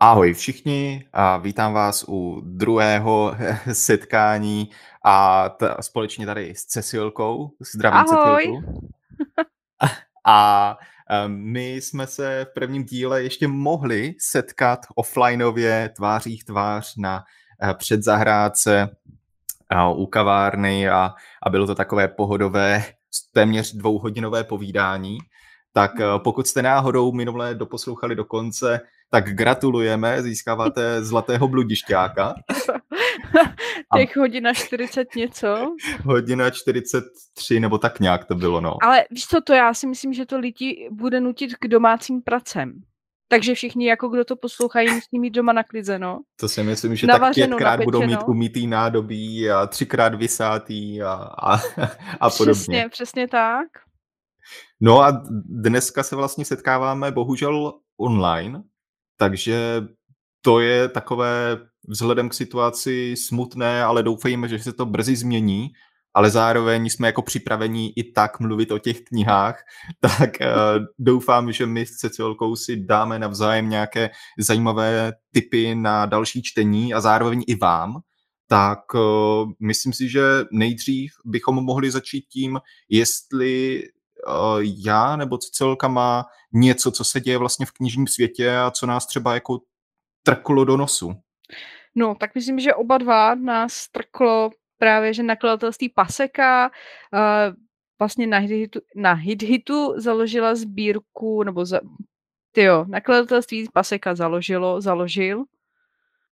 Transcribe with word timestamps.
Ahoj 0.00 0.34
všichni 0.34 1.08
a 1.12 1.36
vítám 1.36 1.72
vás 1.72 2.04
u 2.08 2.40
druhého 2.44 3.36
setkání 3.72 4.70
a 5.04 5.48
t- 5.48 5.74
společně 5.80 6.26
tady 6.26 6.54
s 6.54 6.64
Cecilkou. 6.64 7.50
Zdravím 7.74 7.98
Ahoj. 7.98 8.42
Cecilku. 8.42 8.88
A 10.26 10.76
my 11.26 11.74
jsme 11.74 12.06
se 12.06 12.46
v 12.50 12.54
prvním 12.54 12.84
díle 12.84 13.22
ještě 13.22 13.48
mohli 13.48 14.14
setkat 14.18 14.86
offlineově 14.94 15.90
tváří 15.96 16.38
v 16.38 16.44
tvář 16.44 16.96
na 16.96 17.24
předzahrádce 17.74 18.96
u 19.94 20.06
kavárny 20.06 20.88
a, 20.88 21.14
a 21.42 21.50
bylo 21.50 21.66
to 21.66 21.74
takové 21.74 22.08
pohodové 22.08 22.84
téměř 23.32 23.74
dvouhodinové 23.74 24.44
povídání. 24.44 25.18
Tak 25.72 26.00
eh, 26.00 26.04
pokud 26.18 26.46
jste 26.46 26.62
náhodou 26.62 27.12
minulé 27.12 27.54
doposlouchali 27.54 28.14
do 28.14 28.24
konce, 28.24 28.80
tak 29.10 29.34
gratulujeme, 29.34 30.22
získáváte 30.22 31.04
zlatého 31.04 31.48
bludišťáka. 31.48 32.34
Těch 33.96 34.16
hodina 34.16 34.54
40 34.54 35.14
něco. 35.16 35.76
Hodina 36.04 36.50
43, 36.50 37.60
nebo 37.60 37.78
tak 37.78 38.00
nějak 38.00 38.24
to 38.24 38.34
bylo, 38.34 38.60
no. 38.60 38.76
Ale 38.82 39.04
víš 39.10 39.26
co, 39.26 39.40
to 39.40 39.52
já 39.52 39.74
si 39.74 39.86
myslím, 39.86 40.12
že 40.12 40.26
to 40.26 40.38
lidi 40.38 40.88
bude 40.92 41.20
nutit 41.20 41.56
k 41.56 41.68
domácím 41.68 42.22
pracem. 42.22 42.80
Takže 43.30 43.54
všichni, 43.54 43.88
jako 43.88 44.08
kdo 44.08 44.24
to 44.24 44.36
poslouchají, 44.36 44.90
musí 44.90 45.18
mít 45.18 45.30
doma 45.30 45.52
naklizeno. 45.52 46.18
To 46.40 46.48
si 46.48 46.62
myslím, 46.62 46.96
že 46.96 47.06
Navařeno, 47.06 47.46
tak 47.46 47.58
pětkrát 47.58 47.84
budou 47.84 48.02
mít 48.02 48.20
umytý 48.26 48.66
nádobí 48.66 49.50
a 49.50 49.66
třikrát 49.66 50.14
vysátý 50.14 51.02
a, 51.02 51.12
a, 51.42 51.56
a 52.20 52.30
podobně. 52.30 52.52
Přesně, 52.52 52.88
přesně 52.90 53.28
tak. 53.28 53.66
No 54.80 55.00
a 55.00 55.22
dneska 55.44 56.02
se 56.02 56.16
vlastně 56.16 56.44
setkáváme 56.44 57.10
bohužel 57.10 57.72
online, 58.00 58.62
takže 59.18 59.82
to 60.42 60.60
je 60.60 60.88
takové 60.88 61.58
vzhledem 61.88 62.28
k 62.28 62.34
situaci 62.34 63.14
smutné, 63.16 63.82
ale 63.82 64.02
doufejme, 64.02 64.48
že 64.48 64.58
se 64.58 64.72
to 64.72 64.86
brzy 64.86 65.16
změní, 65.16 65.68
ale 66.14 66.30
zároveň 66.30 66.88
jsme 66.88 67.08
jako 67.08 67.22
připravení 67.22 67.92
i 67.98 68.12
tak 68.12 68.40
mluvit 68.40 68.72
o 68.72 68.78
těch 68.78 69.00
knihách, 69.00 69.62
tak 70.00 70.30
uh, 70.40 70.84
doufám, 70.98 71.52
že 71.52 71.66
my 71.66 71.86
s 71.86 71.96
Cecilkou 71.96 72.56
si 72.56 72.76
dáme 72.76 73.18
navzájem 73.18 73.68
nějaké 73.68 74.10
zajímavé 74.38 75.12
typy 75.34 75.74
na 75.74 76.06
další 76.06 76.42
čtení 76.42 76.94
a 76.94 77.00
zároveň 77.00 77.44
i 77.46 77.54
vám, 77.54 78.00
tak 78.46 78.94
uh, 78.94 79.50
myslím 79.60 79.92
si, 79.92 80.08
že 80.08 80.22
nejdřív 80.52 81.12
bychom 81.24 81.64
mohli 81.64 81.90
začít 81.90 82.24
tím, 82.32 82.58
jestli 82.88 83.82
já 84.84 85.16
nebo 85.16 85.38
Cecilka 85.38 85.88
má 85.88 86.26
něco, 86.52 86.90
co 86.92 87.04
se 87.04 87.20
děje 87.20 87.38
vlastně 87.38 87.66
v 87.66 87.72
knižním 87.72 88.06
světě 88.06 88.56
a 88.56 88.70
co 88.70 88.86
nás 88.86 89.06
třeba 89.06 89.34
jako 89.34 89.60
trklo 90.22 90.64
do 90.64 90.76
nosu. 90.76 91.14
No, 91.94 92.14
tak 92.14 92.34
myslím, 92.34 92.60
že 92.60 92.74
oba 92.74 92.98
dva 92.98 93.34
nás 93.34 93.88
trklo 93.88 94.50
právě, 94.78 95.14
že 95.14 95.22
nakladatelství 95.22 95.88
Paseka 95.88 96.70
uh, 97.12 97.54
vlastně 97.98 98.26
na 98.26 98.38
Hithitu, 98.38 98.80
na 98.96 99.12
Hithitu 99.12 99.94
založila 99.96 100.54
sbírku, 100.54 101.42
nebo 101.42 101.64
za, 101.64 101.80
tyjo, 102.52 102.84
nakladatelství 102.88 103.68
Paseka 103.72 104.14
založilo, 104.14 104.80
založil, 104.80 105.44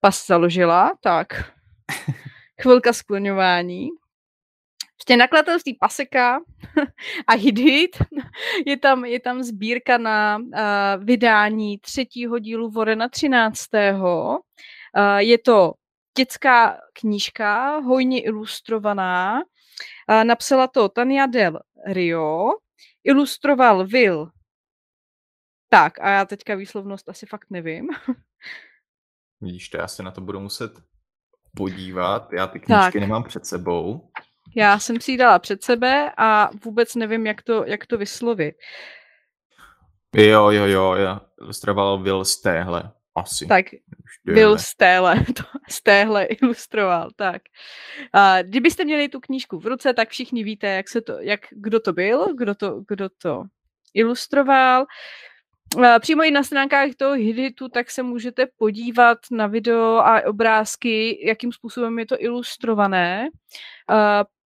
pas 0.01 0.27
založila, 0.27 0.93
tak 1.01 1.53
chvilka 2.63 2.93
skloňování. 2.93 3.89
Prostě 4.97 5.17
nakladatelství 5.17 5.75
Paseka 5.75 6.41
a 7.27 7.33
Hit 7.33 7.97
je 8.67 8.77
tam, 8.77 9.05
je 9.05 9.21
tam 9.21 9.43
sbírka 9.43 9.99
na 9.99 10.39
uh, 10.39 11.05
vydání 11.05 11.79
třetího 11.79 12.39
dílu 12.39 12.71
Vorena 12.71 13.09
13. 13.09 13.61
Uh, 13.75 14.39
je 15.17 15.39
to 15.39 15.73
dětská 16.19 16.81
knížka, 16.93 17.79
hojně 17.79 18.23
ilustrovaná. 18.23 19.41
Uh, 20.11 20.25
napsala 20.25 20.67
to 20.67 20.89
Tania 20.89 21.27
Del 21.27 21.61
Rio, 21.87 22.51
ilustroval 23.05 23.87
Will. 23.87 24.31
Tak, 25.69 26.01
a 26.01 26.11
já 26.11 26.25
teďka 26.25 26.55
výslovnost 26.55 27.09
asi 27.09 27.27
fakt 27.27 27.47
nevím. 27.51 27.89
Vidíš 29.41 29.69
to, 29.69 29.77
já 29.77 29.89
se 29.89 30.03
na 30.03 30.11
to 30.11 30.21
budu 30.21 30.41
muset 30.41 30.73
podívat. 31.57 32.33
Já 32.33 32.47
ty 32.47 32.61
knížky 32.61 32.93
tak. 32.93 32.95
nemám 32.95 33.25
před 33.25 33.47
sebou. 33.47 34.11
Já 34.55 34.79
jsem 34.79 35.01
si 35.01 35.13
ji 35.13 35.19
dala 35.19 35.39
před 35.39 35.65
sebe 35.65 36.13
a 36.17 36.51
vůbec 36.65 36.95
nevím, 36.95 37.27
jak 37.27 37.43
to, 37.43 37.65
jak 37.65 37.87
to 37.87 37.99
vyslovit. 37.99 38.55
Jo, 40.15 40.51
jo, 40.51 40.67
jo, 40.67 40.95
já 40.95 41.21
ilustroval 41.41 42.03
Will 42.03 42.25
Stéhle, 42.25 42.93
asi. 43.15 43.47
Tak, 43.47 43.67
Will 44.25 44.59
Stéhle, 44.59 45.17
to 45.37 45.43
Stéhle 45.69 46.25
ilustroval, 46.25 47.11
tak. 47.17 47.43
A 48.13 48.43
kdybyste 48.43 48.85
měli 48.85 49.09
tu 49.09 49.21
knížku 49.21 49.59
v 49.59 49.67
ruce, 49.67 49.95
tak 49.95 50.09
všichni 50.09 50.45
víte, 50.45 50.67
jak 50.67 50.89
se 50.89 51.01
to, 51.01 51.21
jak, 51.21 51.41
kdo 51.51 51.81
to 51.81 51.93
byl, 51.93 52.35
kdo 52.35 52.55
to, 52.55 52.83
kdo 52.89 53.09
to 53.09 53.45
ilustroval. 53.95 54.87
Přímo 56.01 56.23
i 56.23 56.31
na 56.31 56.43
stránkách 56.43 56.91
toho 56.97 57.13
Hiditu, 57.13 57.69
tak 57.69 57.91
se 57.91 58.03
můžete 58.03 58.47
podívat 58.57 59.19
na 59.31 59.47
video 59.47 59.97
a 59.97 60.27
obrázky, 60.27 61.27
jakým 61.27 61.53
způsobem 61.53 61.99
je 61.99 62.07
to 62.07 62.23
ilustrované 62.23 63.29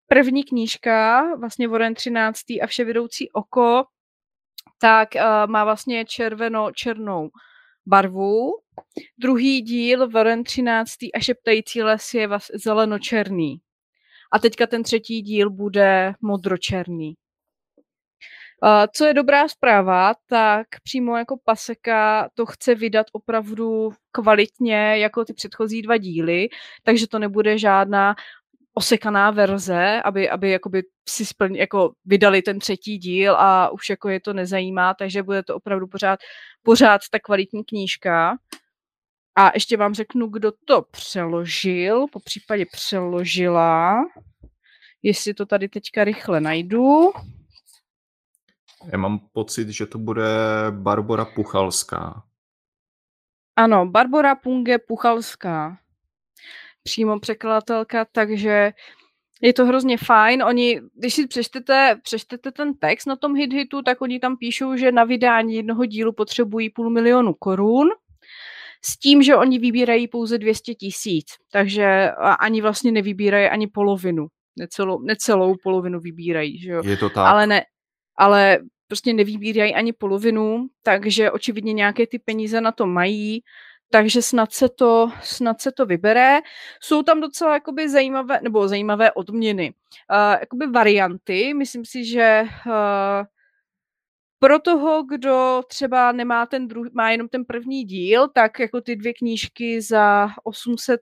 první 0.09 0.44
knížka, 0.44 1.24
vlastně 1.36 1.68
Voren 1.68 1.94
13. 1.94 2.40
a 2.62 2.68
Vševědoucí 2.68 3.31
oko, 3.31 3.84
tak 4.81 5.09
uh, 5.16 5.52
má 5.52 5.64
vlastně 5.64 6.06
červeno-černou 6.06 7.30
barvu. 7.86 8.52
Druhý 9.18 9.62
díl, 9.62 10.09
Voren 10.09 10.44
13. 10.44 10.90
a 11.14 11.20
Šeptající 11.20 11.84
les 11.84 12.14
je 12.14 12.28
vlastně 12.28 12.59
zelenočerný. 12.59 13.62
A 14.31 14.40
teďka 14.40 14.68
ten 14.68 14.84
třetí 14.84 15.22
díl 15.22 15.50
bude 15.50 16.14
modročerný. 16.22 17.16
Uh, 18.64 18.70
co 18.96 19.06
je 19.06 19.14
dobrá 19.14 19.47
zpráva, 19.47 20.14
tak 20.28 20.68
přímo 20.84 21.18
jako 21.18 21.38
paseka 21.46 22.30
to 22.34 22.46
chce 22.46 22.76
vydat 22.76 23.08
opravdu 23.12 23.91
kvalitně 24.12 24.97
jako 24.97 25.26
ty 25.26 25.34
předchozí 25.34 25.81
dva 25.81 25.97
díly, 25.97 26.50
takže 26.84 27.08
to 27.08 27.20
nebude 27.20 27.58
žádná 27.58 28.16
osekaná 28.74 29.31
verze, 29.31 30.02
aby, 30.02 30.30
aby 30.30 30.50
jakoby 30.50 30.84
si 31.09 31.25
splň, 31.25 31.56
jako 31.56 31.94
vydali 32.06 32.41
ten 32.41 32.59
třetí 32.59 32.97
díl 32.97 33.35
a 33.35 33.69
už 33.69 33.90
jako 33.90 34.09
je 34.09 34.19
to 34.19 34.34
nezajímá, 34.34 34.94
takže 34.94 35.24
bude 35.24 35.44
to 35.44 35.56
opravdu 35.56 35.88
pořád, 35.88 36.19
pořád 36.63 37.02
ta 37.12 37.19
kvalitní 37.19 37.63
knížka. 37.63 38.38
A 39.35 39.52
ještě 39.53 39.78
vám 39.78 39.94
řeknu, 39.94 40.28
kdo 40.28 40.52
to 40.66 40.81
přeložil, 40.81 42.08
po 42.08 42.19
případě 42.19 42.66
přeložila, 42.72 44.06
jestli 45.03 45.34
to 45.34 45.46
tady 45.46 45.69
teďka 45.69 46.03
rychle 46.03 46.41
najdu. 46.41 47.12
Já 48.91 48.97
mám 48.97 49.19
pocit, 49.19 49.69
že 49.69 49.85
to 49.85 49.97
bude 49.97 50.25
Barbara 50.72 51.25
Puchalská. 51.25 52.24
Ano, 53.56 53.85
Barbara 53.85 54.35
Punge 54.35 54.78
Puchalská 54.79 55.78
přímo 56.84 57.19
překladatelka, 57.19 58.06
takže 58.12 58.72
je 59.41 59.53
to 59.53 59.66
hrozně 59.66 59.97
fajn. 59.97 60.44
Oni, 60.44 60.81
když 60.95 61.13
si 61.13 61.28
přečtete, 61.28 62.00
přečtete 62.03 62.51
ten 62.51 62.73
text 62.73 63.06
na 63.06 63.16
tom 63.16 63.35
hit 63.35 63.53
hitu, 63.53 63.81
tak 63.81 64.01
oni 64.01 64.19
tam 64.19 64.38
píšou, 64.38 64.75
že 64.75 64.91
na 64.91 65.03
vydání 65.03 65.56
jednoho 65.56 65.85
dílu 65.85 66.13
potřebují 66.13 66.69
půl 66.69 66.90
milionu 66.90 67.34
korun, 67.34 67.90
s 68.85 69.00
tím, 69.00 69.23
že 69.23 69.35
oni 69.35 69.59
vybírají 69.59 70.07
pouze 70.07 70.38
200 70.38 70.75
tisíc, 70.75 71.25
takže 71.51 72.12
ani 72.40 72.62
vlastně 72.62 72.91
nevybírají 72.91 73.47
ani 73.47 73.67
polovinu. 73.67 74.28
Necelou, 74.59 75.01
necelou 75.01 75.56
polovinu 75.63 76.00
vybírají, 76.00 76.59
že 76.59 76.72
jo? 76.72 76.81
Je 76.85 76.97
to 76.97 77.09
tak. 77.09 77.28
Ale 77.28 77.47
ne, 77.47 77.63
ale 78.17 78.59
prostě 78.88 79.13
nevybírají 79.13 79.75
ani 79.75 79.94
polovinu, 79.94 80.67
takže 80.84 81.31
očividně 81.31 81.73
nějaké 81.73 82.07
ty 82.07 82.19
peníze 82.19 82.61
na 82.61 82.72
to 82.72 82.85
mají 82.85 83.41
takže 83.89 84.22
snad 84.22 84.53
se 84.53 84.69
to, 84.69 85.11
snad 85.23 85.61
se 85.61 85.72
to 85.72 85.85
vybere. 85.85 86.40
Jsou 86.81 87.03
tam 87.03 87.22
docela 87.22 87.53
jakoby 87.53 87.90
zajímavé, 87.90 88.40
nebo 88.43 88.67
zajímavé 88.67 89.11
odměny. 89.11 89.73
Uh, 90.11 90.40
jakoby 90.40 90.67
varianty, 90.67 91.53
myslím 91.53 91.85
si, 91.85 92.05
že 92.05 92.43
uh, 92.66 93.25
pro 94.40 94.59
toho, 94.59 95.03
kdo 95.03 95.61
třeba 95.67 96.11
nemá 96.11 96.46
ten 96.46 96.67
druhý, 96.67 96.90
má 96.93 97.11
jenom 97.11 97.28
ten 97.28 97.46
první 97.46 97.84
díl, 97.84 98.28
tak 98.28 98.59
jako 98.59 98.81
ty 98.81 98.96
dvě 98.96 99.14
knížky 99.14 99.81
za 99.81 100.28
800, 100.43 101.02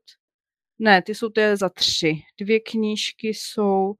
ne, 0.79 1.01
ty 1.01 1.15
jsou 1.15 1.29
to 1.29 1.41
za 1.53 1.69
tři. 1.69 2.21
Dvě 2.39 2.59
knížky 2.59 3.27
jsou 3.27 3.93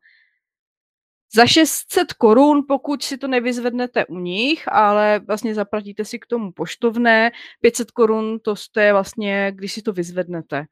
za 1.33 1.45
600 1.45 2.13
korun, 2.13 2.63
pokud 2.68 3.03
si 3.03 3.18
to 3.18 3.27
nevyzvednete 3.27 4.06
u 4.06 4.19
nich, 4.19 4.63
ale 4.68 5.19
vlastně 5.27 5.56
zaplatíte 5.56 6.06
si 6.06 6.19
k 6.19 6.25
tomu 6.25 6.51
poštovné, 6.51 7.31
500 7.62 7.91
korun 7.91 8.39
to 8.71 8.79
je 8.79 8.94
vlastně, 8.94 9.51
když 9.56 9.74
si 9.74 9.81
to 9.81 9.94
vyzvednete. 9.94 10.65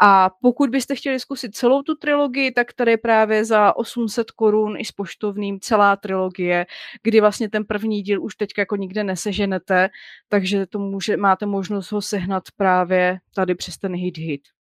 A 0.00 0.30
pokud 0.42 0.70
byste 0.70 0.94
chtěli 0.94 1.20
zkusit 1.20 1.56
celou 1.56 1.82
tu 1.82 1.94
trilogii, 1.94 2.52
tak 2.52 2.72
tady 2.72 2.90
je 2.90 2.98
právě 2.98 3.44
za 3.44 3.76
800 3.76 4.30
korun 4.30 4.76
i 4.78 4.84
s 4.84 4.92
poštovným 4.92 5.60
celá 5.60 5.96
trilogie, 5.96 6.66
kdy 7.02 7.20
vlastně 7.20 7.50
ten 7.50 7.64
první 7.64 8.02
díl 8.02 8.22
už 8.22 8.36
teď 8.36 8.50
jako 8.58 8.76
nikde 8.76 9.04
neseženete, 9.04 9.88
takže 10.28 10.66
to 10.66 10.78
může, 10.78 11.16
máte 11.16 11.46
možnost 11.46 11.92
ho 11.92 12.02
sehnat 12.02 12.42
právě 12.56 13.18
tady 13.34 13.54
přes 13.54 13.78
ten 13.78 13.94
hit 13.94 14.18
hit. 14.18 14.55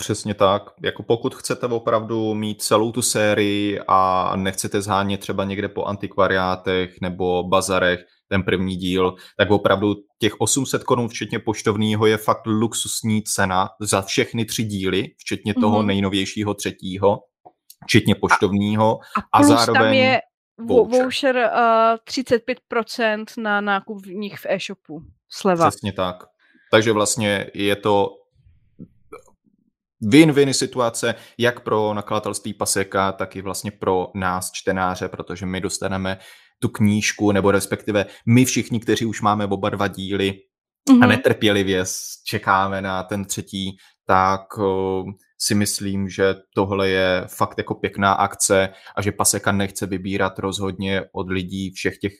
Přesně 0.00 0.34
tak. 0.34 0.62
Jako 0.82 1.02
pokud 1.02 1.34
chcete 1.34 1.66
opravdu 1.66 2.34
mít 2.34 2.62
celou 2.62 2.92
tu 2.92 3.02
sérii 3.02 3.80
a 3.88 4.32
nechcete 4.36 4.82
zhánět 4.82 5.20
třeba 5.20 5.44
někde 5.44 5.68
po 5.68 5.84
antikvariátech 5.84 7.00
nebo 7.00 7.48
bazarech 7.48 8.00
ten 8.28 8.42
první 8.42 8.76
díl, 8.76 9.14
tak 9.36 9.50
opravdu 9.50 9.94
těch 10.18 10.40
800 10.40 10.84
korun 10.84 11.08
včetně 11.08 11.38
poštovního 11.38 12.06
je 12.06 12.16
fakt 12.16 12.46
luxusní 12.46 13.22
cena 13.22 13.68
za 13.80 14.02
všechny 14.02 14.44
tři 14.44 14.64
díly, 14.64 15.06
včetně 15.18 15.54
toho 15.54 15.82
mm-hmm. 15.82 15.86
nejnovějšího 15.86 16.54
třetího, 16.54 17.18
včetně 17.84 18.14
poštovního. 18.14 18.98
A, 19.16 19.20
a, 19.20 19.38
a 19.38 19.42
zároveň 19.42 19.82
tam 19.82 19.92
je 19.92 20.20
voucher, 20.60 21.02
voucher 21.02 21.36
uh, 21.36 22.32
35% 22.54 23.24
na 23.38 23.60
nákup 23.60 24.06
v 24.06 24.08
nich 24.08 24.38
v 24.38 24.46
e-shopu. 24.48 25.00
Sleva. 25.28 25.70
Přesně 25.70 25.92
tak. 25.92 26.16
Takže 26.70 26.92
vlastně 26.92 27.50
je 27.54 27.76
to 27.76 28.19
win-win 30.02 30.52
situace 30.52 31.14
jak 31.38 31.60
pro 31.60 31.94
nakladatelství 31.94 32.54
Paseka, 32.54 33.12
tak 33.12 33.36
i 33.36 33.42
vlastně 33.42 33.70
pro 33.70 34.06
nás 34.14 34.50
čtenáře, 34.52 35.08
protože 35.08 35.46
my 35.46 35.60
dostaneme 35.60 36.18
tu 36.58 36.68
knížku, 36.68 37.32
nebo 37.32 37.50
respektive 37.50 38.06
my 38.26 38.44
všichni, 38.44 38.80
kteří 38.80 39.06
už 39.06 39.22
máme 39.22 39.46
oba 39.46 39.70
dva 39.70 39.88
díly 39.88 40.30
mm-hmm. 40.30 40.94
a 40.94 41.06
mhm. 41.06 41.08
netrpělivě 41.08 41.84
čekáme 42.26 42.82
na 42.82 43.02
ten 43.02 43.24
třetí, 43.24 43.76
tak 44.06 44.58
uh, 44.58 45.10
si 45.38 45.54
myslím, 45.54 46.08
že 46.08 46.34
tohle 46.54 46.88
je 46.88 47.24
fakt 47.36 47.58
jako 47.58 47.74
pěkná 47.74 48.12
akce 48.12 48.68
a 48.96 49.02
že 49.02 49.12
Paseka 49.12 49.52
nechce 49.52 49.86
vybírat 49.86 50.38
rozhodně 50.38 51.02
od 51.12 51.30
lidí 51.30 51.70
všech 51.70 51.98
těch 51.98 52.12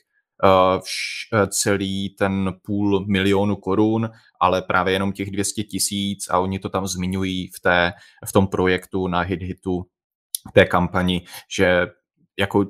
celý 1.49 2.09
ten 2.09 2.53
půl 2.61 3.05
milionu 3.05 3.55
korun, 3.55 4.09
ale 4.39 4.61
právě 4.61 4.93
jenom 4.93 5.11
těch 5.11 5.31
200 5.31 5.63
tisíc 5.63 6.29
a 6.29 6.39
oni 6.39 6.59
to 6.59 6.69
tam 6.69 6.87
zmiňují 6.87 7.47
v, 7.47 7.59
té, 7.59 7.93
v 8.25 8.31
tom 8.31 8.47
projektu 8.47 9.07
na 9.07 9.19
hit 9.19 9.41
hitu 9.41 9.85
té 10.53 10.65
kampani, 10.65 11.25
že 11.55 11.87
jako 12.39 12.65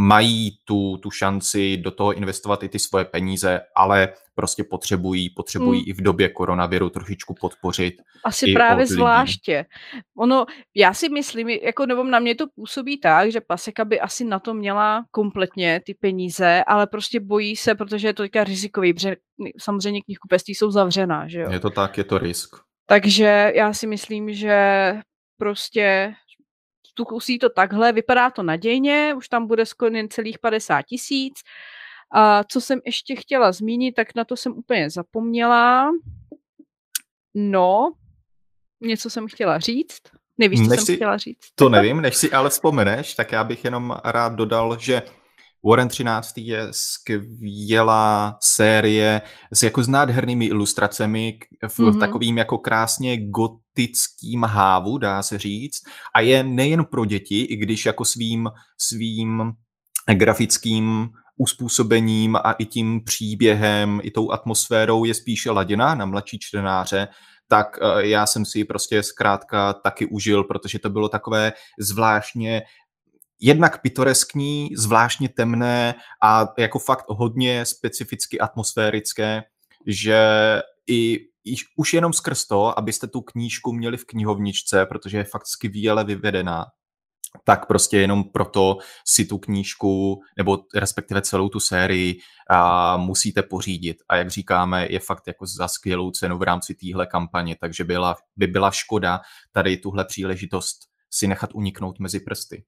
mají 0.00 0.58
tu, 0.64 0.96
tu 0.96 1.10
šanci 1.10 1.76
do 1.76 1.90
toho 1.90 2.12
investovat 2.12 2.62
i 2.62 2.68
ty 2.68 2.78
svoje 2.78 3.04
peníze, 3.04 3.60
ale 3.76 4.08
prostě 4.34 4.64
potřebují, 4.64 5.30
potřebují 5.30 5.80
hmm. 5.80 5.90
i 5.90 5.92
v 5.92 6.00
době 6.00 6.28
koronaviru 6.28 6.90
trošičku 6.90 7.34
podpořit. 7.40 7.94
Asi 8.24 8.52
právě 8.52 8.86
zvláště. 8.86 9.64
Ono, 10.18 10.46
já 10.76 10.94
si 10.94 11.08
myslím, 11.08 11.48
jako 11.48 11.86
nebo 11.86 12.04
na 12.04 12.18
mě 12.18 12.34
to 12.34 12.46
působí 12.54 13.00
tak, 13.00 13.32
že 13.32 13.40
Paseka 13.40 13.84
by 13.84 14.00
asi 14.00 14.24
na 14.24 14.38
to 14.38 14.54
měla 14.54 15.04
kompletně 15.10 15.80
ty 15.86 15.94
peníze, 15.94 16.64
ale 16.66 16.86
prostě 16.86 17.20
bojí 17.20 17.56
se, 17.56 17.74
protože 17.74 18.08
je 18.08 18.14
to 18.14 18.22
teďka 18.22 18.44
rizikový, 18.44 18.94
protože 18.94 19.16
samozřejmě 19.60 20.02
knihkupectví 20.02 20.54
jsou 20.54 20.70
zavřená, 20.70 21.28
že 21.28 21.40
jo? 21.40 21.50
Je 21.50 21.60
to 21.60 21.70
tak, 21.70 21.98
je 21.98 22.04
to 22.04 22.18
risk. 22.18 22.56
Takže 22.86 23.52
já 23.54 23.72
si 23.72 23.86
myslím, 23.86 24.34
že 24.34 24.94
prostě 25.38 26.14
zkusí 27.04 27.38
to 27.38 27.48
takhle, 27.48 27.92
vypadá 27.92 28.30
to 28.30 28.42
nadějně, 28.42 29.14
už 29.16 29.28
tam 29.28 29.46
bude 29.46 29.66
skoro 29.66 29.96
jen 29.96 30.08
celých 30.08 30.38
50 30.38 30.82
tisíc. 30.82 31.34
A 32.14 32.44
co 32.44 32.60
jsem 32.60 32.80
ještě 32.86 33.16
chtěla 33.16 33.52
zmínit, 33.52 33.92
tak 33.92 34.14
na 34.14 34.24
to 34.24 34.36
jsem 34.36 34.52
úplně 34.52 34.90
zapomněla. 34.90 35.90
No, 37.34 37.92
něco 38.80 39.10
jsem 39.10 39.26
chtěla 39.26 39.58
říct. 39.58 40.02
Nevíš, 40.38 40.60
co 40.60 40.70
než 40.70 40.80
jsem 40.80 40.86
si, 40.86 40.96
chtěla 40.96 41.16
říct? 41.16 41.46
To 41.54 41.68
nevím, 41.68 42.00
než 42.00 42.16
si 42.16 42.32
ale 42.32 42.50
vzpomeneš, 42.50 43.14
tak 43.14 43.32
já 43.32 43.44
bych 43.44 43.64
jenom 43.64 43.96
rád 44.04 44.32
dodal, 44.32 44.78
že 44.80 45.02
Warren 45.64 45.88
13. 45.88 46.38
je 46.38 46.68
skvělá 46.70 48.38
série 48.40 49.22
s 49.52 49.62
jako 49.62 49.82
s 49.82 49.88
nádhernými 49.88 50.44
ilustracemi 50.44 51.38
v 51.68 51.78
mm-hmm. 51.78 52.00
takovým 52.00 52.38
jako 52.38 52.58
krásně 52.58 53.16
gotickým 53.78 54.44
hávu, 54.44 54.98
dá 54.98 55.22
se 55.22 55.38
říct. 55.38 55.82
A 56.14 56.20
je 56.20 56.42
nejen 56.42 56.84
pro 56.84 57.04
děti, 57.04 57.40
i 57.42 57.56
když 57.56 57.86
jako 57.86 58.04
svým, 58.04 58.50
svým 58.78 59.52
grafickým 60.14 61.08
uspůsobením 61.36 62.36
a 62.36 62.52
i 62.52 62.64
tím 62.64 63.04
příběhem, 63.04 64.00
i 64.02 64.10
tou 64.10 64.32
atmosférou 64.32 65.04
je 65.04 65.14
spíše 65.14 65.50
laděná 65.50 65.94
na 65.94 66.06
mladší 66.06 66.38
čtenáře, 66.38 67.08
tak 67.48 67.78
eh, 67.82 68.06
já 68.06 68.26
jsem 68.26 68.44
si 68.44 68.58
ji 68.58 68.64
prostě 68.64 69.02
zkrátka 69.02 69.72
taky 69.72 70.06
užil, 70.06 70.44
protože 70.44 70.78
to 70.78 70.90
bylo 70.90 71.08
takové 71.08 71.52
zvláštně 71.78 72.62
jednak 73.40 73.82
pitoreskní, 73.82 74.70
zvláštně 74.76 75.28
temné 75.28 75.94
a 76.22 76.48
jako 76.58 76.78
fakt 76.78 77.04
hodně 77.08 77.64
specificky 77.64 78.40
atmosférické, 78.40 79.42
že 79.86 80.18
i, 80.86 81.20
i 81.48 81.56
už 81.76 81.94
jenom 81.94 82.12
skrz 82.12 82.46
to, 82.46 82.78
abyste 82.78 83.06
tu 83.06 83.20
knížku 83.20 83.72
měli 83.72 83.96
v 83.96 84.04
knihovničce, 84.04 84.86
protože 84.86 85.18
je 85.18 85.24
fakt 85.24 85.46
skvěle 85.46 86.04
vyvedená, 86.04 86.64
tak 87.44 87.66
prostě 87.66 87.98
jenom 87.98 88.24
proto 88.24 88.78
si 89.06 89.24
tu 89.24 89.38
knížku, 89.38 90.20
nebo 90.36 90.58
respektive 90.74 91.22
celou 91.22 91.48
tu 91.48 91.60
sérii 91.60 92.18
a 92.50 92.96
musíte 92.96 93.42
pořídit. 93.42 93.96
A 94.08 94.16
jak 94.16 94.30
říkáme, 94.30 94.86
je 94.90 95.00
fakt 95.00 95.26
jako 95.26 95.46
za 95.46 95.68
skvělou 95.68 96.10
cenu 96.10 96.38
v 96.38 96.42
rámci 96.42 96.74
téhle 96.74 97.06
kampaně, 97.06 97.56
takže 97.60 97.84
byla, 97.84 98.16
by 98.36 98.46
byla 98.46 98.70
škoda 98.70 99.20
tady 99.52 99.76
tuhle 99.76 100.04
příležitost 100.04 100.78
si 101.10 101.26
nechat 101.26 101.50
uniknout 101.54 101.98
mezi 101.98 102.20
prsty. 102.20 102.64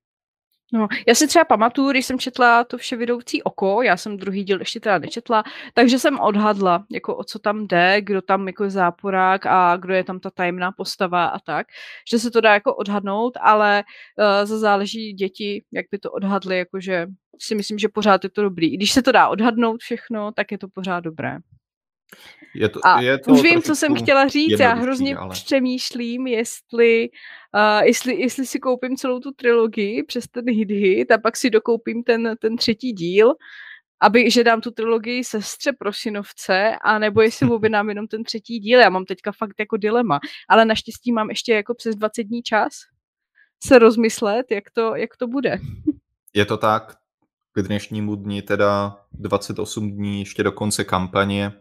No, 0.72 0.88
já 1.08 1.14
si 1.14 1.26
třeba 1.26 1.44
pamatuju, 1.44 1.90
když 1.90 2.06
jsem 2.06 2.18
četla 2.18 2.64
to 2.64 2.78
vše 2.78 2.96
vidoucí 2.96 3.42
oko, 3.42 3.82
já 3.82 3.96
jsem 3.96 4.16
druhý 4.16 4.44
díl 4.44 4.60
ještě 4.60 4.80
teda 4.80 4.98
nečetla, 4.98 5.44
takže 5.74 5.98
jsem 5.98 6.20
odhadla, 6.20 6.84
jako 6.90 7.16
o 7.16 7.24
co 7.24 7.38
tam 7.38 7.66
jde, 7.66 7.96
kdo 8.00 8.22
tam 8.22 8.46
jako 8.46 8.64
je 8.64 8.70
záporák 8.70 9.46
a 9.46 9.76
kdo 9.76 9.94
je 9.94 10.04
tam 10.04 10.20
ta 10.20 10.30
tajemná 10.30 10.72
postava 10.72 11.26
a 11.26 11.38
tak, 11.38 11.66
že 12.10 12.18
se 12.18 12.30
to 12.30 12.40
dá 12.40 12.54
jako 12.54 12.74
odhadnout, 12.74 13.36
ale 13.40 13.84
uh, 14.18 14.46
za 14.46 14.58
záleží 14.58 15.12
děti, 15.12 15.64
jak 15.72 15.86
by 15.90 15.98
to 15.98 16.10
odhadli, 16.10 16.58
jakože 16.58 17.06
si 17.38 17.54
myslím, 17.54 17.78
že 17.78 17.88
pořád 17.88 18.24
je 18.24 18.30
to 18.30 18.42
dobrý. 18.42 18.74
I 18.74 18.76
když 18.76 18.92
se 18.92 19.02
to 19.02 19.12
dá 19.12 19.28
odhadnout 19.28 19.80
všechno, 19.80 20.32
tak 20.32 20.52
je 20.52 20.58
to 20.58 20.68
pořád 20.68 21.00
dobré. 21.00 21.38
Je 22.54 22.68
to, 22.68 22.80
a 22.86 23.00
je 23.00 23.18
to 23.18 23.32
už 23.32 23.42
vím, 23.42 23.62
co 23.62 23.76
jsem 23.76 23.94
chtěla 23.94 24.28
říct, 24.28 24.60
já 24.60 24.74
hrozně 24.74 25.16
ale... 25.16 25.30
přemýšlím, 25.30 26.26
jestli, 26.26 27.08
uh, 27.54 27.82
jestli, 27.84 28.20
jestli 28.20 28.46
si 28.46 28.58
koupím 28.58 28.96
celou 28.96 29.20
tu 29.20 29.32
trilogii 29.32 30.02
přes 30.02 30.24
ten 30.28 30.44
hit 30.48 30.70
hit 30.70 31.10
a 31.10 31.18
pak 31.18 31.36
si 31.36 31.50
dokoupím 31.50 32.02
ten, 32.02 32.36
ten 32.40 32.56
třetí 32.56 32.92
díl, 32.92 33.34
aby, 34.00 34.30
že 34.30 34.44
dám 34.44 34.60
tu 34.60 34.70
trilogii 34.70 35.24
sestře 35.24 35.72
Prosinovce, 35.72 36.76
a 36.84 36.98
nebo 36.98 37.20
jestli 37.20 37.46
objednám 37.50 37.88
jenom 37.88 38.06
ten 38.06 38.24
třetí 38.24 38.58
díl. 38.58 38.80
Já 38.80 38.90
mám 38.90 39.04
teďka 39.04 39.32
fakt 39.32 39.54
jako 39.58 39.76
dilema, 39.76 40.20
ale 40.48 40.64
naštěstí 40.64 41.12
mám 41.12 41.28
ještě 41.28 41.54
jako 41.54 41.74
přes 41.74 41.96
20 41.96 42.22
dní 42.22 42.42
čas 42.42 42.72
se 43.62 43.78
rozmyslet, 43.78 44.50
jak 44.50 44.70
to, 44.70 44.96
jak 44.96 45.16
to 45.16 45.26
bude. 45.26 45.58
Je 46.34 46.44
to 46.44 46.56
tak, 46.56 46.96
k 47.52 47.62
dnešnímu 47.62 48.16
dni 48.16 48.42
teda 48.42 48.96
28 49.12 49.90
dní 49.90 50.18
ještě 50.20 50.42
do 50.42 50.52
konce 50.52 50.84
kampaně 50.84 51.52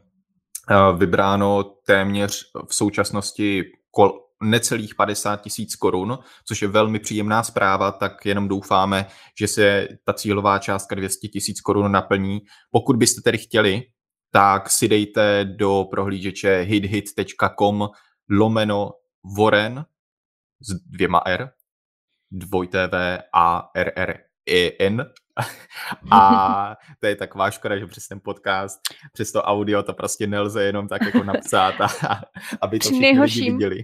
vybráno 0.98 1.64
téměř 1.64 2.52
v 2.68 2.76
současnosti 2.76 3.64
kol, 3.92 4.30
necelých 4.44 4.96
50 4.96 5.42
tisíc 5.42 5.76
korun, 5.76 6.20
což 6.46 6.62
je 6.62 6.68
velmi 6.68 7.00
příjemná 7.00 7.44
zpráva, 7.44 7.92
tak 7.92 8.26
jenom 8.26 8.48
doufáme, 8.48 9.06
že 9.40 9.48
se 9.48 9.88
ta 10.06 10.14
cílová 10.14 10.60
částka 10.60 10.96
200 10.96 11.28
tisíc 11.28 11.62
korun 11.62 11.92
naplní. 11.92 12.40
Pokud 12.72 12.96
byste 12.96 13.22
tedy 13.22 13.38
chtěli, 13.38 13.82
tak 14.32 14.70
si 14.70 14.88
dejte 14.88 15.46
do 15.46 15.86
prohlížeče 15.92 16.62
hithit.com 16.62 17.90
lomeno 18.30 18.92
Warren 19.38 19.86
s 20.60 20.74
dvěma 20.74 21.22
R, 21.26 21.52
dvojté 22.32 22.88
V 22.88 23.20
A 23.34 23.70
R 23.76 23.92
R 23.96 24.20
E 24.50 24.72
N 24.80 25.06
a 26.12 26.76
to 27.00 27.08
je 27.08 27.16
taková 27.16 27.52
škoda, 27.52 27.78
že 27.78 27.86
přes 27.86 28.08
ten 28.08 28.20
podcast, 28.24 28.80
přes 29.14 29.32
to 29.32 29.44
audio 29.44 29.84
to 29.84 29.94
prostě 29.94 30.28
nelze 30.28 30.64
jenom 30.64 30.88
tak 30.88 31.02
jako 31.02 31.24
napsat, 31.24 31.82
a, 31.82 32.22
aby 32.62 32.80
to 32.80 32.84
všichni 32.84 33.02
Nejhorším, 33.02 33.44
lidi 33.44 33.52
viděli. 33.52 33.84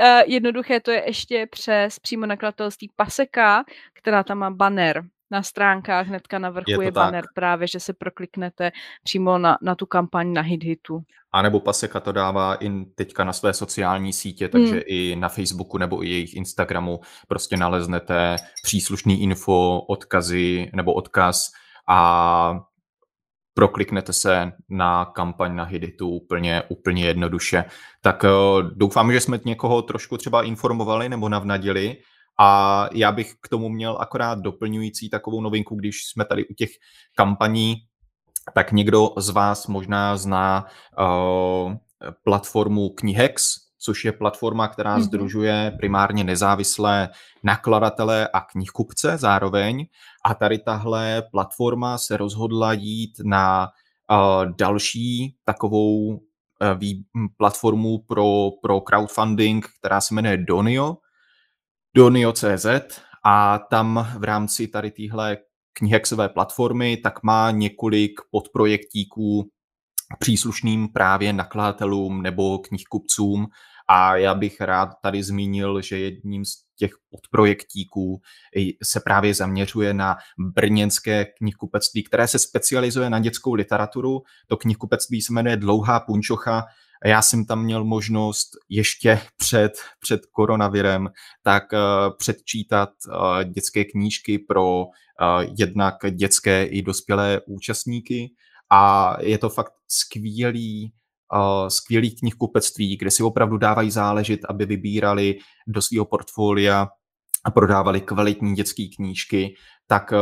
Uh, 0.00 0.22
jednoduché 0.26 0.80
to 0.80 0.90
je 0.90 1.06
ještě 1.06 1.46
přes 1.46 1.98
přímo 1.98 2.26
nakladatelství 2.26 2.90
Paseka, 2.96 3.64
která 3.94 4.22
tam 4.22 4.38
má 4.38 4.50
banner 4.50 5.04
na 5.30 5.42
stránkách 5.42 6.06
hnedka 6.06 6.38
na 6.38 6.50
vrchu 6.50 6.80
je, 6.80 6.84
je 6.84 6.92
banner 6.92 7.24
tak. 7.24 7.34
právě, 7.34 7.68
že 7.68 7.80
se 7.80 7.92
prokliknete 7.92 8.72
přímo 9.04 9.38
na, 9.38 9.58
na 9.62 9.74
tu 9.74 9.86
kampaň 9.86 10.32
na 10.32 10.42
HitHitu. 10.42 11.02
A 11.32 11.42
nebo 11.42 11.60
Paseka 11.60 12.00
to 12.00 12.12
dává 12.12 12.54
i 12.54 12.84
teďka 12.84 13.24
na 13.24 13.32
své 13.32 13.52
sociální 13.52 14.12
sítě, 14.12 14.48
takže 14.48 14.72
hmm. 14.72 14.82
i 14.86 15.16
na 15.16 15.28
Facebooku 15.28 15.78
nebo 15.78 16.04
i 16.04 16.08
jejich 16.08 16.34
Instagramu 16.34 17.00
prostě 17.28 17.56
naleznete 17.56 18.36
příslušný 18.62 19.22
info, 19.22 19.80
odkazy 19.88 20.70
nebo 20.74 20.92
odkaz 20.92 21.50
a 21.88 22.60
prokliknete 23.54 24.12
se 24.12 24.52
na 24.68 25.04
kampaň 25.04 25.56
na 25.56 25.64
Hiditu 25.64 26.08
úplně, 26.08 26.62
úplně 26.68 27.04
jednoduše. 27.04 27.64
Tak 28.00 28.24
eh, 28.24 28.28
doufám, 28.74 29.12
že 29.12 29.20
jsme 29.20 29.40
někoho 29.44 29.82
trošku 29.82 30.16
třeba 30.16 30.42
informovali 30.42 31.08
nebo 31.08 31.28
navnadili 31.28 31.96
a 32.40 32.88
já 32.92 33.12
bych 33.12 33.34
k 33.40 33.48
tomu 33.48 33.68
měl 33.68 33.96
akorát 34.00 34.38
doplňující 34.38 35.10
takovou 35.10 35.40
novinku, 35.40 35.74
když 35.74 36.04
jsme 36.04 36.24
tady 36.24 36.48
u 36.48 36.54
těch 36.54 36.70
kampaní, 37.14 37.76
tak 38.54 38.72
někdo 38.72 39.08
z 39.16 39.30
vás 39.30 39.66
možná 39.66 40.16
zná 40.16 40.66
uh, 40.98 41.74
platformu 42.24 42.88
Knihex, 42.88 43.54
což 43.78 44.04
je 44.04 44.12
platforma, 44.12 44.68
která 44.68 44.98
mm-hmm. 44.98 45.02
združuje 45.02 45.72
primárně 45.76 46.24
nezávislé 46.24 47.08
nakladatele 47.42 48.28
a 48.28 48.40
knihkupce 48.40 49.18
zároveň. 49.18 49.86
A 50.24 50.34
tady 50.34 50.58
tahle 50.58 51.22
platforma 51.30 51.98
se 51.98 52.16
rozhodla 52.16 52.72
jít 52.72 53.12
na 53.24 53.68
uh, 54.10 54.52
další 54.58 55.36
takovou 55.44 56.06
uh, 56.06 56.18
platformu 57.36 57.98
pro, 57.98 58.50
pro 58.62 58.80
crowdfunding, 58.80 59.66
která 59.80 60.00
se 60.00 60.14
jmenuje 60.14 60.36
Donio, 60.36 60.96
Donio.cz 61.96 62.66
a 63.24 63.58
tam 63.58 64.08
v 64.18 64.24
rámci 64.24 64.68
tady 64.68 64.90
téhle 64.90 65.38
knihexové 65.72 66.28
platformy 66.28 66.96
tak 66.96 67.22
má 67.22 67.50
několik 67.50 68.20
podprojektíků 68.30 69.50
příslušným 70.18 70.88
právě 70.88 71.32
nakladatelům 71.32 72.22
nebo 72.22 72.58
knihkupcům 72.58 73.46
a 73.88 74.16
já 74.16 74.34
bych 74.34 74.60
rád 74.60 74.88
tady 75.02 75.22
zmínil, 75.22 75.82
že 75.82 75.98
jedním 75.98 76.44
z 76.44 76.52
těch 76.76 76.90
podprojektíků 77.10 78.20
se 78.82 79.00
právě 79.00 79.34
zaměřuje 79.34 79.94
na 79.94 80.16
brněnské 80.38 81.24
knihkupectví, 81.24 82.04
které 82.04 82.28
se 82.28 82.38
specializuje 82.38 83.10
na 83.10 83.18
dětskou 83.18 83.54
literaturu. 83.54 84.22
To 84.46 84.56
knihkupectví 84.56 85.22
se 85.22 85.32
jmenuje 85.32 85.56
Dlouhá 85.56 86.00
punčocha 86.00 86.64
já 87.04 87.22
jsem 87.22 87.44
tam 87.44 87.64
měl 87.64 87.84
možnost 87.84 88.50
ještě 88.68 89.20
před, 89.36 89.72
před 90.00 90.20
koronavirem 90.26 91.08
tak 91.42 91.64
uh, 91.72 91.78
předčítat 92.18 92.90
uh, 93.08 93.44
dětské 93.44 93.84
knížky 93.84 94.38
pro 94.38 94.80
uh, 94.80 94.86
jednak 95.58 95.94
dětské 96.10 96.64
i 96.64 96.82
dospělé 96.82 97.40
účastníky. 97.46 98.30
A 98.72 99.14
je 99.20 99.38
to 99.38 99.48
fakt 99.48 99.72
skvělý 99.88 100.92
skvělý 101.68 102.16
knihkupectví, 102.16 102.96
kde 102.96 103.10
si 103.10 103.22
opravdu 103.22 103.58
dávají 103.58 103.90
záležet, 103.90 104.40
aby 104.48 104.66
vybírali 104.66 105.38
do 105.66 105.82
svého 105.82 106.04
portfolia 106.04 106.88
a 107.44 107.50
prodávali 107.50 108.00
kvalitní 108.00 108.54
dětské 108.54 108.86
knížky, 108.96 109.54
tak 109.86 110.12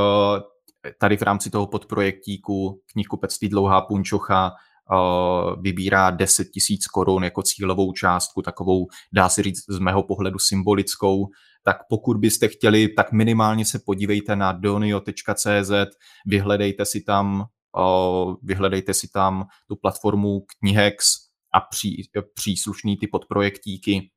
tady 1.00 1.16
v 1.16 1.22
rámci 1.22 1.50
toho 1.50 1.66
podprojektíku 1.66 2.80
knihkupectví 2.92 3.48
Dlouhá 3.48 3.80
punčocha 3.80 4.52
vybírá 5.60 6.10
10 6.10 6.44
tisíc 6.44 6.86
korun 6.86 7.24
jako 7.24 7.42
cílovou 7.42 7.92
částku, 7.92 8.42
takovou, 8.42 8.86
dá 9.12 9.28
se 9.28 9.42
říct, 9.42 9.64
z 9.68 9.78
mého 9.78 10.02
pohledu 10.02 10.38
symbolickou, 10.38 11.26
tak 11.64 11.76
pokud 11.88 12.16
byste 12.16 12.48
chtěli, 12.48 12.88
tak 12.88 13.12
minimálně 13.12 13.64
se 13.64 13.78
podívejte 13.86 14.36
na 14.36 14.52
donio.cz, 14.52 15.70
vyhledejte 16.26 16.84
si 16.84 17.00
tam 17.00 17.46
vyhledejte 18.42 18.94
si 18.94 19.08
tam 19.08 19.46
tu 19.68 19.76
platformu 19.76 20.40
Knihex 20.58 21.06
a 21.54 21.60
pří, 21.60 22.10
příslušný 22.34 22.96
ty 22.96 23.06
podprojektíky. 23.06 24.10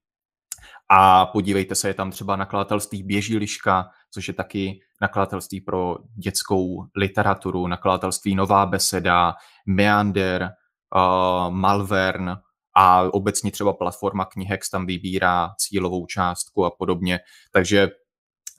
A 0.90 1.26
podívejte 1.26 1.76
se, 1.76 1.88
je 1.88 1.94
tam 1.94 2.12
třeba 2.12 2.36
nakladatelství 2.36 3.04
Běžiliška, 3.04 3.90
což 4.12 4.28
je 4.28 4.34
taky 4.34 4.80
nakladatelství 5.02 5.62
pro 5.62 5.96
dětskou 6.24 6.86
literaturu, 6.96 7.68
nakladatelství 7.68 8.36
Nová 8.36 8.66
beseda, 8.66 9.34
Meander, 9.66 10.50
uh, 10.96 11.54
Malvern 11.54 12.38
a 12.76 13.02
obecně 13.02 13.52
třeba 13.52 13.74
platforma 13.74 14.26
Knihex 14.26 14.70
tam 14.70 14.86
vybírá 14.86 15.50
cílovou 15.58 16.06
částku 16.06 16.66
a 16.66 16.72
podobně. 16.72 17.20
Takže 17.52 17.90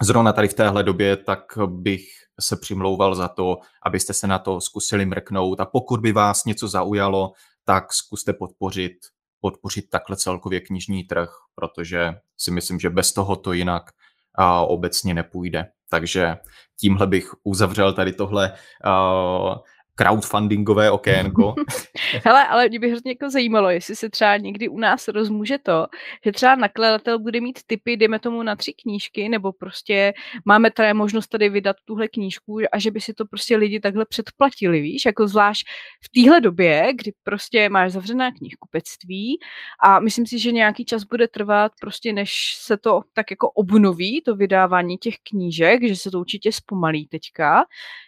zrovna 0.02 0.32
tady 0.32 0.48
v 0.48 0.54
téhle 0.54 0.82
době 0.82 1.16
tak 1.16 1.58
bych 1.66 2.04
se 2.40 2.56
přimlouval 2.56 3.14
za 3.14 3.28
to, 3.28 3.58
abyste 3.82 4.12
se 4.14 4.26
na 4.26 4.38
to 4.38 4.60
zkusili 4.60 5.06
mrknout 5.06 5.60
a 5.60 5.66
pokud 5.66 6.00
by 6.00 6.12
vás 6.12 6.44
něco 6.44 6.68
zaujalo, 6.68 7.32
tak 7.64 7.92
zkuste 7.92 8.32
podpořit, 8.32 8.92
podpořit 9.40 9.90
takhle 9.90 10.16
celkově 10.16 10.60
knižní 10.60 11.04
trh, 11.04 11.30
protože 11.54 12.14
si 12.36 12.50
myslím, 12.50 12.80
že 12.80 12.90
bez 12.90 13.12
toho 13.12 13.36
to 13.36 13.52
jinak 13.52 13.90
a, 14.34 14.60
obecně 14.60 15.14
nepůjde. 15.14 15.66
Takže 15.90 16.36
tímhle 16.80 17.06
bych 17.06 17.30
uzavřel 17.44 17.92
tady 17.92 18.12
tohle 18.12 18.52
uh, 18.86 19.54
crowdfundingové 19.94 20.90
okénko. 20.90 21.54
Hele, 22.24 22.48
ale 22.48 22.68
mě 22.68 22.78
by 22.78 22.90
hrozně 22.90 23.10
jako 23.10 23.30
zajímalo, 23.30 23.70
jestli 23.70 23.96
se 23.96 24.10
třeba 24.10 24.36
někdy 24.36 24.68
u 24.68 24.78
nás 24.78 25.08
rozmůže 25.08 25.58
to, 25.58 25.86
že 26.24 26.32
třeba 26.32 26.54
nakladatel 26.54 27.18
bude 27.18 27.40
mít 27.40 27.58
typy, 27.66 27.96
dejme 27.96 28.18
tomu 28.18 28.42
na 28.42 28.56
tři 28.56 28.72
knížky, 28.72 29.28
nebo 29.28 29.52
prostě 29.52 30.12
máme 30.44 30.70
tady 30.70 30.94
možnost 30.94 31.26
tady 31.28 31.48
vydat 31.48 31.76
tuhle 31.84 32.08
knížku 32.08 32.58
a 32.72 32.78
že 32.78 32.90
by 32.90 33.00
si 33.00 33.14
to 33.14 33.24
prostě 33.24 33.56
lidi 33.56 33.80
takhle 33.80 34.04
předplatili, 34.04 34.80
víš, 34.80 35.04
jako 35.06 35.28
zvlášť 35.28 35.66
v 36.04 36.22
téhle 36.22 36.40
době, 36.40 36.92
kdy 36.94 37.12
prostě 37.22 37.68
máš 37.68 37.92
zavřená 37.92 38.30
knihkupectví 38.32 39.38
a 39.84 40.00
myslím 40.00 40.26
si, 40.26 40.38
že 40.38 40.52
nějaký 40.52 40.84
čas 40.84 41.04
bude 41.04 41.28
trvat 41.28 41.72
prostě, 41.80 42.12
než 42.12 42.54
se 42.58 42.76
to 42.76 43.00
tak 43.12 43.30
jako 43.30 43.50
obnoví, 43.50 44.22
to 44.24 44.36
vydávání 44.36 44.98
těch 44.98 45.14
knížek, 45.30 45.88
že 45.88 45.96
se 45.96 46.10
to 46.10 46.20
určitě 46.20 46.52
zpomalí 46.52 47.06
teďka. 47.06 47.64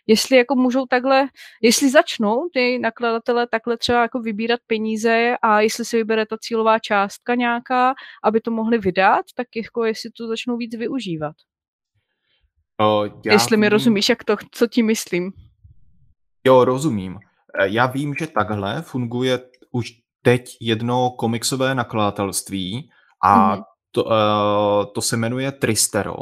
Jestli 0.07 0.37
jako 0.37 0.55
můžou 0.55 0.87
takhle, 0.87 1.29
jestli 1.63 1.84
začnou 1.91 2.49
ty 2.53 2.79
nakladatele 2.79 3.47
takhle 3.47 3.77
třeba 3.77 4.03
jako 4.03 4.21
vybírat 4.21 4.61
peníze 4.67 5.37
a 5.43 5.61
jestli 5.61 5.85
se 5.85 5.97
vybere 5.97 6.27
ta 6.27 6.37
cílová 6.41 6.79
částka 6.79 7.35
nějaká, 7.35 7.95
aby 8.25 8.41
to 8.41 8.51
mohli 8.51 8.79
vydat, 8.79 9.27
tak 9.35 9.47
jako 9.57 9.85
jestli 9.85 10.11
to 10.11 10.29
začnou 10.29 10.57
víc 10.57 10.77
využívat. 10.77 11.37
O, 12.81 13.05
já 13.05 13.33
jestli 13.33 13.57
vím... 13.57 13.61
mi 13.61 13.69
rozumíš, 13.69 14.09
jak 14.09 14.25
to, 14.25 14.37
co 14.51 14.67
ti 14.67 14.83
myslím. 14.83 15.33
Jo, 16.47 16.65
rozumím. 16.65 17.19
E, 17.61 17.69
já 17.69 17.87
vím, 17.87 18.15
že 18.19 18.27
takhle 18.27 18.83
funguje 18.83 19.41
už 19.71 19.93
teď 20.23 20.57
jedno 20.61 21.11
komiksové 21.11 21.75
nakladatelství 21.75 22.91
a 23.23 23.57
mm-hmm. 23.57 23.65
to, 23.91 24.05
uh, 24.05 24.93
to 24.95 25.03
se 25.03 25.17
jmenuje 25.17 25.53
Tristero 25.53 26.15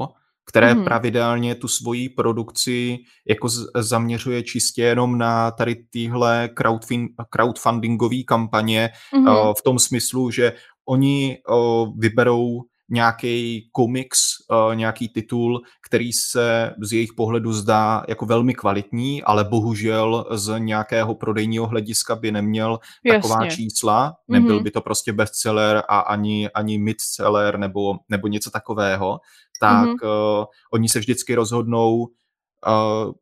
které 0.49 0.75
mm. 0.75 0.85
pravidelně 0.85 1.55
tu 1.55 1.69
svoji 1.69 2.09
produkci 2.09 2.99
jako 3.29 3.49
z, 3.49 3.67
zaměřuje 3.75 4.43
čistě 4.43 4.83
jenom 4.83 5.19
na 5.19 5.51
tady 5.51 5.77
tyhle 5.91 6.51
crowdfin, 6.55 7.09
crowdfundingové 7.31 8.23
kampaně 8.27 8.91
mm. 9.17 9.27
uh, 9.27 9.53
v 9.59 9.63
tom 9.63 9.79
smyslu, 9.79 10.31
že 10.31 10.53
oni 10.89 11.39
uh, 11.49 11.99
vyberou 11.99 12.61
nějaký 12.91 13.69
komiks, 13.73 14.19
uh, 14.51 14.75
nějaký 14.75 15.09
titul, 15.09 15.63
který 15.87 16.13
se 16.13 16.75
z 16.83 16.93
jejich 16.93 17.13
pohledu 17.13 17.53
zdá 17.53 18.05
jako 18.09 18.27
velmi 18.27 18.55
kvalitní, 18.55 19.23
ale 19.23 19.45
bohužel 19.45 20.27
z 20.31 20.59
nějakého 20.59 21.15
prodejního 21.15 21.67
hlediska 21.67 22.17
by 22.17 22.33
neměl 22.33 22.79
Jasně. 23.05 23.21
taková 23.21 23.47
čísla, 23.47 24.15
nebyl 24.29 24.61
mm-hmm. 24.61 24.63
by 24.63 24.71
to 24.71 24.81
prostě 24.81 25.13
bestseller 25.13 25.83
a 25.89 26.01
ani, 26.01 26.51
ani 26.51 26.79
midseller 26.79 27.59
nebo, 27.59 27.95
nebo 28.09 28.29
něco 28.29 28.51
takového, 28.51 29.21
tak 29.61 29.89
mm-hmm. 29.89 30.41
uh, 30.41 30.45
oni 30.73 30.89
se 30.89 30.99
vždycky 30.99 31.35
rozhodnou 31.35 31.97
uh, 31.97 33.13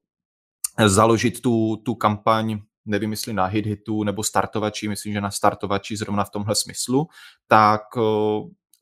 založit 0.87 1.41
tu, 1.41 1.77
tu 1.77 1.95
kampaň 1.95 2.59
nevím, 2.85 3.11
jestli 3.11 3.33
na 3.33 3.45
hit 3.45 3.67
hitu 3.67 4.05
nebo 4.05 4.23
startovači, 4.23 4.89
myslím, 4.89 5.13
že 5.13 5.21
na 5.21 5.31
startovači 5.31 5.97
zrovna 5.97 6.25
v 6.25 6.31
tomhle 6.31 6.55
smyslu, 6.55 7.07
tak 7.49 7.83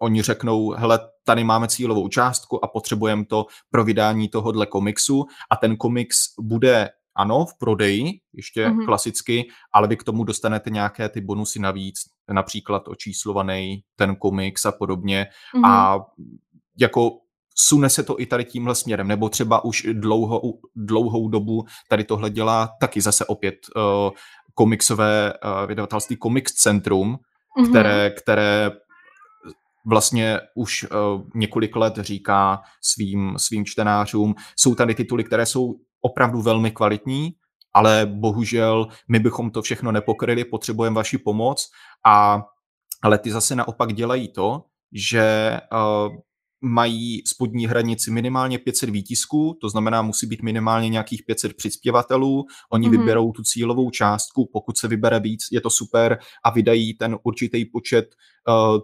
oni 0.02 0.22
řeknou, 0.22 0.70
hele, 0.70 1.00
tady 1.24 1.44
máme 1.44 1.68
cílovou 1.68 2.08
částku 2.08 2.64
a 2.64 2.68
potřebujeme 2.68 3.24
to 3.24 3.46
pro 3.70 3.84
vydání 3.84 4.28
tohohle 4.28 4.66
komiksu 4.66 5.24
a 5.50 5.56
ten 5.56 5.76
komiks 5.76 6.16
bude 6.40 6.88
ano, 7.16 7.44
v 7.44 7.58
prodeji, 7.58 8.12
ještě 8.32 8.68
mm-hmm. 8.68 8.84
klasicky, 8.84 9.48
ale 9.72 9.88
vy 9.88 9.96
k 9.96 10.04
tomu 10.04 10.24
dostanete 10.24 10.70
nějaké 10.70 11.08
ty 11.08 11.20
bonusy 11.20 11.58
navíc, 11.58 12.00
například 12.32 12.88
očíslovaný 12.88 13.82
ten 13.96 14.16
komiks 14.16 14.66
a 14.66 14.72
podobně. 14.72 15.26
Mm-hmm. 15.56 15.70
A 15.70 15.98
jako 16.78 17.10
sune 17.58 17.90
se 17.90 18.02
to 18.02 18.20
i 18.20 18.26
tady 18.26 18.44
tímhle 18.44 18.74
směrem, 18.74 19.08
nebo 19.08 19.28
třeba 19.28 19.64
už 19.64 19.86
dlouho, 19.92 20.42
dlouhou 20.76 21.28
dobu 21.28 21.64
tady 21.88 22.04
tohle 22.04 22.30
dělá 22.30 22.68
taky 22.80 23.00
zase 23.00 23.24
opět 23.24 23.54
uh, 23.76 24.10
komiksové 24.54 25.32
uh, 25.32 25.66
vydavatelství 25.66 26.16
Comics 26.22 26.52
Centrum, 26.52 27.16
mm-hmm. 27.58 27.70
které, 27.70 28.10
které 28.10 28.70
vlastně 29.88 30.40
už 30.54 30.84
uh, 30.84 31.22
několik 31.34 31.76
let 31.76 31.94
říká 32.00 32.60
svým, 32.82 33.34
svým 33.36 33.64
čtenářům, 33.64 34.34
jsou 34.56 34.74
tady 34.74 34.94
tituly, 34.94 35.24
které 35.24 35.46
jsou 35.46 35.74
opravdu 36.00 36.42
velmi 36.42 36.70
kvalitní, 36.70 37.32
ale 37.74 38.06
bohužel 38.06 38.88
my 39.08 39.18
bychom 39.18 39.50
to 39.50 39.62
všechno 39.62 39.92
nepokryli, 39.92 40.44
potřebujeme 40.44 40.96
vaši 40.96 41.18
pomoc 41.18 41.70
a 42.06 42.42
ale 43.02 43.18
ty 43.18 43.30
zase 43.30 43.56
naopak 43.56 43.92
dělají 43.92 44.28
to, 44.28 44.64
že 44.92 45.58
uh, 45.72 46.16
mají 46.60 47.22
spodní 47.26 47.66
hranici 47.66 48.10
minimálně 48.10 48.58
500 48.58 48.90
výtisků, 48.90 49.58
to 49.60 49.68
znamená, 49.68 50.02
musí 50.02 50.26
být 50.26 50.42
minimálně 50.42 50.88
nějakých 50.88 51.22
500 51.26 51.56
přispěvatelů, 51.56 52.44
oni 52.72 52.88
mm-hmm. 52.88 52.90
vyberou 52.90 53.32
tu 53.32 53.42
cílovou 53.42 53.90
částku, 53.90 54.50
pokud 54.52 54.78
se 54.78 54.88
vybere 54.88 55.20
víc, 55.20 55.46
je 55.52 55.60
to 55.60 55.70
super 55.70 56.18
a 56.44 56.50
vydají 56.50 56.94
ten 56.94 57.18
určitý 57.22 57.64
počet 57.64 58.04
uh, 58.48 58.78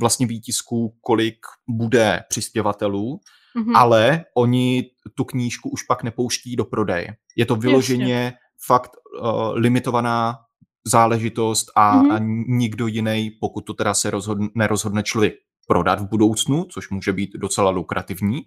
vlastně 0.00 0.26
výtisků, 0.26 0.96
kolik 1.00 1.36
bude 1.68 2.22
přispěvatelů, 2.28 3.20
mm-hmm. 3.56 3.76
ale 3.76 4.24
oni 4.36 4.90
tu 5.14 5.24
knížku 5.24 5.70
už 5.70 5.82
pak 5.82 6.02
nepouští 6.02 6.56
do 6.56 6.64
prodeje. 6.64 7.16
Je 7.36 7.46
to 7.46 7.56
vyloženě 7.56 8.14
Jasně. 8.14 8.38
fakt 8.66 8.90
uh, 9.20 9.52
limitovaná 9.54 10.36
záležitost 10.86 11.66
a, 11.76 11.96
mm-hmm. 11.96 12.14
a 12.14 12.18
nikdo 12.48 12.86
jiný, 12.86 13.30
pokud 13.40 13.60
to 13.60 13.74
teda 13.74 13.94
se 13.94 14.10
rozhodne, 14.10 14.48
nerozhodne 14.54 15.02
člověk 15.02 15.34
prodat 15.68 16.00
v 16.00 16.08
budoucnu, 16.08 16.64
což 16.64 16.90
může 16.90 17.12
být 17.12 17.30
docela 17.36 17.70
lukrativní, 17.70 18.40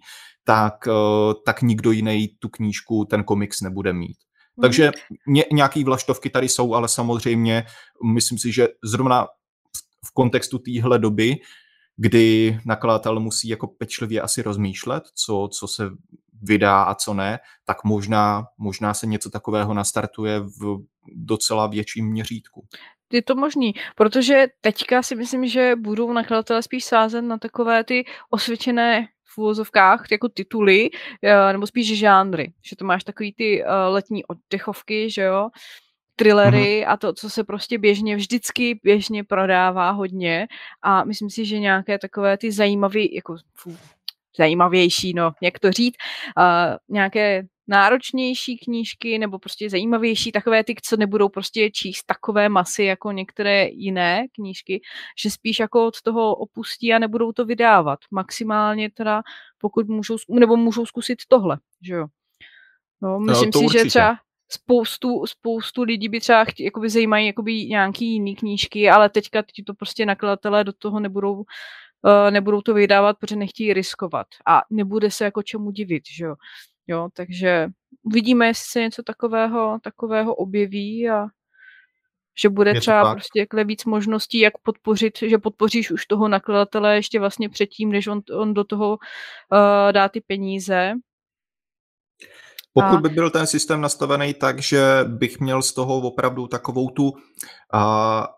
tak, 0.44 0.74
uh, 0.86 1.32
tak 1.46 1.62
nikdo 1.62 1.90
jiný 1.90 2.28
tu 2.38 2.48
knížku, 2.48 3.04
ten 3.04 3.24
komiks 3.24 3.60
nebude 3.60 3.92
mít. 3.92 4.16
Mm. 4.56 4.62
Takže 4.62 4.92
ně, 5.28 5.44
nějaký 5.52 5.84
vlaštovky 5.84 6.30
tady 6.30 6.48
jsou, 6.48 6.74
ale 6.74 6.88
samozřejmě 6.88 7.64
myslím 8.14 8.38
si, 8.38 8.52
že 8.52 8.68
zrovna 8.84 9.26
v 10.06 10.14
kontextu 10.14 10.58
téhle 10.58 10.98
doby 10.98 11.36
kdy 11.98 12.58
nakladatel 12.66 13.20
musí 13.20 13.48
jako 13.48 13.66
pečlivě 13.66 14.20
asi 14.20 14.42
rozmýšlet, 14.42 15.04
co, 15.14 15.48
co 15.52 15.68
se 15.68 15.90
vydá 16.42 16.82
a 16.82 16.94
co 16.94 17.14
ne, 17.14 17.38
tak 17.64 17.84
možná, 17.84 18.46
možná 18.58 18.94
se 18.94 19.06
něco 19.06 19.30
takového 19.30 19.74
nastartuje 19.74 20.40
v 20.40 20.78
docela 21.14 21.66
větším 21.66 22.10
měřítku. 22.10 22.66
Je 23.12 23.22
to 23.22 23.34
možný, 23.34 23.74
protože 23.96 24.46
teďka 24.60 25.02
si 25.02 25.16
myslím, 25.16 25.48
že 25.48 25.76
budou 25.76 26.12
nakladatelé 26.12 26.62
spíš 26.62 26.84
sázet 26.84 27.22
na 27.22 27.38
takové 27.38 27.84
ty 27.84 28.04
osvědčené 28.30 29.08
v 29.34 29.38
úvozovkách 29.38 30.04
jako 30.10 30.28
tituly, 30.28 30.90
eh, 31.22 31.52
nebo 31.52 31.66
spíš 31.66 31.98
žánry, 31.98 32.52
že 32.62 32.76
to 32.76 32.84
máš 32.84 33.04
takový 33.04 33.32
ty 33.32 33.64
eh, 33.64 33.66
letní 33.70 34.24
oddechovky, 34.24 35.10
že 35.10 35.22
jo, 35.22 35.48
thrillery 36.18 36.82
mm-hmm. 36.82 36.92
a 36.92 36.96
to, 36.96 37.12
co 37.12 37.30
se 37.30 37.44
prostě 37.44 37.78
běžně, 37.78 38.16
vždycky 38.16 38.80
běžně 38.82 39.24
prodává 39.24 39.90
hodně 39.90 40.46
a 40.82 41.04
myslím 41.04 41.30
si, 41.30 41.44
že 41.44 41.58
nějaké 41.58 41.98
takové 41.98 42.38
ty 42.38 42.52
zajímavé, 42.52 43.00
jako 43.12 43.36
fů, 43.54 43.76
zajímavější, 44.38 45.14
no, 45.14 45.32
jak 45.42 45.58
to 45.58 45.72
říct, 45.72 45.96
uh, 46.38 46.76
nějaké 46.88 47.42
náročnější 47.68 48.58
knížky 48.58 49.18
nebo 49.18 49.38
prostě 49.38 49.70
zajímavější, 49.70 50.32
takové 50.32 50.64
ty, 50.64 50.74
co 50.82 50.96
nebudou 50.96 51.28
prostě 51.28 51.70
číst 51.70 52.06
takové 52.06 52.48
masy 52.48 52.84
jako 52.84 53.12
některé 53.12 53.68
jiné 53.68 54.26
knížky, 54.34 54.80
že 55.22 55.30
spíš 55.30 55.58
jako 55.58 55.86
od 55.86 56.02
toho 56.02 56.34
opustí 56.34 56.94
a 56.94 56.98
nebudou 56.98 57.32
to 57.32 57.44
vydávat. 57.44 57.98
Maximálně 58.10 58.90
teda, 58.90 59.22
pokud 59.58 59.88
můžou, 59.88 60.16
nebo 60.30 60.56
můžou 60.56 60.86
zkusit 60.86 61.18
tohle, 61.28 61.58
že 61.82 61.94
jo. 61.94 62.06
No, 63.02 63.20
myslím 63.20 63.50
no, 63.54 63.60
si, 63.60 63.64
určitě. 63.64 63.84
že 63.84 63.88
třeba 63.88 64.16
spoustu, 64.48 65.26
spoustu 65.26 65.82
lidí 65.82 66.08
by 66.08 66.20
třeba 66.20 66.44
chtě, 66.44 66.64
jakoby 66.64 66.90
zajímají 66.90 67.26
jakoby 67.26 67.66
nějaký 67.66 68.12
jiný 68.12 68.36
knížky, 68.36 68.90
ale 68.90 69.10
teďka 69.10 69.42
ti 69.54 69.62
to 69.62 69.74
prostě 69.74 70.06
nakladatelé 70.06 70.64
do 70.64 70.72
toho 70.72 71.00
nebudou, 71.00 71.34
uh, 71.34 72.30
nebudou 72.30 72.60
to 72.62 72.74
vydávat, 72.74 73.18
protože 73.18 73.36
nechtějí 73.36 73.72
riskovat 73.72 74.26
a 74.46 74.62
nebude 74.70 75.10
se 75.10 75.24
jako 75.24 75.42
čemu 75.42 75.70
divit, 75.70 76.02
že 76.16 76.24
jo. 76.24 76.34
Jo, 76.90 77.08
takže 77.12 77.68
uvidíme, 78.02 78.46
jestli 78.46 78.64
se 78.70 78.80
něco 78.80 79.02
takového, 79.02 79.78
takového 79.82 80.34
objeví 80.34 81.10
a 81.10 81.26
že 82.40 82.48
bude 82.48 82.70
Je 82.70 82.80
třeba 82.80 83.14
prostě 83.14 83.40
jakhle 83.40 83.64
víc 83.64 83.84
možností, 83.84 84.38
jak 84.38 84.58
podpořit, 84.58 85.18
že 85.18 85.38
podpoříš 85.38 85.90
už 85.90 86.06
toho 86.06 86.28
nakladatele 86.28 86.94
ještě 86.96 87.20
vlastně 87.20 87.48
předtím, 87.48 87.92
než 87.92 88.06
on, 88.06 88.20
on 88.32 88.54
do 88.54 88.64
toho 88.64 88.90
uh, 88.90 89.92
dá 89.92 90.08
ty 90.08 90.20
peníze, 90.20 90.94
pokud 92.82 93.00
by 93.02 93.08
byl 93.08 93.30
ten 93.30 93.46
systém 93.46 93.80
nastavený 93.80 94.34
tak, 94.34 94.62
že 94.62 95.04
bych 95.04 95.40
měl 95.40 95.62
z 95.62 95.72
toho 95.72 95.96
opravdu 95.96 96.46
takovou 96.46 96.88
tu 96.88 97.08
uh, 97.08 97.18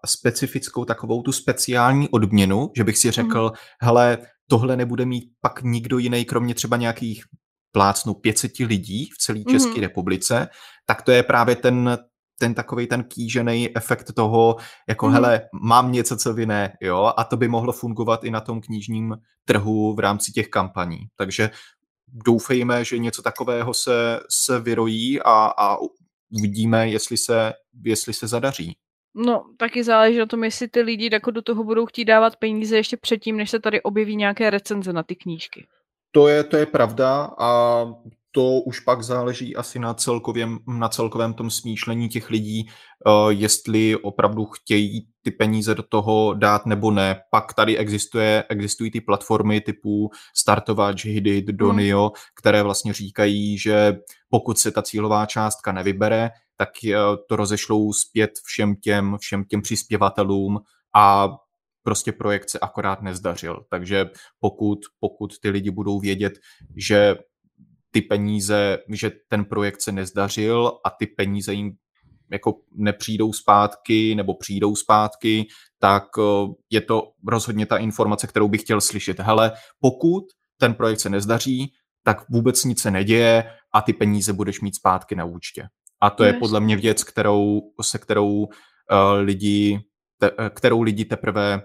specifickou, 0.07 0.85
takovou 0.85 1.23
tu 1.23 1.33
speciální 1.33 2.09
odměnu, 2.09 2.71
že 2.77 2.85
bych 2.85 2.99
si 2.99 3.11
řekl, 3.11 3.45
mm. 3.45 3.51
hele, 3.83 4.19
tohle 4.51 4.77
nebude 4.77 5.07
mít 5.07 5.25
pak 5.41 5.63
nikdo 5.63 5.99
jiný, 5.99 6.25
kromě 6.25 6.55
třeba 6.55 6.77
nějakých 6.77 7.25
plácnu 7.73 8.15
500 8.15 8.59
lidí 8.59 9.09
v 9.15 9.19
celé 9.19 9.41
České 9.51 9.75
mm. 9.75 9.81
republice, 9.81 10.49
tak 10.87 11.03
to 11.03 11.13
je 11.13 11.23
právě 11.23 11.57
ten, 11.57 11.99
ten 12.41 12.55
takový 12.55 12.87
ten 12.87 13.05
kýžený 13.05 13.77
efekt 13.77 14.13
toho, 14.13 14.57
jako 14.89 15.07
mm. 15.07 15.13
hele, 15.13 15.43
mám 15.63 15.93
něco, 15.93 16.17
co 16.17 16.35
vy 16.35 16.47
ne, 16.47 16.73
jo, 16.81 17.13
a 17.17 17.25
to 17.25 17.37
by 17.37 17.49
mohlo 17.49 17.73
fungovat 17.73 18.25
i 18.25 18.31
na 18.31 18.41
tom 18.41 18.61
knižním 18.61 19.17
trhu 19.45 19.95
v 19.95 19.99
rámci 19.99 20.33
těch 20.33 20.49
kampaní. 20.49 20.99
Takže 21.17 21.51
doufejme, 22.13 22.85
že 22.85 22.99
něco 22.99 23.23
takového 23.23 23.75
se, 23.75 24.21
se 24.31 24.61
vyrojí 24.61 25.21
a, 25.21 25.53
a 25.59 25.77
uvidíme, 26.31 26.89
jestli 26.89 27.17
se, 27.17 27.53
jestli 27.85 28.13
se 28.13 28.27
zadaří. 28.27 28.77
No, 29.15 29.43
taky 29.57 29.85
záleží 29.85 30.19
na 30.19 30.27
tom, 30.27 30.45
jestli 30.45 30.69
ty 30.69 30.81
lidi 30.81 31.09
jako 31.13 31.31
do 31.31 31.43
toho 31.43 31.65
budou 31.65 31.87
chtít 31.87 32.05
dávat 32.05 32.37
peníze 32.37 32.77
ještě 32.77 32.97
předtím, 32.97 33.37
než 33.37 33.51
se 33.51 33.61
tady 33.61 33.83
objeví 33.83 34.17
nějaké 34.17 34.51
recenze 34.51 34.93
na 34.93 35.03
ty 35.03 35.17
knížky. 35.17 35.67
To 36.11 36.29
je, 36.29 36.45
to 36.45 36.57
je 36.57 36.67
pravda 36.67 37.31
a 37.39 37.85
to 38.31 38.61
už 38.61 38.81
pak 38.81 39.03
záleží 39.03 39.57
asi 39.57 39.79
na 39.79 39.95
celkovém, 39.95 40.59
na 40.67 40.89
celkovém 40.89 41.35
tom 41.35 41.51
smýšlení 41.51 42.09
těch 42.09 42.31
lidí, 42.31 42.67
uh, 42.67 43.31
jestli 43.31 43.97
opravdu 43.97 44.45
chtějí 44.45 45.09
ty 45.23 45.31
peníze 45.31 45.75
do 45.75 45.83
toho 45.83 46.35
dát 46.35 46.67
nebo 46.67 46.91
ne. 46.91 47.21
Pak 47.31 47.55
tady 47.55 47.79
existuje, 47.79 48.45
existují 48.49 48.91
ty 48.91 49.01
platformy 49.01 49.61
typu 49.61 50.11
Startovač, 50.37 51.05
Hidit, 51.05 51.47
Donio, 51.47 52.03
hmm. 52.03 52.11
které 52.41 52.63
vlastně 52.63 52.93
říkají, 52.93 53.59
že 53.59 53.97
pokud 54.29 54.59
se 54.59 54.71
ta 54.71 54.83
cílová 54.83 55.27
částka 55.27 55.73
nevybere, 55.73 56.31
tak 56.57 56.69
to 57.29 57.37
rozešlou 57.37 57.93
zpět 57.93 58.31
všem 58.45 58.77
těm, 58.77 59.17
všem 59.21 59.45
těm 59.45 59.63
přispěvatelům 59.63 60.59
a 60.97 61.29
prostě 61.83 62.13
projekt 62.13 62.51
se 62.51 62.59
akorát 62.59 63.03
nezdařil. 63.03 63.65
Takže 63.71 64.07
pokud, 64.41 64.79
pokud 65.01 65.39
ty 65.39 65.51
lidi 65.51 65.71
budou 65.71 66.01
vědět, 66.01 66.33
že 66.77 67.17
ty 67.91 68.03
peníze, 68.03 68.79
že 68.89 69.11
ten 69.29 69.45
projekt 69.45 69.81
se 69.81 69.93
nezdařil 69.93 70.73
a 70.85 70.91
ty 70.91 71.07
peníze 71.07 71.53
jim 71.53 71.73
jako 72.33 72.55
nepřijdou 72.73 73.33
zpátky 73.33 74.15
nebo 74.15 74.35
přijdou 74.35 74.77
zpátky, 74.77 75.47
tak 75.79 76.05
eh, 76.19 76.23
je 76.71 76.81
to 76.81 77.03
rozhodně 77.27 77.67
ta 77.67 77.77
informace, 77.77 78.27
kterou 78.27 78.49
bych 78.49 78.61
chtěl 78.61 78.81
slyšet. 78.81 79.21
Hele, 79.21 79.53
pokud 79.81 80.25
ten 80.61 80.75
projekt 80.75 81.01
se 81.01 81.11
nezdaří, 81.11 81.73
tak 82.05 82.29
vůbec 82.31 82.65
nic 82.65 82.81
se 82.81 82.91
neděje 82.91 83.45
a 83.75 83.83
ty 83.83 83.93
peníze 83.93 84.33
budeš 84.33 84.61
mít 84.61 84.75
zpátky 84.75 85.17
na 85.17 85.25
účtě. 85.25 85.69
A 86.03 86.11
to 86.11 86.25
je 86.25 86.33
podle 86.33 86.61
mě 86.61 86.77
věc, 86.77 87.05
kterou, 87.05 87.61
se 87.83 87.99
kterou 87.99 88.33
uh, 88.33 88.47
lidi, 89.21 89.81
te, 90.19 90.31
eh, 90.39 90.51
kterou 90.51 90.83
lidi 90.83 91.05
teprve 91.05 91.63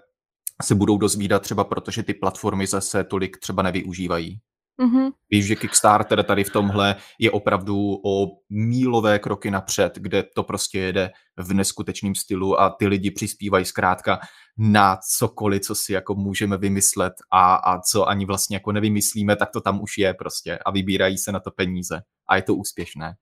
se 0.63 0.75
budou 0.75 0.97
dozvídat 0.97 1.41
třeba 1.41 1.63
protože 1.63 2.03
ty 2.03 2.13
platformy 2.13 2.67
zase 2.67 3.03
tolik 3.03 3.37
třeba 3.37 3.63
nevyužívají. 3.63 4.39
Mm-hmm. 4.81 5.11
Víš, 5.29 5.45
že 5.45 5.55
Kickstarter 5.55 6.23
tady 6.23 6.43
v 6.43 6.49
tomhle 6.49 6.95
je 7.19 7.31
opravdu 7.31 8.01
o 8.05 8.27
mílové 8.49 9.19
kroky 9.19 9.51
napřed, 9.51 9.95
kde 9.95 10.23
to 10.23 10.43
prostě 10.43 10.79
jede 10.79 11.11
v 11.37 11.53
neskutečném 11.53 12.15
stylu 12.15 12.59
a 12.59 12.69
ty 12.69 12.87
lidi 12.87 13.11
přispívají 13.11 13.65
zkrátka 13.65 14.19
na 14.57 14.97
cokoliv, 15.17 15.61
co 15.61 15.75
si 15.75 15.93
jako 15.93 16.15
můžeme 16.15 16.57
vymyslet 16.57 17.13
a, 17.31 17.55
a 17.55 17.81
co 17.81 18.07
ani 18.07 18.25
vlastně 18.25 18.55
jako 18.55 18.71
nevymyslíme, 18.71 19.35
tak 19.35 19.49
to 19.51 19.61
tam 19.61 19.81
už 19.81 19.97
je 19.97 20.13
prostě 20.13 20.59
a 20.65 20.71
vybírají 20.71 21.17
se 21.17 21.31
na 21.31 21.39
to 21.39 21.51
peníze 21.51 22.01
a 22.29 22.35
je 22.35 22.41
to 22.41 22.55
úspěšné. 22.55 23.13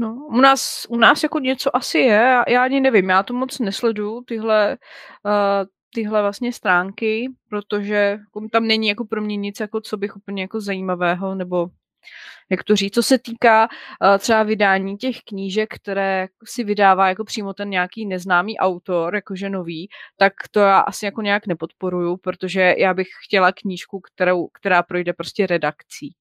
No, 0.00 0.14
u 0.28 0.40
nás, 0.40 0.86
u 0.88 0.96
nás 0.96 1.22
jako 1.22 1.38
něco 1.38 1.76
asi 1.76 1.98
je, 1.98 2.42
já 2.48 2.62
ani 2.62 2.80
nevím, 2.80 3.10
já 3.10 3.22
to 3.22 3.34
moc 3.34 3.58
nesledu, 3.58 4.20
tyhle, 4.26 4.76
uh, 5.24 5.66
tyhle 5.94 6.22
vlastně 6.22 6.52
stránky, 6.52 7.28
protože 7.48 7.94
jako 7.94 8.48
tam 8.52 8.66
není 8.66 8.88
jako 8.88 9.04
pro 9.04 9.22
mě 9.22 9.36
nic, 9.36 9.60
jako 9.60 9.80
co 9.80 9.96
bych 9.96 10.16
úplně 10.16 10.42
jako 10.42 10.60
zajímavého, 10.60 11.34
nebo 11.34 11.68
jak 12.50 12.64
to 12.64 12.76
říct, 12.76 12.94
co 12.94 13.02
se 13.02 13.18
týká 13.18 13.68
uh, 13.68 14.18
třeba 14.18 14.42
vydání 14.42 14.96
těch 14.96 15.16
knížek, 15.28 15.74
které 15.74 16.28
si 16.44 16.64
vydává 16.64 17.08
jako 17.08 17.24
přímo 17.24 17.54
ten 17.54 17.70
nějaký 17.70 18.06
neznámý 18.06 18.58
autor, 18.58 19.14
jakože 19.14 19.50
nový, 19.50 19.88
tak 20.16 20.32
to 20.50 20.60
já 20.60 20.78
asi 20.78 21.04
jako 21.04 21.22
nějak 21.22 21.46
nepodporuju, 21.46 22.16
protože 22.16 22.74
já 22.78 22.94
bych 22.94 23.08
chtěla 23.24 23.52
knížku, 23.52 24.00
kterou, 24.00 24.48
která 24.48 24.82
projde 24.82 25.12
prostě 25.12 25.46
redakcí. 25.46 26.14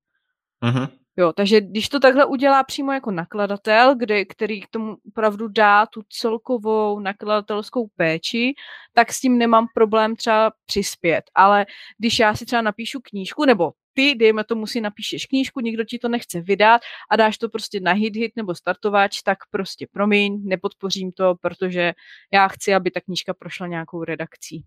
Uh-huh. 0.63 0.89
Jo, 1.19 1.33
takže 1.33 1.61
když 1.61 1.89
to 1.89 1.99
takhle 1.99 2.25
udělá 2.25 2.63
přímo 2.63 2.91
jako 2.91 3.11
nakladatel, 3.11 3.95
kde, 3.95 4.25
který 4.25 4.61
k 4.61 4.67
tomu 4.67 4.97
opravdu 5.07 5.47
dá 5.47 5.85
tu 5.85 6.01
celkovou 6.09 6.99
nakladatelskou 6.99 7.87
péči, 7.87 8.53
tak 8.93 9.13
s 9.13 9.21
tím 9.21 9.37
nemám 9.37 9.67
problém 9.73 10.15
třeba 10.15 10.51
přispět. 10.65 11.23
Ale 11.35 11.65
když 11.97 12.19
já 12.19 12.35
si 12.35 12.45
třeba 12.45 12.61
napíšu 12.61 12.99
knížku, 13.03 13.45
nebo 13.45 13.71
ty, 13.93 14.15
dejme 14.15 14.43
tomu, 14.43 14.67
si 14.67 14.81
napíšeš 14.81 15.25
knížku, 15.25 15.59
nikdo 15.59 15.83
ti 15.83 15.99
to 15.99 16.09
nechce 16.09 16.41
vydat 16.41 16.81
a 17.09 17.15
dáš 17.15 17.37
to 17.37 17.49
prostě 17.49 17.79
na 17.79 17.91
hit 17.91 18.15
hit 18.15 18.31
nebo 18.35 18.55
startovač, 18.55 19.21
tak 19.21 19.37
prostě 19.51 19.87
promiň, 19.91 20.41
nepodpořím 20.43 21.11
to, 21.11 21.35
protože 21.41 21.93
já 22.33 22.47
chci, 22.47 22.73
aby 22.73 22.91
ta 22.91 23.01
knížka 23.01 23.33
prošla 23.33 23.67
nějakou 23.67 24.03
redakcí. 24.03 24.63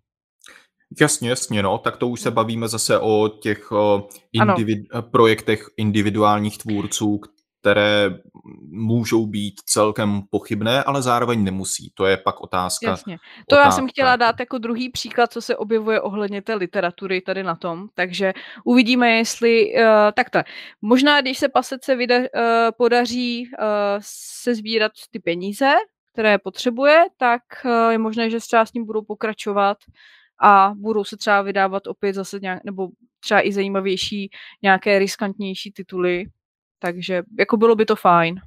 Jasně, 1.01 1.31
jasně, 1.31 1.63
no, 1.63 1.79
tak 1.79 1.97
to 1.97 2.09
už 2.09 2.21
se 2.21 2.31
bavíme 2.31 2.69
zase 2.69 2.99
o 2.99 3.29
těch 3.29 3.73
o 3.73 4.09
individ- 4.35 5.03
projektech 5.11 5.65
individuálních 5.77 6.59
tvůrců, 6.59 7.21
které 7.61 8.11
můžou 8.71 9.27
být 9.27 9.55
celkem 9.67 10.23
pochybné, 10.31 10.83
ale 10.83 11.03
zároveň 11.03 11.45
nemusí. 11.45 11.93
To 11.95 12.07
je 12.07 12.17
pak 12.17 12.41
otázka. 12.41 12.91
Jasně. 12.91 13.19
To 13.49 13.57
otázka. 13.57 13.67
já 13.67 13.71
jsem 13.71 13.89
chtěla 13.89 14.17
dát 14.17 14.41
jako 14.41 14.59
druhý 14.59 14.89
příklad, 14.89 15.33
co 15.33 15.43
se 15.43 15.57
objevuje 15.57 16.01
ohledně 16.01 16.43
té 16.43 16.55
literatury 16.55 17.21
tady 17.21 17.43
na 17.43 17.55
tom. 17.55 17.89
Takže 17.95 18.33
uvidíme, 18.65 19.11
jestli 19.11 19.75
uh, 19.75 19.83
takto. 20.15 20.39
Možná, 20.83 21.21
když 21.21 21.39
se 21.39 21.49
pasece 21.49 21.97
vyda, 21.97 22.19
uh, 22.19 22.25
podaří 22.79 23.47
uh, 23.47 23.67
se 24.43 24.55
sbírat 24.55 24.93
ty 25.11 25.19
peníze, 25.19 25.73
které 26.13 26.39
potřebuje, 26.39 27.05
tak 27.17 27.43
uh, 27.65 27.91
je 27.91 27.99
možné, 27.99 28.31
že 28.31 28.41
třeba 28.41 28.67
s 28.67 28.73
ním 28.73 28.87
budou 28.87 29.03
pokračovat 29.03 29.79
a 30.43 30.73
budou 30.77 31.05
se 31.05 31.17
třeba 31.17 31.43
vydávat 31.43 31.87
opět 31.87 32.13
zase 32.13 32.39
nějak, 32.43 32.65
nebo 32.65 32.89
třeba 33.21 33.47
i 33.47 33.53
zajímavější, 33.53 34.31
nějaké 34.63 34.99
riskantnější 34.99 35.73
tituly, 35.73 36.25
takže 36.79 37.23
jako 37.39 37.57
bylo 37.57 37.75
by 37.75 37.87
to 37.87 37.97
fajn. 37.97 38.41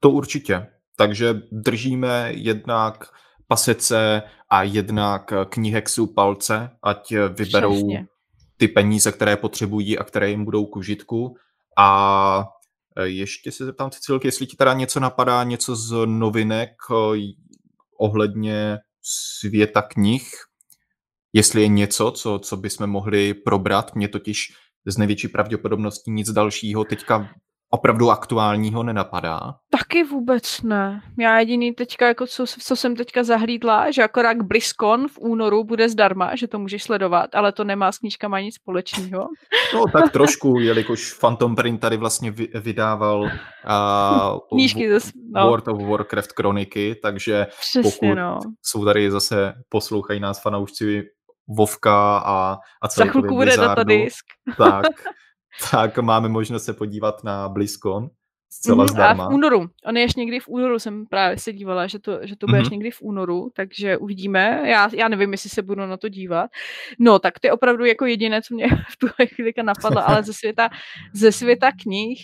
To 0.00 0.10
určitě. 0.10 0.66
Takže 0.96 1.34
držíme 1.52 2.32
jednak 2.34 3.04
pasece 3.48 4.22
a 4.50 4.62
jednak 4.62 5.32
knihexu 5.48 6.06
palce, 6.06 6.70
ať 6.82 7.12
vyberou 7.12 7.72
Přesně. 7.72 8.06
ty 8.56 8.68
peníze, 8.68 9.12
které 9.12 9.36
potřebují 9.36 9.98
a 9.98 10.04
které 10.04 10.30
jim 10.30 10.44
budou 10.44 10.66
k 10.66 10.76
užitku. 10.76 11.36
A 11.78 12.48
ještě 13.02 13.52
se 13.52 13.64
zeptám 13.64 13.90
Cecilky, 13.90 14.28
jestli 14.28 14.46
ti 14.46 14.56
teda 14.56 14.74
něco 14.74 15.00
napadá, 15.00 15.44
něco 15.44 15.76
z 15.76 16.06
novinek 16.06 16.70
ohledně 17.98 18.78
světa 19.02 19.82
knih, 19.82 20.30
jestli 21.36 21.62
je 21.62 21.68
něco, 21.68 22.10
co, 22.10 22.38
co 22.38 22.56
bychom 22.56 22.86
mohli 22.86 23.34
probrat. 23.34 23.94
Mě 23.94 24.08
totiž 24.08 24.52
z 24.86 24.98
největší 24.98 25.28
pravděpodobností 25.28 26.10
nic 26.10 26.30
dalšího 26.32 26.84
teďka 26.84 27.28
opravdu 27.70 28.10
aktuálního 28.10 28.82
nenapadá? 28.82 29.40
Taky 29.70 30.04
vůbec 30.04 30.62
ne. 30.62 31.00
Já 31.18 31.38
jediný 31.38 31.72
teďka, 31.72 32.06
jako 32.06 32.26
co, 32.26 32.44
co 32.46 32.76
jsem 32.76 32.96
teďka 32.96 33.24
zahlídla, 33.24 33.90
že 33.90 34.02
akorát 34.02 34.36
BlizzCon 34.42 35.08
v 35.08 35.18
únoru 35.18 35.64
bude 35.64 35.88
zdarma, 35.88 36.36
že 36.36 36.48
to 36.48 36.58
můžeš 36.58 36.82
sledovat, 36.82 37.34
ale 37.34 37.52
to 37.52 37.64
nemá 37.64 37.92
s 37.92 37.98
knížkama 37.98 38.40
nic 38.40 38.54
společného. 38.54 39.28
No 39.74 39.84
tak 39.92 40.12
trošku, 40.12 40.60
jelikož 40.60 41.12
Phantom 41.12 41.56
Print 41.56 41.80
tady 41.80 41.96
vlastně 41.96 42.30
vydával 42.60 43.20
uh, 43.20 44.38
knížky 44.48 45.00
ze, 45.00 45.10
no. 45.34 45.48
World 45.48 45.68
of 45.68 45.82
Warcraft 45.82 46.32
kroniky, 46.32 46.94
takže 47.02 47.46
Přesně, 47.60 47.82
pokud 47.82 48.14
no. 48.14 48.38
jsou 48.62 48.84
tady 48.84 49.10
zase, 49.10 49.52
poslouchají 49.68 50.20
nás 50.20 50.42
fanoušci 50.42 51.02
Vovka 51.48 52.18
a, 52.18 52.58
a 52.82 52.88
celkově 52.88 53.12
Za 53.12 53.12
chvilku 53.12 53.34
bude 53.34 53.56
datadisk. 53.56 54.24
Tak, 54.58 54.86
tak 55.70 55.98
máme 55.98 56.28
možnost 56.28 56.64
se 56.64 56.72
podívat 56.72 57.24
na 57.24 57.48
BlizzCon 57.48 58.08
zcela 58.56 58.84
mm, 58.84 58.88
zdarma. 58.88 59.24
A 59.24 59.30
v 59.30 59.34
únoru. 59.34 59.66
On 59.86 59.96
je 59.96 60.02
ještě 60.02 60.20
někdy 60.20 60.40
v 60.40 60.48
únoru, 60.48 60.78
jsem 60.78 61.06
právě 61.06 61.38
se 61.38 61.52
dívala, 61.52 61.86
že 61.86 61.98
to, 61.98 62.18
že 62.22 62.36
to 62.36 62.46
bude 62.46 62.60
mm-hmm. 62.60 62.70
někdy 62.70 62.90
v 62.90 63.02
únoru, 63.02 63.50
takže 63.54 63.96
uvidíme. 63.96 64.62
Já, 64.64 64.90
já 64.94 65.08
nevím, 65.08 65.32
jestli 65.32 65.50
se 65.50 65.62
budu 65.62 65.86
na 65.86 65.96
to 65.96 66.08
dívat. 66.08 66.50
No, 66.98 67.18
tak 67.18 67.38
to 67.40 67.46
je 67.46 67.52
opravdu 67.52 67.84
jako 67.84 68.06
jediné, 68.06 68.42
co 68.42 68.54
mě 68.54 68.66
v 68.92 68.96
tuhle 68.96 69.26
chvíli 69.34 69.52
napadlo, 69.62 70.08
ale 70.08 70.22
ze 70.22 70.32
světa, 70.32 70.68
ze 71.14 71.32
světa 71.32 71.70
knih 71.82 72.18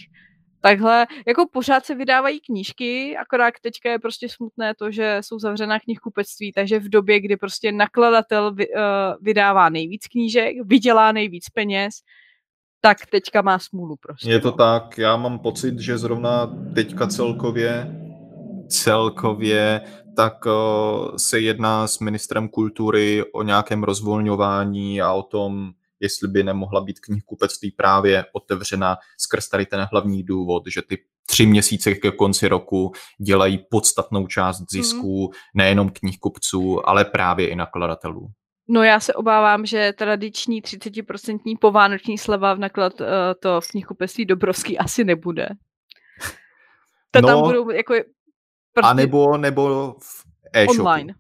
takhle, 0.62 1.06
jako 1.26 1.46
pořád 1.52 1.86
se 1.86 1.94
vydávají 1.94 2.40
knížky, 2.40 3.16
akorát 3.16 3.54
teďka 3.62 3.90
je 3.90 3.98
prostě 3.98 4.28
smutné 4.28 4.74
to, 4.74 4.90
že 4.90 5.18
jsou 5.20 5.38
zavřená 5.38 5.80
knihkupectví, 5.80 6.52
takže 6.52 6.78
v 6.78 6.88
době, 6.88 7.20
kdy 7.20 7.36
prostě 7.36 7.72
nakladatel 7.72 8.54
vy, 8.54 8.68
uh, 8.68 8.82
vydává 9.20 9.68
nejvíc 9.68 10.06
knížek, 10.06 10.56
vydělá 10.64 11.12
nejvíc 11.12 11.48
peněz, 11.48 11.94
tak 12.80 13.06
teďka 13.06 13.42
má 13.42 13.58
smůlu 13.58 13.96
prostě. 13.96 14.30
Je 14.30 14.40
to 14.40 14.50
no. 14.50 14.56
tak, 14.56 14.98
já 14.98 15.16
mám 15.16 15.38
pocit, 15.38 15.78
že 15.78 15.98
zrovna 15.98 16.50
teďka 16.74 17.06
celkově 17.06 17.98
celkově, 18.72 19.80
tak 20.16 20.46
uh, 20.46 20.52
se 21.16 21.40
jedná 21.40 21.86
s 21.86 21.98
ministrem 21.98 22.48
kultury 22.48 23.24
o 23.32 23.42
nějakém 23.42 23.82
rozvolňování 23.82 25.02
a 25.02 25.12
o 25.12 25.22
tom, 25.22 25.72
jestli 26.02 26.28
by 26.28 26.42
nemohla 26.42 26.80
být 26.80 27.00
knihkupectví 27.00 27.70
právě 27.70 28.24
otevřena 28.32 28.96
skrz 29.18 29.48
tady 29.48 29.66
ten 29.66 29.88
hlavní 29.92 30.22
důvod, 30.22 30.62
že 30.66 30.82
ty 30.82 30.98
tři 31.26 31.46
měsíce 31.46 31.94
ke 31.94 32.10
konci 32.10 32.48
roku 32.48 32.92
dělají 33.26 33.58
podstatnou 33.70 34.26
část 34.26 34.62
zisků 34.70 35.22
mm. 35.22 35.32
nejenom 35.54 35.90
knihkupců, 35.90 36.88
ale 36.88 37.04
právě 37.04 37.48
i 37.48 37.56
nakladatelů. 37.56 38.28
No 38.68 38.82
já 38.82 39.00
se 39.00 39.14
obávám, 39.14 39.66
že 39.66 39.92
tradiční 39.98 40.62
30% 40.62 41.58
povánoční 41.60 42.18
sleva 42.18 42.54
v 42.54 42.58
naklad 42.58 43.00
uh, 43.00 43.06
to 43.40 43.60
v 43.60 43.68
knihkupectví 43.68 44.24
Dobrovský 44.24 44.78
asi 44.78 45.04
nebude. 45.04 45.48
To 47.10 47.20
no, 47.20 47.28
tam 47.28 47.40
budou 47.40 47.70
jako... 47.70 47.94
Prostě 48.72 48.90
a 48.90 48.94
nebo, 48.94 49.36
nebo 49.36 49.92
v 49.92 50.24
e-shopu. 50.52 50.80
Online. 50.80 51.14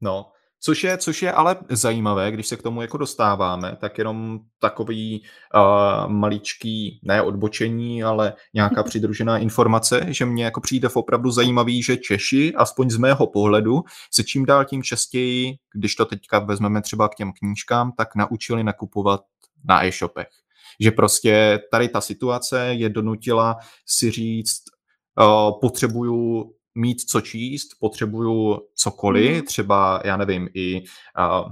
No, 0.00 0.32
Což 0.62 0.84
je, 0.84 0.98
což 0.98 1.22
je 1.22 1.32
ale 1.32 1.56
zajímavé, 1.68 2.30
když 2.30 2.46
se 2.46 2.56
k 2.56 2.62
tomu 2.62 2.82
jako 2.82 2.96
dostáváme, 2.96 3.76
tak 3.80 3.98
jenom 3.98 4.40
takový 4.58 5.22
uh, 5.54 6.12
maličký, 6.12 7.00
ne 7.02 7.22
odbočení, 7.22 8.02
ale 8.02 8.32
nějaká 8.54 8.82
přidružená 8.82 9.38
informace, 9.38 10.06
že 10.08 10.26
mě 10.26 10.44
jako 10.44 10.60
přijde 10.60 10.88
v 10.88 10.96
opravdu 10.96 11.30
zajímavý, 11.30 11.82
že 11.82 11.96
Češi, 11.96 12.54
aspoň 12.54 12.90
z 12.90 12.96
mého 12.96 13.26
pohledu, 13.26 13.82
se 14.12 14.24
čím 14.24 14.46
dál 14.46 14.64
tím 14.64 14.82
častěji, 14.82 15.54
když 15.74 15.94
to 15.94 16.04
teďka 16.04 16.38
vezmeme 16.38 16.82
třeba 16.82 17.08
k 17.08 17.14
těm 17.14 17.32
knížkám, 17.32 17.92
tak 17.92 18.14
naučili 18.14 18.64
nakupovat 18.64 19.20
na 19.64 19.84
e-shopech. 19.84 20.28
Že 20.80 20.90
prostě 20.90 21.58
tady 21.70 21.88
ta 21.88 22.00
situace 22.00 22.66
je 22.66 22.88
donutila 22.88 23.56
si 23.86 24.10
říct, 24.10 24.62
uh, 25.20 25.60
potřebuju 25.60 26.52
mít 26.74 27.00
co 27.00 27.20
číst, 27.20 27.68
potřebuju 27.80 28.58
cokoliv, 28.74 29.36
mm. 29.36 29.46
třeba, 29.46 30.02
já 30.04 30.16
nevím, 30.16 30.48
i 30.54 30.82
uh, 31.18 31.50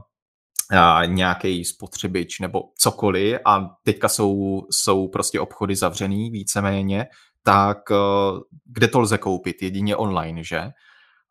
nějaký 1.07 1.65
spotřebič 1.65 2.41
nebo 2.41 2.63
cokoliv 2.79 3.39
a 3.45 3.71
teďka 3.83 4.09
jsou, 4.09 4.63
jsou 4.71 5.09
prostě 5.09 5.41
obchody 5.41 5.77
zavřený 5.77 6.31
víceméně, 6.31 7.07
tak 7.43 7.91
uh, 7.91 8.41
kde 8.65 8.89
to 8.89 9.01
lze 9.01 9.19
koupit? 9.19 9.63
Jedině 9.63 9.97
online, 9.97 10.45
že? 10.45 10.59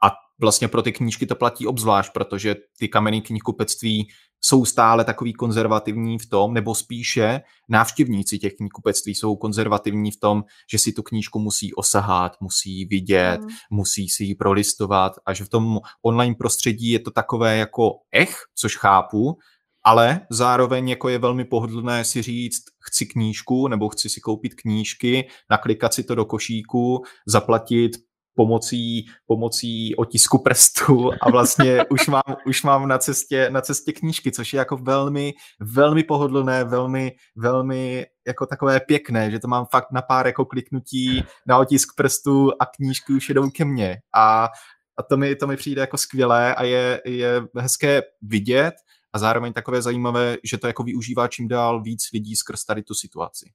A 0.03 0.11
vlastně 0.39 0.67
pro 0.67 0.81
ty 0.81 0.91
knížky 0.91 1.25
to 1.25 1.35
platí 1.35 1.67
obzvlášť, 1.67 2.13
protože 2.13 2.55
ty 2.79 2.87
kamenné 2.87 3.21
knihkupectví 3.21 4.07
jsou 4.41 4.65
stále 4.65 5.03
takový 5.03 5.33
konzervativní 5.33 6.19
v 6.19 6.29
tom, 6.29 6.53
nebo 6.53 6.75
spíše 6.75 7.41
návštěvníci 7.69 8.39
těch 8.39 8.53
knihkupectví 8.53 9.15
jsou 9.15 9.35
konzervativní 9.35 10.11
v 10.11 10.19
tom, 10.19 10.43
že 10.71 10.79
si 10.79 10.91
tu 10.91 11.03
knížku 11.03 11.39
musí 11.39 11.73
osahat, 11.73 12.31
musí 12.41 12.85
vidět, 12.85 13.41
mm. 13.41 13.47
musí 13.71 14.09
si 14.09 14.23
ji 14.23 14.35
prolistovat 14.35 15.13
a 15.25 15.33
že 15.33 15.45
v 15.45 15.49
tom 15.49 15.79
online 16.01 16.35
prostředí 16.39 16.89
je 16.89 16.99
to 16.99 17.11
takové 17.11 17.57
jako 17.57 17.91
ech, 18.11 18.35
což 18.55 18.77
chápu, 18.77 19.37
ale 19.83 20.21
zároveň 20.29 20.89
jako 20.89 21.09
je 21.09 21.19
velmi 21.19 21.45
pohodlné 21.45 22.03
si 22.03 22.21
říct, 22.21 22.63
chci 22.79 23.05
knížku 23.05 23.67
nebo 23.67 23.89
chci 23.89 24.09
si 24.09 24.21
koupit 24.21 24.53
knížky, 24.53 25.27
naklikat 25.49 25.93
si 25.93 26.03
to 26.03 26.15
do 26.15 26.25
košíku, 26.25 27.03
zaplatit 27.27 27.91
pomocí, 28.37 29.05
pomocí 29.25 29.95
otisku 29.95 30.37
prstu 30.37 31.11
a 31.21 31.31
vlastně 31.31 31.85
už 31.89 32.07
mám, 32.07 32.35
už 32.45 32.63
mám 32.63 32.87
na 32.87 32.97
cestě, 32.97 33.49
na 33.49 33.61
cestě 33.61 33.93
knížky, 33.93 34.31
což 34.31 34.53
je 34.53 34.57
jako 34.57 34.77
velmi, 34.77 35.33
velmi 35.59 36.03
pohodlné, 36.03 36.63
velmi, 36.63 37.11
velmi 37.35 38.05
jako 38.27 38.45
takové 38.45 38.79
pěkné, 38.79 39.31
že 39.31 39.39
to 39.39 39.47
mám 39.47 39.65
fakt 39.71 39.91
na 39.91 40.01
pár 40.01 40.27
jako 40.27 40.45
kliknutí 40.45 41.23
na 41.47 41.57
otisk 41.57 41.95
prstu 41.95 42.51
a 42.59 42.65
knížky 42.65 43.13
už 43.13 43.29
jedou 43.29 43.49
ke 43.49 43.65
mně. 43.65 43.97
A, 44.15 44.49
a 44.97 45.03
to 45.03 45.17
mi, 45.17 45.35
to 45.35 45.47
mi 45.47 45.57
přijde 45.57 45.81
jako 45.81 45.97
skvělé 45.97 46.55
a 46.55 46.63
je, 46.63 47.01
je 47.05 47.41
hezké 47.57 48.01
vidět, 48.21 48.73
a 49.17 49.19
zároveň 49.19 49.53
takové 49.53 49.81
zajímavé, 49.81 50.37
že 50.43 50.57
to 50.57 50.67
jako 50.67 50.83
využívá 50.83 51.27
čím 51.27 51.47
dál 51.47 51.81
víc 51.81 52.09
lidí 52.13 52.35
skrz 52.35 52.65
tady 52.65 52.83
tu 52.83 52.93
situaci. 52.93 53.51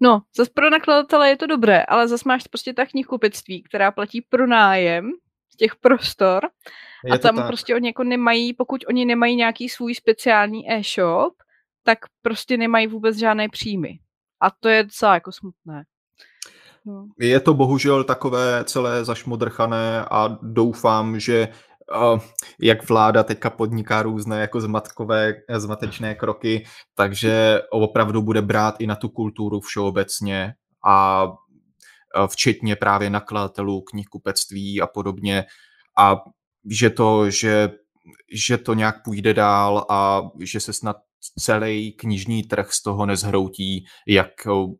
No, 0.00 0.22
zase 0.36 0.50
pro 0.54 0.70
nakladatele 0.70 1.28
je 1.28 1.36
to 1.36 1.46
dobré, 1.46 1.82
ale 1.82 2.08
zase 2.08 2.24
máš 2.26 2.46
prostě 2.46 2.72
ta 2.72 2.86
knihkupectví, 2.86 3.62
která 3.62 3.90
platí 3.90 4.20
pro 4.20 4.46
nájem 4.46 5.10
z 5.52 5.56
těch 5.56 5.76
prostor 5.76 6.48
je 7.04 7.12
a 7.12 7.18
tam 7.18 7.36
tak. 7.36 7.46
prostě 7.46 7.74
oni 7.74 7.86
jako 7.86 8.04
nemají, 8.04 8.52
pokud 8.54 8.84
oni 8.88 9.04
nemají 9.04 9.36
nějaký 9.36 9.68
svůj 9.68 9.94
speciální 9.94 10.72
e-shop, 10.72 11.34
tak 11.82 11.98
prostě 12.22 12.56
nemají 12.56 12.86
vůbec 12.86 13.16
žádné 13.16 13.48
příjmy. 13.48 13.98
A 14.40 14.50
to 14.50 14.68
je 14.68 14.82
docela 14.82 15.14
jako 15.14 15.32
smutné. 15.32 15.84
No. 16.86 17.06
Je 17.18 17.40
to 17.40 17.54
bohužel 17.54 18.04
takové 18.04 18.64
celé 18.64 19.04
zašmodrchané 19.04 20.04
a 20.10 20.38
doufám, 20.42 21.20
že 21.20 21.48
jak 22.60 22.88
vláda 22.88 23.22
teďka 23.22 23.50
podniká 23.50 24.02
různé 24.02 24.40
jako 24.40 24.60
zmatkové, 24.60 25.34
zmatečné 25.56 26.14
kroky, 26.14 26.64
takže 26.94 27.60
opravdu 27.70 28.22
bude 28.22 28.42
brát 28.42 28.74
i 28.78 28.86
na 28.86 28.96
tu 28.96 29.08
kulturu 29.08 29.60
všeobecně 29.60 30.54
a 30.86 31.26
včetně 32.26 32.76
právě 32.76 33.10
nakladatelů, 33.10 33.80
knihkupectví 33.80 34.80
a 34.80 34.86
podobně 34.86 35.44
a 35.98 36.16
že 36.70 36.90
to, 36.90 37.30
že, 37.30 37.70
že 38.32 38.58
to 38.58 38.74
nějak 38.74 39.04
půjde 39.04 39.34
dál 39.34 39.86
a 39.90 40.22
že 40.40 40.60
se 40.60 40.72
snad 40.72 40.96
celý 41.38 41.92
knižní 41.92 42.42
trh 42.42 42.72
z 42.72 42.82
toho 42.82 43.06
nezhroutí, 43.06 43.84
jak 44.08 44.30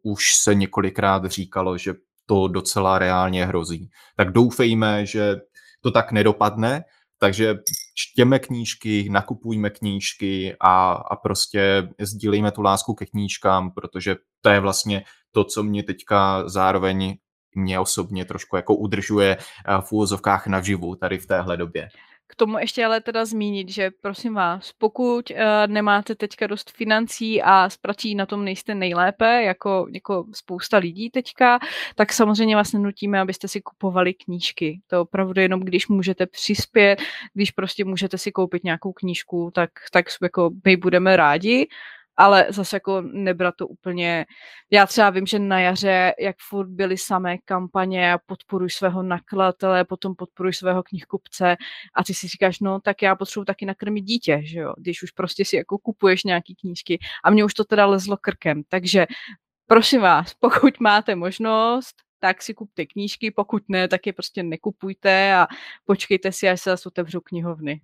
už 0.02 0.34
se 0.34 0.54
několikrát 0.54 1.24
říkalo, 1.24 1.78
že 1.78 1.94
to 2.26 2.48
docela 2.48 2.98
reálně 2.98 3.46
hrozí. 3.46 3.90
Tak 4.16 4.32
doufejme, 4.32 5.06
že 5.06 5.36
to 5.84 5.90
tak 5.90 6.12
nedopadne, 6.12 6.84
takže 7.18 7.54
čtěme 7.94 8.38
knížky, 8.38 9.08
nakupujme 9.10 9.70
knížky 9.70 10.56
a, 10.60 10.92
a 10.92 11.16
prostě 11.16 11.88
sdílejme 12.00 12.50
tu 12.50 12.62
lásku 12.62 12.94
ke 12.94 13.06
knížkám, 13.06 13.70
protože 13.70 14.16
to 14.40 14.50
je 14.50 14.60
vlastně 14.60 15.04
to, 15.32 15.44
co 15.44 15.62
mě 15.62 15.82
teďka 15.82 16.48
zároveň 16.48 17.16
mě 17.56 17.80
osobně 17.80 18.24
trošku 18.24 18.56
jako 18.56 18.74
udržuje 18.74 19.36
eh, 19.36 19.80
v 19.80 19.92
úvozovkách 19.92 20.46
naživu 20.46 20.94
tady 20.94 21.18
v 21.18 21.26
téhle 21.26 21.56
době. 21.56 21.88
Tomu 22.36 22.58
ještě 22.58 22.84
ale 22.84 23.00
teda 23.00 23.24
zmínit, 23.24 23.68
že 23.68 23.90
prosím 24.00 24.34
vás, 24.34 24.72
pokud 24.78 25.30
uh, 25.30 25.36
nemáte 25.66 26.14
teďka 26.14 26.46
dost 26.46 26.70
financí 26.70 27.42
a 27.42 27.70
s 27.70 27.76
prací 27.76 28.14
na 28.14 28.26
tom 28.26 28.44
nejste 28.44 28.74
nejlépe, 28.74 29.42
jako, 29.42 29.86
jako 29.92 30.24
spousta 30.32 30.78
lidí 30.78 31.10
teďka, 31.10 31.58
tak 31.94 32.12
samozřejmě 32.12 32.56
vás 32.56 32.72
nenutíme, 32.72 33.20
abyste 33.20 33.48
si 33.48 33.60
kupovali 33.60 34.14
knížky. 34.14 34.80
To 34.86 35.00
opravdu 35.00 35.40
jenom, 35.40 35.60
když 35.60 35.88
můžete 35.88 36.26
přispět, 36.26 37.02
když 37.34 37.50
prostě 37.50 37.84
můžete 37.84 38.18
si 38.18 38.32
koupit 38.32 38.64
nějakou 38.64 38.92
knížku, 38.92 39.50
tak, 39.54 39.70
tak 39.92 40.06
jako 40.22 40.50
my 40.64 40.76
budeme 40.76 41.16
rádi 41.16 41.68
ale 42.16 42.46
zase 42.48 42.76
jako 42.76 43.00
nebrat 43.00 43.54
to 43.56 43.66
úplně, 43.66 44.26
já 44.70 44.86
třeba 44.86 45.10
vím, 45.10 45.26
že 45.26 45.38
na 45.38 45.60
jaře, 45.60 46.14
jak 46.20 46.36
furt 46.48 46.68
byly 46.68 46.98
samé 46.98 47.38
kampaně 47.38 48.12
a 48.12 48.18
podporuj 48.26 48.70
svého 48.70 49.02
nakladatele, 49.02 49.84
potom 49.84 50.14
podporuj 50.14 50.52
svého 50.52 50.82
knihkupce 50.82 51.56
a 51.94 52.04
ty 52.04 52.14
si 52.14 52.28
říkáš, 52.28 52.60
no 52.60 52.80
tak 52.80 53.02
já 53.02 53.16
potřebuji 53.16 53.44
taky 53.44 53.66
nakrmit 53.66 54.02
dítě, 54.02 54.40
že 54.44 54.58
jo, 54.58 54.74
když 54.78 55.02
už 55.02 55.10
prostě 55.10 55.44
si 55.44 55.56
jako 55.56 55.78
kupuješ 55.78 56.24
nějaký 56.24 56.54
knížky. 56.54 56.98
A 57.24 57.30
mě 57.30 57.44
už 57.44 57.54
to 57.54 57.64
teda 57.64 57.86
lezlo 57.86 58.16
krkem, 58.16 58.62
takže 58.68 59.06
prosím 59.66 60.00
vás, 60.00 60.34
pokud 60.40 60.80
máte 60.80 61.14
možnost, 61.14 61.96
tak 62.20 62.42
si 62.42 62.54
kupte 62.54 62.86
knížky, 62.86 63.30
pokud 63.30 63.62
ne, 63.68 63.88
tak 63.88 64.06
je 64.06 64.12
prostě 64.12 64.42
nekupujte 64.42 65.34
a 65.34 65.46
počkejte 65.84 66.32
si, 66.32 66.48
až 66.48 66.60
se 66.60 66.70
zase 66.70 66.88
otevřou 66.88 67.20
knihovny. 67.20 67.80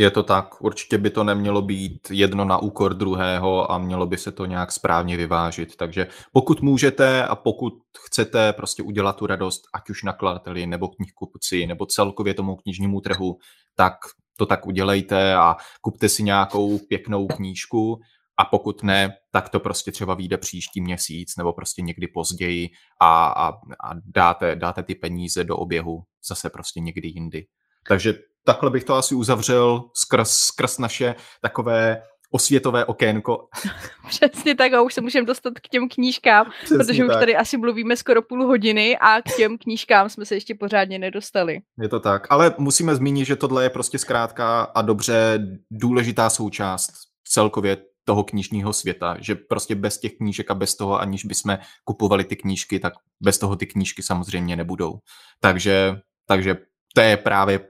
Je 0.00 0.10
to 0.10 0.22
tak, 0.22 0.62
určitě 0.62 0.98
by 0.98 1.10
to 1.10 1.24
nemělo 1.24 1.62
být 1.62 2.10
jedno 2.10 2.44
na 2.44 2.58
úkor 2.58 2.94
druhého 2.94 3.72
a 3.72 3.78
mělo 3.78 4.06
by 4.06 4.18
se 4.18 4.32
to 4.32 4.46
nějak 4.46 4.72
správně 4.72 5.16
vyvážit. 5.16 5.76
Takže 5.76 6.06
pokud 6.32 6.62
můžete 6.62 7.24
a 7.24 7.36
pokud 7.36 7.74
chcete 8.06 8.52
prostě 8.52 8.82
udělat 8.82 9.16
tu 9.16 9.26
radost, 9.26 9.62
ať 9.74 9.90
už 9.90 10.02
nakladateli 10.02 10.66
nebo 10.66 10.88
knihkupci 10.88 11.66
nebo 11.66 11.86
celkově 11.86 12.34
tomu 12.34 12.56
knižnímu 12.56 13.00
trhu, 13.00 13.38
tak 13.76 13.94
to 14.36 14.46
tak 14.46 14.66
udělejte 14.66 15.34
a 15.34 15.56
kupte 15.80 16.08
si 16.08 16.22
nějakou 16.22 16.78
pěknou 16.78 17.26
knížku 17.26 18.00
a 18.36 18.44
pokud 18.44 18.82
ne, 18.82 19.12
tak 19.30 19.48
to 19.48 19.60
prostě 19.60 19.92
třeba 19.92 20.14
vyjde 20.14 20.38
příští 20.38 20.80
měsíc 20.80 21.36
nebo 21.36 21.52
prostě 21.52 21.82
někdy 21.82 22.06
později 22.06 22.68
a, 23.00 23.26
a, 23.26 23.48
a 23.84 23.94
dáte, 24.14 24.56
dáte 24.56 24.82
ty 24.82 24.94
peníze 24.94 25.44
do 25.44 25.56
oběhu 25.56 26.02
zase 26.28 26.50
prostě 26.50 26.80
někdy 26.80 27.08
jindy. 27.08 27.46
Takže 27.88 28.14
takhle 28.44 28.70
bych 28.70 28.84
to 28.84 28.94
asi 28.94 29.14
uzavřel 29.14 29.84
skrz, 29.94 30.30
skrz 30.30 30.78
naše 30.78 31.14
takové 31.42 32.02
osvětové 32.30 32.84
okénko. 32.84 33.48
Přesně 34.08 34.54
tak 34.54 34.72
a 34.72 34.82
už 34.82 34.94
se 34.94 35.00
můžeme 35.00 35.26
dostat 35.26 35.54
k 35.54 35.68
těm 35.68 35.88
knížkám, 35.88 36.46
Přesně 36.64 36.78
protože 36.78 37.02
tak. 37.02 37.10
už 37.10 37.14
tady 37.20 37.36
asi 37.36 37.56
mluvíme 37.56 37.96
skoro 37.96 38.22
půl 38.22 38.46
hodiny 38.46 38.98
a 38.98 39.22
k 39.22 39.36
těm 39.36 39.58
knížkám 39.58 40.08
jsme 40.08 40.24
se 40.24 40.34
ještě 40.34 40.54
pořádně 40.54 40.98
nedostali. 40.98 41.60
Je 41.82 41.88
to 41.88 42.00
tak, 42.00 42.26
ale 42.30 42.54
musíme 42.58 42.94
zmínit, 42.94 43.24
že 43.24 43.36
tohle 43.36 43.62
je 43.62 43.70
prostě 43.70 43.98
zkrátka 43.98 44.62
a 44.62 44.82
dobře 44.82 45.38
důležitá 45.70 46.30
součást 46.30 46.90
celkově 47.24 47.76
toho 48.04 48.24
knižního 48.24 48.72
světa, 48.72 49.16
že 49.20 49.34
prostě 49.34 49.74
bez 49.74 49.98
těch 49.98 50.12
knížek 50.16 50.50
a 50.50 50.54
bez 50.54 50.76
toho, 50.76 51.00
aniž 51.00 51.24
bychom 51.24 51.58
kupovali 51.84 52.24
ty 52.24 52.36
knížky, 52.36 52.78
tak 52.78 52.92
bez 53.20 53.38
toho 53.38 53.56
ty 53.56 53.66
knížky 53.66 54.02
samozřejmě 54.02 54.56
nebudou. 54.56 54.98
Takže, 55.40 55.94
takže 56.26 56.56
to 56.94 57.00
je 57.00 57.16
právě 57.16 57.60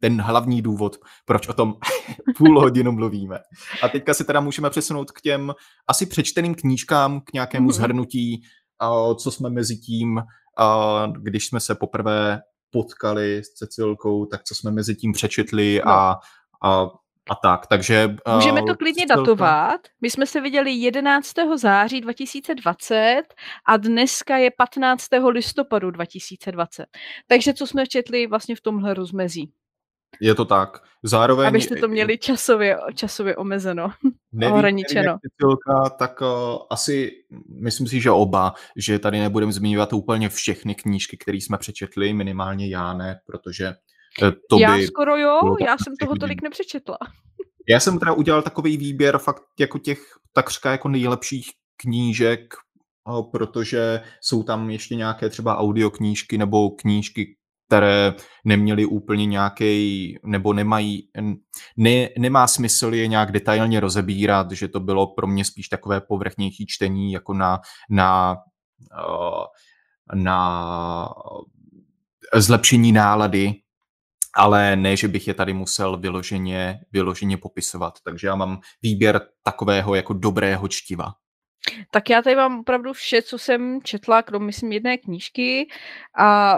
ten 0.00 0.20
hlavní 0.20 0.62
důvod, 0.62 0.96
proč 1.24 1.48
o 1.48 1.52
tom 1.52 1.74
půl 2.36 2.60
hodinu 2.60 2.92
mluvíme. 2.92 3.38
A 3.82 3.88
teďka 3.88 4.14
se 4.14 4.24
teda 4.24 4.40
můžeme 4.40 4.70
přesunout 4.70 5.10
k 5.10 5.20
těm 5.20 5.54
asi 5.88 6.06
přečteným 6.06 6.54
knížkám, 6.54 7.20
k 7.20 7.32
nějakému 7.32 7.68
mm-hmm. 7.68 7.72
zhrnutí, 7.72 8.42
co 9.22 9.30
jsme 9.30 9.50
mezi 9.50 9.76
tím, 9.76 10.22
když 11.12 11.46
jsme 11.46 11.60
se 11.60 11.74
poprvé 11.74 12.40
potkali 12.70 13.44
s 13.44 13.48
Cecilkou, 13.48 14.26
tak 14.26 14.44
co 14.44 14.54
jsme 14.54 14.70
mezi 14.70 14.94
tím 14.94 15.12
přečetli 15.12 15.80
no. 15.84 15.92
a, 15.92 16.20
a 16.64 16.86
a 17.30 17.34
tak, 17.34 17.66
takže... 17.66 18.16
Můžeme 18.34 18.62
to 18.62 18.76
klidně 18.76 19.06
Cecilka... 19.06 19.16
datovat. 19.16 19.80
My 20.00 20.10
jsme 20.10 20.26
se 20.26 20.40
viděli 20.40 20.72
11. 20.72 21.34
září 21.56 22.00
2020 22.00 23.22
a 23.66 23.76
dneska 23.76 24.36
je 24.36 24.50
15. 24.58 25.06
listopadu 25.28 25.90
2020. 25.90 26.86
Takže 27.26 27.54
co 27.54 27.66
jsme 27.66 27.86
četli 27.86 28.26
vlastně 28.26 28.56
v 28.56 28.60
tomhle 28.60 28.94
rozmezí? 28.94 29.52
Je 30.20 30.34
to 30.34 30.44
tak. 30.44 30.82
Zároveň... 31.02 31.48
Abyste 31.48 31.76
to 31.76 31.88
měli 31.88 32.18
časově, 32.18 32.78
časově 32.94 33.36
omezeno, 33.36 33.88
nevím, 34.32 34.54
ohraničeno. 34.54 35.18
Nevím, 35.42 35.56
tak 35.98 36.20
uh, 36.20 36.28
asi 36.70 37.10
myslím 37.62 37.86
si, 37.86 38.00
že 38.00 38.10
oba, 38.10 38.54
že 38.76 38.98
tady 38.98 39.18
nebudeme 39.18 39.52
zmiňovat 39.52 39.92
úplně 39.92 40.28
všechny 40.28 40.74
knížky, 40.74 41.16
které 41.16 41.38
jsme 41.38 41.58
přečetli, 41.58 42.12
minimálně 42.12 42.68
já 42.68 42.94
ne, 42.94 43.20
protože 43.26 43.74
uh, 44.22 44.30
to 44.50 44.58
já 44.58 44.76
by... 44.76 44.86
skoro 44.86 45.16
jo, 45.16 45.56
já 45.60 45.76
jsem 45.78 45.96
toho 46.00 46.16
tolik 46.16 46.42
nepřečetla. 46.42 46.98
Já 47.68 47.80
jsem 47.80 47.98
teda 47.98 48.12
udělal 48.12 48.42
takový 48.42 48.76
výběr 48.76 49.18
fakt 49.18 49.42
jako 49.60 49.78
těch 49.78 50.00
takřka 50.32 50.70
jako 50.70 50.88
nejlepších 50.88 51.46
knížek, 51.76 52.54
protože 53.32 54.00
jsou 54.20 54.42
tam 54.42 54.70
ještě 54.70 54.94
nějaké 54.94 55.28
třeba 55.28 55.58
audioknížky 55.58 56.38
nebo 56.38 56.70
knížky, 56.70 57.36
které 57.68 58.14
neměly 58.44 58.84
úplně 58.84 59.26
nějaký, 59.26 60.18
nebo 60.24 60.52
nemají, 60.52 61.08
ne, 61.76 62.08
nemá 62.18 62.46
smysl 62.46 62.94
je 62.94 63.06
nějak 63.06 63.32
detailně 63.32 63.80
rozebírat, 63.80 64.52
že 64.52 64.68
to 64.68 64.80
bylo 64.80 65.06
pro 65.06 65.26
mě 65.26 65.44
spíš 65.44 65.68
takové 65.68 66.00
povrchnější 66.00 66.66
čtení, 66.66 67.12
jako 67.12 67.34
na, 67.34 67.60
na, 67.90 68.36
eh, 68.92 69.44
na 70.14 71.08
zlepšení 72.34 72.92
nálady, 72.92 73.54
ale 74.34 74.76
ne, 74.76 74.96
že 74.96 75.08
bych 75.08 75.28
je 75.28 75.34
tady 75.34 75.52
musel 75.52 75.96
vyloženě, 75.96 76.80
vyloženě 76.92 77.36
popisovat. 77.36 77.94
Takže 78.04 78.26
já 78.26 78.34
mám 78.34 78.60
výběr 78.82 79.20
takového 79.42 79.94
jako 79.94 80.12
dobrého 80.12 80.68
čtiva. 80.68 81.12
Tak 81.90 82.10
já 82.10 82.22
tady 82.22 82.36
mám 82.36 82.60
opravdu 82.60 82.92
vše, 82.92 83.22
co 83.22 83.38
jsem 83.38 83.80
četla, 83.82 84.22
kromě 84.22 84.46
myslím 84.46 84.72
jedné 84.72 84.98
knížky 84.98 85.68
a 86.18 86.56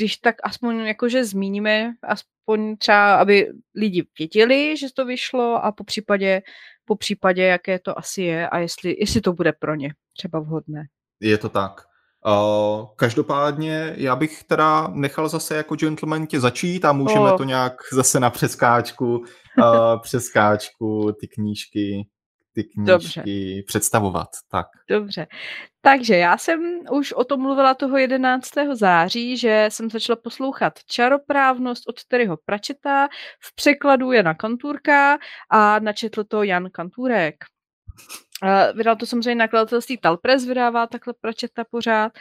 když 0.00 0.16
tak 0.16 0.36
aspoň 0.42 0.86
jakože 0.86 1.24
zmíníme, 1.24 1.92
aspoň 2.02 2.76
třeba, 2.76 3.14
aby 3.16 3.48
lidi 3.74 4.06
věděli, 4.18 4.76
že 4.76 4.86
to 4.94 5.04
vyšlo 5.04 5.64
a 5.64 5.72
po 5.72 5.84
případě, 5.84 6.42
po 6.84 6.96
případě, 6.96 7.42
jaké 7.42 7.78
to 7.78 7.98
asi 7.98 8.22
je 8.22 8.48
a 8.48 8.58
jestli, 8.58 8.96
jestli 9.00 9.20
to 9.20 9.32
bude 9.32 9.52
pro 9.52 9.74
ně 9.74 9.94
třeba 10.16 10.40
vhodné. 10.40 10.84
Je 11.20 11.38
to 11.38 11.48
tak. 11.48 11.82
Uh, 12.26 12.86
každopádně 12.96 13.94
já 13.96 14.16
bych 14.16 14.44
teda 14.44 14.88
nechal 14.88 15.28
zase 15.28 15.56
jako 15.56 15.76
gentleman 15.76 16.26
tě 16.26 16.40
začít 16.40 16.84
a 16.84 16.92
můžeme 16.92 17.32
oh. 17.32 17.36
to 17.36 17.44
nějak 17.44 17.72
zase 17.92 18.20
na 18.20 18.30
přeskáčku, 18.30 19.18
uh, 19.18 20.00
přeskáčku 20.02 21.12
ty 21.20 21.28
knížky 21.28 22.08
ty 22.54 22.64
knížky 22.64 22.92
Dobře. 22.92 23.22
představovat. 23.66 24.28
Tak. 24.50 24.66
Dobře. 24.88 25.26
Takže 25.80 26.16
já 26.16 26.38
jsem 26.38 26.80
už 26.92 27.12
o 27.12 27.24
tom 27.24 27.40
mluvila 27.40 27.74
toho 27.74 27.98
11. 27.98 28.50
září, 28.72 29.36
že 29.36 29.66
jsem 29.68 29.90
začala 29.90 30.16
poslouchat 30.16 30.72
Čaroprávnost 30.86 31.88
od 31.88 32.04
Terryho 32.04 32.36
Pračeta 32.44 33.08
v 33.40 33.54
překladu 33.54 34.12
Jana 34.12 34.34
Kantůrka 34.34 35.18
a 35.50 35.78
načetl 35.78 36.24
to 36.24 36.42
Jan 36.42 36.70
Kantůrek. 36.70 37.34
Vydal 38.74 38.96
to 38.96 39.06
samozřejmě 39.06 39.34
nakladatelství 39.34 39.98
Talpress, 39.98 40.44
vydává 40.44 40.86
takhle 40.86 41.14
Pračeta 41.20 41.64
pořád 41.70 42.12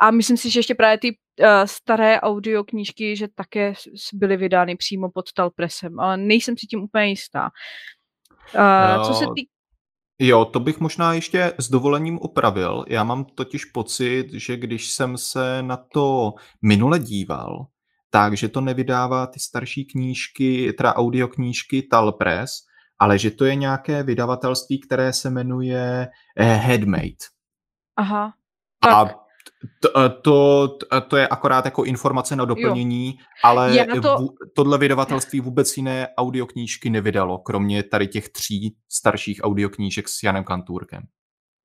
a 0.00 0.10
myslím 0.10 0.36
si, 0.36 0.50
že 0.50 0.58
ještě 0.58 0.74
právě 0.74 0.98
ty 0.98 1.08
uh, 1.40 1.46
staré 1.64 2.20
audioknížky, 2.20 3.16
že 3.16 3.28
také 3.34 3.72
byly 4.12 4.36
vydány 4.36 4.76
přímo 4.76 5.10
pod 5.10 5.32
Talpressem, 5.32 6.00
ale 6.00 6.16
nejsem 6.16 6.56
si 6.58 6.66
tím 6.66 6.82
úplně 6.82 7.06
jistá. 7.06 7.50
Uh, 8.54 8.98
no. 8.98 9.04
Co 9.04 9.14
se 9.14 9.24
týká 9.36 9.57
Jo, 10.18 10.44
to 10.44 10.60
bych 10.60 10.80
možná 10.80 11.12
ještě 11.12 11.52
s 11.58 11.70
dovolením 11.70 12.18
opravil. 12.18 12.84
Já 12.88 13.04
mám 13.04 13.24
totiž 13.24 13.64
pocit, 13.64 14.26
že 14.32 14.56
když 14.56 14.90
jsem 14.90 15.18
se 15.18 15.62
na 15.62 15.76
to 15.76 16.34
minule 16.62 16.98
díval, 16.98 17.66
takže 18.10 18.48
to 18.48 18.60
nevydává 18.60 19.26
ty 19.26 19.40
starší 19.40 19.84
knížky, 19.84 20.72
teda 20.72 20.94
audioknížky 20.94 21.82
Talpress, 21.82 22.52
ale 22.98 23.18
že 23.18 23.30
to 23.30 23.44
je 23.44 23.54
nějaké 23.54 24.02
vydavatelství, 24.02 24.80
které 24.80 25.12
se 25.12 25.30
jmenuje 25.30 26.08
eh, 26.36 26.54
Headmate. 26.54 27.24
Aha. 27.96 28.34
Tak. 28.80 28.92
A 28.92 29.27
to, 29.80 30.08
to, 30.22 30.68
to 31.08 31.16
je 31.16 31.28
akorát 31.28 31.64
jako 31.64 31.84
informace 31.84 32.36
na 32.36 32.44
doplnění, 32.44 33.06
jo. 33.06 33.24
ale 33.42 33.86
to... 34.02 34.16
v, 34.16 34.28
tohle 34.54 34.78
vydavatelství 34.78 35.40
vůbec 35.40 35.76
jiné 35.76 36.08
audioknížky 36.16 36.90
nevydalo, 36.90 37.38
kromě 37.38 37.82
tady 37.82 38.06
těch 38.06 38.28
tří 38.28 38.76
starších 38.88 39.40
audioknížek 39.42 40.08
s 40.08 40.22
Janem 40.22 40.44
Kantůrkem. 40.44 41.02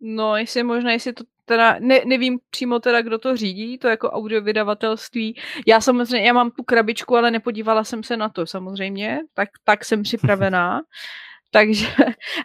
No, 0.01 0.37
jestli 0.37 0.63
možná, 0.63 0.91
jestli 0.91 1.13
to 1.13 1.23
teda, 1.45 1.75
ne, 1.79 2.01
nevím 2.05 2.39
přímo 2.49 2.79
teda, 2.79 3.01
kdo 3.01 3.17
to 3.17 3.37
řídí, 3.37 3.77
to 3.77 3.87
jako 3.87 4.09
audio 4.09 4.41
vydavatelství. 4.41 5.39
Já 5.67 5.81
samozřejmě, 5.81 6.27
já 6.27 6.33
mám 6.33 6.51
tu 6.51 6.63
krabičku, 6.63 7.15
ale 7.15 7.31
nepodívala 7.31 7.83
jsem 7.83 8.03
se 8.03 8.17
na 8.17 8.29
to 8.29 8.45
samozřejmě, 8.45 9.19
tak, 9.33 9.49
tak 9.63 9.85
jsem 9.85 10.03
připravená. 10.03 10.81
Takže, 11.51 11.87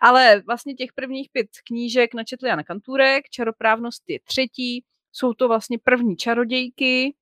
ale 0.00 0.42
vlastně 0.46 0.74
těch 0.74 0.92
prvních 0.94 1.28
pět 1.32 1.46
knížek 1.66 2.14
načetl 2.14 2.46
Jan 2.46 2.64
Kantůrek, 2.64 3.24
Čaroprávnost 3.30 4.02
je 4.08 4.18
třetí, 4.24 4.84
jsou 5.12 5.33
to 5.33 5.49
vlastně 5.49 5.79
první 5.85 6.16
čarodějky. 6.16 7.14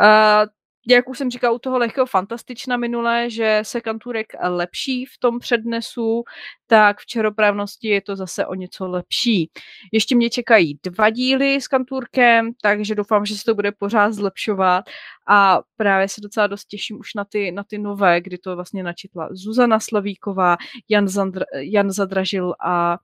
Uh, 0.00 0.48
jak 0.86 1.08
už 1.08 1.18
jsem 1.18 1.30
říkal 1.30 1.54
u 1.54 1.58
toho 1.58 1.78
lehkého 1.78 2.06
fantastična 2.06 2.76
minule, 2.76 3.30
že 3.30 3.60
se 3.62 3.80
Kantůrek 3.80 4.32
lepší 4.42 5.04
v 5.06 5.18
tom 5.18 5.38
přednesu, 5.38 6.24
tak 6.66 7.00
v 7.00 7.06
čaroprávnosti 7.06 7.88
je 7.88 8.00
to 8.00 8.16
zase 8.16 8.46
o 8.46 8.54
něco 8.54 8.88
lepší. 8.88 9.50
Ještě 9.92 10.16
mě 10.16 10.30
čekají 10.30 10.78
dva 10.82 11.10
díly 11.10 11.60
s 11.60 11.68
Kantůrkem, 11.68 12.50
takže 12.62 12.94
doufám, 12.94 13.26
že 13.26 13.36
se 13.36 13.44
to 13.44 13.54
bude 13.54 13.72
pořád 13.72 14.12
zlepšovat 14.12 14.84
a 15.28 15.60
právě 15.76 16.08
se 16.08 16.20
docela 16.20 16.46
dost 16.46 16.64
těším 16.64 16.98
už 16.98 17.14
na 17.14 17.24
ty, 17.24 17.52
na 17.52 17.64
ty 17.64 17.78
nové, 17.78 18.20
kdy 18.20 18.38
to 18.38 18.54
vlastně 18.54 18.82
načetla 18.82 19.28
Zuzana 19.32 19.80
Slavíková, 19.80 20.56
Jan, 20.88 21.08
Zandr, 21.08 21.44
Jan 21.54 21.90
Zadražil 21.90 22.54
a 22.60 22.98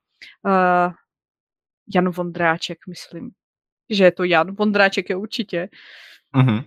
uh, 0.45 0.93
Jan 1.95 2.11
Vondráček, 2.11 2.79
myslím 2.89 3.31
že 3.91 4.05
je 4.05 4.13
to 4.13 4.25
Jan 4.25 4.55
Vondráček 4.55 5.11
je 5.11 5.17
určitě. 5.17 5.69
Mm-hmm. 6.35 6.65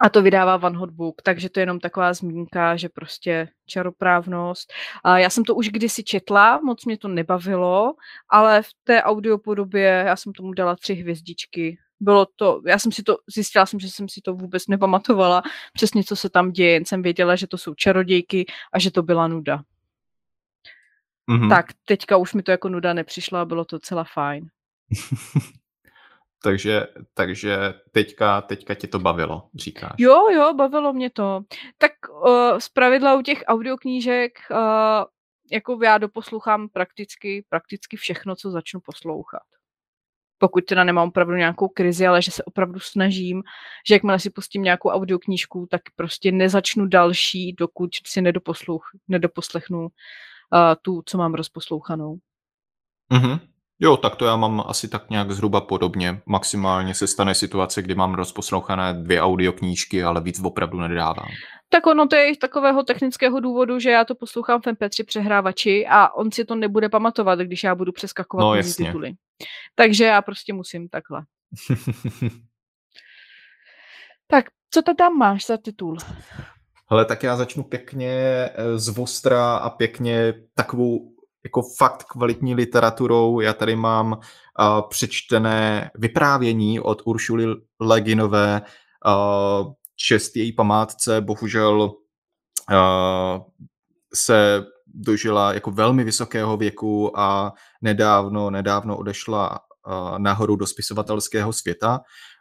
A 0.00 0.08
to 0.08 0.22
vydává 0.22 0.56
Van 0.56 0.76
Hot 0.76 0.90
Book, 0.90 1.22
takže 1.22 1.50
to 1.50 1.60
je 1.60 1.62
jenom 1.62 1.80
taková 1.80 2.14
zmínka, 2.14 2.76
že 2.76 2.88
prostě 2.88 3.48
čaroprávnost. 3.66 4.72
A 5.04 5.18
já 5.18 5.30
jsem 5.30 5.44
to 5.44 5.54
už 5.54 5.68
kdysi 5.68 6.04
četla, 6.04 6.60
moc 6.64 6.84
mě 6.84 6.98
to 6.98 7.08
nebavilo, 7.08 7.94
ale 8.28 8.62
v 8.62 8.68
té 8.84 9.02
audiopodobě 9.02 10.04
já 10.06 10.16
jsem 10.16 10.32
tomu 10.32 10.52
dala 10.52 10.76
tři 10.76 10.94
hvězdičky. 10.94 11.78
Bylo 12.00 12.26
to, 12.36 12.62
já 12.66 12.78
jsem 12.78 12.92
si 12.92 13.02
to, 13.02 13.16
zjistila 13.34 13.66
jsem, 13.66 13.80
že 13.80 13.90
jsem 13.90 14.08
si 14.08 14.20
to 14.20 14.34
vůbec 14.34 14.66
nepamatovala, 14.66 15.42
přesně 15.72 16.04
co 16.04 16.16
se 16.16 16.30
tam 16.30 16.52
děje, 16.52 16.72
jen 16.72 16.84
jsem 16.84 17.02
věděla, 17.02 17.36
že 17.36 17.46
to 17.46 17.58
jsou 17.58 17.74
čarodějky 17.74 18.46
a 18.72 18.78
že 18.78 18.90
to 18.90 19.02
byla 19.02 19.28
nuda. 19.28 19.62
Mm-hmm. 21.30 21.48
Tak 21.48 21.66
teďka 21.84 22.16
už 22.16 22.34
mi 22.34 22.42
to 22.42 22.50
jako 22.50 22.68
nuda 22.68 22.92
nepřišla 22.92 23.42
a 23.42 23.44
bylo 23.44 23.64
to 23.64 23.78
celá 23.78 24.04
fajn. 24.04 24.48
Takže, 26.42 26.86
takže 27.14 27.74
teďka, 27.92 28.40
teďka 28.40 28.74
tě 28.74 28.86
to 28.86 28.98
bavilo, 28.98 29.48
říkáš. 29.54 29.94
Jo, 29.98 30.28
jo, 30.30 30.54
bavilo 30.54 30.92
mě 30.92 31.10
to. 31.10 31.40
Tak 31.78 31.92
uh, 32.10 32.58
z 32.58 32.68
pravidla 32.68 33.14
u 33.14 33.22
těch 33.22 33.44
audioknížek 33.46 34.32
uh, 34.50 34.58
jako 35.52 35.78
já 35.82 35.98
doposlouchám 35.98 36.68
prakticky, 36.68 37.44
prakticky 37.48 37.96
všechno, 37.96 38.36
co 38.36 38.50
začnu 38.50 38.80
poslouchat. 38.80 39.42
Pokud 40.38 40.64
teda 40.64 40.84
nemám 40.84 41.08
opravdu 41.08 41.34
nějakou 41.34 41.68
krizi, 41.68 42.06
ale 42.06 42.22
že 42.22 42.30
se 42.30 42.44
opravdu 42.44 42.80
snažím, 42.80 43.42
že 43.88 43.94
jakmile 43.94 44.18
si 44.18 44.30
pustím 44.30 44.62
nějakou 44.62 44.88
audioknížku, 44.88 45.66
tak 45.70 45.82
prostě 45.96 46.32
nezačnu 46.32 46.86
další, 46.86 47.52
dokud 47.52 47.90
si 48.06 48.20
nedoposluch, 48.20 48.90
nedoposlechnu 49.08 49.80
uh, 49.80 49.88
tu, 50.82 51.02
co 51.06 51.18
mám 51.18 51.34
rozposlouchanou. 51.34 52.18
Mhm. 53.12 53.55
Jo, 53.80 53.96
tak 53.96 54.16
to 54.16 54.24
já 54.24 54.36
mám 54.36 54.64
asi 54.66 54.88
tak 54.88 55.10
nějak 55.10 55.30
zhruba 55.30 55.60
podobně. 55.60 56.20
Maximálně 56.26 56.94
se 56.94 57.06
stane 57.06 57.34
situace, 57.34 57.82
kdy 57.82 57.94
mám 57.94 58.14
rozposlouchané 58.14 58.94
dvě 58.94 59.22
audioknížky, 59.22 60.04
ale 60.04 60.20
víc 60.20 60.40
opravdu 60.44 60.80
nedávám. 60.80 61.28
Tak 61.68 61.86
ono 61.86 62.06
to 62.06 62.16
je 62.16 62.34
z 62.34 62.38
takového 62.38 62.82
technického 62.82 63.40
důvodu, 63.40 63.78
že 63.78 63.90
já 63.90 64.04
to 64.04 64.14
poslouchám 64.14 64.60
v 64.60 64.64
MP3 64.66 65.04
přehrávači 65.06 65.86
a 65.86 66.14
on 66.14 66.32
si 66.32 66.44
to 66.44 66.54
nebude 66.54 66.88
pamatovat, 66.88 67.38
když 67.38 67.64
já 67.64 67.74
budu 67.74 67.92
přeskakovat 67.92 68.44
no, 68.44 68.54
mezi 68.54 68.84
tituly. 68.84 69.12
Takže 69.74 70.04
já 70.04 70.22
prostě 70.22 70.52
musím 70.52 70.88
takhle. 70.88 71.22
tak, 74.26 74.44
co 74.70 74.82
to 74.82 74.94
tam 74.94 75.12
máš 75.12 75.46
za 75.46 75.56
titul? 75.56 75.96
Hele, 76.90 77.04
tak 77.04 77.22
já 77.22 77.36
začnu 77.36 77.62
pěkně 77.62 78.10
eh, 78.10 78.78
z 78.78 78.88
Vostra 78.88 79.56
a 79.56 79.70
pěkně 79.70 80.34
takovou 80.54 81.15
jako 81.46 81.62
fakt 81.62 82.04
kvalitní 82.04 82.54
literaturou. 82.54 83.40
Já 83.40 83.52
tady 83.52 83.76
mám 83.76 84.12
uh, 84.12 84.18
přečtené 84.88 85.90
vyprávění 85.94 86.80
od 86.80 87.02
Uršuly 87.04 87.46
Leginové, 87.80 88.62
uh, 89.06 89.72
čest 89.96 90.36
její 90.36 90.52
památce, 90.52 91.20
bohužel 91.20 91.82
uh, 91.82 93.42
se 94.14 94.64
dožila 94.86 95.52
jako 95.52 95.70
velmi 95.70 96.04
vysokého 96.04 96.56
věku 96.56 97.18
a 97.18 97.52
nedávno, 97.82 98.50
nedávno 98.50 98.96
odešla 98.96 99.50
uh, 99.50 100.18
nahoru 100.18 100.56
do 100.56 100.66
spisovatelského 100.66 101.52
světa. 101.52 102.00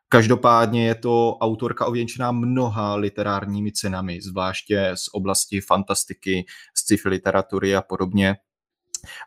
Každopádně 0.09 0.87
je 0.87 0.95
to 0.95 1.37
autorka 1.37 1.85
ověnčená 1.85 2.31
mnoha 2.31 2.95
literárními 2.95 3.71
cenami, 3.71 4.21
zvláště 4.21 4.91
z 4.95 5.05
oblasti 5.13 5.61
fantastiky, 5.61 6.45
sci-fi 6.73 7.09
literatury 7.09 7.75
a 7.75 7.81
podobně. 7.81 8.35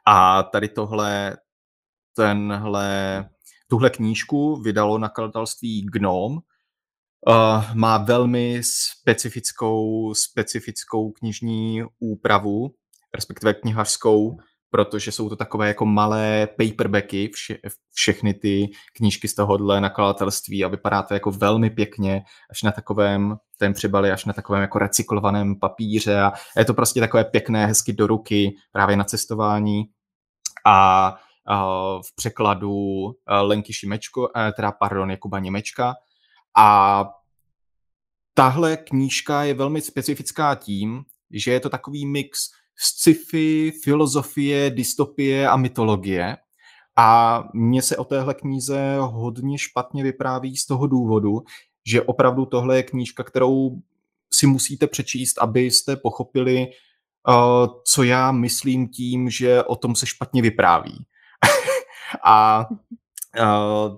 A 0.06 0.42
tady 0.42 0.68
tohle, 0.68 1.36
tenhle, 2.16 3.24
tuhle 3.68 3.90
knížku 3.90 4.62
vydalo 4.62 4.98
nakladatelství 4.98 5.86
Gnome. 5.92 6.36
Uh, 7.26 7.74
má 7.74 7.98
velmi 7.98 8.60
specifickou, 8.64 10.14
specifickou 10.14 11.10
knižní 11.10 11.82
úpravu, 11.98 12.74
respektive 13.14 13.54
knihařskou, 13.54 14.38
protože 14.70 15.12
jsou 15.12 15.28
to 15.28 15.36
takové 15.36 15.68
jako 15.68 15.86
malé 15.86 16.48
paperbacky, 16.56 17.30
vše, 17.34 17.58
všechny 17.92 18.34
ty 18.34 18.68
knížky 18.96 19.28
z 19.28 19.34
tohohle 19.34 19.80
nakladatelství 19.80 20.64
a 20.64 20.68
vypadá 20.68 21.02
to 21.02 21.14
jako 21.14 21.30
velmi 21.30 21.70
pěkně, 21.70 22.22
až 22.50 22.62
na 22.62 22.72
takovém, 22.72 23.36
ten 23.58 23.72
přebali 23.72 24.10
až 24.10 24.24
na 24.24 24.32
takovém 24.32 24.62
jako 24.62 24.78
recyklovaném 24.78 25.58
papíře 25.60 26.20
a 26.20 26.32
je 26.58 26.64
to 26.64 26.74
prostě 26.74 27.00
takové 27.00 27.24
pěkné, 27.24 27.66
hezky 27.66 27.92
do 27.92 28.06
ruky, 28.06 28.54
právě 28.72 28.96
na 28.96 29.04
cestování 29.04 29.84
a 30.66 31.14
v 32.06 32.16
překladu 32.16 32.72
Lenky 33.40 33.72
Šimečko, 33.72 34.28
teda 34.56 34.72
pardon, 34.72 35.10
Jakuba 35.10 35.38
Němečka. 35.38 35.94
A 36.56 37.04
tahle 38.34 38.76
knížka 38.76 39.42
je 39.42 39.54
velmi 39.54 39.80
specifická 39.80 40.54
tím, 40.54 41.04
že 41.30 41.52
je 41.52 41.60
to 41.60 41.70
takový 41.70 42.06
mix 42.06 42.38
sci-fi, 42.78 43.72
filozofie, 43.84 44.70
dystopie 44.70 45.48
a 45.48 45.56
mytologie. 45.56 46.36
A 46.96 47.44
mně 47.54 47.82
se 47.82 47.96
o 47.96 48.04
téhle 48.04 48.34
kníze 48.34 48.96
hodně 49.00 49.58
špatně 49.58 50.02
vypráví 50.02 50.56
z 50.56 50.66
toho 50.66 50.86
důvodu, 50.86 51.42
že 51.86 52.02
opravdu 52.02 52.46
tohle 52.46 52.76
je 52.76 52.82
knížka, 52.82 53.24
kterou 53.24 53.70
si 54.34 54.46
musíte 54.46 54.86
přečíst, 54.86 55.38
abyste 55.38 55.96
pochopili, 55.96 56.66
uh, 57.28 57.66
co 57.84 58.02
já 58.02 58.32
myslím 58.32 58.88
tím, 58.88 59.30
že 59.30 59.62
o 59.62 59.76
tom 59.76 59.94
se 59.94 60.06
špatně 60.06 60.42
vypráví. 60.42 61.04
a 62.24 62.66
uh, 63.40 63.96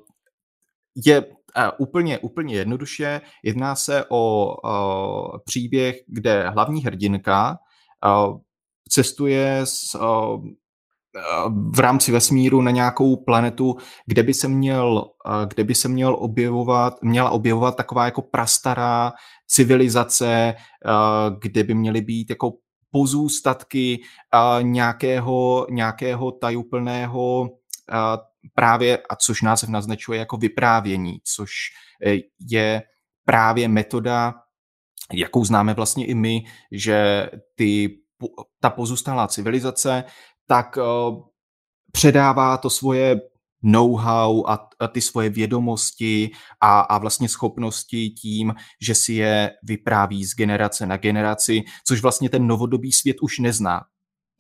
je 1.07 1.25
uh, 1.27 1.33
úplně, 1.79 2.19
úplně 2.19 2.55
jednoduše. 2.55 3.21
Jedná 3.45 3.75
se 3.75 4.05
o 4.09 4.55
příběh, 5.45 5.97
kde 6.07 6.49
hlavní 6.49 6.85
hrdinka 6.85 7.59
cestuje 8.90 9.61
s, 9.64 9.94
uh, 9.94 10.44
v 11.74 11.79
rámci 11.79 12.12
vesmíru 12.12 12.62
na 12.62 12.70
nějakou 12.70 13.16
planetu, 13.16 13.76
kde 14.07 14.22
by 14.22 14.35
se 14.35 14.48
měl, 14.48 15.05
kde 15.48 15.64
by 15.64 15.74
se 15.74 15.88
měl 15.88 16.16
objevovat, 16.20 17.03
měla 17.03 17.31
objevovat 17.31 17.76
taková 17.76 18.05
jako 18.05 18.22
prastará 18.22 19.12
civilizace, 19.46 20.55
kde 21.40 21.64
by 21.64 21.74
měly 21.74 22.00
být 22.00 22.31
jako 22.31 22.53
pozůstatky 22.90 24.00
nějakého, 24.62 25.66
nějakého 25.70 26.33
tajuplného 26.33 27.50
právě, 28.55 28.98
a 29.11 29.16
což 29.16 29.42
název 29.42 29.68
naznačuje 29.68 30.18
jako 30.18 30.37
vyprávění, 30.37 31.18
což 31.35 31.53
je 32.50 32.83
právě 33.24 33.68
metoda, 33.68 34.35
jakou 35.12 35.44
známe 35.44 35.74
vlastně 35.74 36.07
i 36.07 36.14
my, 36.14 36.42
že 36.72 37.29
ty 37.55 37.98
ta 38.61 38.70
pozůstalá 38.70 39.28
civilizace, 39.28 40.04
tak 40.46 40.76
uh, 40.76 41.22
předává 41.92 42.56
to 42.56 42.70
svoje 42.70 43.20
know-how 43.62 44.46
a, 44.46 44.68
a 44.80 44.88
ty 44.88 45.00
svoje 45.00 45.30
vědomosti 45.30 46.30
a, 46.61 46.80
a 46.80 46.98
vlastně 46.98 47.28
schopnosti 47.28 48.11
tím, 48.11 48.54
že 48.83 48.94
si 48.94 49.12
je 49.12 49.50
vypráví 49.62 50.25
z 50.25 50.35
generace 50.35 50.87
na 50.87 50.96
generaci, 50.96 51.62
což 51.87 52.02
vlastně 52.02 52.29
ten 52.31 52.46
novodobý 52.46 52.92
svět 52.92 53.16
už 53.23 53.38
nezná 53.38 53.81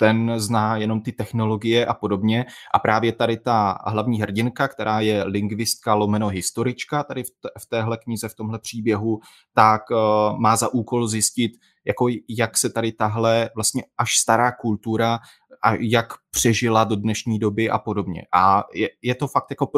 ten 0.00 0.32
zná 0.36 0.76
jenom 0.76 1.00
ty 1.00 1.12
technologie 1.12 1.86
a 1.86 1.94
podobně. 1.94 2.46
A 2.74 2.78
právě 2.78 3.12
tady 3.12 3.36
ta 3.36 3.78
hlavní 3.86 4.20
hrdinka, 4.20 4.68
která 4.68 5.00
je 5.00 5.24
lingvistka 5.24 5.94
lomeno 5.94 6.28
historička 6.28 7.04
tady 7.04 7.22
v, 7.58 7.66
téhle 7.68 7.96
knize, 7.96 8.28
v 8.28 8.34
tomhle 8.34 8.58
příběhu, 8.58 9.20
tak 9.54 9.82
uh, 9.90 10.38
má 10.38 10.56
za 10.56 10.74
úkol 10.74 11.08
zjistit, 11.08 11.52
jako 11.84 12.06
jak 12.28 12.56
se 12.56 12.70
tady 12.70 12.92
tahle 12.92 13.50
vlastně 13.54 13.82
až 13.98 14.16
stará 14.16 14.52
kultura 14.52 15.18
a 15.62 15.74
jak 15.80 16.06
přežila 16.30 16.84
do 16.84 16.96
dnešní 16.96 17.38
doby 17.38 17.70
a 17.70 17.78
podobně. 17.78 18.22
A 18.32 18.64
je, 18.74 18.88
je 19.02 19.14
to 19.14 19.28
fakt 19.28 19.50
jako 19.50 19.70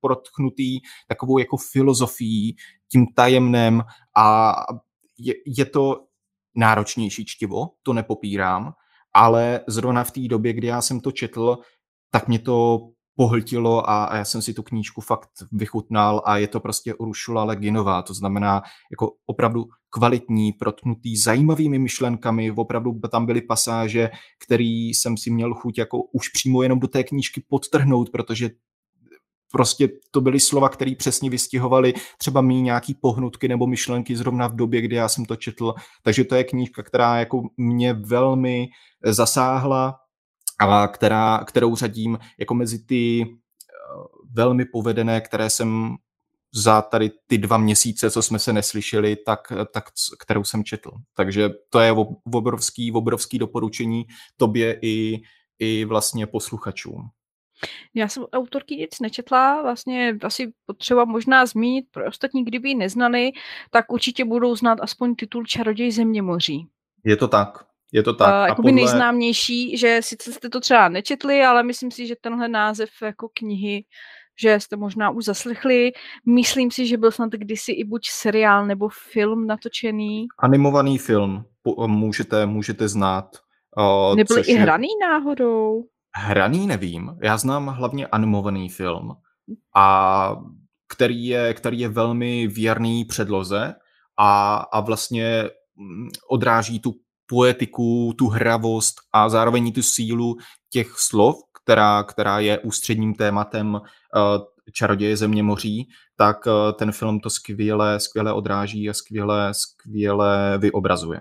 protchnutý 0.00 0.80
takovou 1.08 1.38
jako 1.38 1.56
filozofií, 1.56 2.56
tím 2.92 3.06
tajemnem 3.14 3.82
a 4.16 4.54
je, 5.18 5.34
je 5.46 5.64
to 5.64 6.04
náročnější 6.56 7.24
čtivo, 7.24 7.70
to 7.82 7.92
nepopírám, 7.92 8.72
ale 9.14 9.60
zrovna 9.68 10.04
v 10.04 10.10
té 10.10 10.20
době, 10.28 10.52
kdy 10.52 10.66
já 10.66 10.82
jsem 10.82 11.00
to 11.00 11.12
četl, 11.12 11.58
tak 12.10 12.28
mě 12.28 12.38
to 12.38 12.80
pohltilo 13.16 13.90
a, 13.90 14.04
a 14.04 14.16
já 14.16 14.24
jsem 14.24 14.42
si 14.42 14.54
tu 14.54 14.62
knížku 14.62 15.00
fakt 15.00 15.28
vychutnal 15.52 16.22
a 16.24 16.36
je 16.36 16.48
to 16.48 16.60
prostě 16.60 16.94
Uršula 16.94 17.44
Leginová, 17.44 18.02
to 18.02 18.14
znamená 18.14 18.62
jako 18.90 19.12
opravdu 19.26 19.64
kvalitní, 19.90 20.52
protnutý 20.52 21.16
zajímavými 21.16 21.78
myšlenkami, 21.78 22.50
opravdu 22.50 23.00
tam 23.10 23.26
byly 23.26 23.42
pasáže, 23.42 24.10
který 24.46 24.88
jsem 24.88 25.16
si 25.16 25.30
měl 25.30 25.54
chuť 25.54 25.78
jako 25.78 26.02
už 26.02 26.28
přímo 26.28 26.62
jenom 26.62 26.80
do 26.80 26.88
té 26.88 27.04
knížky 27.04 27.44
podtrhnout, 27.48 28.10
protože 28.10 28.50
prostě 29.54 29.88
to 30.10 30.20
byly 30.20 30.40
slova, 30.40 30.68
které 30.68 30.94
přesně 30.98 31.30
vystihovaly 31.30 31.94
třeba 32.18 32.40
mý 32.40 32.62
nějaký 32.62 32.94
pohnutky 32.94 33.48
nebo 33.48 33.66
myšlenky 33.66 34.16
zrovna 34.16 34.48
v 34.48 34.56
době, 34.56 34.80
kdy 34.80 34.96
já 34.96 35.08
jsem 35.08 35.24
to 35.24 35.36
četl. 35.36 35.74
Takže 36.02 36.24
to 36.24 36.34
je 36.34 36.44
knížka, 36.44 36.82
která 36.82 37.18
jako 37.18 37.42
mě 37.56 37.92
velmi 37.92 38.68
zasáhla 39.04 39.94
a 40.60 40.88
která, 40.88 41.44
kterou 41.46 41.76
řadím 41.76 42.18
jako 42.38 42.54
mezi 42.54 42.84
ty 42.84 43.22
eh, 43.22 43.26
velmi 44.34 44.64
povedené, 44.64 45.20
které 45.20 45.50
jsem 45.50 45.94
za 46.54 46.82
tady 46.82 47.10
ty 47.26 47.38
dva 47.38 47.58
měsíce, 47.58 48.10
co 48.10 48.22
jsme 48.22 48.38
se 48.38 48.52
neslyšeli, 48.52 49.16
tak, 49.16 49.52
tak 49.72 49.84
kterou 50.18 50.44
jsem 50.44 50.64
četl. 50.64 50.90
Takže 51.16 51.50
to 51.70 51.80
je 51.80 51.94
obrovský, 52.32 52.92
obrovský 52.92 53.38
doporučení 53.38 54.04
tobě 54.36 54.78
i, 54.82 55.22
i 55.58 55.84
vlastně 55.84 56.26
posluchačům. 56.26 57.02
Já 57.94 58.08
jsem 58.08 58.24
autorky 58.32 58.76
nic 58.76 59.00
nečetla, 59.00 59.62
vlastně 59.62 60.16
asi 60.22 60.52
potřeba 60.66 61.04
možná 61.04 61.46
zmínit 61.46 61.86
pro 61.90 62.08
ostatní, 62.08 62.44
kdyby 62.44 62.68
ji 62.68 62.74
neznali, 62.74 63.32
tak 63.70 63.92
určitě 63.92 64.24
budou 64.24 64.56
znát 64.56 64.78
aspoň 64.82 65.14
titul 65.14 65.44
Čaroděj 65.44 65.92
země 65.92 66.22
moří. 66.22 66.68
Je 67.04 67.16
to 67.16 67.28
tak. 67.28 67.64
Je 67.92 68.02
to 68.02 68.14
tak. 68.14 68.28
Uh, 68.28 68.48
jakoby 68.48 68.68
podle... 68.68 68.72
nejznámější, 68.72 69.76
že 69.76 69.98
sice 70.02 70.32
jste 70.32 70.48
to 70.48 70.60
třeba 70.60 70.88
nečetli, 70.88 71.42
ale 71.42 71.62
myslím 71.62 71.90
si, 71.90 72.06
že 72.06 72.14
tenhle 72.20 72.48
název 72.48 72.90
jako 73.02 73.28
knihy 73.34 73.84
že 74.40 74.60
jste 74.60 74.76
možná 74.76 75.10
už 75.10 75.24
zaslechli. 75.24 75.92
Myslím 76.26 76.70
si, 76.70 76.86
že 76.86 76.96
byl 76.96 77.10
snad 77.10 77.32
kdysi 77.32 77.72
i 77.72 77.84
buď 77.84 78.06
seriál 78.10 78.66
nebo 78.66 78.88
film 79.12 79.46
natočený. 79.46 80.26
Animovaný 80.38 80.98
film 80.98 81.44
můžete, 81.86 82.46
můžete 82.46 82.88
znát. 82.88 83.28
Uh, 83.78 84.16
Nebyl 84.16 84.38
i 84.46 84.54
hraný 84.54 84.88
je... 85.00 85.08
náhodou? 85.08 85.84
Hraný 86.16 86.66
nevím, 86.66 87.16
já 87.22 87.38
znám 87.38 87.66
hlavně 87.66 88.06
animovaný 88.06 88.68
film, 88.68 89.16
a 89.76 90.36
který 90.88 91.26
je, 91.26 91.54
který 91.54 91.80
je 91.80 91.88
velmi 91.88 92.46
věrný 92.46 93.04
předloze 93.04 93.74
a, 94.18 94.56
a 94.56 94.80
vlastně 94.80 95.44
mm, 95.76 96.08
odráží 96.30 96.80
tu 96.80 96.94
poetiku, 97.26 98.14
tu 98.18 98.28
hravost 98.28 98.94
a 99.12 99.28
zároveň 99.28 99.72
tu 99.72 99.82
sílu 99.82 100.36
těch 100.70 100.94
slov, 100.98 101.36
která, 101.62 102.02
která 102.02 102.38
je 102.38 102.58
ústředním 102.58 103.14
tématem 103.14 103.74
uh, 103.74 103.80
Čaroděje 104.72 105.16
země 105.16 105.42
moří, 105.42 105.88
tak 106.16 106.46
uh, 106.46 106.52
ten 106.72 106.92
film 106.92 107.20
to 107.20 107.30
skvěle, 107.30 108.00
skvěle 108.00 108.32
odráží 108.32 108.90
a 108.90 108.94
skvěle, 108.94 109.52
skvěle 109.54 110.58
vyobrazuje. 110.58 111.20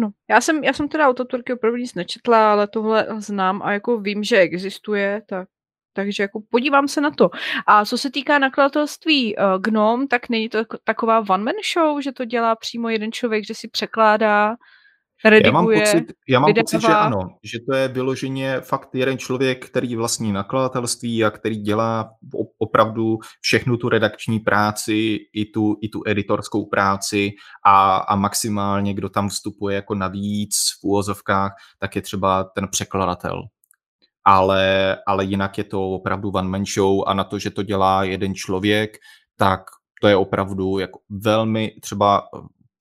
No, 0.00 0.10
já 0.30 0.40
jsem, 0.40 0.64
já 0.64 0.72
jsem 0.72 0.88
teda 0.88 1.08
autoturky 1.08 1.52
opravdu 1.52 1.76
nic 1.76 1.94
nečetla, 1.94 2.52
ale 2.52 2.68
tohle 2.68 3.06
znám 3.18 3.62
a 3.62 3.72
jako 3.72 4.00
vím, 4.00 4.24
že 4.24 4.38
existuje, 4.38 5.22
tak 5.28 5.48
takže 5.92 6.22
jako 6.22 6.40
podívám 6.50 6.88
se 6.88 7.00
na 7.00 7.10
to. 7.10 7.30
A 7.66 7.84
co 7.84 7.98
se 7.98 8.10
týká 8.10 8.38
nakladatelství 8.38 9.36
uh, 9.36 9.42
Gnom, 9.62 10.08
tak 10.08 10.28
není 10.28 10.48
to 10.48 10.58
taková 10.84 11.24
one-man 11.28 11.54
show, 11.74 12.00
že 12.00 12.12
to 12.12 12.24
dělá 12.24 12.56
přímo 12.56 12.88
jeden 12.88 13.12
člověk, 13.12 13.46
že 13.46 13.54
si 13.54 13.68
překládá 13.68 14.56
rediguje, 15.24 15.48
já 15.48 15.52
mám, 15.52 15.66
pocit, 15.66 16.12
já 16.28 16.40
mám 16.40 16.54
pocit, 16.54 16.80
že 16.80 16.86
ano, 16.86 17.18
že 17.42 17.58
to 17.68 17.74
je 17.74 17.88
vyloženě 17.88 18.60
fakt 18.60 18.88
jeden 18.94 19.18
člověk, 19.18 19.66
který 19.66 19.96
vlastní 19.96 20.32
nakladatelství 20.32 21.24
a 21.24 21.30
který 21.30 21.56
dělá 21.56 22.10
opravdu 22.58 23.18
všechnu 23.40 23.76
tu 23.76 23.88
redakční 23.88 24.40
práci 24.40 25.18
i 25.32 25.44
tu, 25.44 25.76
i 25.80 25.88
tu 25.88 26.02
editorskou 26.06 26.66
práci 26.66 27.32
a, 27.66 27.96
a 27.96 28.16
maximálně, 28.16 28.94
kdo 28.94 29.08
tam 29.08 29.28
vstupuje 29.28 29.76
jako 29.76 29.94
navíc 29.94 30.56
v 30.80 30.84
úvozovkách, 30.84 31.52
tak 31.78 31.96
je 31.96 32.02
třeba 32.02 32.44
ten 32.44 32.68
překladatel. 32.68 33.42
Ale, 34.24 34.96
ale 35.06 35.24
jinak 35.24 35.58
je 35.58 35.64
to 35.64 35.90
opravdu 35.90 36.30
one 36.30 36.48
man 36.48 36.64
show 36.66 37.02
a 37.06 37.14
na 37.14 37.24
to, 37.24 37.38
že 37.38 37.50
to 37.50 37.62
dělá 37.62 38.04
jeden 38.04 38.34
člověk, 38.34 38.98
tak 39.36 39.60
to 40.00 40.08
je 40.08 40.16
opravdu 40.16 40.78
jako 40.78 40.98
velmi 41.08 41.72
třeba 41.80 42.22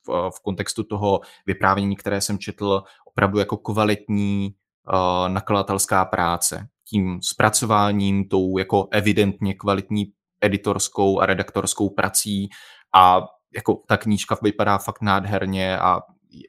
v 0.10 0.43
kontextu 0.43 0.84
toho 0.84 1.20
vyprávění, 1.45 1.95
které 1.95 2.22
jsem 2.22 2.39
četl, 2.39 2.84
opravdu 3.05 3.39
jako 3.39 3.57
kvalitní 3.57 4.55
uh, 4.93 5.30
nakladatelská 5.30 6.05
práce. 6.05 6.68
Tím 6.89 7.20
zpracováním, 7.22 8.28
tou 8.28 8.57
jako 8.57 8.88
evidentně 8.91 9.53
kvalitní 9.53 10.05
editorskou 10.41 11.20
a 11.20 11.26
redaktorskou 11.26 11.89
prací 11.89 12.49
a 12.95 13.22
jako 13.55 13.82
ta 13.88 13.97
knížka 13.97 14.38
vypadá 14.41 14.78
fakt 14.78 15.01
nádherně 15.01 15.80
a 15.80 16.01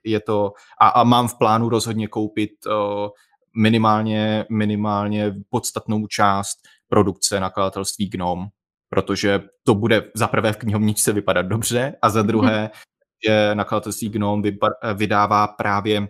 je 0.05 0.21
to, 0.21 0.53
a, 0.81 0.89
a 0.89 1.05
mám 1.05 1.29
v 1.29 1.39
plánu 1.39 1.69
rozhodně 1.69 2.09
koupit 2.09 2.51
uh, 2.67 3.09
minimálně, 3.57 4.45
minimálně 4.51 5.35
podstatnou 5.49 6.07
část 6.07 6.59
produkce 6.89 7.41
nakladatelství 7.41 8.09
Gnom, 8.09 8.47
protože 8.89 9.43
to 9.65 9.75
bude 9.75 10.03
za 10.15 10.29
prvé 10.29 10.53
v 10.53 10.57
knihovničce 10.57 11.13
vypadat 11.13 11.43
dobře 11.43 11.97
a 12.03 12.11
za 12.11 12.23
druhé 12.23 12.71
že 13.27 13.55
nakladatelství 13.55 14.09
Gnome 14.09 14.51
vydává 14.95 15.47
právě, 15.47 16.09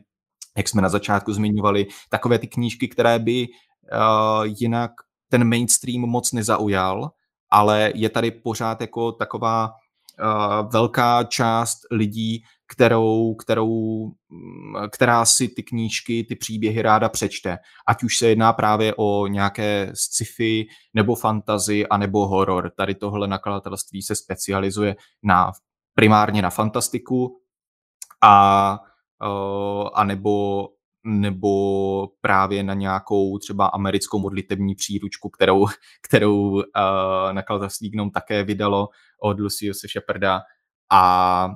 jak 0.56 0.68
jsme 0.68 0.82
na 0.82 0.88
začátku 0.88 1.32
zmiňovali, 1.32 1.86
takové 2.08 2.38
ty 2.38 2.46
knížky, 2.46 2.88
které 2.88 3.18
by 3.18 3.46
uh, 3.48 4.44
jinak 4.44 4.90
ten 5.28 5.48
mainstream 5.48 6.00
moc 6.00 6.32
nezaujal, 6.32 7.10
ale 7.50 7.92
je 7.94 8.08
tady 8.08 8.30
pořád 8.30 8.80
jako 8.80 9.12
taková 9.12 9.66
uh, 9.68 10.70
velká 10.72 11.24
část 11.24 11.78
lidí, 11.90 12.42
kterou, 12.72 13.34
kterou, 13.34 14.06
mm, 14.28 14.88
která 14.90 15.24
si 15.24 15.48
ty 15.48 15.62
knížky, 15.62 16.24
ty 16.24 16.36
příběhy 16.36 16.82
ráda 16.82 17.08
přečte. 17.08 17.58
Ať 17.86 18.02
už 18.02 18.18
se 18.18 18.28
jedná 18.28 18.52
právě 18.52 18.94
o 18.96 19.26
nějaké 19.26 19.92
sci-fi, 19.94 20.66
nebo 20.94 21.14
fantazy, 21.14 21.86
anebo 21.86 22.26
horor. 22.26 22.72
Tady 22.76 22.94
tohle 22.94 23.28
nakladatelství 23.28 24.02
se 24.02 24.16
specializuje 24.16 24.96
na 25.22 25.52
primárně 25.94 26.42
na 26.42 26.50
fantastiku 26.50 27.40
a, 28.22 28.78
a 29.94 30.04
nebo, 30.04 30.68
nebo 31.04 32.08
právě 32.20 32.62
na 32.62 32.74
nějakou 32.74 33.38
třeba 33.38 33.66
americkou 33.66 34.18
modlitební 34.18 34.74
příručku, 34.74 35.28
kterou, 35.30 35.66
kterou 36.08 36.50
uh, 36.50 36.62
nakladatelství 37.32 37.90
Gnome 37.90 38.10
také 38.10 38.44
vydalo 38.44 38.88
od 39.22 39.40
Luciuse 39.40 39.88
Sheparda 39.88 40.40
a 40.92 41.48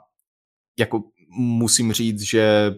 jako 0.78 1.03
musím 1.37 1.93
říct, 1.93 2.20
že 2.20 2.74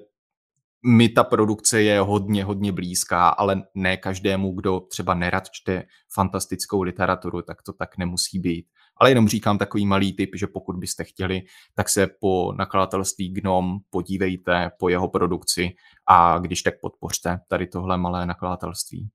mi 0.87 1.09
ta 1.09 1.25
produkce 1.25 1.83
je 1.83 2.01
hodně, 2.01 2.45
hodně 2.45 2.73
blízká, 2.73 3.29
ale 3.29 3.63
ne 3.75 3.97
každému, 3.97 4.53
kdo 4.53 4.81
třeba 4.81 5.15
nerad 5.15 5.51
čte 5.51 5.83
fantastickou 6.15 6.83
literaturu, 6.83 7.43
tak 7.43 7.63
to 7.63 7.73
tak 7.73 7.99
nemusí 7.99 8.39
být. 8.39 8.67
Ale 8.97 9.11
jenom 9.11 9.29
říkám 9.29 9.59
takový 9.59 9.87
malý 9.87 10.13
tip, 10.13 10.31
že 10.35 10.47
pokud 10.47 10.77
byste 10.77 11.05
chtěli, 11.05 11.43
tak 11.75 11.89
se 11.89 12.07
po 12.21 12.53
nakladatelství 12.53 13.29
Gnom 13.29 13.79
podívejte 13.91 14.71
po 14.79 14.89
jeho 14.89 15.09
produkci 15.09 15.71
a 16.09 16.39
když 16.39 16.63
tak 16.63 16.75
podpořte 16.81 17.39
tady 17.49 17.67
tohle 17.67 17.99
malé 17.99 18.27
nakladatelství. 18.27 19.09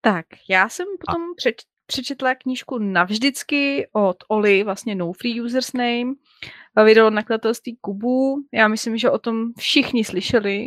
Tak, 0.00 0.26
já 0.50 0.68
jsem 0.68 0.86
potom 1.06 1.22
a... 1.22 1.34
přeč, 1.36 1.56
přečetla 1.86 2.34
knížku 2.34 2.78
Navždycky 2.78 3.88
od 3.92 4.16
Oli, 4.28 4.64
vlastně 4.64 4.94
No 4.94 5.12
Free 5.12 5.40
Users 5.40 5.72
Name. 5.72 6.14
Vydalo 6.84 7.10
nakladatelství 7.10 7.78
Kubu. 7.80 8.36
Já 8.52 8.68
myslím, 8.68 8.96
že 8.96 9.10
o 9.10 9.18
tom 9.18 9.52
všichni 9.58 10.04
slyšeli, 10.04 10.66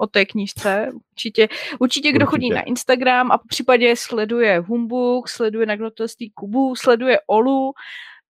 o 0.00 0.06
té 0.06 0.24
knížce. 0.24 0.92
Určitě, 1.12 1.48
určitě 1.78 2.12
kdo 2.12 2.26
určitě. 2.26 2.30
chodí 2.30 2.50
na 2.50 2.62
Instagram 2.62 3.32
a 3.32 3.38
po 3.38 3.48
případě 3.48 3.96
sleduje 3.96 4.58
Humbug, 4.58 5.28
sleduje 5.28 5.66
nakladatelství 5.66 6.30
Kubu, 6.30 6.76
sleduje 6.76 7.18
Olu, 7.26 7.72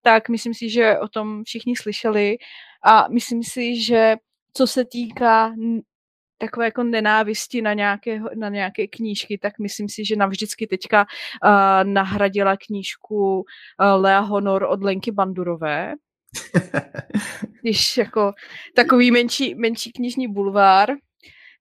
tak 0.03 0.29
myslím 0.29 0.55
si, 0.55 0.71
že 0.71 0.99
o 0.99 1.09
tom 1.09 1.45
všichni 1.45 1.77
slyšeli 1.77 2.37
a 2.85 3.09
myslím 3.09 3.43
si, 3.43 3.83
že 3.83 4.17
co 4.53 4.67
se 4.67 4.85
týká 4.85 5.53
takové 6.39 6.65
jako 6.65 6.83
nenávisti 6.83 7.63
na 7.63 7.75
nějaké, 7.75 8.21
na 8.35 8.49
nějaké 8.49 8.87
knížky, 8.87 9.39
tak 9.39 9.59
myslím 9.59 9.89
si, 9.89 10.05
že 10.05 10.17
navždycky 10.17 10.67
teďka 10.67 11.07
uh, 11.45 11.51
nahradila 11.93 12.57
knížku 12.57 13.37
uh, 13.37 13.45
Lea 14.03 14.21
Honor 14.21 14.67
od 14.69 14.83
Lenky 14.83 15.13
Bandurové. 15.13 15.95
Když 17.63 17.97
jako 17.97 18.33
takový 18.75 19.11
menší, 19.11 19.55
menší 19.55 19.93
knižní 19.93 20.29
bulvár, 20.29 20.91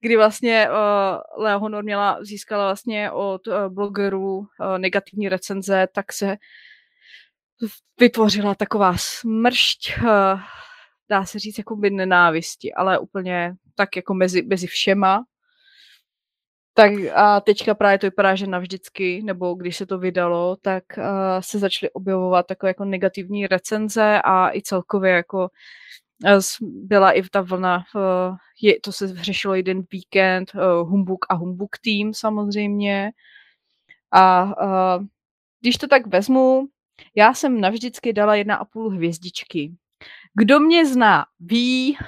kdy 0.00 0.16
vlastně 0.16 0.68
uh, 0.70 1.42
Lea 1.44 1.56
Honor 1.56 1.84
měla, 1.84 2.18
získala 2.24 2.64
vlastně 2.64 3.10
od 3.10 3.46
uh, 3.46 3.68
blogerů 3.68 4.38
uh, 4.38 4.46
negativní 4.78 5.28
recenze, 5.28 5.88
tak 5.94 6.12
se 6.12 6.36
vytvořila 8.00 8.54
taková 8.54 8.94
smršť, 8.96 9.98
uh, 9.98 10.40
dá 11.10 11.24
se 11.24 11.38
říct, 11.38 11.58
jako 11.58 11.76
by 11.76 11.90
nenávisti, 11.90 12.72
ale 12.74 12.98
úplně 12.98 13.54
tak 13.74 13.96
jako 13.96 14.14
mezi, 14.14 14.42
mezi 14.42 14.66
všema. 14.66 15.24
Tak 16.74 16.92
a 17.14 17.40
teďka 17.40 17.74
právě 17.74 17.98
to 17.98 18.06
vypadá, 18.06 18.34
že 18.34 18.46
navždycky, 18.46 19.22
nebo 19.22 19.54
když 19.54 19.76
se 19.76 19.86
to 19.86 19.98
vydalo, 19.98 20.56
tak 20.56 20.84
uh, 20.98 21.04
se 21.40 21.58
začaly 21.58 21.90
objevovat 21.90 22.46
takové 22.46 22.70
jako 22.70 22.84
negativní 22.84 23.46
recenze 23.46 24.20
a 24.24 24.54
i 24.54 24.62
celkově 24.62 25.12
jako 25.12 25.48
byla 26.62 27.12
i 27.12 27.22
ta 27.22 27.40
vlna, 27.40 27.84
uh, 27.94 28.36
je, 28.62 28.80
to 28.80 28.92
se 28.92 29.24
řešilo 29.24 29.54
jeden 29.54 29.82
víkend, 29.92 30.52
uh, 30.54 30.88
Humbug 30.88 31.26
a 31.28 31.34
Humbug 31.34 31.70
Team 31.84 32.14
samozřejmě. 32.14 33.10
A 34.12 34.44
když 35.60 35.76
to 35.76 35.86
tak 35.86 36.06
vezmu, 36.06 36.66
já 37.16 37.34
jsem 37.34 37.60
navždycky 37.60 38.12
dala 38.12 38.34
jedna 38.34 38.56
a 38.56 38.64
půl 38.64 38.90
hvězdičky. 38.90 39.74
Kdo 40.34 40.60
mě 40.60 40.86
zná, 40.86 41.24
ví, 41.40 41.98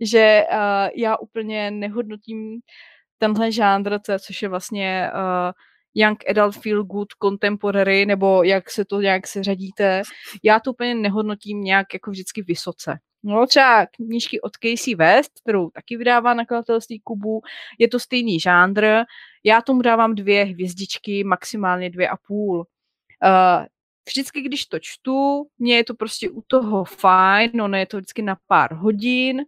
že 0.00 0.44
já 0.96 1.16
úplně 1.16 1.70
nehodnotím 1.70 2.60
tenhle 3.18 3.52
žánr, 3.52 3.98
což 4.20 4.42
je 4.42 4.48
vlastně 4.48 5.10
young 5.94 6.30
adult 6.30 6.56
feel 6.56 6.84
good 6.84 7.08
contemporary, 7.22 8.06
nebo 8.06 8.42
jak 8.42 8.70
se 8.70 8.84
to 8.84 9.00
nějak 9.00 9.26
se 9.26 9.42
řadíte. 9.42 10.02
Já 10.42 10.60
to 10.60 10.70
úplně 10.70 10.94
nehodnotím 10.94 11.60
nějak 11.60 11.86
jako 11.94 12.10
vždycky 12.10 12.42
vysoce. 12.42 12.98
No 13.26 13.46
třeba 13.46 13.86
knížky 13.86 14.40
od 14.40 14.52
Casey 14.56 14.94
West, 14.94 15.40
kterou 15.42 15.70
taky 15.70 15.96
vydává 15.96 16.34
nakladatelství 16.34 17.00
Kubu, 17.00 17.42
je 17.78 17.88
to 17.88 18.00
stejný 18.00 18.40
žánr. 18.40 18.84
Já 19.44 19.60
tomu 19.60 19.82
dávám 19.82 20.14
dvě 20.14 20.44
hvězdičky, 20.44 21.24
maximálně 21.24 21.90
dvě 21.90 22.08
a 22.08 22.16
půl. 22.16 22.58
Uh, 22.58 23.66
vždycky, 24.08 24.40
když 24.40 24.66
to 24.66 24.78
čtu, 24.80 25.46
mně 25.58 25.76
je 25.76 25.84
to 25.84 25.94
prostě 25.94 26.30
u 26.30 26.42
toho 26.46 26.84
fajn, 26.84 27.50
no 27.54 27.76
je 27.76 27.86
to 27.86 27.96
vždycky 27.96 28.22
na 28.22 28.36
pár 28.46 28.74
hodin, 28.74 29.44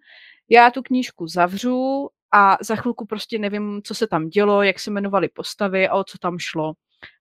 já 0.48 0.70
tu 0.70 0.82
knížku 0.82 1.26
zavřu 1.26 2.08
a 2.32 2.56
za 2.60 2.76
chvilku 2.76 3.06
prostě 3.06 3.38
nevím, 3.38 3.80
co 3.84 3.94
se 3.94 4.06
tam 4.06 4.28
dělo, 4.28 4.62
jak 4.62 4.80
se 4.80 4.90
jmenovaly 4.90 5.28
postavy 5.28 5.88
a 5.88 5.94
o 5.94 6.04
co 6.04 6.18
tam 6.18 6.38
šlo. 6.38 6.72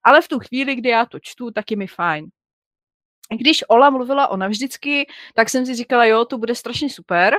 Ale 0.03 0.21
v 0.21 0.27
tu 0.27 0.39
chvíli, 0.39 0.75
kdy 0.75 0.89
já 0.89 1.05
to 1.05 1.19
čtu, 1.21 1.51
tak 1.51 1.71
je 1.71 1.77
mi 1.77 1.87
fajn. 1.87 2.29
Když 3.31 3.63
Ola 3.67 3.89
mluvila 3.89 4.27
o 4.27 4.37
navždycky, 4.37 5.07
tak 5.33 5.49
jsem 5.49 5.65
si 5.65 5.75
říkala, 5.75 6.05
jo, 6.05 6.25
to 6.25 6.37
bude 6.37 6.55
strašně 6.55 6.89
super. 6.89 7.35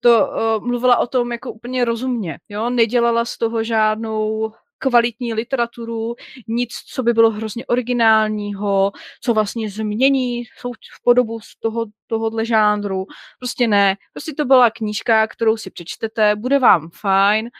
To 0.00 0.28
uh, 0.28 0.66
mluvila 0.66 0.96
o 0.96 1.06
tom 1.06 1.32
jako 1.32 1.52
úplně 1.52 1.84
rozumně, 1.84 2.38
jo, 2.48 2.70
nedělala 2.70 3.24
z 3.24 3.38
toho 3.38 3.64
žádnou 3.64 4.52
kvalitní 4.78 5.34
literaturu, 5.34 6.14
nic, 6.48 6.74
co 6.74 7.02
by 7.02 7.12
bylo 7.12 7.30
hrozně 7.30 7.66
originálního, 7.66 8.92
co 9.20 9.34
vlastně 9.34 9.70
změní 9.70 10.44
v 10.44 11.02
podobu 11.02 11.40
z 11.40 11.56
toho, 11.60 11.86
tohohle 12.06 12.44
žánru. 12.44 13.06
Prostě 13.38 13.68
ne. 13.68 13.96
Prostě 14.12 14.34
to 14.34 14.44
byla 14.44 14.70
knížka, 14.70 15.26
kterou 15.26 15.56
si 15.56 15.70
přečtete, 15.70 16.36
bude 16.36 16.58
vám 16.58 16.90
fajn, 16.90 17.50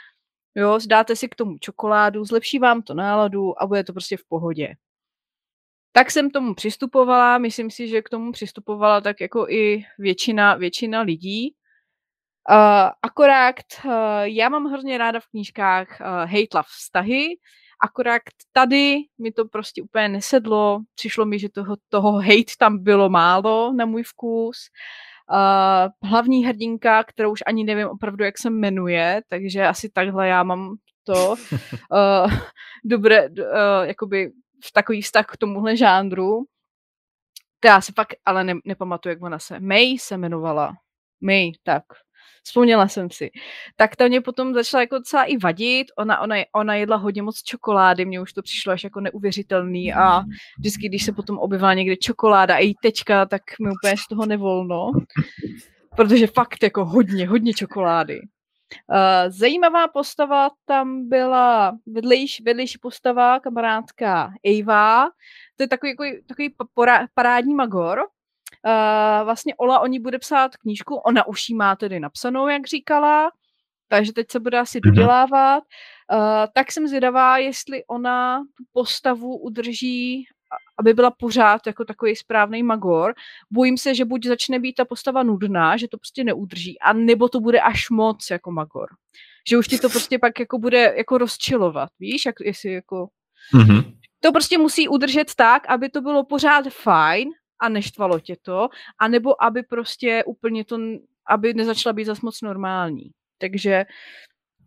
jo, 0.54 0.80
zdáte 0.80 1.16
si 1.16 1.28
k 1.28 1.34
tomu 1.34 1.58
čokoládu, 1.58 2.24
zlepší 2.24 2.58
vám 2.58 2.82
to 2.82 2.94
náladu 2.94 3.62
a 3.62 3.66
bude 3.66 3.84
to 3.84 3.92
prostě 3.92 4.16
v 4.16 4.24
pohodě. 4.28 4.74
Tak 5.92 6.10
jsem 6.10 6.30
tomu 6.30 6.54
přistupovala, 6.54 7.38
myslím 7.38 7.70
si, 7.70 7.88
že 7.88 8.02
k 8.02 8.08
tomu 8.08 8.32
přistupovala 8.32 9.00
tak 9.00 9.20
jako 9.20 9.48
i 9.48 9.84
většina, 9.98 10.54
většina 10.54 11.00
lidí. 11.00 11.54
Uh, 12.50 12.90
akorát 13.02 13.56
uh, 13.84 13.92
já 14.22 14.48
mám 14.48 14.64
hrozně 14.64 14.98
ráda 14.98 15.20
v 15.20 15.26
knížkách 15.26 15.88
uh, 16.00 16.06
hate 16.06 16.54
love 16.54 16.68
vztahy, 16.68 17.26
akorát 17.82 18.22
tady 18.52 18.96
mi 19.18 19.32
to 19.32 19.44
prostě 19.44 19.82
úplně 19.82 20.08
nesedlo, 20.08 20.80
přišlo 20.94 21.26
mi, 21.26 21.38
že 21.38 21.48
toho, 21.48 21.76
toho 21.88 22.12
hate 22.12 22.52
tam 22.58 22.82
bylo 22.82 23.08
málo 23.08 23.72
na 23.72 23.86
můj 23.86 24.02
vkus. 24.02 24.58
Uh, 25.32 26.10
hlavní 26.10 26.44
hrdinka, 26.46 27.04
kterou 27.04 27.32
už 27.32 27.40
ani 27.46 27.64
nevím 27.64 27.88
opravdu, 27.88 28.24
jak 28.24 28.38
se 28.38 28.50
jmenuje, 28.50 29.22
takže 29.28 29.66
asi 29.66 29.88
takhle 29.88 30.28
já 30.28 30.42
mám 30.42 30.76
to 31.04 31.30
uh, 31.30 32.32
dobré, 32.84 33.28
uh, 33.28 33.36
jakoby 33.82 34.30
v 34.64 34.72
takový 34.72 35.02
vztah 35.02 35.26
k 35.26 35.36
tomuhle 35.36 35.76
žánru. 35.76 36.44
To 37.60 37.68
já 37.68 37.80
si 37.80 37.92
fakt 37.92 38.14
ale 38.24 38.44
ne, 38.44 38.54
nepamatuju, 38.64 39.10
jak 39.10 39.22
ona 39.22 39.38
se. 39.38 39.60
May 39.60 39.98
se 39.98 40.14
jmenovala. 40.14 40.72
May, 41.20 41.52
tak 41.62 41.82
vzpomněla 42.42 42.88
jsem 42.88 43.10
si. 43.10 43.30
Tak 43.76 43.96
ta 43.96 44.08
mě 44.08 44.20
potom 44.20 44.54
začala 44.54 44.80
jako 44.80 44.98
docela 44.98 45.24
i 45.24 45.36
vadit, 45.36 45.86
ona, 45.98 46.20
ona, 46.20 46.36
ona 46.54 46.74
jedla 46.74 46.96
hodně 46.96 47.22
moc 47.22 47.42
čokolády, 47.42 48.04
mně 48.04 48.20
už 48.20 48.32
to 48.32 48.42
přišlo 48.42 48.72
až 48.72 48.84
jako 48.84 49.00
neuvěřitelný 49.00 49.94
a 49.94 50.22
vždycky, 50.58 50.88
když 50.88 51.04
se 51.04 51.12
potom 51.12 51.38
objevila 51.38 51.74
někde 51.74 51.96
čokoláda 51.96 52.54
a 52.54 52.58
i 52.58 52.74
tečka, 52.82 53.26
tak 53.26 53.42
mi 53.62 53.70
úplně 53.70 53.96
z 53.96 54.08
toho 54.08 54.26
nevolno, 54.26 54.90
protože 55.96 56.26
fakt 56.26 56.62
jako 56.62 56.84
hodně, 56.84 57.28
hodně 57.28 57.54
čokolády. 57.54 58.20
Uh, 58.88 58.96
zajímavá 59.28 59.88
postava 59.88 60.50
tam 60.64 61.08
byla 61.08 61.78
vedlejší, 61.86 62.42
vedlejší 62.42 62.78
postava, 62.78 63.40
kamarádka 63.40 64.32
Eva. 64.44 65.08
To 65.56 65.62
je 65.62 65.68
takový, 65.68 65.92
takový, 65.92 66.24
takový 66.26 66.54
parádní 67.14 67.54
magor, 67.54 68.00
Uh, 68.66 69.24
vlastně 69.24 69.54
Ola 69.54 69.80
o 69.80 69.86
ní 69.86 70.00
bude 70.00 70.18
psát 70.18 70.56
knížku, 70.56 70.94
ona 70.94 71.26
už 71.26 71.48
ji 71.48 71.54
má 71.54 71.76
tedy 71.76 72.00
napsanou, 72.00 72.48
jak 72.48 72.66
říkala, 72.66 73.30
takže 73.88 74.12
teď 74.12 74.30
se 74.30 74.40
bude 74.40 74.58
asi 74.58 74.80
mhm. 74.84 74.90
dodělávat. 74.90 75.64
Uh, 76.12 76.18
tak 76.54 76.72
jsem 76.72 76.88
zvědavá, 76.88 77.38
jestli 77.38 77.84
ona 77.84 78.38
tu 78.38 78.64
postavu 78.72 79.36
udrží, 79.36 80.24
aby 80.78 80.94
byla 80.94 81.10
pořád 81.10 81.66
jako 81.66 81.84
takový 81.84 82.16
správný 82.16 82.62
magor. 82.62 83.14
Bojím 83.50 83.78
se, 83.78 83.94
že 83.94 84.04
buď 84.04 84.26
začne 84.26 84.58
být 84.58 84.72
ta 84.72 84.84
postava 84.84 85.22
nudná, 85.22 85.76
že 85.76 85.88
to 85.88 85.98
prostě 85.98 86.24
neudrží, 86.24 86.78
a 86.80 86.92
nebo 86.92 87.28
to 87.28 87.40
bude 87.40 87.60
až 87.60 87.90
moc 87.90 88.30
jako 88.30 88.50
magor. 88.50 88.88
Že 89.48 89.58
už 89.58 89.68
ti 89.68 89.78
to 89.78 89.88
prostě 89.88 90.18
pak 90.18 90.40
jako 90.40 90.58
bude 90.58 90.94
jako 90.96 91.18
rozčilovat, 91.18 91.90
víš, 92.00 92.26
jak, 92.26 92.34
jestli 92.40 92.72
jako... 92.72 93.08
Mm-hmm. 93.54 93.94
To 94.22 94.32
prostě 94.32 94.58
musí 94.58 94.88
udržet 94.88 95.34
tak, 95.34 95.68
aby 95.68 95.88
to 95.88 96.00
bylo 96.00 96.24
pořád 96.24 96.64
fajn, 96.68 97.30
a 97.60 97.68
neštvalo 97.68 98.20
tě 98.20 98.36
to, 98.42 98.68
anebo 98.98 99.42
aby 99.44 99.62
prostě 99.62 100.24
úplně 100.24 100.64
to, 100.64 100.78
aby 101.26 101.54
nezačala 101.54 101.92
být 101.92 102.04
zas 102.04 102.20
moc 102.20 102.42
normální. 102.42 103.10
Takže 103.38 103.84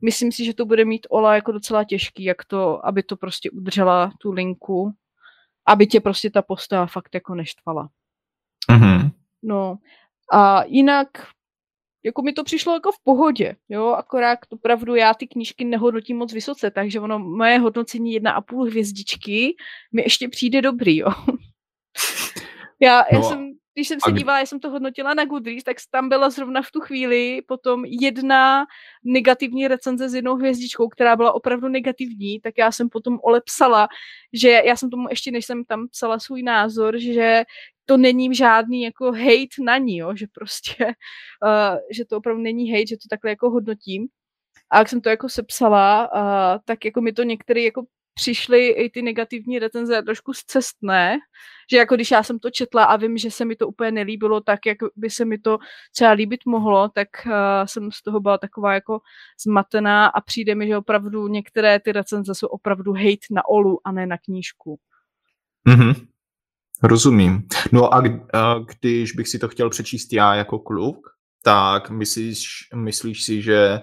myslím 0.02 0.32
si, 0.32 0.46
že 0.46 0.54
to 0.54 0.66
bude 0.66 0.86
mít 0.86 1.08
Ola 1.10 1.36
jako 1.36 1.52
docela 1.52 1.84
těžký, 1.84 2.24
jak 2.24 2.46
to, 2.46 2.86
aby 2.86 3.04
to 3.04 3.18
prostě 3.18 3.52
udržela 3.52 4.12
tu 4.20 4.32
linku, 4.32 4.92
aby 5.66 5.88
tě 5.88 6.02
prostě 6.02 6.30
ta 6.30 6.42
postava 6.42 6.86
fakt 6.86 7.14
jako 7.14 7.36
neštvala. 7.36 7.90
Mm-hmm. 8.72 9.12
No 9.44 9.78
a 10.34 10.64
jinak 10.64 11.08
jako 12.06 12.22
mi 12.22 12.34
to 12.34 12.44
přišlo 12.44 12.74
jako 12.74 12.92
v 12.92 13.00
pohodě, 13.04 13.56
jo, 13.70 13.88
akorát 13.88 14.40
to 14.50 14.58
pravdu, 14.58 14.96
já 14.96 15.14
ty 15.14 15.28
knížky 15.28 15.66
nehodnotím 15.66 16.18
moc 16.18 16.34
vysoce, 16.34 16.72
takže 16.72 17.00
ono, 17.00 17.20
moje 17.20 17.60
hodnocení 17.60 18.14
jedna 18.14 18.32
a 18.32 18.42
půl 18.42 18.66
hvězdičky 18.66 19.56
mi 19.92 20.02
ještě 20.02 20.30
přijde 20.30 20.62
dobrý, 20.62 20.98
jo. 20.98 21.10
Já, 22.80 23.04
já 23.12 23.20
no, 23.20 23.24
jsem, 23.24 23.52
když 23.74 23.88
jsem 23.88 24.00
se 24.00 24.12
a... 24.12 24.14
dívala, 24.14 24.40
já 24.40 24.46
jsem 24.46 24.60
to 24.60 24.70
hodnotila 24.70 25.14
na 25.14 25.26
Goodreads, 25.26 25.64
tak 25.64 25.78
tam 25.92 26.10
byla 26.10 26.30
zrovna 26.30 26.62
v 26.62 26.72
tu 26.72 26.80
chvíli 26.80 27.42
potom 27.48 27.86
jedna 27.86 28.66
negativní 29.04 29.68
recenze 29.68 30.10
s 30.10 30.14
jednou 30.14 30.36
hvězdičkou, 30.36 30.88
která 30.88 31.16
byla 31.16 31.32
opravdu 31.36 31.68
negativní, 31.68 32.40
tak 32.40 32.54
já 32.58 32.72
jsem 32.72 32.90
potom 32.90 33.20
olepsala, 33.24 33.88
že 34.34 34.50
já 34.50 34.76
jsem 34.76 34.90
tomu 34.90 35.10
ještě, 35.10 35.32
než 35.32 35.46
jsem 35.46 35.66
tam 35.66 35.88
psala 35.88 36.20
svůj 36.20 36.44
názor, 36.44 37.00
že 37.00 37.44
to 37.86 37.98
není 37.98 38.36
žádný 38.36 38.84
jako 38.84 39.12
hate 39.12 39.64
na 39.64 39.78
ní, 39.78 39.98
jo, 39.98 40.16
že 40.16 40.26
prostě, 40.34 40.86
uh, 40.86 41.78
že 41.92 42.06
to 42.06 42.18
opravdu 42.18 42.42
není 42.42 42.72
hate, 42.72 42.88
že 42.88 42.96
to 42.98 43.08
takhle 43.10 43.30
jako 43.30 43.50
hodnotím. 43.50 44.08
A 44.70 44.80
jak 44.80 44.90
jsem 44.90 45.02
to 45.02 45.10
jako 45.10 45.30
sepsala, 45.30 46.10
uh, 46.14 46.60
tak 46.66 46.86
jako 46.86 47.02
mi 47.02 47.14
to 47.14 47.24
některý 47.24 47.64
jako 47.64 47.84
přišly 48.14 48.68
i 48.68 48.90
ty 48.90 49.02
negativní 49.02 49.60
recenze 49.60 50.02
trošku 50.02 50.34
zcestné, 50.34 51.18
že 51.72 51.78
jako 51.78 51.96
když 51.96 52.12
já 52.12 52.24
jsem 52.24 52.40
to 52.40 52.50
četla 52.50 52.84
a 52.84 52.98
vím, 52.98 53.18
že 53.18 53.32
se 53.32 53.46
mi 53.46 53.56
to 53.56 53.68
úplně 53.68 53.92
nelíbilo 53.92 54.42
tak, 54.42 54.66
jak 54.66 54.78
by 54.96 55.10
se 55.10 55.26
mi 55.26 55.38
to 55.38 55.58
třeba 55.92 56.12
líbit 56.12 56.40
mohlo, 56.46 56.90
tak 56.90 57.08
uh, 57.26 57.32
jsem 57.66 57.92
z 57.92 58.02
toho 58.02 58.20
byla 58.20 58.38
taková 58.38 58.74
jako 58.74 59.00
zmatená 59.44 60.08
a 60.08 60.22
přijde 60.22 60.56
mi, 60.56 60.68
že 60.68 60.78
opravdu 60.78 61.28
některé 61.28 61.80
ty 61.80 61.92
recenze 61.92 62.36
jsou 62.36 62.48
opravdu 62.48 62.94
hate 62.94 63.28
na 63.32 63.48
Olu 63.48 63.80
a 63.88 63.92
ne 63.92 64.08
na 64.08 64.18
knížku. 64.18 64.80
Mm-hmm. 65.68 66.08
Rozumím. 66.84 67.48
No 67.72 67.94
a, 67.94 68.04
a 68.34 68.60
když 68.60 69.12
bych 69.12 69.28
si 69.28 69.40
to 69.40 69.48
chtěl 69.48 69.70
přečíst 69.70 70.14
já 70.14 70.36
jako 70.36 70.60
kluk, 70.60 71.10
tak 71.44 71.90
myslíš, 71.90 72.70
myslíš 72.76 73.24
si, 73.24 73.42
že 73.42 73.80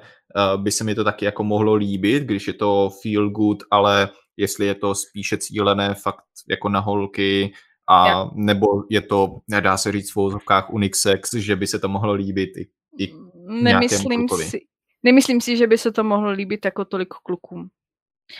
by 0.56 0.72
se 0.72 0.84
mi 0.84 0.94
to 0.94 1.04
taky 1.04 1.24
jako 1.24 1.44
mohlo 1.44 1.74
líbit, 1.74 2.22
když 2.22 2.46
je 2.46 2.54
to 2.54 2.90
feel 3.02 3.30
good, 3.30 3.62
ale 3.70 4.08
jestli 4.36 4.66
je 4.66 4.74
to 4.74 4.94
spíše 4.94 5.38
cílené 5.38 5.94
fakt 5.94 6.24
jako 6.48 6.68
na 6.68 6.80
holky, 6.80 7.52
a 7.90 8.08
ja. 8.08 8.30
nebo 8.34 8.66
je 8.90 9.00
to, 9.00 9.40
nedá 9.48 9.76
se 9.76 9.92
říct 9.92 10.10
v 10.10 10.16
vozovkách 10.16 10.70
Unixex, 10.70 11.34
že 11.34 11.56
by 11.56 11.66
se 11.66 11.78
to 11.78 11.88
mohlo 11.88 12.12
líbit 12.12 12.50
i, 12.56 12.68
i 12.98 13.14
nemyslím 13.46 14.28
si, 14.28 14.60
nemyslím 15.02 15.40
si, 15.40 15.56
že 15.56 15.66
by 15.66 15.78
se 15.78 15.92
to 15.92 16.04
mohlo 16.04 16.30
líbit 16.30 16.64
jako 16.64 16.84
tolik 16.84 17.08
klukům. 17.08 17.68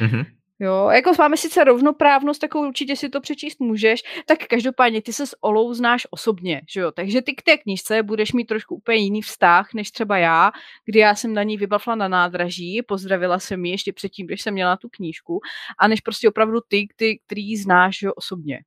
Mm-hmm. 0.00 0.26
Jo, 0.62 0.88
jako 0.90 1.12
máme 1.18 1.36
sice 1.36 1.64
rovnoprávnost, 1.64 2.40
takovou 2.40 2.68
určitě 2.68 2.96
si 2.96 3.08
to 3.08 3.20
přečíst 3.20 3.60
můžeš, 3.60 4.02
tak 4.26 4.38
každopádně 4.46 5.02
ty 5.02 5.12
se 5.12 5.26
s 5.26 5.36
Olou 5.42 5.74
znáš 5.74 6.06
osobně, 6.10 6.62
že 6.68 6.80
jo, 6.80 6.92
takže 6.92 7.22
ty 7.22 7.34
k 7.34 7.42
té 7.42 7.56
knižce 7.56 8.02
budeš 8.02 8.32
mít 8.32 8.44
trošku 8.44 8.74
úplně 8.74 8.98
jiný 8.98 9.22
vztah, 9.22 9.74
než 9.74 9.90
třeba 9.90 10.18
já, 10.18 10.50
kdy 10.84 10.98
já 10.98 11.14
jsem 11.14 11.34
na 11.34 11.42
ní 11.42 11.56
vybavla 11.56 11.94
na 11.94 12.08
nádraží, 12.08 12.82
pozdravila 12.82 13.38
jsem 13.38 13.64
ji 13.64 13.70
ještě 13.70 13.92
předtím, 13.92 14.26
když 14.26 14.42
jsem 14.42 14.54
měla 14.54 14.76
tu 14.76 14.88
knížku, 14.88 15.40
a 15.78 15.88
než 15.88 16.00
prostě 16.00 16.28
opravdu 16.28 16.60
ty, 16.68 16.88
ty 16.96 17.20
který 17.26 17.48
ji 17.48 17.56
znáš, 17.56 17.98
že 17.98 18.06
jo, 18.06 18.12
osobně. 18.12 18.60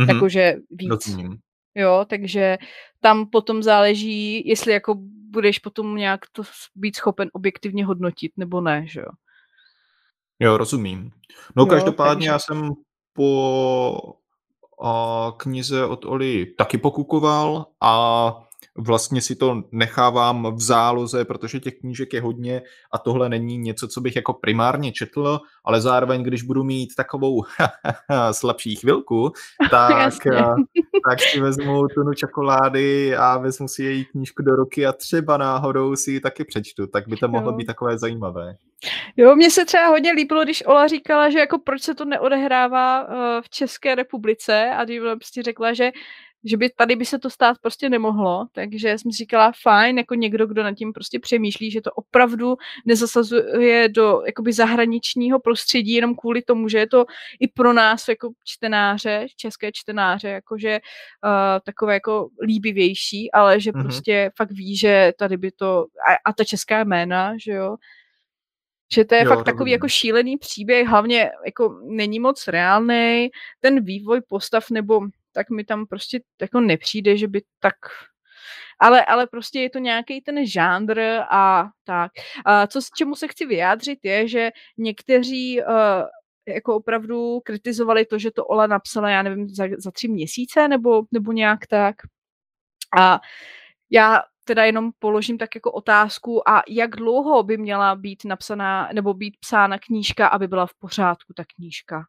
Mm-hmm. 0.00 0.14
Jakože 0.14 0.56
víc. 0.70 0.90
Rozumím. 0.90 1.38
Jo, 1.74 2.04
takže 2.08 2.58
tam 3.00 3.30
potom 3.30 3.62
záleží, 3.62 4.48
jestli 4.48 4.72
jako 4.72 4.94
budeš 5.30 5.58
potom 5.58 5.96
nějak 5.96 6.20
to 6.32 6.42
být 6.74 6.96
schopen 6.96 7.30
objektivně 7.32 7.84
hodnotit, 7.84 8.32
nebo 8.36 8.60
ne, 8.60 8.86
že 8.86 9.00
jo. 9.00 9.06
Jo, 10.40 10.56
rozumím. 10.56 11.10
No 11.56 11.62
jo, 11.62 11.66
každopádně 11.66 12.14
takže... 12.14 12.28
já 12.28 12.38
jsem 12.38 12.70
po 13.12 13.98
a, 14.84 15.32
knize 15.36 15.86
od 15.86 16.04
Oli 16.04 16.46
taky 16.46 16.78
pokukoval 16.78 17.66
a 17.80 18.34
vlastně 18.78 19.20
si 19.20 19.36
to 19.36 19.62
nechávám 19.72 20.54
v 20.54 20.60
záloze, 20.60 21.24
protože 21.24 21.60
těch 21.60 21.74
knížek 21.74 22.12
je 22.12 22.20
hodně 22.20 22.62
a 22.92 22.98
tohle 22.98 23.28
není 23.28 23.58
něco, 23.58 23.88
co 23.88 24.00
bych 24.00 24.16
jako 24.16 24.32
primárně 24.32 24.92
četl, 24.92 25.40
ale 25.64 25.80
zároveň, 25.80 26.22
když 26.22 26.42
budu 26.42 26.64
mít 26.64 26.94
takovou 26.96 27.44
slabší 28.32 28.76
chvilku, 28.76 29.32
tak, 29.70 30.14
tak 31.08 31.20
si 31.20 31.40
vezmu 31.40 31.88
tunu 31.88 32.14
čokolády 32.14 33.16
a 33.16 33.38
vezmu 33.38 33.68
si 33.68 33.82
její 33.82 34.04
knížku 34.04 34.42
do 34.42 34.56
ruky 34.56 34.86
a 34.86 34.92
třeba 34.92 35.36
náhodou 35.36 35.96
si 35.96 36.10
ji 36.10 36.20
taky 36.20 36.44
přečtu, 36.44 36.86
tak 36.86 37.08
by 37.08 37.16
to 37.16 37.28
mohlo 37.28 37.52
být 37.52 37.64
takové 37.64 37.98
zajímavé. 37.98 38.56
Jo, 39.16 39.36
mně 39.36 39.50
se 39.50 39.64
třeba 39.64 39.86
hodně 39.86 40.12
líbilo, 40.12 40.44
když 40.44 40.66
Ola 40.66 40.86
říkala, 40.86 41.30
že 41.30 41.38
jako 41.38 41.58
proč 41.58 41.82
se 41.82 41.94
to 41.94 42.04
neodehrává 42.04 43.08
uh, 43.08 43.14
v 43.42 43.50
České 43.50 43.94
republice 43.94 44.70
a 44.76 44.84
když 44.84 45.00
prostě 45.18 45.42
řekla, 45.42 45.72
že 45.72 45.90
že 46.44 46.56
by 46.56 46.70
tady 46.70 46.96
by 46.96 47.04
se 47.04 47.18
to 47.18 47.30
stát 47.30 47.58
prostě 47.58 47.88
nemohlo, 47.88 48.46
takže 48.52 48.98
jsem 48.98 49.12
si 49.12 49.16
říkala, 49.16 49.52
fajn, 49.62 49.98
jako 49.98 50.14
někdo, 50.14 50.46
kdo 50.46 50.62
nad 50.62 50.74
tím 50.74 50.92
prostě 50.92 51.18
přemýšlí, 51.20 51.70
že 51.70 51.80
to 51.80 51.90
opravdu 51.90 52.56
nezasazuje 52.86 53.88
do 53.88 54.22
jakoby 54.26 54.52
zahraničního 54.52 55.40
prostředí 55.40 55.92
jenom 55.92 56.14
kvůli 56.14 56.42
tomu, 56.42 56.68
že 56.68 56.78
je 56.78 56.86
to 56.86 57.04
i 57.40 57.48
pro 57.48 57.72
nás 57.72 58.08
jako 58.08 58.30
čtenáře, 58.44 59.26
české 59.36 59.70
čtenáře, 59.72 60.28
jakože 60.28 60.80
uh, 61.24 61.30
takové 61.64 61.94
jako 61.94 62.28
líbivější, 62.42 63.32
ale 63.32 63.60
že 63.60 63.70
mm-hmm. 63.70 63.82
prostě 63.82 64.30
fakt 64.36 64.50
ví, 64.50 64.76
že 64.76 65.12
tady 65.18 65.36
by 65.36 65.50
to, 65.50 65.86
a, 66.08 66.30
a 66.30 66.32
ta 66.32 66.44
česká 66.44 66.84
jména, 66.84 67.34
že 67.44 67.52
jo, 67.52 67.76
že 68.94 69.04
to 69.04 69.14
je 69.14 69.24
jo, 69.24 69.28
fakt 69.28 69.44
takový 69.44 69.70
jako 69.70 69.88
šílený 69.88 70.36
příběh, 70.36 70.88
hlavně 70.88 71.30
jako 71.46 71.80
není 71.84 72.20
moc 72.20 72.48
reálný, 72.48 73.28
ten 73.60 73.84
vývoj 73.84 74.20
postav 74.28 74.70
nebo 74.70 75.00
tak 75.34 75.50
mi 75.50 75.64
tam 75.64 75.86
prostě 75.86 76.20
jako 76.40 76.60
nepřijde, 76.60 77.16
že 77.16 77.28
by 77.28 77.42
tak 77.60 77.74
ale, 78.78 79.04
ale 79.04 79.26
prostě 79.26 79.60
je 79.60 79.70
to 79.70 79.78
nějaký 79.78 80.20
ten 80.20 80.46
žánr 80.46 81.00
a 81.30 81.68
tak. 81.84 82.12
A 82.44 82.66
co 82.66 82.80
čemu 82.96 83.14
se 83.14 83.28
chci 83.28 83.46
vyjádřit 83.46 83.98
je, 84.02 84.28
že 84.28 84.50
někteří 84.78 85.60
uh, 85.60 85.66
jako 86.48 86.76
opravdu 86.76 87.40
kritizovali 87.40 88.04
to, 88.04 88.18
že 88.18 88.30
to 88.30 88.44
Ola 88.46 88.66
napsala, 88.66 89.10
já 89.10 89.22
nevím, 89.22 89.48
za, 89.48 89.64
za 89.78 89.90
tři 89.90 90.08
měsíce 90.08 90.68
nebo, 90.68 91.02
nebo 91.12 91.32
nějak 91.32 91.66
tak. 91.66 91.96
A 92.98 93.20
já 93.90 94.22
teda 94.44 94.64
jenom 94.64 94.90
položím 94.98 95.38
tak 95.38 95.54
jako 95.54 95.72
otázku, 95.72 96.48
a 96.48 96.62
jak 96.68 96.90
dlouho 96.90 97.42
by 97.42 97.56
měla 97.56 97.96
být 97.96 98.24
napsaná 98.24 98.88
nebo 98.92 99.14
být 99.14 99.36
psána 99.40 99.78
knížka, 99.78 100.28
aby 100.28 100.48
byla 100.48 100.66
v 100.66 100.74
pořádku 100.78 101.32
ta 101.36 101.44
knížka? 101.56 102.04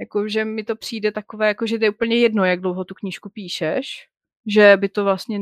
Jako, 0.00 0.28
že 0.28 0.44
mi 0.44 0.64
to 0.64 0.76
přijde 0.76 1.12
takové, 1.12 1.48
jako, 1.48 1.66
že 1.66 1.78
to 1.78 1.84
je 1.84 1.90
úplně 1.90 2.16
jedno, 2.16 2.44
jak 2.44 2.60
dlouho 2.60 2.84
tu 2.84 2.94
knížku 2.94 3.30
píšeš, 3.30 4.08
že 4.46 4.76
by 4.76 4.88
to 4.88 5.04
vlastně 5.04 5.38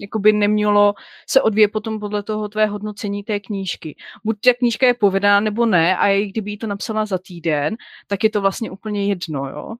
jakoby 0.00 0.32
nemělo 0.32 0.94
se 1.28 1.42
odvíjet 1.42 1.68
potom 1.68 2.00
podle 2.00 2.22
toho 2.22 2.48
tvé 2.48 2.66
hodnocení 2.66 3.22
té 3.22 3.40
knížky. 3.40 3.96
Buď 4.24 4.40
ta 4.40 4.54
knížka 4.54 4.86
je 4.86 4.94
povedená 4.94 5.40
nebo 5.40 5.66
ne 5.66 5.96
a 5.96 6.08
i 6.08 6.26
kdyby 6.26 6.50
jí 6.50 6.58
to 6.58 6.66
napsala 6.66 7.06
za 7.06 7.18
týden, 7.18 7.76
tak 8.06 8.24
je 8.24 8.30
to 8.30 8.40
vlastně 8.40 8.70
úplně 8.70 9.06
jedno, 9.06 9.48
jo. 9.48 9.74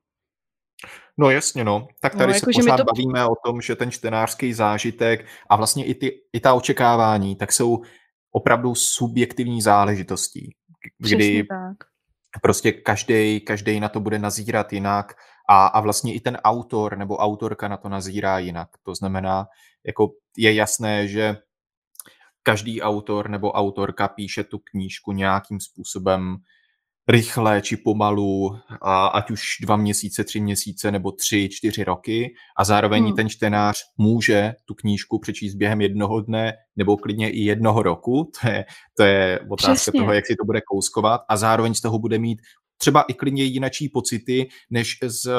No 1.18 1.30
jasně, 1.30 1.64
no. 1.64 1.88
Tak 2.00 2.12
tady 2.12 2.32
no, 2.32 2.34
jako, 2.34 2.52
se 2.52 2.60
pořád 2.60 2.76
to... 2.76 2.84
bavíme 2.84 3.26
o 3.26 3.34
tom, 3.44 3.60
že 3.60 3.76
ten 3.76 3.90
čtenářský 3.90 4.52
zážitek 4.52 5.26
a 5.50 5.56
vlastně 5.56 5.84
i, 5.84 5.94
ty, 5.94 6.22
i 6.32 6.40
ta 6.40 6.54
očekávání, 6.54 7.36
tak 7.36 7.52
jsou 7.52 7.82
opravdu 8.32 8.74
subjektivní 8.74 9.62
záležitostí. 9.62 10.54
Kdy 10.98 11.16
Přesně 11.16 11.44
tak 11.44 11.89
prostě 12.42 12.72
každý, 12.72 13.40
každý 13.40 13.80
na 13.80 13.88
to 13.88 14.00
bude 14.00 14.18
nazírat 14.18 14.72
jinak 14.72 15.12
a, 15.48 15.66
a 15.66 15.80
vlastně 15.80 16.14
i 16.14 16.20
ten 16.20 16.36
autor 16.36 16.98
nebo 16.98 17.16
autorka 17.16 17.68
na 17.68 17.76
to 17.76 17.88
nazírá 17.88 18.38
jinak. 18.38 18.68
To 18.82 18.94
znamená, 18.94 19.46
jako 19.86 20.10
je 20.36 20.54
jasné, 20.54 21.08
že 21.08 21.36
každý 22.42 22.82
autor 22.82 23.30
nebo 23.30 23.52
autorka 23.52 24.08
píše 24.08 24.44
tu 24.44 24.58
knížku 24.58 25.12
nějakým 25.12 25.60
způsobem 25.60 26.36
rychle 27.08 27.62
či 27.62 27.76
pomalu, 27.76 28.50
a 28.82 29.06
ať 29.06 29.30
už 29.30 29.42
dva 29.62 29.76
měsíce, 29.76 30.24
tři 30.24 30.40
měsíce 30.40 30.90
nebo 30.90 31.12
tři, 31.12 31.48
čtyři 31.52 31.84
roky 31.84 32.34
a 32.58 32.64
zároveň 32.64 33.04
hmm. 33.04 33.14
ten 33.14 33.28
čtenář 33.28 33.76
může 33.98 34.52
tu 34.64 34.74
knížku 34.74 35.18
přečíst 35.18 35.54
během 35.54 35.80
jednoho 35.80 36.20
dne 36.20 36.52
nebo 36.76 36.96
klidně 36.96 37.30
i 37.30 37.40
jednoho 37.40 37.82
roku, 37.82 38.30
to 38.42 38.48
je, 38.48 38.64
to 38.96 39.02
je 39.02 39.40
otázka 39.50 39.74
Přesně. 39.74 40.00
toho, 40.00 40.12
jak 40.12 40.26
si 40.26 40.36
to 40.36 40.44
bude 40.44 40.60
kouskovat 40.60 41.20
a 41.28 41.36
zároveň 41.36 41.74
z 41.74 41.80
toho 41.80 41.98
bude 41.98 42.18
mít 42.18 42.38
třeba 42.78 43.02
i 43.02 43.14
klidně 43.14 43.44
jinačí 43.44 43.88
pocity, 43.88 44.48
než 44.70 44.98
s 45.02 45.30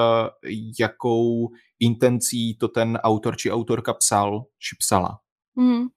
jakou 0.79 1.49
intencí 1.79 2.57
to 2.57 2.67
ten 2.67 2.97
autor 2.97 3.37
či 3.37 3.51
autorka 3.51 3.93
psal 3.93 4.43
či 4.59 4.75
psala. 4.79 5.19
Hmm. 5.57 5.87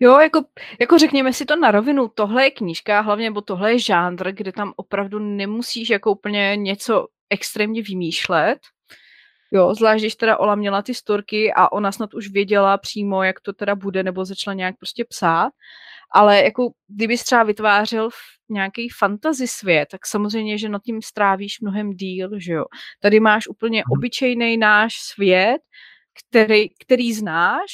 Jo, 0.00 0.18
jako, 0.18 0.44
jako 0.80 0.98
řekněme 0.98 1.32
si 1.32 1.44
to 1.44 1.56
na 1.56 1.70
rovinu, 1.70 2.08
tohle 2.08 2.44
je 2.44 2.50
knížka, 2.50 3.00
hlavně, 3.00 3.30
nebo 3.30 3.40
tohle 3.40 3.72
je 3.72 3.78
žánr, 3.78 4.32
kde 4.32 4.52
tam 4.52 4.72
opravdu 4.76 5.18
nemusíš 5.18 5.90
jako 5.90 6.12
úplně 6.12 6.56
něco 6.56 7.06
extrémně 7.30 7.82
vymýšlet. 7.82 8.58
Jo, 9.52 9.74
zvlášť, 9.74 10.02
když 10.02 10.14
teda 10.14 10.36
Ola 10.36 10.54
měla 10.54 10.82
ty 10.82 10.94
storky 10.94 11.52
a 11.52 11.72
ona 11.72 11.92
snad 11.92 12.14
už 12.14 12.28
věděla 12.28 12.78
přímo, 12.78 13.22
jak 13.22 13.40
to 13.40 13.52
teda 13.52 13.74
bude, 13.74 14.02
nebo 14.02 14.24
začala 14.24 14.54
nějak 14.54 14.74
prostě 14.78 15.04
psát. 15.04 15.50
Ale 16.14 16.44
jako 16.44 16.70
kdyby 16.88 17.16
třeba 17.18 17.42
vytvářel 17.42 18.10
nějaký 18.48 18.88
fantasy 18.88 19.48
svět, 19.48 19.88
tak 19.90 20.06
samozřejmě, 20.06 20.58
že 20.58 20.68
nad 20.68 20.82
tím 20.82 21.02
strávíš 21.02 21.60
mnohem 21.60 21.90
díl, 21.90 22.30
že 22.36 22.52
jo. 22.52 22.64
Tady 23.00 23.20
máš 23.20 23.48
úplně 23.48 23.78
mhm. 23.78 23.92
obyčejný 23.98 24.56
náš 24.56 24.94
svět, 24.94 25.58
který, 26.30 26.68
který 26.68 27.12
znáš 27.12 27.72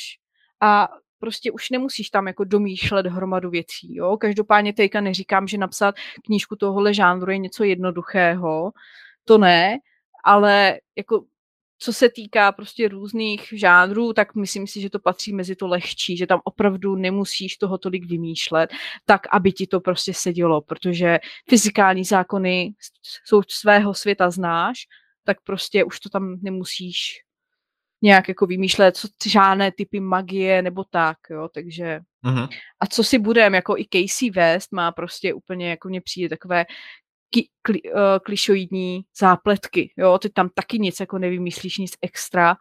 a 0.60 0.88
prostě 1.18 1.52
už 1.52 1.70
nemusíš 1.70 2.10
tam 2.10 2.26
jako 2.26 2.44
domýšlet 2.44 3.06
hromadu 3.06 3.50
věcí, 3.50 3.94
jo. 3.94 4.16
Každopádně 4.16 4.72
teďka 4.72 5.00
neříkám, 5.00 5.48
že 5.48 5.58
napsat 5.58 5.94
knížku 6.24 6.56
tohohle 6.56 6.94
žánru 6.94 7.30
je 7.30 7.38
něco 7.38 7.64
jednoduchého, 7.64 8.72
to 9.24 9.38
ne, 9.38 9.78
ale 10.24 10.80
jako 10.96 11.24
co 11.78 11.92
se 11.92 12.08
týká 12.08 12.52
prostě 12.52 12.88
různých 12.88 13.48
žánrů, 13.56 14.12
tak 14.12 14.34
myslím 14.34 14.66
si, 14.66 14.80
že 14.80 14.90
to 14.90 14.98
patří 14.98 15.32
mezi 15.32 15.56
to 15.56 15.66
lehčí, 15.66 16.16
že 16.16 16.26
tam 16.26 16.40
opravdu 16.44 16.96
nemusíš 16.96 17.56
toho 17.56 17.78
tolik 17.78 18.06
vymýšlet, 18.06 18.70
tak 19.06 19.20
aby 19.32 19.52
ti 19.52 19.66
to 19.66 19.80
prostě 19.80 20.14
sedělo, 20.14 20.60
protože 20.60 21.18
fyzikální 21.48 22.04
zákony 22.04 22.74
jsou 23.24 23.42
svého 23.48 23.94
světa 23.94 24.30
znáš, 24.30 24.78
tak 25.24 25.40
prostě 25.44 25.84
už 25.84 26.00
to 26.00 26.08
tam 26.08 26.36
nemusíš 26.42 27.22
nějak 28.02 28.28
jako 28.28 28.46
vymýšlet 28.46 28.96
co, 28.96 29.08
žádné 29.26 29.72
typy 29.72 30.00
magie 30.00 30.62
nebo 30.62 30.84
tak, 30.84 31.16
jo, 31.30 31.48
takže 31.54 32.00
mm-hmm. 32.24 32.48
a 32.80 32.86
co 32.86 33.04
si 33.04 33.18
budem, 33.18 33.54
jako 33.54 33.76
i 33.76 33.86
Casey 33.92 34.30
West 34.30 34.72
má 34.72 34.92
prostě 34.92 35.34
úplně, 35.34 35.70
jako 35.70 35.88
mně 35.88 36.00
přijde 36.00 36.28
takové 36.28 36.66
ki, 37.30 37.48
kli, 37.62 37.82
uh, 37.82 38.00
klišoidní 38.24 39.04
zápletky, 39.18 39.92
jo, 39.96 40.18
ty 40.18 40.30
tam 40.30 40.48
taky 40.48 40.78
nic 40.78 41.00
jako 41.00 41.18
nevymyslíš, 41.18 41.78
nic 41.78 41.92
extra, 42.02 42.56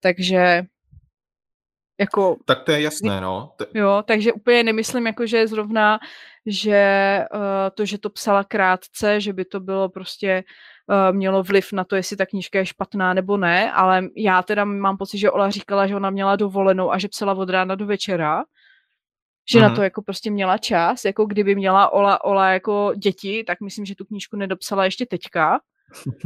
takže 0.00 0.62
jako... 2.00 2.36
Tak 2.44 2.62
to 2.62 2.72
je 2.72 2.80
jasné, 2.80 3.20
no. 3.20 3.54
Jo, 3.74 4.02
takže 4.06 4.32
úplně 4.32 4.64
nemyslím, 4.64 5.06
jako, 5.06 5.26
že 5.26 5.46
zrovna, 5.46 5.98
že 6.46 7.18
uh, 7.34 7.40
to, 7.74 7.84
že 7.84 7.98
to 7.98 8.10
psala 8.10 8.44
krátce, 8.44 9.20
že 9.20 9.32
by 9.32 9.44
to 9.44 9.60
bylo 9.60 9.88
prostě 9.88 10.44
uh, 10.46 10.71
mělo 11.12 11.42
vliv 11.42 11.72
na 11.72 11.84
to, 11.84 11.96
jestli 11.96 12.16
ta 12.16 12.26
knížka 12.26 12.58
je 12.58 12.66
špatná 12.66 13.14
nebo 13.14 13.36
ne, 13.36 13.72
ale 13.72 14.08
já 14.16 14.42
teda 14.42 14.64
mám 14.64 14.96
pocit, 14.96 15.18
že 15.18 15.30
Ola 15.30 15.50
říkala, 15.50 15.86
že 15.86 15.96
ona 15.96 16.10
měla 16.10 16.36
dovolenou 16.36 16.92
a 16.92 16.98
že 16.98 17.08
psala 17.08 17.34
od 17.34 17.50
rána 17.50 17.74
do 17.74 17.86
večera, 17.86 18.44
že 19.50 19.58
mm-hmm. 19.58 19.62
na 19.62 19.68
mhm. 19.68 19.76
to 19.76 19.82
jako 19.82 20.02
prostě 20.02 20.30
měla 20.30 20.58
čas, 20.58 21.04
jako 21.04 21.26
kdyby 21.26 21.54
měla 21.54 21.92
Ola, 21.92 22.24
Ola 22.24 22.48
jako 22.48 22.92
děti, 22.96 23.44
tak 23.46 23.60
myslím, 23.60 23.84
že 23.84 23.94
tu 23.94 24.04
knížku 24.04 24.36
nedopsala 24.36 24.84
ještě 24.84 25.06
teďka, 25.06 25.60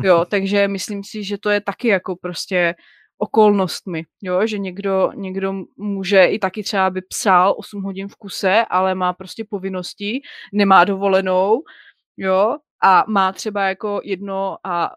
jo, 0.03 0.25
takže 0.31 0.69
myslím 0.69 1.05
si, 1.05 1.25
že 1.25 1.39
to 1.39 1.51
je 1.51 1.61
taky 1.61 1.89
jako 1.89 2.17
prostě 2.17 2.75
okolnostmi, 3.19 4.05
jo, 4.23 4.47
že 4.47 4.59
někdo, 4.59 5.11
někdo 5.15 5.55
může 5.77 6.25
i 6.25 6.39
taky 6.39 6.63
třeba 6.63 6.91
by 6.91 7.03
psal 7.03 7.55
8 7.59 7.83
hodin 7.83 8.09
v 8.09 8.17
kuse, 8.17 8.65
ale 8.71 8.95
má 8.95 9.13
prostě 9.13 9.45
povinnosti, 9.45 10.21
nemá 10.53 10.85
dovolenou, 10.85 11.63
jo, 12.17 12.57
a 12.83 13.05
má 13.09 13.33
třeba 13.33 13.69
jako 13.69 14.01
jedno 14.05 14.57
a 14.65 14.91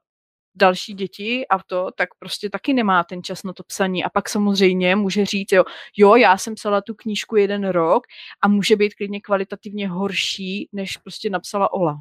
další 0.56 0.94
děti 0.94 1.48
a 1.48 1.60
to, 1.64 1.90
tak 1.96 2.10
prostě 2.20 2.50
taky 2.50 2.74
nemá 2.74 3.04
ten 3.04 3.24
čas 3.24 3.44
na 3.44 3.54
to 3.54 3.64
psaní. 3.64 4.04
A 4.04 4.10
pak 4.10 4.30
samozřejmě 4.30 4.96
může 4.96 5.26
říct, 5.26 5.52
jo, 5.52 5.64
jo, 5.98 6.16
já 6.16 6.38
jsem 6.38 6.56
psala 6.56 6.82
tu 6.82 6.96
knížku 6.96 7.36
jeden 7.36 7.68
rok 7.68 8.04
a 8.42 8.48
může 8.48 8.76
být 8.76 8.94
klidně 8.94 9.22
kvalitativně 9.22 9.88
horší, 9.88 10.70
než 10.72 10.98
prostě 10.98 11.30
napsala 11.30 11.74
Ola. 11.74 11.96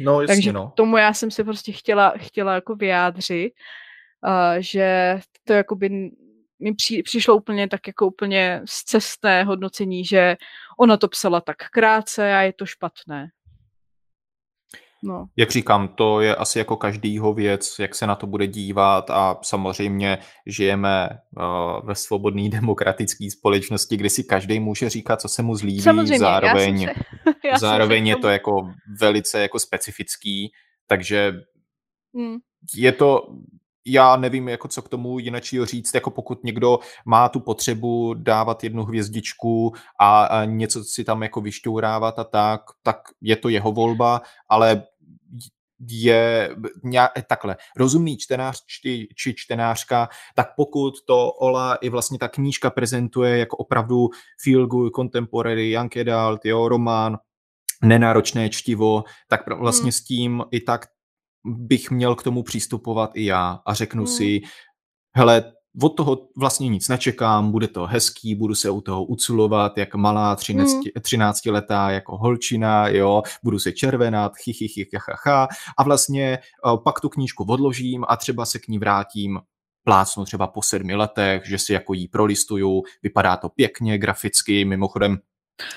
No, 0.00 0.20
jasně, 0.20 0.34
Takže 0.34 0.52
no. 0.52 0.72
tomu 0.76 0.96
já 0.96 1.14
jsem 1.14 1.30
se 1.30 1.44
prostě 1.44 1.72
chtěla, 1.72 2.14
chtěla 2.16 2.54
jako 2.54 2.74
vyjádřit, 2.74 3.52
uh, 4.26 4.56
že 4.58 5.18
to 5.44 5.52
jako 5.52 5.76
by 5.76 6.10
mi 6.58 6.74
při, 6.74 7.02
přišlo 7.02 7.36
úplně 7.36 7.68
tak 7.68 7.86
jako 7.86 8.06
úplně 8.06 8.62
z 8.64 8.84
cestné 8.84 9.44
hodnocení, 9.44 10.04
že 10.04 10.36
ona 10.78 10.96
to 10.96 11.08
psala 11.08 11.40
tak 11.40 11.56
krátce 11.56 12.34
a 12.34 12.40
je 12.40 12.52
to 12.52 12.66
špatné. 12.66 13.28
No. 15.02 15.26
Jak 15.36 15.50
říkám, 15.50 15.88
to 15.88 16.20
je 16.20 16.36
asi 16.36 16.58
jako 16.58 16.76
každýho 16.76 17.34
věc, 17.34 17.78
jak 17.78 17.94
se 17.94 18.06
na 18.06 18.14
to 18.14 18.26
bude 18.26 18.46
dívat 18.46 19.10
a 19.10 19.38
samozřejmě 19.42 20.18
žijeme 20.46 21.08
uh, 21.36 21.86
ve 21.86 21.94
svobodné 21.94 22.48
demokratické 22.48 23.30
společnosti, 23.30 23.96
kdy 23.96 24.10
si 24.10 24.24
každý 24.24 24.60
může 24.60 24.90
říkat, 24.90 25.20
co 25.20 25.28
se 25.28 25.42
mu 25.42 25.54
zlíbí, 25.54 25.82
samozřejmě, 25.82 26.18
zároveň, 26.18 26.80
já 26.82 26.92
se, 26.92 27.48
já 27.52 27.58
zároveň 27.58 28.06
je 28.06 28.16
to 28.16 28.28
jako 28.28 28.52
velice 29.00 29.40
jako 29.42 29.58
specifický, 29.58 30.50
takže 30.86 31.32
hmm. 32.14 32.36
je 32.76 32.92
to 32.92 33.22
já 33.86 34.16
nevím, 34.16 34.48
jako 34.48 34.68
co 34.68 34.82
k 34.82 34.88
tomu 34.88 35.18
jinačího 35.18 35.66
říct, 35.66 35.94
jako 35.94 36.10
pokud 36.10 36.44
někdo 36.44 36.78
má 37.04 37.28
tu 37.28 37.40
potřebu 37.40 38.14
dávat 38.14 38.64
jednu 38.64 38.84
hvězdičku 38.84 39.72
a, 40.00 40.24
a 40.24 40.44
něco 40.44 40.84
si 40.84 41.04
tam 41.04 41.22
jako 41.22 41.40
vyšťourávat 41.40 42.18
a 42.18 42.24
tak, 42.24 42.60
tak 42.82 42.96
je 43.20 43.36
to 43.36 43.48
jeho 43.48 43.72
volba, 43.72 44.22
ale 44.48 44.82
je 45.90 46.56
nějak, 46.84 47.12
takhle, 47.28 47.56
rozumný 47.76 48.16
čtenář 48.16 48.64
či, 48.66 49.08
či 49.16 49.34
čtenářka, 49.36 50.08
tak 50.34 50.48
pokud 50.56 50.94
to 51.06 51.32
Ola 51.32 51.74
i 51.74 51.88
vlastně 51.88 52.18
ta 52.18 52.28
knížka 52.28 52.70
prezentuje 52.70 53.38
jako 53.38 53.56
opravdu 53.56 54.08
feel 54.42 54.66
good, 54.66 54.92
contemporary, 54.94 55.70
young 55.70 55.96
adult, 55.96 56.44
jo, 56.44 56.68
román, 56.68 57.18
nenáročné 57.82 58.50
čtivo, 58.50 59.04
tak 59.28 59.40
vlastně 59.58 59.82
hmm. 59.82 59.92
s 59.92 60.04
tím 60.04 60.44
i 60.50 60.60
tak 60.60 60.86
bych 61.48 61.90
měl 61.90 62.14
k 62.14 62.22
tomu 62.22 62.42
přístupovat 62.42 63.10
i 63.14 63.24
já 63.24 63.60
a 63.66 63.74
řeknu 63.74 64.04
hmm. 64.04 64.14
si, 64.16 64.40
hele, 65.16 65.52
od 65.82 65.88
toho 65.88 66.18
vlastně 66.36 66.68
nic 66.68 66.88
nečekám, 66.88 67.50
bude 67.50 67.68
to 67.68 67.86
hezký, 67.86 68.34
budu 68.34 68.54
se 68.54 68.70
u 68.70 68.80
toho 68.80 69.04
uculovat, 69.04 69.78
jak 69.78 69.94
malá 69.94 70.36
13, 70.36 70.72
hmm. 70.72 70.82
13 71.00 71.46
letá 71.46 71.90
jako 71.90 72.16
holčina, 72.16 72.88
jo, 72.88 73.22
budu 73.44 73.58
se 73.58 73.72
červenat, 73.72 74.32
ha 75.24 75.48
a 75.78 75.82
vlastně 75.82 76.38
uh, 76.64 76.82
pak 76.82 77.00
tu 77.00 77.08
knížku 77.08 77.44
odložím 77.44 78.04
a 78.08 78.16
třeba 78.16 78.46
se 78.46 78.58
k 78.58 78.68
ní 78.68 78.78
vrátím 78.78 79.40
plácnu 79.84 80.24
třeba 80.24 80.46
po 80.46 80.62
sedmi 80.62 80.94
letech, 80.94 81.42
že 81.48 81.58
si 81.58 81.72
jako 81.72 81.94
jí 81.94 82.08
prolistuju, 82.08 82.82
vypadá 83.02 83.36
to 83.36 83.48
pěkně, 83.48 83.98
graficky, 83.98 84.64
mimochodem 84.64 85.18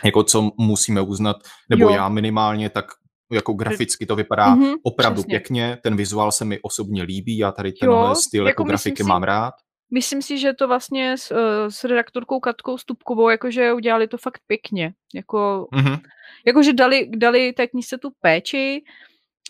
jako 0.04 0.24
co 0.24 0.52
musíme 0.58 1.02
uznat, 1.02 1.38
nebo 1.70 1.84
jo. 1.84 1.90
já 1.90 2.10
minimálně, 2.10 2.70
tak 2.70 2.86
jako 3.32 3.54
graficky 3.54 4.06
to 4.06 4.16
vypadá 4.16 4.56
mm-hmm, 4.56 4.76
opravdu 4.84 5.22
přesně. 5.22 5.40
pěkně, 5.40 5.78
ten 5.84 5.96
vizuál 5.96 6.32
se 6.32 6.46
mi 6.46 6.60
osobně 6.62 7.04
líbí, 7.04 7.38
já 7.38 7.52
tady 7.52 7.72
tenhle 7.72 8.10
jo, 8.10 8.16
styl 8.16 8.48
jako, 8.48 8.50
jako 8.50 8.64
grafiky 8.64 9.04
si, 9.04 9.10
mám 9.10 9.24
rád. 9.24 9.54
Myslím 9.94 10.22
si, 10.22 10.38
že 10.38 10.54
to 10.54 10.68
vlastně 10.68 11.18
s, 11.18 11.32
uh, 11.32 11.38
s 11.70 11.84
redaktorkou 11.84 12.40
Katkou 12.40 12.78
Stupkovou, 12.78 13.30
jakože 13.30 13.74
udělali 13.74 14.08
to 14.08 14.18
fakt 14.18 14.42
pěkně, 14.48 14.94
jako, 15.14 15.68
mm-hmm. 15.74 16.00
jakože 16.46 16.74
dali, 16.74 17.10
dali 17.18 17.54
té 17.54 17.68
knižce 17.68 17.98
tu 17.98 18.10
péči, 18.22 18.84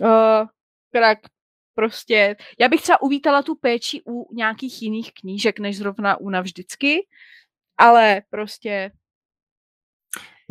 uh, 0.02 0.48
která 0.90 1.16
prostě, 1.76 2.36
já 2.60 2.70
bych 2.70 2.82
třeba 2.82 3.02
uvítala 3.02 3.42
tu 3.44 3.56
péči 3.56 4.02
u 4.08 4.36
nějakých 4.36 4.82
jiných 4.82 5.12
knížek, 5.14 5.60
než 5.60 5.78
zrovna 5.78 6.18
u 6.20 6.30
navždycky, 6.30 7.08
ale 7.78 8.22
prostě 8.30 8.92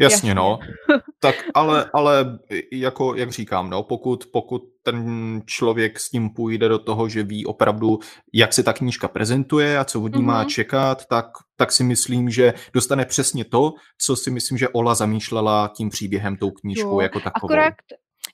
Jasně, 0.01 0.35
no. 0.35 0.59
tak 1.21 1.35
ale, 1.55 1.91
ale 1.95 2.39
jako, 2.73 3.15
jak 3.15 3.33
říkám, 3.33 3.71
no, 3.71 3.83
pokud, 3.83 4.27
pokud 4.33 4.63
ten 4.83 5.43
člověk 5.47 6.01
s 6.01 6.11
tím 6.11 6.31
půjde 6.31 6.69
do 6.69 6.79
toho, 6.79 7.09
že 7.09 7.23
ví 7.23 7.47
opravdu, 7.47 7.99
jak 8.35 8.53
se 8.53 8.63
ta 8.63 8.73
knížka 8.73 9.09
prezentuje 9.09 9.79
a 9.79 9.85
co 9.85 10.03
od 10.03 10.15
ní 10.15 10.23
mm-hmm. 10.23 10.27
má 10.27 10.41
mhm. 10.41 10.49
čekat, 10.49 11.07
tak, 11.07 11.27
tak 11.57 11.73
si 11.73 11.85
myslím, 11.85 12.31
že 12.31 12.55
dostane 12.75 13.05
přesně 13.05 13.45
to, 13.45 13.73
co 13.99 14.17
si 14.17 14.31
myslím, 14.31 14.59
že 14.59 14.69
Ola 14.69 14.95
zamýšlela 14.95 15.71
tím 15.77 15.91
příběhem 15.91 16.37
tou 16.37 16.51
knížkou 16.51 16.91
jo. 16.91 17.01
jako 17.01 17.21
takovou. 17.21 17.53
Akorát 17.53 17.75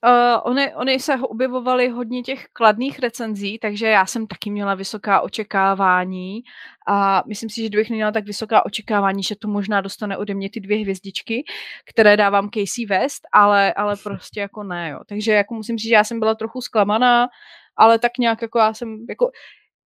Uh, 0.05 0.51
ony, 0.51 0.75
ony 0.75 1.01
se 1.01 1.15
objevovaly 1.17 1.89
hodně 1.89 2.23
těch 2.23 2.47
kladných 2.53 2.99
recenzí, 2.99 3.59
takže 3.59 3.87
já 3.87 4.07
jsem 4.07 4.27
taky 4.27 4.51
měla 4.51 4.75
vysoká 4.75 5.21
očekávání 5.21 6.43
a 6.89 7.23
myslím 7.27 7.51
si, 7.51 7.61
že 7.61 7.69
kdybych 7.69 7.91
měla 7.91 8.13
tak 8.13 8.25
vysoká 8.25 8.67
očekávání, 8.67 9.23
že 9.23 9.37
to 9.37 9.49
možná 9.49 9.81
dostane 9.81 10.17
ode 10.17 10.35
mě 10.35 10.51
ty 10.51 10.61
dvě 10.61 10.79
hvězdičky, 10.79 11.45
které 11.91 12.17
dávám 12.17 12.51
Casey 12.51 12.87
West, 12.87 13.23
ale, 13.33 13.73
ale 13.73 13.97
prostě 14.03 14.41
jako 14.41 14.63
ne, 14.63 14.91
jo. 14.91 15.01
Takže 15.09 15.33
jako 15.33 15.55
musím 15.55 15.79
říct, 15.79 15.89
že 15.89 15.95
já 15.95 16.05
jsem 16.05 16.21
byla 16.21 16.35
trochu 16.35 16.61
zklamaná, 16.61 17.29
ale 17.77 17.99
tak 17.99 18.19
nějak 18.19 18.43
jako 18.43 18.59
já 18.59 18.75
jsem, 18.75 19.07
jako 19.09 19.31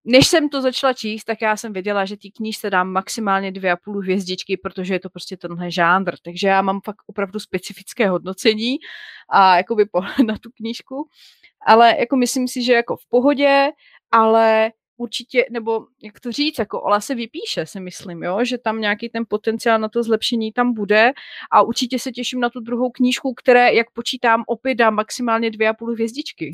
než 0.06 0.28
jsem 0.28 0.50
to 0.50 0.62
začala 0.62 0.94
číst, 0.94 1.24
tak 1.24 1.42
já 1.42 1.58
jsem 1.58 1.74
věděla, 1.74 2.06
že 2.06 2.18
té 2.18 2.28
knížce 2.38 2.70
dám 2.70 2.88
maximálně 2.90 3.52
dvě 3.52 3.72
a 3.72 3.78
půl 3.84 4.02
hvězdičky, 4.02 4.58
protože 4.58 4.94
je 4.94 5.00
to 5.00 5.10
prostě 5.10 5.38
tenhle 5.38 5.72
žánr. 5.72 6.16
Takže 6.24 6.48
já 6.48 6.62
mám 6.62 6.82
fakt 6.86 6.98
opravdu 7.08 7.40
specifické 7.40 8.10
hodnocení 8.10 8.78
a 9.30 9.58
jakoby 9.58 9.86
pohled 9.86 10.20
na 10.28 10.38
tu 10.38 10.50
knížku. 10.58 11.10
Ale 11.68 11.96
jako 12.00 12.16
myslím 12.16 12.48
si, 12.48 12.64
že 12.64 12.74
jako 12.74 12.96
v 12.98 13.08
pohodě, 13.10 13.70
ale 14.12 14.72
určitě, 14.98 15.46
nebo 15.52 15.86
jak 16.04 16.20
to 16.20 16.32
říct, 16.32 16.60
jako 16.60 16.82
Ola 16.82 17.02
se 17.02 17.16
vypíše, 17.16 17.66
si 17.66 17.80
myslím, 17.80 18.24
jo, 18.24 18.46
že 18.46 18.58
tam 18.58 18.82
nějaký 18.82 19.10
ten 19.10 19.24
potenciál 19.28 19.80
na 19.80 19.90
to 19.90 20.04
zlepšení 20.04 20.52
tam 20.52 20.74
bude 20.74 21.12
a 21.52 21.62
určitě 21.62 22.00
se 22.00 22.12
těším 22.12 22.40
na 22.40 22.50
tu 22.50 22.60
druhou 22.60 22.92
knížku, 22.92 23.34
které, 23.34 23.74
jak 23.74 23.92
počítám, 23.92 24.44
opět 24.48 24.76
dám 24.76 24.96
maximálně 24.96 25.52
dvě 25.52 25.70
a 25.70 25.74
půl 25.74 25.94
hvězdičky. 25.94 26.52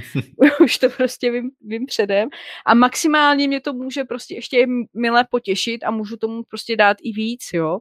Už 0.60 0.78
to 0.78 0.90
prostě 0.90 1.30
vím, 1.30 1.50
vím 1.60 1.86
předem. 1.86 2.28
A 2.66 2.74
maximálně 2.74 3.48
mě 3.48 3.60
to 3.60 3.72
může 3.72 4.04
prostě 4.04 4.34
ještě 4.34 4.66
milé 4.94 5.24
potěšit 5.30 5.84
a 5.84 5.90
můžu 5.90 6.16
tomu 6.16 6.42
prostě 6.42 6.76
dát 6.76 6.96
i 7.02 7.12
víc, 7.12 7.50
jo. 7.52 7.78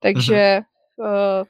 Takže, 0.00 0.60
uh, 0.96 1.06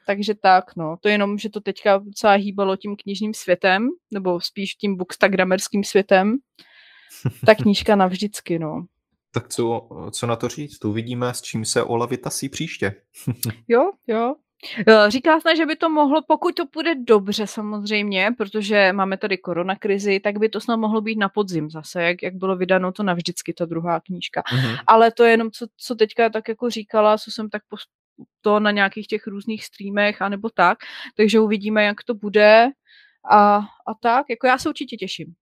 takže 0.07 0.33
tak, 0.35 0.75
no. 0.75 0.97
To 1.01 1.09
jenom, 1.09 1.37
že 1.37 1.49
to 1.49 1.61
teďka 1.61 1.97
docela 1.97 2.33
hýbalo 2.33 2.75
tím 2.75 2.95
knižním 2.95 3.33
světem, 3.33 3.89
nebo 4.11 4.41
spíš 4.41 4.75
tím 4.75 4.97
bookstagramerským 4.97 5.83
světem, 5.83 6.37
ta 7.45 7.55
knížka 7.55 7.95
navždycky, 7.95 8.59
no. 8.59 8.85
Tak 9.33 9.47
co, 9.47 9.89
co 10.11 10.27
na 10.27 10.35
to 10.35 10.47
říct? 10.47 10.79
Tu 10.79 10.89
uvidíme, 10.89 11.33
s 11.33 11.41
čím 11.41 11.65
se 11.65 11.83
Ola 11.83 12.05
vytasí 12.05 12.49
příště. 12.49 12.95
jo, 13.67 13.91
jo. 14.07 14.35
Říká 15.07 15.39
se, 15.39 15.55
že 15.55 15.65
by 15.65 15.75
to 15.75 15.89
mohlo, 15.89 16.21
pokud 16.27 16.55
to 16.55 16.65
půjde 16.65 16.95
dobře 16.95 17.47
samozřejmě, 17.47 18.29
protože 18.37 18.93
máme 18.93 19.17
tady 19.17 19.37
koronakrizi, 19.37 20.19
tak 20.19 20.39
by 20.39 20.49
to 20.49 20.61
snad 20.61 20.77
mohlo 20.77 21.01
být 21.01 21.17
na 21.17 21.29
podzim 21.29 21.69
zase, 21.69 22.03
jak, 22.03 22.23
jak 22.23 22.35
bylo 22.35 22.55
vydáno 22.55 22.91
to 22.91 23.03
navždycky, 23.03 23.53
ta 23.53 23.65
druhá 23.65 23.99
knížka. 23.99 24.41
Mm-hmm. 24.41 24.79
Ale 24.87 25.11
to 25.11 25.23
je 25.23 25.31
jenom, 25.31 25.51
co, 25.51 25.67
co 25.77 25.95
teďka 25.95 26.29
tak 26.29 26.47
jako 26.47 26.69
říkala, 26.69 27.17
co 27.17 27.31
jsem 27.31 27.49
tak 27.49 27.61
pos, 27.69 27.81
to 28.41 28.59
na 28.59 28.71
nějakých 28.71 29.07
těch 29.07 29.27
různých 29.27 29.65
streamech, 29.65 30.21
anebo 30.21 30.49
tak, 30.49 30.77
takže 31.17 31.39
uvidíme, 31.39 31.83
jak 31.83 32.03
to 32.03 32.13
bude 32.13 32.67
a, 33.31 33.55
a 33.87 33.93
tak, 34.01 34.25
jako 34.29 34.47
já 34.47 34.57
se 34.57 34.69
určitě 34.69 34.97
těším. 34.97 35.33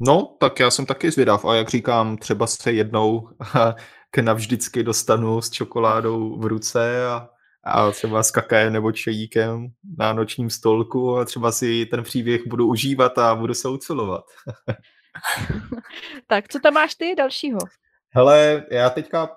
No, 0.00 0.36
tak 0.40 0.60
já 0.60 0.70
jsem 0.70 0.86
taky 0.86 1.10
zvědav 1.10 1.44
a 1.44 1.54
jak 1.54 1.68
říkám, 1.68 2.16
třeba 2.16 2.46
se 2.46 2.72
jednou 2.72 3.28
k 4.10 4.18
navždycky 4.18 4.82
dostanu 4.82 5.40
s 5.40 5.50
čokoládou 5.50 6.38
v 6.38 6.46
ruce 6.46 7.06
a, 7.06 7.28
a 7.64 7.90
třeba 7.90 8.22
s 8.22 8.30
kakajem 8.30 8.72
nebo 8.72 8.92
čajíkem 8.92 9.66
na 9.98 10.12
nočním 10.12 10.50
stolku 10.50 11.16
a 11.16 11.24
třeba 11.24 11.52
si 11.52 11.86
ten 11.86 12.02
příběh 12.02 12.46
budu 12.46 12.66
užívat 12.68 13.18
a 13.18 13.34
budu 13.34 13.54
se 13.54 13.68
ucelovat. 13.68 14.24
tak, 16.26 16.48
co 16.48 16.60
tam 16.60 16.74
máš 16.74 16.94
ty 16.94 17.14
dalšího? 17.14 17.58
Hele, 18.08 18.64
já 18.70 18.90
teďka 18.90 19.36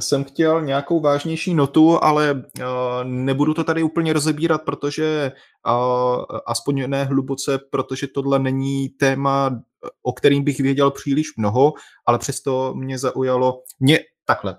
jsem 0.00 0.24
chtěl 0.24 0.62
nějakou 0.62 1.00
vážnější 1.00 1.54
notu, 1.54 2.04
ale 2.04 2.32
uh, 2.32 2.64
nebudu 3.04 3.54
to 3.54 3.64
tady 3.64 3.82
úplně 3.82 4.12
rozebírat, 4.12 4.62
protože 4.62 5.32
uh, 5.66 6.24
aspoň 6.46 6.90
ne 6.90 7.04
hluboce, 7.04 7.58
protože 7.70 8.06
tohle 8.06 8.38
není 8.38 8.88
téma, 8.88 9.60
o 10.02 10.12
kterým 10.12 10.44
bych 10.44 10.60
věděl 10.60 10.90
příliš 10.90 11.26
mnoho, 11.36 11.72
ale 12.06 12.18
přesto 12.18 12.74
mě 12.74 12.98
zaujalo, 12.98 13.62
mě 13.80 14.00
takhle, 14.24 14.56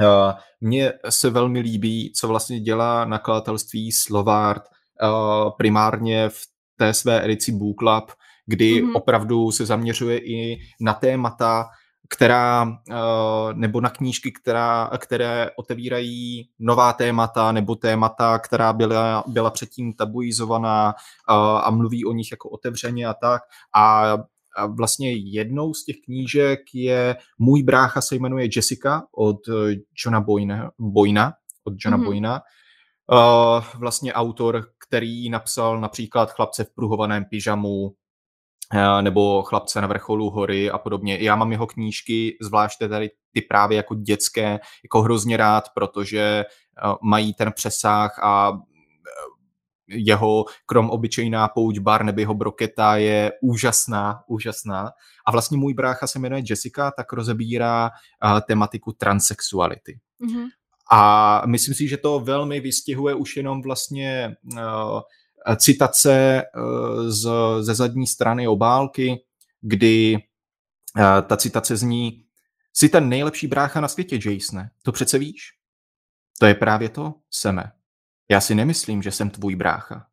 Uh, 0.00 0.32
mně 0.60 0.92
se 1.08 1.30
velmi 1.30 1.60
líbí, 1.60 2.12
co 2.16 2.28
vlastně 2.28 2.60
dělá 2.60 3.04
nakladatelství 3.04 3.92
Slovart 3.92 4.62
primárně 5.56 6.28
v 6.28 6.40
té 6.76 6.94
své 6.94 7.24
edici 7.24 7.52
Book 7.52 7.76
Club, 7.78 8.12
kdy 8.46 8.82
mm-hmm. 8.82 8.96
opravdu 8.96 9.50
se 9.50 9.66
zaměřuje 9.66 10.18
i 10.18 10.58
na 10.80 10.94
témata, 10.94 11.64
která, 12.12 12.62
uh, 12.62 13.52
nebo 13.52 13.80
na 13.80 13.90
knížky, 13.90 14.32
která, 14.32 14.90
které 14.98 15.50
otevírají 15.56 16.48
nová 16.58 16.92
témata 16.92 17.52
nebo 17.52 17.74
témata, 17.74 18.38
která 18.38 18.72
byla, 18.72 19.24
byla 19.26 19.50
předtím 19.50 19.92
tabuizovaná 19.92 20.94
uh, 21.30 21.36
a 21.36 21.70
mluví 21.70 22.04
o 22.04 22.12
nich 22.12 22.30
jako 22.30 22.48
otevřeně 22.48 23.06
a 23.06 23.14
tak. 23.14 23.42
A 23.76 24.16
a 24.56 24.66
vlastně 24.66 25.12
jednou 25.12 25.74
z 25.74 25.84
těch 25.84 25.96
knížek 26.04 26.60
je 26.74 27.16
Můj 27.38 27.62
brácha 27.62 28.00
se 28.00 28.14
jmenuje 28.14 28.48
Jessica 28.56 29.06
od 29.16 29.48
eh, 29.48 29.76
Johna 30.04 30.20
Boyna, 30.20 30.70
Boyna 30.78 31.32
od 31.64 31.74
Johna 31.84 31.98
mm-hmm. 31.98 32.04
Boyna. 32.04 32.40
Uh, 33.12 33.64
vlastně 33.80 34.12
autor, 34.12 34.64
který 34.88 35.30
napsal 35.30 35.80
například 35.80 36.32
Chlapce 36.32 36.64
v 36.64 36.74
pruhovaném 36.74 37.24
pyžamu, 37.24 37.94
nebo 39.00 39.42
Chlapce 39.42 39.80
na 39.80 39.86
vrcholu 39.86 40.30
hory 40.30 40.70
a 40.70 40.78
podobně. 40.78 41.18
Já 41.20 41.36
mám 41.36 41.52
jeho 41.52 41.66
knížky, 41.66 42.36
zvláště 42.40 42.88
tady 42.88 43.10
ty 43.32 43.42
právě 43.42 43.76
jako 43.76 43.94
dětské, 43.94 44.60
jako 44.84 45.02
hrozně 45.02 45.36
rád, 45.36 45.64
protože 45.74 46.44
uh, 46.84 46.94
mají 47.02 47.34
ten 47.34 47.52
přesah 47.52 48.18
a 48.22 48.52
jeho 49.88 50.44
krom 50.66 50.90
obyčejná 50.90 51.48
pouť 51.48 51.78
Barnabyho 51.78 52.34
Broketa 52.34 52.96
je 52.96 53.32
úžasná, 53.42 54.20
úžasná. 54.28 54.90
A 55.26 55.32
vlastně 55.32 55.58
můj 55.58 55.74
brácha 55.74 56.06
se 56.06 56.18
jmenuje 56.18 56.42
Jessica, 56.50 56.90
tak 56.96 57.12
rozebírá 57.12 57.90
uh, 58.24 58.40
tematiku 58.40 58.92
transexuality. 58.92 59.98
Mm-hmm. 60.26 60.46
A 60.90 61.42
myslím 61.46 61.74
si, 61.74 61.88
že 61.88 61.96
to 61.96 62.20
velmi 62.20 62.60
vystihuje 62.60 63.14
už 63.14 63.36
jenom 63.36 63.62
vlastně 63.62 64.36
uh, 64.52 65.00
citace 65.56 66.42
uh, 66.56 67.08
z, 67.08 67.30
ze 67.60 67.74
zadní 67.74 68.06
strany 68.06 68.48
obálky, 68.48 69.24
kdy 69.60 70.16
uh, 70.96 71.02
ta 71.26 71.36
citace 71.36 71.76
zní 71.76 72.22
Jsi 72.74 72.88
ten 72.88 73.08
nejlepší 73.08 73.46
brácha 73.46 73.80
na 73.80 73.88
světě, 73.88 74.30
Jasone. 74.30 74.70
To 74.82 74.92
přece 74.92 75.18
víš? 75.18 75.52
To 76.38 76.46
je 76.46 76.54
právě 76.54 76.88
to, 76.88 77.14
Seme. 77.30 77.72
Já 78.30 78.40
si 78.40 78.54
nemyslím, 78.54 79.02
že 79.02 79.12
jsem 79.12 79.30
tvůj 79.30 79.56
brácha. 79.56 80.06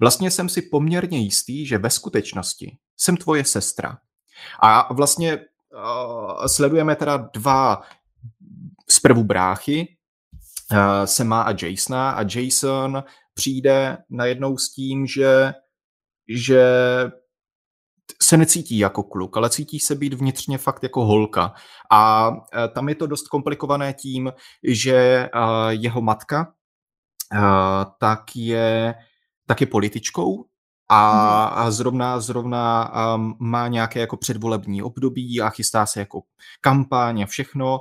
Vlastně 0.00 0.30
jsem 0.30 0.48
si 0.48 0.62
poměrně 0.62 1.18
jistý, 1.18 1.66
že 1.66 1.78
ve 1.78 1.90
skutečnosti 1.90 2.78
jsem 2.96 3.16
tvoje 3.16 3.44
sestra. 3.44 3.98
A 4.62 4.94
vlastně 4.94 5.38
uh, 5.38 6.46
sledujeme 6.46 6.96
teda 6.96 7.16
dva 7.16 7.82
zprvu 8.90 9.24
bráchy, 9.24 9.96
uh, 10.72 10.78
Sema 11.04 11.42
a 11.42 11.66
Jasona 11.66 12.10
a 12.10 12.22
Jason 12.22 13.04
přijde 13.34 13.98
najednou 14.10 14.58
s 14.58 14.72
tím, 14.72 15.06
že, 15.06 15.52
že 16.28 16.64
se 18.22 18.36
necítí 18.36 18.78
jako 18.78 19.02
kluk, 19.02 19.36
ale 19.36 19.50
cítí 19.50 19.80
se 19.80 19.94
být 19.94 20.14
vnitřně 20.14 20.58
fakt 20.58 20.82
jako 20.82 21.04
holka. 21.04 21.54
A 21.92 22.28
uh, 22.28 22.36
tam 22.74 22.88
je 22.88 22.94
to 22.94 23.06
dost 23.06 23.28
komplikované 23.28 23.92
tím, 23.92 24.32
že 24.62 25.28
uh, 25.34 25.68
jeho 25.68 26.00
matka 26.00 26.54
Eh, 27.34 27.84
tak 27.98 28.36
je, 28.36 28.94
tak 29.46 29.60
je 29.60 29.66
političkou 29.66 30.44
a, 30.88 31.12
mhm. 31.12 31.58
a 31.58 31.70
zrovna, 31.70 32.20
zrovna 32.20 32.92
um, 33.14 33.36
má 33.40 33.68
nějaké 33.68 34.00
jako 34.00 34.16
předvolební 34.16 34.82
období 34.82 35.40
a 35.40 35.50
chystá 35.50 35.86
se 35.86 36.00
jako 36.00 36.22
kampaň 36.60 37.22
a 37.22 37.26
všechno. 37.26 37.80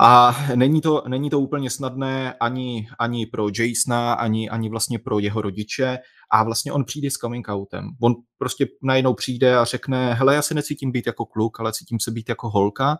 A 0.00 0.36
není 0.54 0.80
to, 0.80 1.02
není 1.08 1.30
to 1.30 1.40
úplně 1.40 1.70
snadné 1.70 2.34
ani, 2.40 2.88
ani 2.98 3.26
pro 3.26 3.48
Jasona, 3.48 4.12
ani, 4.12 4.50
ani 4.50 4.68
vlastně 4.68 4.98
pro 4.98 5.18
jeho 5.18 5.42
rodiče. 5.42 5.98
A 6.30 6.44
vlastně 6.44 6.72
on 6.72 6.84
přijde 6.84 7.10
s 7.10 7.14
coming 7.14 7.48
outem. 7.48 7.90
On 8.02 8.14
prostě 8.38 8.66
najednou 8.82 9.14
přijde 9.14 9.56
a 9.56 9.64
řekne, 9.64 10.14
hele, 10.14 10.34
já 10.34 10.42
se 10.42 10.54
necítím 10.54 10.92
být 10.92 11.06
jako 11.06 11.26
kluk, 11.26 11.60
ale 11.60 11.72
cítím 11.72 12.00
se 12.00 12.10
být 12.10 12.28
jako 12.28 12.50
holka. 12.50 12.98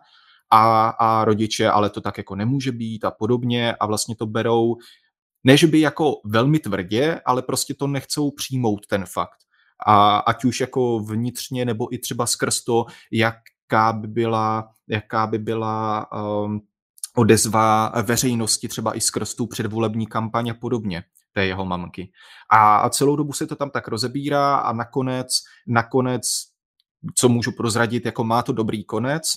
A, 0.50 0.88
a 0.88 1.24
rodiče, 1.24 1.70
ale 1.70 1.90
to 1.90 2.00
tak 2.00 2.18
jako 2.18 2.36
nemůže 2.36 2.72
být 2.72 3.04
a 3.04 3.10
podobně. 3.10 3.74
A 3.74 3.86
vlastně 3.86 4.16
to 4.16 4.26
berou 4.26 4.76
ne, 5.44 5.56
že 5.56 5.66
by 5.66 5.80
jako 5.80 6.14
velmi 6.24 6.58
tvrdě, 6.58 7.20
ale 7.26 7.42
prostě 7.42 7.74
to 7.74 7.86
nechcou 7.86 8.30
přijmout 8.30 8.86
ten 8.86 9.04
fakt. 9.06 9.38
A 9.86 10.18
ať 10.18 10.44
už 10.44 10.60
jako 10.60 10.98
vnitřně, 10.98 11.64
nebo 11.64 11.94
i 11.94 11.98
třeba 11.98 12.26
skrz 12.26 12.64
to, 12.64 12.86
jaká 13.12 13.92
by 13.92 14.08
byla, 14.08 14.70
jaká 14.88 15.26
by 15.26 15.38
byla 15.38 16.06
um, 16.12 16.60
odezva 17.16 17.92
veřejnosti 18.02 18.68
třeba 18.68 18.96
i 18.96 19.00
skrz 19.00 19.34
tu 19.34 19.46
předvolební 19.46 20.06
kampaň 20.06 20.48
a 20.50 20.54
podobně 20.54 21.02
té 21.32 21.46
jeho 21.46 21.64
mamky. 21.64 22.10
A, 22.50 22.90
celou 22.90 23.16
dobu 23.16 23.32
se 23.32 23.46
to 23.46 23.56
tam 23.56 23.70
tak 23.70 23.88
rozebírá 23.88 24.56
a 24.56 24.72
nakonec, 24.72 25.28
nakonec, 25.66 26.22
co 27.14 27.28
můžu 27.28 27.52
prozradit, 27.52 28.06
jako 28.06 28.24
má 28.24 28.42
to 28.42 28.52
dobrý 28.52 28.84
konec, 28.84 29.32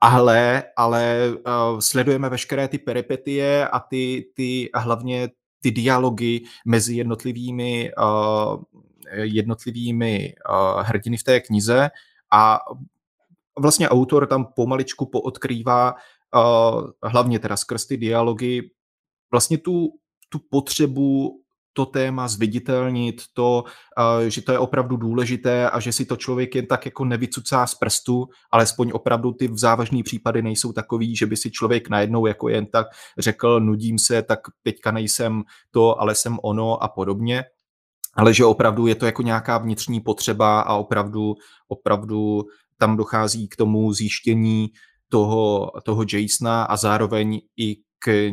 ale, 0.00 0.64
ale 0.76 1.28
uh, 1.30 1.78
sledujeme 1.78 2.28
veškeré 2.28 2.68
ty 2.68 2.78
peripetie 2.78 3.68
a 3.68 3.80
ty, 3.80 4.30
ty 4.34 4.70
a 4.72 4.78
hlavně 4.78 5.28
ty 5.60 5.70
dialogy 5.70 6.40
mezi 6.66 6.94
jednotlivými, 6.94 7.90
uh, 7.98 8.62
jednotlivými 9.12 10.34
uh, 10.50 10.82
hrdiny 10.82 11.16
v 11.16 11.22
té 11.22 11.40
knize 11.40 11.90
a 12.32 12.60
vlastně 13.58 13.88
autor 13.88 14.26
tam 14.26 14.44
pomaličku 14.44 15.06
poodkrývá 15.06 15.94
hlavně 17.02 17.38
teda 17.38 17.56
skrz 17.56 17.86
ty 17.86 17.96
dialogy 17.96 18.70
vlastně 19.30 19.58
tu, 19.58 19.88
tu 20.28 20.38
potřebu 20.50 21.40
to 21.72 21.86
téma 21.86 22.28
zviditelnit, 22.28 23.22
to, 23.32 23.64
že 24.28 24.42
to 24.42 24.52
je 24.52 24.58
opravdu 24.58 24.96
důležité 24.96 25.70
a 25.70 25.80
že 25.80 25.92
si 25.92 26.04
to 26.04 26.16
člověk 26.16 26.54
jen 26.54 26.66
tak 26.66 26.84
jako 26.84 27.04
nevycucá 27.04 27.66
z 27.66 27.74
prstu, 27.74 28.28
alespoň 28.50 28.90
opravdu 28.94 29.32
ty 29.32 29.48
závažné 29.52 30.02
případy 30.02 30.42
nejsou 30.42 30.72
takový, 30.72 31.16
že 31.16 31.26
by 31.26 31.36
si 31.36 31.50
člověk 31.50 31.88
najednou 31.88 32.26
jako 32.26 32.48
jen 32.48 32.66
tak 32.66 32.86
řekl, 33.18 33.60
nudím 33.60 33.98
se, 33.98 34.22
tak 34.22 34.38
teďka 34.62 34.90
nejsem 34.90 35.42
to, 35.70 36.00
ale 36.00 36.14
jsem 36.14 36.38
ono 36.42 36.82
a 36.82 36.88
podobně. 36.88 37.44
Ale 38.14 38.34
že 38.34 38.44
opravdu 38.44 38.86
je 38.86 38.94
to 38.94 39.06
jako 39.06 39.22
nějaká 39.22 39.58
vnitřní 39.58 40.00
potřeba 40.00 40.60
a 40.60 40.74
opravdu, 40.74 41.34
opravdu 41.68 42.42
tam 42.78 42.96
dochází 42.96 43.48
k 43.48 43.56
tomu 43.56 43.92
zjištění 43.92 44.68
toho, 45.08 45.70
toho 45.84 46.04
Jasona 46.12 46.64
a 46.64 46.76
zároveň 46.76 47.40
i 47.56 47.76
k 47.98 48.32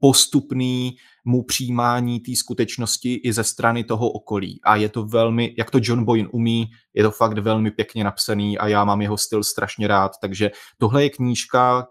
postupnému 0.00 1.42
přijímání 1.46 2.20
té 2.20 2.36
skutečnosti 2.36 3.14
i 3.14 3.32
ze 3.32 3.44
strany 3.44 3.84
toho 3.84 4.10
okolí. 4.10 4.60
A 4.64 4.76
je 4.76 4.88
to 4.88 5.04
velmi, 5.04 5.54
jak 5.58 5.70
to 5.70 5.78
John 5.82 6.04
Boyne 6.04 6.28
umí, 6.28 6.66
je 6.94 7.02
to 7.02 7.10
fakt 7.10 7.38
velmi 7.38 7.70
pěkně 7.70 8.04
napsaný 8.04 8.58
a 8.58 8.68
já 8.68 8.84
mám 8.84 9.02
jeho 9.02 9.18
styl 9.18 9.44
strašně 9.44 9.88
rád. 9.88 10.12
Takže 10.20 10.50
tohle 10.78 11.02
je 11.02 11.10
knížka, 11.10 11.86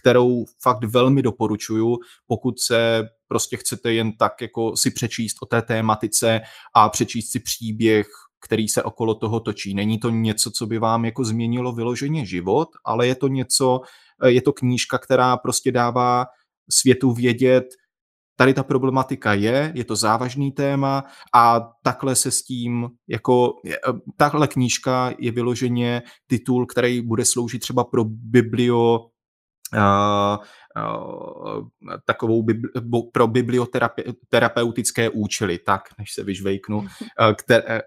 kterou 0.00 0.44
fakt 0.62 0.84
velmi 0.84 1.22
doporučuju, 1.22 1.98
pokud 2.26 2.60
se 2.60 3.02
prostě 3.28 3.56
chcete 3.56 3.92
jen 3.92 4.12
tak 4.16 4.42
jako 4.42 4.76
si 4.76 4.90
přečíst 4.90 5.36
o 5.42 5.46
té 5.46 5.62
tématice 5.62 6.40
a 6.74 6.88
přečíst 6.88 7.30
si 7.30 7.40
příběh, 7.40 8.06
který 8.44 8.68
se 8.68 8.82
okolo 8.82 9.14
toho 9.14 9.40
točí. 9.40 9.74
Není 9.74 9.98
to 9.98 10.10
něco, 10.10 10.50
co 10.50 10.66
by 10.66 10.78
vám 10.78 11.04
jako 11.04 11.24
změnilo 11.24 11.72
vyloženě 11.72 12.26
život, 12.26 12.68
ale 12.84 13.06
je 13.06 13.14
to 13.14 13.28
něco, 13.28 13.80
je 14.26 14.42
to 14.42 14.52
knížka, 14.52 14.98
která 14.98 15.36
prostě 15.36 15.72
dává 15.72 16.26
světu 16.70 17.12
vědět, 17.12 17.64
tady 18.36 18.54
ta 18.54 18.62
problematika 18.62 19.34
je, 19.34 19.72
je 19.74 19.84
to 19.84 19.96
závažný 19.96 20.52
téma 20.52 21.04
a 21.34 21.70
takhle 21.82 22.16
se 22.16 22.30
s 22.30 22.42
tím, 22.42 22.88
jako 23.08 23.52
tahle 24.16 24.48
knížka 24.48 25.14
je 25.18 25.30
vyloženě 25.30 26.02
titul, 26.26 26.66
který 26.66 27.00
bude 27.00 27.24
sloužit 27.24 27.58
třeba 27.58 27.84
pro 27.84 28.04
biblio, 28.04 29.00
uh, 29.74 30.36
uh, 30.76 31.68
takovou 32.04 32.42
bibli, 32.42 32.70
pro 33.12 33.26
biblioterapeutické 33.26 35.10
účely, 35.10 35.58
tak, 35.58 35.82
než 35.98 36.12
se 36.12 36.24
vyžvejknu, 36.24 36.78
uh, 36.78 36.86
které, 37.38 37.82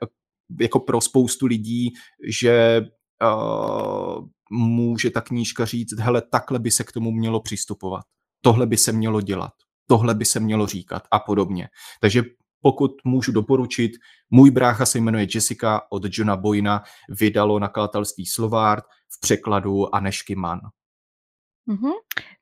jako 0.61 0.79
pro 0.79 1.01
spoustu 1.01 1.45
lidí, 1.45 1.93
že 2.29 2.81
uh, 3.23 4.25
může 4.51 5.09
ta 5.09 5.21
knížka 5.21 5.65
říct, 5.65 5.99
hele, 5.99 6.21
takhle 6.31 6.59
by 6.59 6.71
se 6.71 6.83
k 6.83 6.91
tomu 6.91 7.11
mělo 7.11 7.41
přistupovat 7.41 8.03
tohle 8.41 8.65
by 8.65 8.77
se 8.77 8.91
mělo 8.91 9.21
dělat. 9.21 9.51
tohle 9.89 10.15
by 10.15 10.25
se 10.25 10.39
mělo 10.39 10.67
říkat 10.67 11.03
a 11.11 11.19
podobně. 11.19 11.67
Takže 12.01 12.23
pokud 12.61 12.91
můžu 13.03 13.31
doporučit, 13.31 13.91
můj 14.29 14.51
brácha 14.51 14.85
se 14.85 14.97
jmenuje 14.97 15.27
Jessica 15.35 15.81
od 15.89 16.03
Johna 16.11 16.37
Boyna, 16.37 16.83
vydalo 17.19 17.59
nakladatelství 17.59 18.25
Slovart 18.25 18.83
v 18.83 19.19
překladu 19.21 19.95
Anešky 19.95 20.35
Mann. 20.35 20.59
Mm-hmm. 21.67 21.91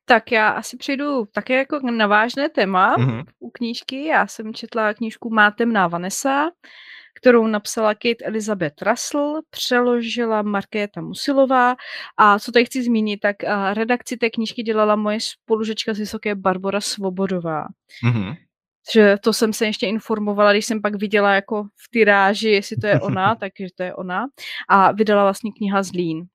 Tak 0.05 0.31
já 0.31 0.49
asi 0.49 0.77
přejdu 0.77 1.25
také 1.33 1.57
jako 1.57 1.79
na 1.91 2.07
vážné 2.07 2.49
téma 2.49 2.97
mm-hmm. 2.97 3.23
u 3.39 3.49
knížky. 3.49 4.05
Já 4.05 4.27
jsem 4.27 4.53
četla 4.53 4.93
knížku 4.93 5.29
Má 5.29 5.51
temná 5.51 5.87
Vanessa, 5.87 6.45
kterou 7.15 7.47
napsala 7.47 7.93
Kate 7.93 8.25
Elizabeth 8.25 8.81
Russell, 8.81 9.41
přeložila 9.49 10.41
Markéta 10.41 11.01
Musilová 11.01 11.75
a 12.17 12.39
co 12.39 12.51
tady 12.51 12.65
chci 12.65 12.83
zmínit, 12.83 13.17
tak 13.17 13.35
redakci 13.73 14.17
té 14.17 14.29
knížky 14.29 14.63
dělala 14.63 14.95
moje 14.95 15.19
spolužečka 15.21 15.93
z 15.93 15.99
Vysoké 15.99 16.35
Barbara 16.35 16.81
Svobodová. 16.81 17.65
Mm-hmm. 18.05 18.35
Že 18.93 19.17
to 19.23 19.33
jsem 19.33 19.53
se 19.53 19.65
ještě 19.65 19.87
informovala, 19.87 20.51
když 20.51 20.65
jsem 20.65 20.81
pak 20.81 20.95
viděla 20.95 21.33
jako 21.33 21.63
v 21.63 21.89
tyráži, 21.91 22.49
jestli 22.49 22.77
to 22.77 22.87
je 22.87 22.99
ona, 22.99 23.35
takže 23.39 23.67
to 23.77 23.83
je 23.83 23.95
ona. 23.95 24.25
A 24.69 24.91
vydala 24.91 25.23
vlastně 25.23 25.51
kniha 25.57 25.83
Zlín. 25.83 26.25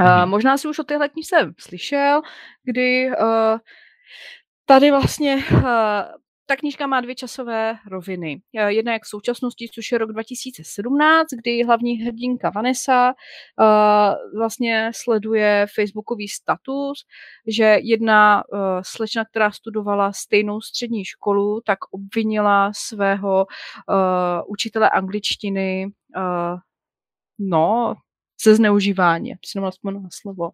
Uh, 0.00 0.26
možná 0.26 0.58
si 0.58 0.68
už 0.68 0.78
o 0.78 0.84
téhle 0.84 1.08
knize 1.08 1.36
slyšel, 1.58 2.22
kdy 2.64 3.10
uh, 3.10 3.58
tady 4.64 4.90
vlastně 4.90 5.36
uh, 5.52 5.62
ta 6.48 6.56
knížka 6.56 6.86
má 6.86 7.00
dvě 7.00 7.14
časové 7.14 7.78
roviny. 7.86 8.42
Jedna 8.52 8.92
jak 8.92 9.02
v 9.02 9.08
současnosti, 9.08 9.68
což 9.74 9.92
je 9.92 9.98
rok 9.98 10.12
2017, 10.12 11.26
kdy 11.42 11.64
hlavní 11.64 11.94
hrdinka 11.94 12.50
Vanessa 12.50 13.14
uh, 13.60 14.38
vlastně 14.38 14.90
sleduje 14.94 15.66
facebookový 15.74 16.28
status, 16.28 17.04
že 17.46 17.78
jedna 17.82 18.42
uh, 18.52 18.58
slečna, 18.82 19.24
která 19.24 19.50
studovala 19.50 20.12
stejnou 20.12 20.60
střední 20.60 21.04
školu, 21.04 21.60
tak 21.66 21.78
obvinila 21.90 22.72
svého 22.74 23.46
uh, 23.46 23.96
učitele 24.46 24.90
angličtiny 24.90 25.86
uh, 26.16 26.58
no, 27.38 27.94
ze 28.44 28.54
zneužívání, 28.54 29.34
si 29.46 29.58
nemám 29.58 30.02
na 30.02 30.08
slovo. 30.12 30.50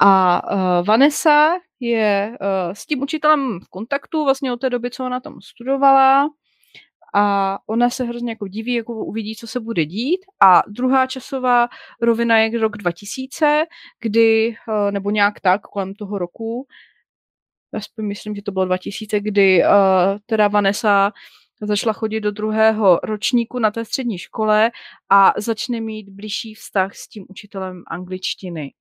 A 0.00 0.42
uh, 0.54 0.86
Vanessa 0.86 1.50
je 1.80 2.38
uh, 2.40 2.72
s 2.72 2.86
tím 2.86 3.02
učitelem 3.02 3.60
v 3.60 3.68
kontaktu 3.68 4.24
vlastně 4.24 4.52
od 4.52 4.56
té 4.56 4.70
doby, 4.70 4.90
co 4.90 5.04
ona 5.04 5.20
tam 5.20 5.40
studovala 5.40 6.28
a 7.14 7.58
ona 7.66 7.90
se 7.90 8.04
hrozně 8.04 8.32
jako 8.32 8.48
diví, 8.48 8.74
jako 8.74 9.04
uvidí, 9.04 9.36
co 9.36 9.46
se 9.46 9.60
bude 9.60 9.84
dít. 9.84 10.20
A 10.40 10.62
druhá 10.68 11.06
časová 11.06 11.68
rovina 12.02 12.38
je 12.38 12.58
rok 12.58 12.76
2000, 12.76 13.64
kdy, 14.00 14.56
uh, 14.68 14.90
nebo 14.90 15.10
nějak 15.10 15.40
tak, 15.40 15.60
kolem 15.62 15.94
toho 15.94 16.18
roku, 16.18 16.66
aspoň 17.72 18.04
myslím, 18.04 18.34
že 18.34 18.42
to 18.42 18.52
bylo 18.52 18.64
2000, 18.64 19.20
kdy 19.20 19.62
uh, 19.64 19.70
teda 20.26 20.48
Vanessa 20.48 21.12
začala 21.62 21.92
chodit 21.92 22.20
do 22.20 22.30
druhého 22.30 23.00
ročníku 23.02 23.58
na 23.58 23.70
té 23.70 23.84
střední 23.84 24.18
škole 24.18 24.70
a 25.10 25.32
začne 25.36 25.80
mít 25.80 26.08
blížší 26.08 26.54
vztah 26.54 26.94
s 26.94 27.08
tím 27.08 27.26
učitelem 27.28 27.82
angličtiny. 27.90 28.72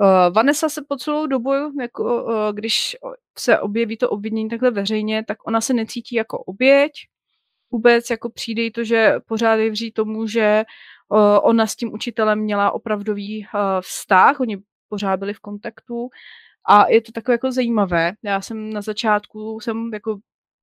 Uh, 0.00 0.34
Vanessa 0.34 0.68
se 0.68 0.82
po 0.88 0.96
celou 0.96 1.26
dobu, 1.26 1.52
jako, 1.80 2.24
uh, 2.24 2.32
když 2.52 2.96
se 3.38 3.58
objeví 3.58 3.96
to 3.96 4.10
obvinění 4.10 4.48
takhle 4.48 4.70
veřejně, 4.70 5.24
tak 5.24 5.46
ona 5.46 5.60
se 5.60 5.74
necítí 5.74 6.14
jako 6.14 6.38
oběť. 6.38 6.92
Vůbec 7.70 8.10
jako 8.10 8.30
přijde 8.30 8.70
to, 8.70 8.84
že 8.84 9.14
pořád 9.26 9.54
věří 9.56 9.92
tomu, 9.92 10.26
že 10.26 10.64
uh, 11.08 11.18
ona 11.42 11.66
s 11.66 11.76
tím 11.76 11.92
učitelem 11.92 12.38
měla 12.38 12.70
opravdový 12.70 13.46
uh, 13.54 13.60
vztah, 13.80 14.40
oni 14.40 14.58
pořád 14.88 15.16
byli 15.16 15.34
v 15.34 15.40
kontaktu 15.40 16.08
a 16.68 16.88
je 16.88 17.00
to 17.00 17.12
takové 17.12 17.34
jako 17.34 17.52
zajímavé. 17.52 18.12
Já 18.22 18.40
jsem 18.40 18.72
na 18.72 18.80
začátku 18.80 19.60
jsem 19.60 19.90
jako 19.92 20.18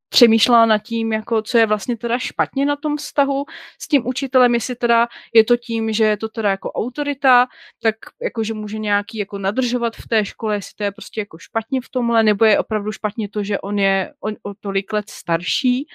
přemýšlela 0.09 0.65
nad 0.65 0.77
tím, 0.77 1.13
jako 1.13 1.41
co 1.41 1.57
je 1.57 1.65
vlastně 1.65 1.97
teda 1.97 2.19
špatně 2.19 2.65
na 2.65 2.75
tom 2.75 2.97
vztahu 2.97 3.45
s 3.81 3.87
tím 3.87 4.07
učitelem, 4.07 4.53
jestli 4.53 4.75
teda 4.75 5.07
je 5.33 5.43
to 5.43 5.57
tím, 5.57 5.93
že 5.93 6.03
je 6.03 6.17
to 6.17 6.29
teda 6.29 6.49
jako 6.49 6.71
autorita, 6.71 7.47
tak 7.81 7.95
jako, 8.21 8.43
že 8.43 8.53
může 8.53 8.79
nějaký 8.79 9.17
jako 9.17 9.37
nadržovat 9.37 9.95
v 9.95 10.07
té 10.07 10.25
škole, 10.25 10.55
jestli 10.55 10.75
to 10.75 10.83
je 10.83 10.91
prostě 10.91 11.21
jako 11.21 11.37
špatně 11.37 11.81
v 11.81 11.89
tomhle, 11.89 12.23
nebo 12.23 12.45
je 12.45 12.59
opravdu 12.59 12.91
špatně 12.91 13.29
to, 13.29 13.43
že 13.43 13.59
on 13.59 13.79
je 13.79 14.13
on, 14.19 14.35
o 14.43 14.53
tolik 14.53 14.93
let 14.93 15.09
starší. 15.09 15.87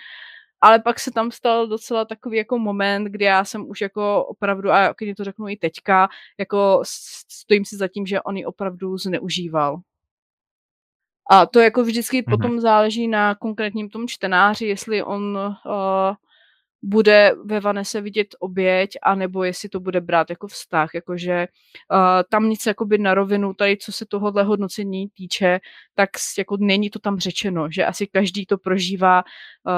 Ale 0.63 0.79
pak 0.79 1.01
se 1.01 1.11
tam 1.11 1.31
stal 1.31 1.67
docela 1.67 2.05
takový 2.05 2.37
jako 2.37 2.59
moment, 2.59 3.05
kdy 3.05 3.25
já 3.25 3.45
jsem 3.45 3.71
už 3.71 3.81
jako 3.81 4.25
opravdu, 4.25 4.71
a 4.71 4.95
když 4.99 5.15
to 5.17 5.25
řeknu 5.25 5.49
i 5.49 5.57
teďka, 5.57 6.09
jako 6.39 6.83
stojím 7.29 7.65
si 7.65 7.77
za 7.77 7.89
tím, 7.89 8.07
že 8.07 8.21
on 8.21 8.37
ji 8.37 8.45
opravdu 8.45 8.99
zneužíval. 8.99 9.81
A 11.31 11.47
to 11.47 11.61
jako 11.61 11.83
vždycky 11.83 12.23
mm-hmm. 12.23 12.31
potom 12.31 12.61
záleží 12.61 13.09
na 13.09 13.35
konkrétním 13.35 13.89
tom 13.89 14.09
čtenáři, 14.09 14.67
jestli 14.67 15.03
on 15.03 15.37
uh, 15.37 16.15
bude 16.83 17.33
ve 17.45 17.61
Vanese 17.61 18.01
vidět 18.01 18.29
oběť, 18.41 18.91
anebo 19.03 19.45
jestli 19.45 19.69
to 19.69 19.81
bude 19.81 20.01
brát 20.01 20.31
jako 20.31 20.47
vztah, 20.47 20.95
jakože 20.95 21.47
uh, 21.93 21.99
tam 22.31 22.49
nic 22.49 22.67
jakoby 22.67 22.99
na 22.99 23.15
rovinu, 23.15 23.55
tady 23.55 23.77
co 23.77 23.93
se 23.93 24.07
tohohle 24.07 24.43
hodnocení 24.43 25.09
týče, 25.09 25.61
tak 25.95 26.11
jako 26.39 26.57
není 26.61 26.91
to 26.91 26.99
tam 26.99 27.19
řečeno, 27.19 27.71
že 27.71 27.85
asi 27.85 28.07
každý 28.07 28.47
to 28.47 28.59
prožívá 28.59 29.23
uh, 29.23 29.73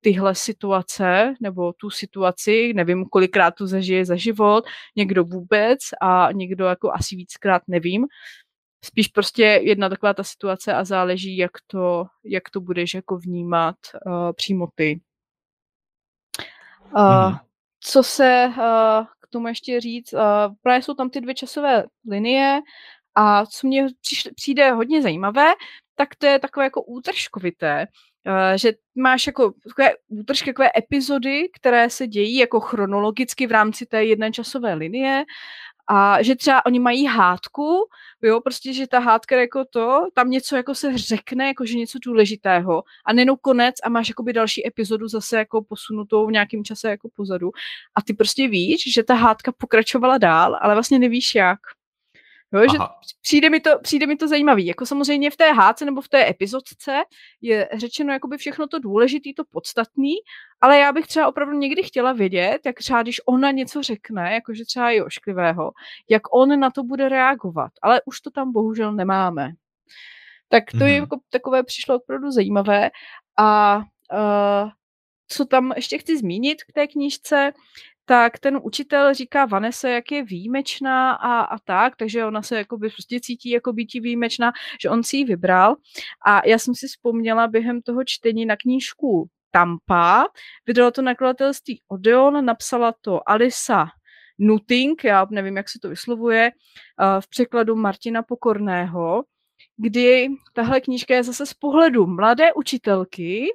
tyhle 0.00 0.34
situace, 0.34 1.34
nebo 1.40 1.72
tu 1.72 1.90
situaci, 1.90 2.72
nevím, 2.74 3.04
kolikrát 3.04 3.54
to 3.54 3.66
zažije 3.66 4.04
za 4.04 4.16
život, 4.16 4.64
někdo 4.96 5.24
vůbec 5.24 5.78
a 6.02 6.28
někdo 6.32 6.64
jako 6.64 6.92
asi 6.92 7.16
víckrát 7.16 7.62
nevím, 7.68 8.06
spíš 8.84 9.08
prostě 9.08 9.42
jedna 9.42 9.88
taková 9.88 10.14
ta 10.14 10.24
situace 10.24 10.74
a 10.74 10.84
záleží, 10.84 11.36
jak 11.36 11.50
to, 11.66 12.04
jak 12.24 12.50
to 12.50 12.60
budeš 12.60 12.94
jako 12.94 13.18
vnímat 13.18 13.76
uh, 14.06 14.32
přímo 14.32 14.68
ty. 14.74 15.00
Uh. 16.96 17.36
Co 17.80 18.02
se 18.02 18.46
uh, 18.48 19.06
k 19.20 19.28
tomu 19.30 19.48
ještě 19.48 19.80
říct, 19.80 20.12
uh, 20.12 20.20
právě 20.62 20.82
jsou 20.82 20.94
tam 20.94 21.10
ty 21.10 21.20
dvě 21.20 21.34
časové 21.34 21.84
linie 22.08 22.60
a 23.14 23.46
co 23.46 23.66
mě 23.66 23.86
přijde 24.34 24.70
hodně 24.70 25.02
zajímavé, 25.02 25.52
tak 25.94 26.14
to 26.14 26.26
je 26.26 26.38
takové 26.38 26.66
jako 26.66 26.82
útržkovité, 26.82 27.86
že 28.56 28.72
máš 28.94 29.26
jako 29.26 29.52
takové 29.68 29.90
útržky, 30.08 30.50
takové 30.50 30.70
epizody, 30.78 31.48
které 31.56 31.90
se 31.90 32.06
dějí 32.06 32.36
jako 32.36 32.60
chronologicky 32.60 33.46
v 33.46 33.52
rámci 33.52 33.86
té 33.86 34.04
jedné 34.04 34.32
časové 34.32 34.74
linie 34.74 35.24
a 35.88 36.22
že 36.22 36.36
třeba 36.36 36.66
oni 36.66 36.78
mají 36.78 37.06
hádku, 37.06 37.88
jo, 38.22 38.40
prostě, 38.40 38.72
že 38.72 38.86
ta 38.86 38.98
hádka 38.98 39.40
jako 39.40 39.64
to, 39.64 40.00
tam 40.14 40.30
něco 40.30 40.56
jako 40.56 40.74
se 40.74 40.98
řekne, 40.98 41.46
jako 41.46 41.66
že 41.66 41.78
něco 41.78 41.98
důležitého 42.04 42.82
a 43.06 43.12
nejenom 43.12 43.36
konec 43.40 43.74
a 43.84 43.88
máš 43.88 44.08
jakoby 44.08 44.32
další 44.32 44.66
epizodu 44.66 45.08
zase 45.08 45.38
jako 45.38 45.62
posunutou 45.62 46.26
v 46.26 46.32
nějakém 46.32 46.64
čase 46.64 46.90
jako 46.90 47.08
pozadu 47.16 47.50
a 47.94 48.02
ty 48.02 48.14
prostě 48.14 48.48
víš, 48.48 48.92
že 48.94 49.02
ta 49.02 49.14
hádka 49.14 49.52
pokračovala 49.52 50.18
dál, 50.18 50.58
ale 50.60 50.74
vlastně 50.74 50.98
nevíš 50.98 51.34
jak. 51.34 51.58
Jo, 52.58 52.72
že 52.72 52.78
přijde 53.22 53.50
mi, 53.50 53.60
to, 53.60 53.78
přijde 53.82 54.06
mi 54.06 54.16
to 54.16 54.28
zajímavý. 54.28 54.66
Jako 54.66 54.86
samozřejmě 54.86 55.30
v 55.30 55.36
té 55.36 55.52
háce 55.52 55.84
nebo 55.84 56.00
v 56.00 56.08
té 56.08 56.30
epizodce 56.30 57.02
je 57.40 57.68
řečeno 57.74 58.12
jakoby 58.12 58.36
všechno 58.36 58.66
to 58.66 58.78
důležité, 58.78 59.30
to 59.36 59.44
podstatný, 59.50 60.14
ale 60.60 60.78
já 60.78 60.92
bych 60.92 61.06
třeba 61.06 61.28
opravdu 61.28 61.58
někdy 61.58 61.82
chtěla 61.82 62.12
vědět, 62.12 62.58
jak 62.66 62.76
třeba 62.76 63.02
když 63.02 63.20
ona 63.26 63.50
něco 63.50 63.82
řekne, 63.82 64.34
jakože 64.34 64.64
třeba 64.64 64.90
i 64.90 65.02
ošklivého, 65.02 65.72
jak 66.08 66.22
on 66.34 66.60
na 66.60 66.70
to 66.70 66.82
bude 66.82 67.08
reagovat. 67.08 67.72
Ale 67.82 68.00
už 68.06 68.20
to 68.20 68.30
tam 68.30 68.52
bohužel 68.52 68.92
nemáme. 68.92 69.52
Tak 70.48 70.70
to 70.70 70.76
mm-hmm. 70.76 70.86
je 70.86 70.92
mhm. 70.92 71.02
jako 71.02 71.16
takové 71.30 71.62
přišlo 71.62 71.96
opravdu 71.96 72.30
zajímavé. 72.30 72.90
A 73.38 73.76
uh, 73.76 74.70
co 75.28 75.44
tam 75.44 75.72
ještě 75.76 75.98
chci 75.98 76.18
zmínit 76.18 76.64
k 76.64 76.72
té 76.72 76.86
knížce, 76.86 77.52
tak 78.08 78.38
ten 78.38 78.60
učitel 78.62 79.14
říká 79.14 79.44
Vanese, 79.44 79.90
jak 79.90 80.12
je 80.12 80.24
výjimečná 80.24 81.12
a, 81.12 81.40
a 81.40 81.58
tak, 81.58 81.96
takže 81.96 82.24
ona 82.24 82.42
se 82.42 82.56
jakoby 82.56 82.88
prostě 82.88 83.20
cítí 83.20 83.50
jako 83.50 83.72
být 83.72 83.94
výjimečná, 83.94 84.52
že 84.80 84.90
on 84.90 85.02
si 85.02 85.16
ji 85.16 85.24
vybral. 85.24 85.76
A 86.26 86.46
já 86.46 86.58
jsem 86.58 86.74
si 86.74 86.86
vzpomněla 86.86 87.48
během 87.48 87.82
toho 87.82 88.04
čtení 88.04 88.46
na 88.46 88.56
knížku 88.56 89.28
Tampa, 89.50 90.26
vydalo 90.66 90.90
to 90.90 91.02
nakladatelství 91.02 91.82
Odeon, 91.88 92.44
napsala 92.44 92.94
to 93.00 93.28
Alisa 93.28 93.86
Nuting, 94.38 95.04
já 95.04 95.26
nevím, 95.30 95.56
jak 95.56 95.68
se 95.68 95.78
to 95.82 95.88
vyslovuje, 95.88 96.50
eh, 96.50 97.20
v 97.20 97.28
překladu 97.28 97.76
Martina 97.76 98.22
Pokorného, 98.22 99.24
kdy 99.76 100.28
tahle 100.52 100.80
knížka 100.80 101.14
je 101.14 101.22
zase 101.22 101.46
z 101.46 101.54
pohledu 101.54 102.06
mladé 102.06 102.52
učitelky, 102.52 103.46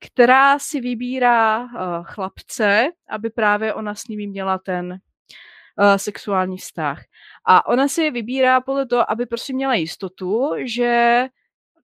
která 0.00 0.58
si 0.58 0.80
vybírá 0.80 1.64
uh, 1.64 1.68
chlapce, 2.04 2.88
aby 3.08 3.30
právě 3.30 3.74
ona 3.74 3.94
s 3.94 4.08
nimi 4.08 4.26
měla 4.26 4.58
ten 4.58 4.90
uh, 4.90 5.94
sexuální 5.96 6.56
vztah. 6.56 7.04
A 7.44 7.66
ona 7.66 7.88
si 7.88 8.02
je 8.02 8.10
vybírá 8.10 8.60
podle 8.60 8.86
toho, 8.86 9.10
aby 9.10 9.26
prostě 9.26 9.52
měla 9.52 9.74
jistotu, 9.74 10.50
že 10.64 11.24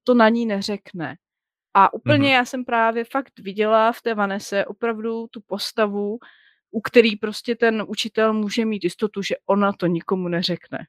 to 0.03 0.13
na 0.13 0.29
ní 0.29 0.45
neřekne. 0.45 1.17
A 1.73 1.93
úplně 1.93 2.27
mm-hmm. 2.27 2.33
já 2.33 2.45
jsem 2.45 2.65
právě 2.65 3.03
fakt 3.03 3.39
viděla 3.39 3.91
v 3.91 4.01
té 4.01 4.13
Vanese 4.13 4.65
opravdu 4.65 5.27
tu 5.27 5.41
postavu, 5.41 6.19
u 6.71 6.81
který 6.81 7.15
prostě 7.15 7.55
ten 7.55 7.83
učitel 7.87 8.33
může 8.33 8.65
mít 8.65 8.83
jistotu, 8.83 9.21
že 9.21 9.35
ona 9.45 9.73
to 9.73 9.87
nikomu 9.87 10.27
neřekne. 10.27 10.87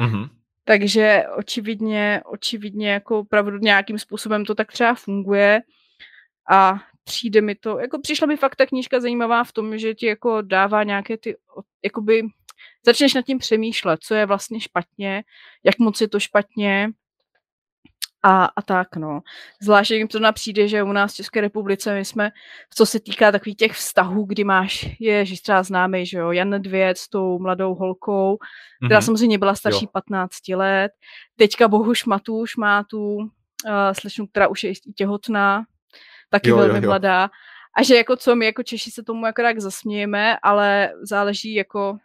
Mm-hmm. 0.00 0.30
Takže 0.68 1.24
očividně, 1.36 2.22
očividně 2.24 2.90
jako 2.90 3.18
opravdu 3.18 3.58
nějakým 3.58 3.98
způsobem 3.98 4.44
to 4.44 4.54
tak 4.54 4.72
třeba 4.72 4.94
funguje. 4.94 5.60
A 6.50 6.74
přijde 7.04 7.40
mi 7.40 7.54
to, 7.54 7.78
jako 7.78 8.00
přišla 8.00 8.26
mi 8.26 8.36
fakt 8.36 8.56
ta 8.56 8.66
knížka 8.66 9.00
zajímavá 9.00 9.44
v 9.44 9.52
tom, 9.52 9.78
že 9.78 9.94
ti 9.94 10.06
jako 10.06 10.42
dává 10.42 10.82
nějaké 10.82 11.18
ty, 11.18 11.36
jakoby 11.84 12.22
začneš 12.86 13.14
nad 13.14 13.22
tím 13.22 13.38
přemýšlet, 13.38 14.00
co 14.02 14.14
je 14.14 14.26
vlastně 14.26 14.60
špatně, 14.60 15.24
jak 15.64 15.78
moc 15.78 16.00
je 16.00 16.08
to 16.08 16.20
špatně 16.20 16.90
a, 18.22 18.44
a 18.44 18.62
tak, 18.62 18.96
no. 18.96 19.20
Zvlášť 19.62 19.90
jim 19.90 20.08
to 20.08 20.32
přijde, 20.32 20.68
že 20.68 20.82
u 20.82 20.92
nás 20.92 21.12
v 21.12 21.16
České 21.16 21.40
republice 21.40 21.94
my 21.94 22.04
jsme, 22.04 22.30
co 22.74 22.86
se 22.86 23.00
týká 23.00 23.32
takových 23.32 23.56
těch 23.56 23.72
vztahů, 23.72 24.24
kdy 24.24 24.44
máš, 24.44 24.88
je, 25.00 25.24
že 25.24 25.42
třeba 25.42 25.62
známý, 25.62 26.06
že 26.06 26.18
jo, 26.18 26.32
Jan 26.32 26.62
Dvěc 26.62 26.98
s 26.98 27.08
tou 27.08 27.38
mladou 27.38 27.74
holkou, 27.74 28.38
která 28.86 29.00
mm-hmm. 29.00 29.04
samozřejmě 29.04 29.38
byla 29.38 29.54
starší 29.54 29.84
jo. 29.84 29.90
15 29.92 30.48
let. 30.48 30.92
Teďka 31.36 31.68
Bohuš 31.68 32.04
Matuš 32.04 32.56
má 32.56 32.84
tu 32.84 33.14
uh, 33.14 33.26
slečnu, 33.92 34.26
která 34.26 34.48
už 34.48 34.64
je 34.64 34.72
těhotná, 34.96 35.64
taky 36.30 36.48
jo, 36.48 36.56
velmi 36.56 36.74
jo, 36.74 36.82
jo. 36.82 36.88
mladá. 36.88 37.30
A 37.76 37.82
že 37.82 37.96
jako 37.96 38.16
co, 38.16 38.36
my 38.36 38.46
jako 38.46 38.62
Češi 38.62 38.90
se 38.90 39.02
tomu 39.02 39.26
akorát 39.26 39.58
zasmějeme, 39.58 40.38
ale 40.42 40.92
záleží 41.02 41.54
jako 41.54 41.98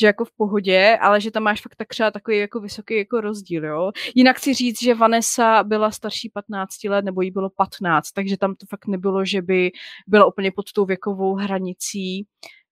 že 0.00 0.06
jako 0.06 0.24
v 0.24 0.32
pohodě, 0.36 0.98
ale 1.00 1.20
že 1.20 1.30
tam 1.30 1.42
máš 1.42 1.62
fakt 1.62 1.76
tak 1.76 1.88
třeba 1.88 2.10
takový 2.10 2.38
jako 2.38 2.60
vysoký 2.60 2.96
jako 2.96 3.20
rozdíl, 3.20 3.64
jo. 3.64 3.92
Jinak 4.14 4.38
si 4.38 4.54
říct, 4.54 4.82
že 4.82 4.94
Vanessa 4.94 5.64
byla 5.64 5.90
starší 5.90 6.28
15 6.28 6.84
let, 6.84 7.04
nebo 7.04 7.22
jí 7.22 7.30
bylo 7.30 7.50
15, 7.50 8.10
takže 8.10 8.36
tam 8.36 8.54
to 8.54 8.66
fakt 8.70 8.86
nebylo, 8.86 9.24
že 9.24 9.42
by 9.42 9.70
byla 10.06 10.26
úplně 10.26 10.52
pod 10.52 10.72
tou 10.72 10.84
věkovou 10.84 11.34
hranicí, 11.34 12.26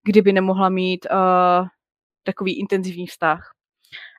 kdyby 0.05 0.33
nemohla 0.33 0.69
mít 0.69 1.07
uh, 1.11 1.67
takový 2.23 2.59
intenzivní 2.59 3.07
vztah. 3.07 3.51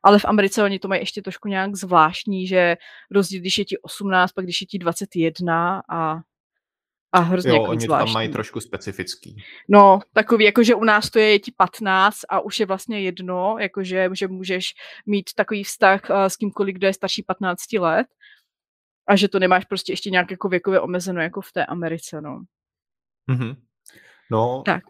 Ale 0.03 0.19
v 0.19 0.25
Americe 0.25 0.63
oni 0.63 0.79
to 0.79 0.87
mají 0.87 1.01
ještě 1.01 1.21
trošku 1.21 1.47
nějak 1.47 1.75
zvláštní, 1.75 2.47
že 2.47 2.77
rozdíl, 3.11 3.39
když 3.39 3.57
je 3.57 3.65
ti 3.65 3.77
18, 3.77 4.31
pak 4.31 4.45
když 4.45 4.61
je 4.61 4.67
ti 4.67 4.77
21 4.79 5.81
a 5.89 6.19
a 7.13 7.19
hrozně 7.19 7.49
jo, 7.49 7.55
jako 7.55 7.71
oni 7.71 7.79
zvláštní. 7.79 8.05
tam 8.05 8.13
mají 8.13 8.29
trošku 8.29 8.59
specifický. 8.59 9.35
No, 9.69 9.99
takový, 10.13 10.45
jakože 10.45 10.75
u 10.75 10.83
nás 10.83 11.09
to 11.09 11.19
je 11.19 11.39
ti 11.39 11.51
15 11.57 12.17
a 12.29 12.39
už 12.39 12.59
je 12.59 12.65
vlastně 12.65 13.01
jedno, 13.01 13.55
jakože 13.59 14.09
že 14.13 14.27
můžeš 14.27 14.73
mít 15.05 15.29
takový 15.35 15.63
vztah 15.63 16.01
uh, 16.09 16.15
s 16.25 16.35
kýmkoliv, 16.35 16.75
kdo 16.75 16.87
je 16.87 16.93
starší 16.93 17.23
15 17.23 17.73
let 17.79 18.07
a 19.07 19.15
že 19.15 19.27
to 19.27 19.39
nemáš 19.39 19.65
prostě 19.65 19.93
ještě 19.93 20.09
nějak 20.09 20.31
jako 20.31 20.49
věkově 20.49 20.79
omezeno, 20.79 21.21
jako 21.21 21.41
v 21.41 21.51
té 21.51 21.65
Americe, 21.65 22.21
no. 22.21 22.41
Mm-hmm. 23.31 23.55
No, 24.31 24.63
tak. 24.65 24.83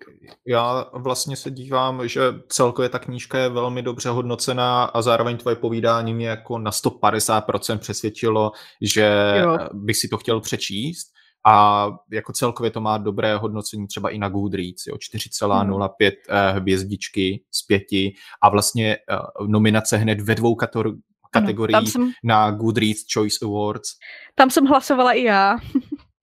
já 0.47 0.85
vlastně 0.93 1.35
se 1.35 1.51
dívám, 1.51 2.07
že 2.07 2.21
celkově 2.47 2.89
ta 2.89 2.99
knížka 2.99 3.37
je 3.39 3.49
velmi 3.49 3.81
dobře 3.81 4.09
hodnocená 4.09 4.83
a 4.83 5.01
zároveň 5.01 5.37
tvoje 5.37 5.55
povídání 5.55 6.13
mě 6.13 6.27
jako 6.27 6.59
na 6.59 6.71
150% 6.71 7.77
přesvědčilo, 7.77 8.51
že 8.81 9.33
jo. 9.41 9.57
bych 9.73 9.97
si 9.97 10.07
to 10.07 10.17
chtěl 10.17 10.41
přečíst 10.41 11.07
a 11.45 11.87
jako 12.11 12.33
celkově 12.33 12.71
to 12.71 12.81
má 12.81 12.97
dobré 12.97 13.37
hodnocení 13.37 13.87
třeba 13.87 14.09
i 14.09 14.17
na 14.17 14.29
Goodreads, 14.29 14.87
jo, 14.87 14.95
4,05 14.95 15.59
hmm. 15.63 15.81
Eh, 16.29 16.51
hvězdičky 16.51 17.43
z 17.51 17.65
pěti 17.65 18.13
a 18.43 18.49
vlastně 18.49 18.97
uh, 19.41 19.47
nominace 19.47 19.97
hned 19.97 20.21
ve 20.21 20.35
dvou 20.35 20.55
kategoriích 21.31 21.77
ano, 21.77 21.87
jsem, 21.87 22.11
na 22.23 22.51
Goodreads 22.51 23.01
Choice 23.13 23.45
Awards. 23.45 23.89
Tam 24.35 24.49
jsem 24.49 24.65
hlasovala 24.65 25.11
i 25.11 25.23
já. 25.23 25.57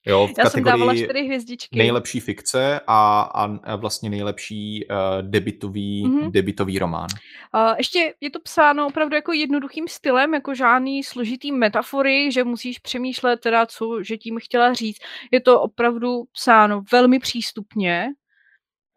Jo, 0.09 0.27
v 0.27 0.39
Já 0.39 0.51
jsem 0.51 0.65
dávala 0.65 0.95
čtyři 0.95 1.23
hvězdičky. 1.23 1.79
Nejlepší 1.79 2.21
fikce 2.21 2.81
a, 2.87 3.21
a 3.65 3.77
vlastně 3.77 4.11
nejlepší 4.11 4.87
uh, 4.91 4.97
debitový, 5.31 6.05
mm-hmm. 6.07 6.31
debitový 6.31 6.79
román. 6.79 7.09
Uh, 7.55 7.75
ještě 7.79 8.15
je 8.21 8.31
to 8.31 8.41
psáno 8.41 8.87
opravdu 8.87 9.15
jako 9.15 9.33
jednoduchým 9.33 9.89
stylem, 9.89 10.35
jako 10.35 10.55
žádný 10.55 11.05
složitý 11.05 11.53
metafory, 11.53 12.33
že 12.33 12.45
musíš 12.45 12.79
přemýšlet 12.79 13.41
teda, 13.41 13.67
co 13.67 14.03
že 14.03 14.17
tím 14.17 14.39
chtěla 14.43 14.73
říct. 14.73 14.99
Je 15.31 15.41
to 15.41 15.61
opravdu 15.61 16.25
psáno 16.33 16.83
velmi 16.93 17.19
přístupně, 17.19 18.07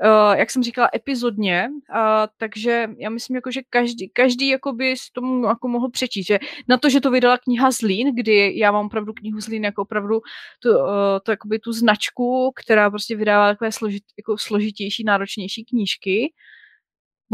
uh, 0.05 0.35
jak 0.35 0.51
jsem 0.51 0.63
říkala, 0.63 0.89
epizodně, 0.95 1.69
uh, 1.89 1.97
takže 2.37 2.89
já 2.97 3.09
myslím, 3.09 3.35
jako, 3.35 3.51
že 3.51 3.61
každý, 3.69 4.09
každý 4.09 4.47
jakoby 4.47 4.97
s 4.97 5.11
tomu 5.11 5.45
jako 5.45 5.67
mohl 5.67 5.89
přečíst, 5.89 6.27
že 6.27 6.39
na 6.67 6.77
to, 6.77 6.89
že 6.89 7.01
to 7.01 7.11
vydala 7.11 7.37
kniha 7.37 7.71
Zlín, 7.71 8.15
kdy 8.15 8.57
já 8.57 8.71
mám 8.71 8.85
opravdu 8.85 9.13
knihu 9.13 9.39
Zlín 9.39 9.63
jako 9.63 9.81
opravdu 9.81 10.19
tu, 10.59 10.69
uh, 10.69 10.85
to, 11.23 11.31
jakoby 11.31 11.59
tu 11.59 11.73
značku, 11.73 12.51
která 12.55 12.89
prostě 12.89 13.15
vydává 13.15 13.49
takové 13.49 13.71
složit, 13.71 14.03
jako 14.17 14.37
složitější, 14.37 15.03
náročnější 15.03 15.65
knížky, 15.65 16.33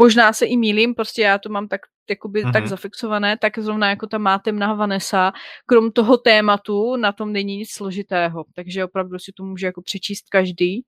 Možná 0.00 0.32
se 0.32 0.46
i 0.46 0.56
mýlím, 0.56 0.94
prostě 0.94 1.22
já 1.22 1.38
to 1.38 1.48
mám 1.48 1.68
tak 1.68 1.80
jakoby 2.10 2.44
mm-hmm. 2.44 2.52
tak 2.52 2.62
mhm. 2.62 2.68
zafixované, 2.68 3.38
tak 3.38 3.58
zrovna 3.58 3.90
jako 3.90 4.06
ta 4.06 4.18
má 4.18 4.38
temná 4.38 4.74
Vanessa, 4.74 5.32
krom 5.66 5.92
toho 5.92 6.16
tématu 6.16 6.96
na 6.96 7.12
tom 7.12 7.32
není 7.32 7.56
nic 7.56 7.70
složitého, 7.70 8.44
takže 8.54 8.84
opravdu 8.84 9.18
si 9.18 9.32
to 9.36 9.44
může 9.44 9.66
jako 9.66 9.82
přečíst 9.82 10.28
každý. 10.28 10.82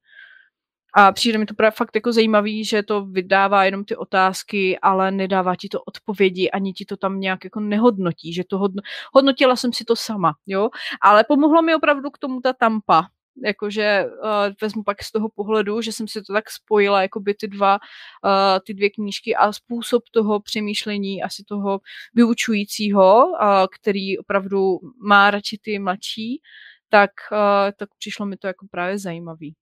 A 0.95 1.13
přijde 1.13 1.39
mi 1.39 1.47
to 1.47 1.55
právě 1.55 1.71
fakt 1.71 1.95
jako 1.95 2.13
zajímavý, 2.13 2.65
že 2.65 2.83
to 2.83 3.07
vydává 3.07 3.65
jenom 3.65 3.85
ty 3.85 3.97
otázky, 3.97 4.79
ale 4.79 5.11
nedává 5.11 5.57
ti 5.57 5.69
to 5.69 5.83
odpovědi, 5.83 6.51
ani 6.51 6.73
ti 6.73 6.85
to 6.85 6.97
tam 6.97 7.21
nějak 7.21 7.45
jako 7.45 7.61
nehodnotí, 7.61 8.33
že 8.33 8.45
to 8.45 8.59
hodno... 8.59 8.83
hodnotila 9.15 9.57
jsem 9.57 9.73
si 9.73 9.85
to 9.85 9.97
sama, 9.97 10.35
jo, 10.47 10.69
ale 11.03 11.25
pomohlo 11.29 11.63
mi 11.63 11.75
opravdu 11.75 12.11
k 12.11 12.19
tomu 12.19 12.41
ta 12.41 12.53
tampa, 12.53 13.07
jakože 13.45 14.05
uh, 14.07 14.55
vezmu 14.61 14.83
pak 14.83 15.03
z 15.03 15.13
toho 15.13 15.29
pohledu, 15.29 15.81
že 15.81 15.93
jsem 15.93 16.09
si 16.09 16.23
to 16.23 16.33
tak 16.33 16.51
spojila, 16.51 17.03
jako 17.03 17.21
by 17.21 17.35
ty 17.35 17.49
dva, 17.49 17.79
uh, 18.25 18.31
ty 18.67 18.75
dvě 18.75 18.91
knížky 18.91 19.37
a 19.37 19.53
způsob 19.53 20.03
toho 20.11 20.41
přemýšlení 20.41 21.23
asi 21.23 21.45
toho 21.49 21.81
vyučujícího, 22.15 23.27
uh, 23.27 23.37
který 23.81 24.19
opravdu 24.19 24.79
má 25.07 25.31
radši 25.31 25.59
ty 25.63 25.79
mladší, 25.79 26.41
tak, 26.89 27.11
uh, 27.33 27.39
tak 27.77 27.89
přišlo 27.99 28.27
mi 28.27 28.37
to 28.37 28.47
jako 28.47 28.67
právě 28.71 28.99
zajímavý. 28.99 29.55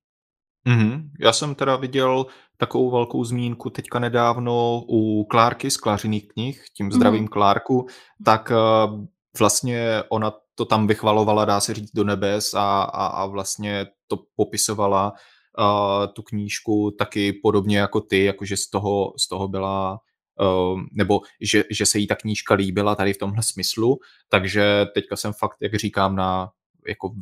Mm-hmm. 0.68 1.02
Já 1.20 1.32
jsem 1.32 1.54
teda 1.54 1.76
viděl 1.76 2.26
takovou 2.56 2.90
velkou 2.90 3.24
zmínku 3.24 3.70
teďka 3.70 3.98
nedávno 3.98 4.82
u 4.88 5.24
Klárky 5.24 5.70
z 5.70 5.76
Klářiných 5.76 6.28
knih, 6.28 6.64
tím 6.76 6.92
zdravím 6.92 7.24
mm-hmm. 7.24 7.28
Klárku, 7.32 7.86
tak 8.24 8.50
uh, 8.50 9.04
vlastně 9.38 10.02
ona 10.08 10.32
to 10.54 10.64
tam 10.64 10.86
vychvalovala, 10.86 11.44
dá 11.44 11.60
se 11.60 11.74
říct, 11.74 11.90
do 11.94 12.04
nebes 12.04 12.54
a, 12.54 12.82
a, 12.82 13.06
a 13.06 13.26
vlastně 13.26 13.86
to 14.06 14.18
popisovala 14.36 15.12
uh, 15.58 16.06
tu 16.12 16.22
knížku 16.22 16.90
taky 16.98 17.32
podobně 17.32 17.78
jako 17.78 18.00
ty, 18.00 18.24
jakože 18.24 18.56
z 18.56 18.70
toho, 18.70 19.12
z 19.18 19.28
toho 19.28 19.48
byla 19.48 19.98
Uh, 20.40 20.80
nebo 20.92 21.20
že, 21.40 21.64
že 21.70 21.86
se 21.86 21.98
jí 21.98 22.06
ta 22.06 22.14
knížka 22.14 22.54
líbila 22.54 22.94
tady 22.94 23.12
v 23.12 23.18
tomhle 23.18 23.42
smyslu, 23.42 23.98
takže 24.28 24.86
teďka 24.94 25.16
jsem 25.16 25.32
fakt, 25.32 25.56
jak 25.60 25.74
říkám, 25.74 26.16
na 26.16 26.50
jako 26.88 27.12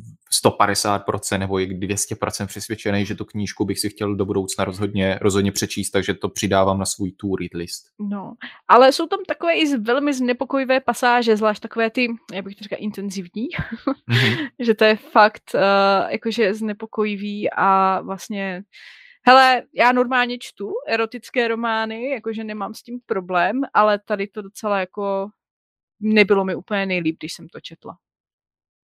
150% 0.45 1.39
nebo 1.39 1.59
i 1.59 1.67
200% 1.67 2.47
přesvědčený, 2.47 3.05
že 3.05 3.15
tu 3.15 3.25
knížku 3.25 3.65
bych 3.65 3.79
si 3.79 3.89
chtěl 3.89 4.15
do 4.15 4.25
budoucna 4.25 4.65
rozhodně, 4.65 5.19
rozhodně 5.21 5.51
přečíst, 5.51 5.91
takže 5.91 6.13
to 6.13 6.29
přidávám 6.29 6.79
na 6.79 6.85
svůj 6.85 7.11
to 7.11 7.27
read 7.35 7.53
list. 7.53 7.85
No, 7.99 8.33
ale 8.67 8.91
jsou 8.91 9.07
tam 9.07 9.19
takové 9.27 9.53
i 9.53 9.77
velmi 9.77 10.13
znepokojivé 10.13 10.79
pasáže, 10.79 11.37
zvlášť 11.37 11.61
takové 11.61 11.89
ty, 11.89 12.07
jak 12.33 12.45
bych 12.45 12.55
to 12.55 12.63
říkal, 12.63 12.79
intenzivní, 12.81 13.47
mm-hmm. 13.49 14.49
že 14.59 14.73
to 14.73 14.83
je 14.85 14.95
fakt 14.95 15.51
uh, 15.55 15.61
jakože 16.11 16.53
znepokojivý 16.53 17.49
a 17.51 18.01
vlastně 18.01 18.63
Hele, 19.29 19.63
já 19.73 19.91
normálně 19.91 20.37
čtu 20.39 20.71
erotické 20.87 21.47
romány, 21.47 22.09
jakože 22.09 22.43
nemám 22.43 22.73
s 22.73 22.83
tím 22.83 22.99
problém, 23.05 23.61
ale 23.73 23.99
tady 23.99 24.27
to 24.27 24.41
docela 24.41 24.79
jako 24.79 25.29
nebylo 25.99 26.45
mi 26.45 26.55
úplně 26.55 26.85
nejlíp, 26.85 27.17
když 27.19 27.33
jsem 27.33 27.47
to 27.49 27.59
četla. 27.59 27.97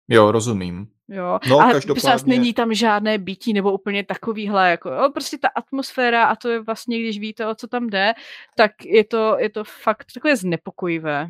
Jo, 0.10 0.32
rozumím. 0.32 0.88
Jo, 1.08 1.40
no, 1.50 1.60
ale 1.60 1.74
každopádně... 1.74 2.38
není 2.38 2.54
tam 2.54 2.74
žádné 2.74 3.18
bytí 3.18 3.54
nebo 3.54 3.74
úplně 3.74 4.04
takovýhle, 4.04 4.70
jako 4.70 4.90
jo, 4.90 5.10
prostě 5.14 5.38
ta 5.38 5.48
atmosféra 5.48 6.26
a 6.26 6.36
to 6.36 6.50
je 6.50 6.62
vlastně, 6.62 7.00
když 7.00 7.20
víte, 7.20 7.48
o 7.48 7.56
co 7.56 7.68
tam 7.68 7.88
jde, 7.88 8.14
tak 8.56 8.72
je 8.86 9.04
to, 9.04 9.36
je 9.40 9.50
to 9.50 9.64
fakt 9.64 10.08
takové 10.14 10.38
znepokojivé. 10.38 11.28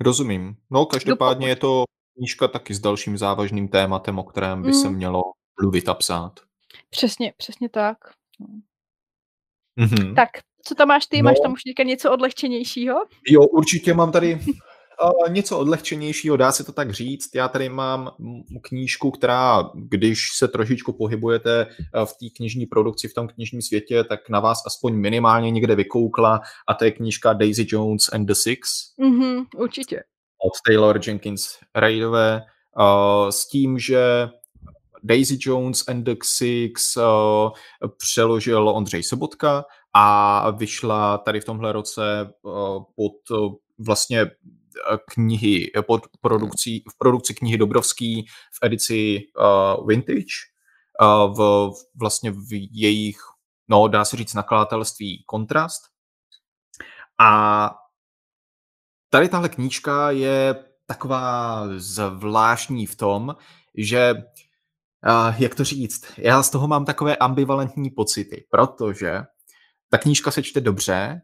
Rozumím. 0.00 0.56
No, 0.70 0.86
každopádně 0.86 1.48
je 1.48 1.56
to 1.56 1.84
knížka 2.16 2.48
taky 2.48 2.74
s 2.74 2.80
dalším 2.80 3.18
závažným 3.18 3.68
tématem, 3.68 4.18
o 4.18 4.24
kterém 4.24 4.62
by 4.62 4.68
mm. 4.68 4.74
se 4.74 4.90
mělo 4.90 5.22
mluvit 5.60 5.88
a 5.88 5.94
psát. 5.94 6.40
Přesně, 6.90 7.32
přesně 7.36 7.68
tak. 7.68 7.98
Mm-hmm. 9.80 10.14
Tak, 10.14 10.28
co 10.64 10.74
tam 10.74 10.88
máš 10.88 11.06
ty? 11.06 11.22
No. 11.22 11.24
Máš 11.24 11.36
tam 11.42 11.52
už 11.52 11.60
něco 11.84 12.12
odlehčenějšího? 12.12 12.96
Jo, 13.26 13.40
určitě 13.40 13.94
mám 13.94 14.12
tady 14.12 14.40
něco 15.28 15.58
odlehčenějšího, 15.58 16.36
dá 16.36 16.52
se 16.52 16.64
to 16.64 16.72
tak 16.72 16.92
říct. 16.92 17.34
Já 17.34 17.48
tady 17.48 17.68
mám 17.68 18.10
knížku, 18.62 19.10
která, 19.10 19.70
když 19.74 20.18
se 20.36 20.48
trošičku 20.48 20.92
pohybujete 20.92 21.66
v 22.04 22.08
té 22.20 22.26
knižní 22.36 22.66
produkci, 22.66 23.08
v 23.08 23.14
tom 23.14 23.28
knižním 23.28 23.62
světě, 23.62 24.04
tak 24.04 24.28
na 24.28 24.40
vás 24.40 24.58
aspoň 24.66 24.94
minimálně 24.94 25.50
někde 25.50 25.74
vykoukla 25.74 26.40
a 26.68 26.74
to 26.74 26.84
je 26.84 26.90
knížka 26.90 27.32
Daisy 27.32 27.66
Jones 27.68 28.08
and 28.12 28.26
the 28.26 28.34
Six. 28.34 28.60
Mm-hmm, 29.00 29.44
určitě. 29.56 30.02
Od 30.46 30.52
Taylor 30.66 31.00
Jenkins 31.06 31.46
Reidové 31.74 32.42
uh, 32.78 33.28
s 33.28 33.48
tím, 33.48 33.78
že 33.78 34.28
Daisy 35.02 35.38
Jones 35.40 35.88
and 35.88 36.02
the 36.02 36.14
Six 36.22 36.96
uh, 36.96 37.02
přeložil 37.96 38.68
Ondřej 38.68 39.02
Sobotka 39.02 39.64
a 39.94 40.50
vyšla 40.50 41.18
tady 41.18 41.40
v 41.40 41.44
tomhle 41.44 41.72
roce 41.72 42.30
uh, 42.42 42.52
pod 42.96 43.12
vlastně 43.78 44.26
knihy 45.08 45.72
pod 45.86 46.06
produkcí, 46.20 46.84
v 46.90 46.98
produkci 46.98 47.34
knihy 47.34 47.58
Dobrovský 47.58 48.26
v 48.26 48.58
edici 48.62 49.20
uh, 49.38 49.88
Vintage, 49.88 50.34
uh, 51.02 51.36
v, 51.36 51.70
vlastně 51.94 52.30
v 52.30 52.68
jejich, 52.72 53.18
no 53.68 53.88
dá 53.88 54.04
se 54.04 54.16
říct, 54.16 54.34
nakladatelství 54.34 55.24
Kontrast. 55.26 55.82
A 57.20 57.70
tady 59.10 59.28
tahle 59.28 59.48
knížka 59.48 60.10
je 60.10 60.64
taková 60.86 61.64
zvláštní 61.76 62.86
v 62.86 62.96
tom, 62.96 63.36
že 63.74 64.14
uh, 64.14 65.42
jak 65.42 65.54
to 65.54 65.64
říct, 65.64 66.04
já 66.18 66.42
z 66.42 66.50
toho 66.50 66.68
mám 66.68 66.84
takové 66.84 67.16
ambivalentní 67.16 67.90
pocity, 67.90 68.46
protože 68.50 69.20
ta 69.90 69.98
knížka 69.98 70.30
se 70.30 70.42
čte 70.42 70.60
dobře, 70.60 71.20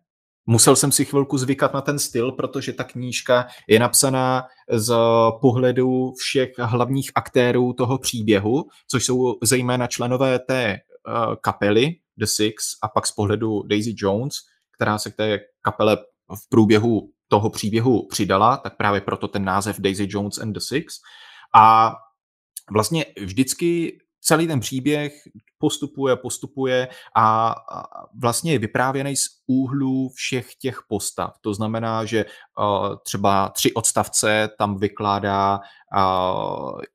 musel 0.47 0.77
jsem 0.77 0.93
si 0.93 1.05
chvilku 1.05 1.39
zvykat 1.39 1.75
na 1.75 1.81
ten 1.81 1.99
styl, 1.99 2.33
protože 2.33 2.73
ta 2.73 2.85
knížka 2.85 3.47
je 3.69 3.79
napsaná 3.79 4.45
z 4.71 4.95
pohledu 5.41 6.13
všech 6.19 6.51
hlavních 6.59 7.11
aktérů 7.15 7.73
toho 7.73 7.99
příběhu, 7.99 8.65
což 8.91 9.05
jsou 9.05 9.35
zejména 9.43 9.87
členové 9.87 10.39
té 10.39 10.79
uh, 11.09 11.35
kapely 11.41 11.97
The 12.17 12.27
Six 12.27 12.65
a 12.83 12.89
pak 12.89 13.07
z 13.07 13.13
pohledu 13.13 13.63
Daisy 13.63 13.95
Jones, 13.97 14.35
která 14.75 14.99
se 14.99 15.11
k 15.11 15.17
té 15.17 15.39
kapele 15.63 15.97
v 16.35 16.49
průběhu 16.49 17.11
toho 17.29 17.51
příběhu 17.51 18.07
přidala, 18.07 18.57
tak 18.57 18.77
právě 18.77 19.01
proto 19.01 19.29
ten 19.29 19.45
název 19.45 19.81
Daisy 19.81 20.07
Jones 20.11 20.39
and 20.39 20.53
the 20.53 20.61
Six. 20.61 20.95
A 21.55 21.95
vlastně 22.73 23.07
vždycky 23.21 23.99
celý 24.21 24.47
ten 24.47 24.61
příběh 24.61 25.13
postupuje, 25.59 26.17
postupuje 26.17 26.89
a 27.17 27.55
vlastně 28.21 28.53
je 28.53 28.59
vyprávěný 28.59 29.17
z 29.17 29.27
úhlu 29.47 30.09
všech 30.09 30.55
těch 30.55 30.83
postav. 30.89 31.35
To 31.41 31.55
znamená, 31.55 32.05
že 32.05 32.25
třeba 33.05 33.49
tři 33.49 33.75
odstavce 33.75 34.49
tam 34.59 34.79
vykládá 34.79 35.61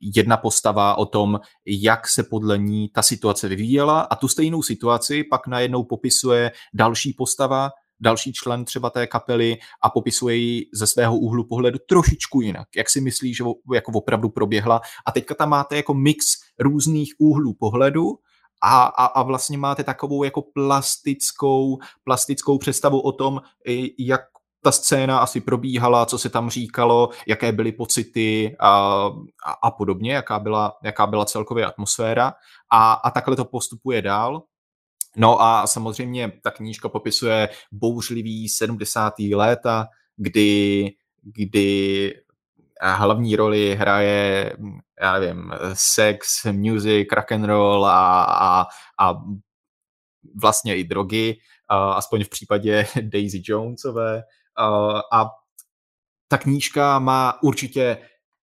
jedna 0.02 0.38
postava 0.38 0.96
o 0.96 1.06
tom, 1.06 1.40
jak 1.66 2.08
se 2.08 2.24
podle 2.24 2.58
ní 2.58 2.90
ta 2.90 3.02
situace 3.02 3.48
vyvíjela 3.48 4.02
a 4.02 4.16
tu 4.16 4.28
stejnou 4.28 4.64
situaci 4.64 5.24
pak 5.24 5.48
najednou 5.48 5.84
popisuje 5.84 6.52
další 6.74 7.14
postava, 7.14 7.72
další 8.00 8.34
člen 8.34 8.66
třeba 8.66 8.90
té 8.90 9.08
kapely 9.08 9.58
a 9.84 9.90
popisuje 9.90 10.36
ji 10.36 10.66
ze 10.74 10.88
svého 10.88 11.18
úhlu 11.18 11.44
pohledu 11.44 11.80
trošičku 11.88 12.42
jinak, 12.42 12.68
jak 12.76 12.90
si 12.90 13.02
myslí, 13.02 13.34
že 13.34 13.44
jako 13.74 13.92
opravdu 13.92 14.30
proběhla. 14.30 14.82
A 15.06 15.12
teďka 15.12 15.36
tam 15.36 15.50
máte 15.50 15.76
jako 15.76 15.94
mix 15.94 16.26
různých 16.60 17.14
úhlů 17.20 17.54
pohledu 17.54 18.06
a, 18.64 18.84
a, 18.84 19.06
a 19.06 19.24
vlastně 19.24 19.58
máte 19.58 19.84
takovou 19.84 20.24
jako 20.24 20.42
plastickou, 20.42 21.78
plastickou 22.04 22.58
představu 22.58 23.00
o 23.00 23.12
tom, 23.12 23.42
jak 24.00 24.22
ta 24.66 24.72
scéna 24.72 25.20
asi 25.20 25.42
probíhala, 25.42 26.06
co 26.06 26.18
se 26.18 26.30
tam 26.30 26.50
říkalo, 26.50 27.10
jaké 27.28 27.52
byly 27.52 27.72
pocity 27.72 28.56
a, 28.60 28.70
a, 29.46 29.52
a 29.64 29.72
podobně, 29.72 30.14
jaká 30.14 30.40
byla, 30.40 30.78
jaká 30.84 31.08
byla 31.08 31.26
celkově 31.26 31.66
atmosféra. 31.66 32.34
A, 32.72 32.94
a 32.94 33.12
takhle 33.12 33.36
to 33.36 33.46
postupuje 33.46 34.02
dál. 34.02 34.44
No 35.18 35.42
a 35.42 35.68
samozřejmě 35.68 36.32
ta 36.44 36.52
knížka 36.52 36.90
popisuje 36.90 37.50
bouřlivý 37.72 38.50
70. 38.50 39.14
léta, 39.20 39.88
kdy, 40.18 40.90
kdy 41.24 42.14
hlavní 42.82 43.36
roli 43.36 43.76
hraje, 43.76 44.54
já 45.02 45.20
nevím, 45.20 45.54
sex, 45.74 46.46
music, 46.52 47.08
rock 47.12 47.32
and 47.32 47.46
roll 47.46 47.86
a, 47.86 48.24
a, 48.24 48.66
a 49.00 49.14
vlastně 50.42 50.78
i 50.78 50.84
drogy, 50.84 51.38
aspoň 51.70 52.24
v 52.24 52.30
případě 52.30 52.88
Daisy 53.02 53.42
Jonesové. 53.46 54.24
A 55.12 55.26
ta 56.28 56.38
knížka 56.38 57.00
má 57.00 57.44
určitě 57.44 57.98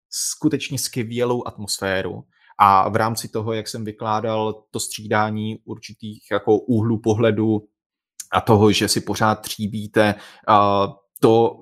skutečně 0.10 0.80
skvělou 0.80 1.48
atmosféru 1.48 2.24
a 2.62 2.90
v 2.90 2.96
rámci 2.96 3.28
toho, 3.28 3.54
jak 3.54 3.68
jsem 3.68 3.86
vykládal 3.86 4.64
to 4.72 4.80
střídání 4.80 5.60
určitých 5.66 6.32
jako 6.32 6.58
úhlů 6.58 7.00
pohledu 7.00 7.68
a 8.32 8.42
toho, 8.42 8.72
že 8.72 8.88
si 8.88 9.02
pořád 9.02 9.36
tříbíte 9.36 10.16
to, 11.20 11.60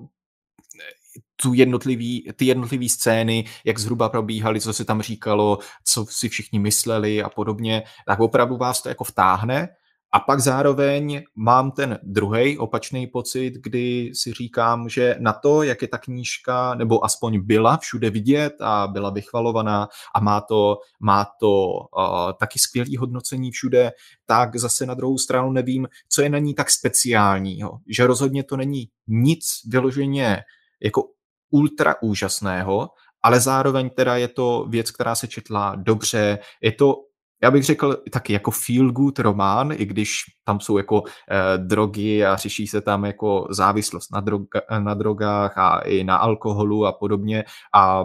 tu 1.42 1.54
jednotlivý, 1.54 2.32
ty 2.36 2.44
jednotlivé 2.44 2.88
scény, 2.88 3.44
jak 3.64 3.78
zhruba 3.78 4.08
probíhaly, 4.08 4.60
co 4.60 4.72
se 4.72 4.84
tam 4.84 5.02
říkalo, 5.02 5.58
co 5.84 6.06
si 6.08 6.28
všichni 6.28 6.58
mysleli 6.58 7.22
a 7.22 7.28
podobně, 7.28 7.82
tak 8.06 8.20
opravdu 8.20 8.56
vás 8.56 8.82
to 8.82 8.88
jako 8.88 9.04
vtáhne 9.04 9.68
a 10.12 10.20
pak 10.20 10.40
zároveň 10.40 11.22
mám 11.34 11.70
ten 11.70 11.98
druhý 12.02 12.58
opačný 12.58 13.06
pocit, 13.06 13.54
kdy 13.54 14.10
si 14.14 14.32
říkám, 14.32 14.88
že 14.88 15.16
na 15.18 15.32
to, 15.32 15.62
jak 15.62 15.82
je 15.82 15.88
ta 15.88 15.98
knížka, 15.98 16.74
nebo 16.74 17.04
aspoň 17.04 17.40
byla 17.40 17.76
všude 17.76 18.10
vidět 18.10 18.54
a 18.60 18.86
byla 18.86 19.10
vychvalovaná 19.10 19.88
a 20.14 20.20
má 20.20 20.40
to, 20.40 20.78
má 21.00 21.26
to 21.40 21.68
uh, 21.68 22.32
taky 22.40 22.58
skvělý 22.58 22.96
hodnocení 22.96 23.50
všude, 23.50 23.92
tak 24.26 24.56
zase 24.56 24.86
na 24.86 24.94
druhou 24.94 25.18
stranu 25.18 25.52
nevím, 25.52 25.88
co 26.08 26.22
je 26.22 26.28
na 26.28 26.38
ní 26.38 26.54
tak 26.54 26.70
speciálního. 26.70 27.78
Že 27.88 28.06
rozhodně 28.06 28.42
to 28.42 28.56
není 28.56 28.88
nic 29.06 29.44
vyloženě 29.66 30.42
jako 30.82 31.04
ultra 31.50 31.94
úžasného, 32.02 32.90
ale 33.22 33.40
zároveň 33.40 33.90
teda 33.90 34.16
je 34.16 34.28
to 34.28 34.66
věc, 34.68 34.90
která 34.90 35.14
se 35.14 35.28
četla 35.28 35.74
dobře, 35.74 36.38
je 36.62 36.72
to 36.72 36.96
já 37.42 37.50
bych 37.50 37.64
řekl 37.64 37.96
taky 38.12 38.32
jako 38.32 38.50
feel 38.50 38.92
good 38.92 39.18
román, 39.18 39.72
i 39.72 39.86
když 39.86 40.22
tam 40.44 40.60
jsou 40.60 40.78
jako 40.78 41.02
eh, 41.30 41.58
drogy 41.58 42.26
a 42.26 42.36
řeší 42.36 42.66
se 42.66 42.80
tam 42.80 43.04
jako 43.04 43.46
závislost 43.50 44.12
na, 44.12 44.20
droga, 44.20 44.60
na 44.78 44.94
drogách 44.94 45.58
a 45.58 45.78
i 45.78 46.04
na 46.04 46.16
alkoholu 46.16 46.86
a 46.86 46.92
podobně. 46.92 47.44
A 47.74 48.04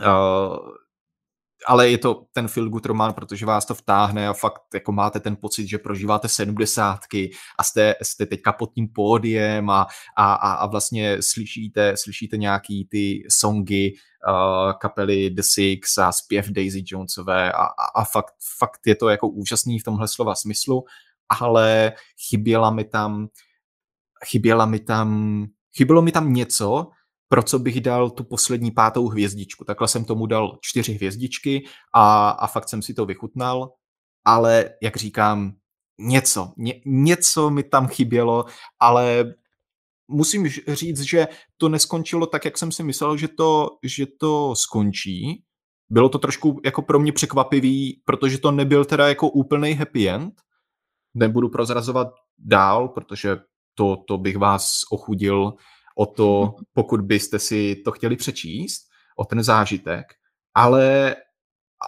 eh, 0.00 0.80
ale 1.66 1.90
je 1.90 1.98
to 1.98 2.24
ten 2.32 2.48
feel 2.48 2.68
good 2.68 2.86
román, 2.86 3.12
protože 3.12 3.46
vás 3.46 3.66
to 3.66 3.74
vtáhne 3.74 4.28
a 4.28 4.32
fakt 4.32 4.62
jako 4.74 4.92
máte 4.92 5.20
ten 5.20 5.36
pocit, 5.36 5.68
že 5.68 5.78
prožíváte 5.78 6.28
sedmdesátky 6.28 7.30
a 7.58 7.62
jste, 7.62 7.94
jste 8.02 8.26
teďka 8.26 8.52
pod 8.52 8.74
tím 8.74 8.88
pódiem 8.88 9.70
a, 9.70 9.86
a, 10.16 10.34
a 10.34 10.66
vlastně 10.66 11.16
slyšíte, 11.20 11.96
slyšíte 11.96 12.36
nějaký 12.36 12.88
ty 12.90 13.22
songy 13.28 13.92
uh, 14.28 14.72
kapely 14.72 15.30
The 15.30 15.42
Six 15.44 15.98
a 15.98 16.12
zpěv 16.12 16.46
Daisy 16.48 16.82
Jonesové 16.86 17.52
a, 17.52 17.64
a, 17.64 17.84
a 17.94 18.04
fakt, 18.04 18.34
fakt 18.58 18.80
je 18.86 18.94
to 18.94 19.08
jako 19.08 19.28
úžasný 19.28 19.78
v 19.78 19.84
tomhle 19.84 20.08
slova 20.08 20.34
smyslu, 20.34 20.84
ale 21.40 21.92
chyběla 22.28 22.70
mi 22.70 22.84
tam 22.84 23.28
chyběla 24.24 24.66
mi 24.66 24.80
tam 24.80 25.46
chybělo 25.76 26.02
mi 26.02 26.12
tam 26.12 26.32
něco, 26.32 26.86
pro 27.32 27.42
co 27.42 27.58
bych 27.58 27.80
dal 27.80 28.10
tu 28.10 28.24
poslední 28.24 28.70
pátou 28.70 29.08
hvězdičku. 29.08 29.64
Takhle 29.64 29.88
jsem 29.88 30.04
tomu 30.04 30.26
dal 30.26 30.58
čtyři 30.60 30.92
hvězdičky 30.92 31.64
a, 31.94 32.30
a 32.30 32.46
fakt 32.46 32.68
jsem 32.68 32.82
si 32.82 32.94
to 32.94 33.06
vychutnal, 33.06 33.72
ale 34.24 34.70
jak 34.82 34.96
říkám, 34.96 35.52
něco, 35.98 36.52
ně, 36.56 36.80
něco 36.86 37.50
mi 37.50 37.62
tam 37.62 37.88
chybělo, 37.88 38.44
ale 38.80 39.34
musím 40.08 40.48
říct, 40.68 41.00
že 41.00 41.28
to 41.56 41.68
neskončilo 41.68 42.26
tak, 42.26 42.44
jak 42.44 42.58
jsem 42.58 42.72
si 42.72 42.82
myslel, 42.82 43.16
že 43.16 43.28
to, 43.28 43.68
že 43.82 44.06
to 44.20 44.54
skončí. 44.56 45.44
Bylo 45.90 46.08
to 46.08 46.18
trošku 46.18 46.60
jako 46.64 46.82
pro 46.82 46.98
mě 46.98 47.12
překvapivý, 47.12 48.02
protože 48.04 48.38
to 48.38 48.50
nebyl 48.50 48.84
teda 48.84 49.08
jako 49.08 49.28
úplný 49.28 49.72
happy 49.72 50.08
end. 50.08 50.34
Nebudu 51.14 51.48
prozrazovat 51.48 52.08
dál, 52.38 52.88
protože 52.88 53.36
to, 53.74 53.96
to 54.08 54.18
bych 54.18 54.36
vás 54.36 54.80
ochudil 54.90 55.52
o 56.00 56.06
to, 56.06 56.54
pokud 56.72 57.00
byste 57.00 57.38
si 57.38 57.76
to 57.84 57.92
chtěli 57.92 58.16
přečíst, 58.16 58.82
o 59.16 59.24
ten 59.24 59.42
zážitek, 59.42 60.06
ale, 60.54 61.16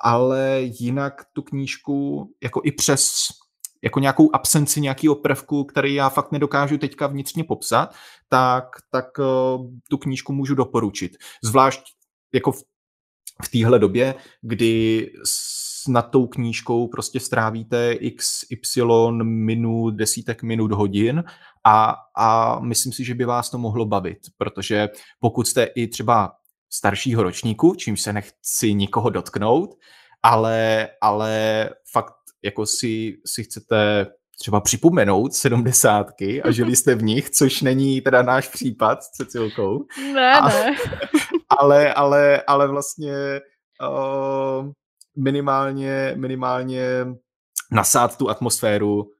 ale 0.02 0.60
jinak 0.62 1.24
tu 1.32 1.43
knížku 1.43 2.26
jako 2.43 2.60
i 2.64 2.72
přes 2.72 3.12
jako 3.84 4.01
nějakou 4.01 4.30
absenci 4.34 4.80
nějakého 4.80 5.14
prvku, 5.14 5.64
který 5.64 5.94
já 5.94 6.09
fakt 6.09 6.32
nedokážu 6.32 6.78
teďka 6.78 7.06
vnitřně 7.06 7.44
popsat, 7.44 7.94
tak, 8.28 8.64
tak 8.90 9.18
uh, 9.18 9.66
tu 9.90 9.98
knížku 9.98 10.32
můžu 10.32 10.55
doporučit. 10.55 11.12
Zvlášť 11.44 11.82
jako 12.34 12.52
v, 12.52 12.62
v 13.44 13.48
téhle 13.48 13.78
době, 13.78 14.14
kdy 14.43 15.06
nad 15.89 16.02
tou 16.02 16.26
knížkou 16.26 16.89
prostě 16.89 17.20
strávíte 17.20 17.93
x, 17.93 18.44
y 18.51 19.22
minut, 19.22 19.90
desítek 19.90 20.43
minut, 20.43 20.72
hodin 20.72 21.24
a, 21.64 21.97
a 22.16 22.59
myslím 22.60 22.93
si, 22.93 23.05
že 23.05 23.14
by 23.14 23.24
vás 23.24 23.51
to 23.51 23.59
mohlo 23.59 23.86
bavit, 23.86 24.18
protože 24.39 24.89
pokud 25.20 25.47
jste 25.48 25.64
i 25.64 25.89
třeba 25.89 26.32
staršího 26.70 27.22
ročníku, 27.22 27.74
čím 27.74 27.97
se 27.97 28.12
nechci 28.12 28.74
nikoho 28.74 29.10
dotknout, 29.10 29.74
ale, 30.22 30.89
ale 31.01 31.70
fakt 31.93 32.14
jako 32.43 32.66
si, 32.66 33.16
si 33.26 33.44
chcete 33.44 34.06
třeba 34.39 34.60
připomenout 34.60 35.34
sedmdesátky 35.34 36.43
a 36.43 36.51
žili 36.51 36.76
jste 36.76 36.94
v 36.94 37.02
nich, 37.02 37.30
což 37.30 37.62
není 37.62 38.01
teda 38.01 38.22
náš 38.22 38.48
případ 38.48 39.02
s 39.02 39.10
Cecilkou. 39.10 39.86
Ne, 40.14 40.40
a, 40.40 40.48
ne. 40.48 40.76
Ale, 41.60 41.94
ale, 41.94 42.43
ale 42.43 42.68
vlastně 42.68 43.12
uh, 43.89 44.70
minimálně, 45.16 46.12
minimálně 46.16 47.06
nasát 47.70 48.18
tu 48.18 48.30
atmosféru 48.30 49.10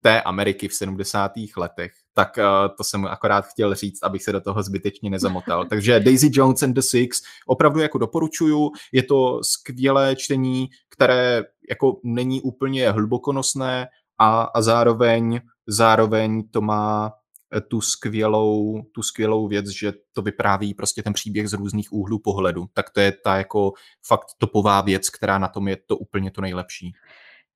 té 0.00 0.22
Ameriky 0.22 0.68
v 0.68 0.74
70. 0.74 1.32
letech, 1.56 1.92
tak 2.14 2.38
uh, 2.38 2.76
to 2.76 2.84
jsem 2.84 3.06
akorát 3.06 3.46
chtěl 3.46 3.74
říct, 3.74 4.02
abych 4.02 4.22
se 4.22 4.32
do 4.32 4.40
toho 4.40 4.62
zbytečně 4.62 5.10
nezamotal. 5.10 5.64
Takže 5.70 6.00
Daisy 6.00 6.30
Jones 6.32 6.62
and 6.62 6.72
the 6.72 6.80
Six 6.80 7.22
opravdu 7.46 7.80
jako 7.80 7.98
doporučuju, 7.98 8.70
je 8.92 9.02
to 9.02 9.40
skvělé 9.42 10.16
čtení, 10.16 10.68
které 10.88 11.42
jako 11.70 12.00
není 12.04 12.40
úplně 12.40 12.90
hlubokonosné 12.90 13.88
a, 14.18 14.42
a 14.42 14.62
zároveň, 14.62 15.40
zároveň 15.66 16.48
to 16.50 16.60
má 16.60 17.12
eh, 17.56 17.60
tu 17.60 17.80
skvělou, 17.80 18.82
tu 18.92 19.02
skvělou 19.02 19.48
věc, 19.48 19.66
že 19.66 19.92
to 20.12 20.22
vypráví 20.22 20.74
prostě 20.74 21.02
ten 21.02 21.12
příběh 21.12 21.48
z 21.48 21.52
různých 21.52 21.92
úhlů 21.92 22.18
pohledu. 22.18 22.66
Tak 22.72 22.90
to 22.90 23.00
je 23.00 23.12
ta 23.24 23.36
jako 23.36 23.72
fakt 24.06 24.26
topová 24.38 24.80
věc, 24.80 25.10
která 25.10 25.38
na 25.38 25.48
tom 25.48 25.68
je 25.68 25.76
to 25.86 25.96
úplně 25.96 26.30
to 26.30 26.40
nejlepší. 26.40 26.92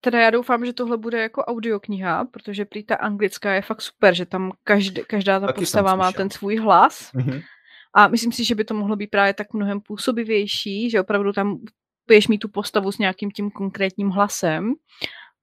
Teda 0.05 0.21
já 0.21 0.31
doufám, 0.31 0.67
že 0.67 0.73
tohle 0.73 0.97
bude 0.97 1.23
jako 1.23 1.45
audiokniha, 1.45 2.25
protože 2.25 2.65
prý 2.65 2.85
ta 2.85 2.95
anglická 2.95 3.55
je 3.55 3.63
fakt 3.63 3.83
super, 3.83 4.15
že 4.15 4.27
tam 4.27 4.53
každý, 4.65 5.03
každá 5.07 5.41
ta 5.41 5.47
Taky 5.47 5.61
postava 5.61 5.97
má 5.97 6.13
ten 6.13 6.31
svůj 6.31 6.57
hlas. 6.57 7.13
Mm-hmm. 7.15 7.43
A 7.95 8.09
myslím 8.09 8.33
si, 8.33 8.45
že 8.45 8.55
by 8.55 8.65
to 8.65 8.75
mohlo 8.75 8.97
být 8.97 9.07
právě 9.07 9.35
tak 9.35 9.53
mnohem 9.53 9.81
působivější, 9.81 10.91
že 10.91 11.01
opravdu 11.01 11.33
tam 11.33 11.59
budeš 12.07 12.29
mít 12.29 12.39
tu 12.39 12.49
postavu 12.49 12.93
s 12.93 12.99
nějakým 12.99 13.31
tím 13.31 13.51
konkrétním 13.51 14.09
hlasem 14.09 14.75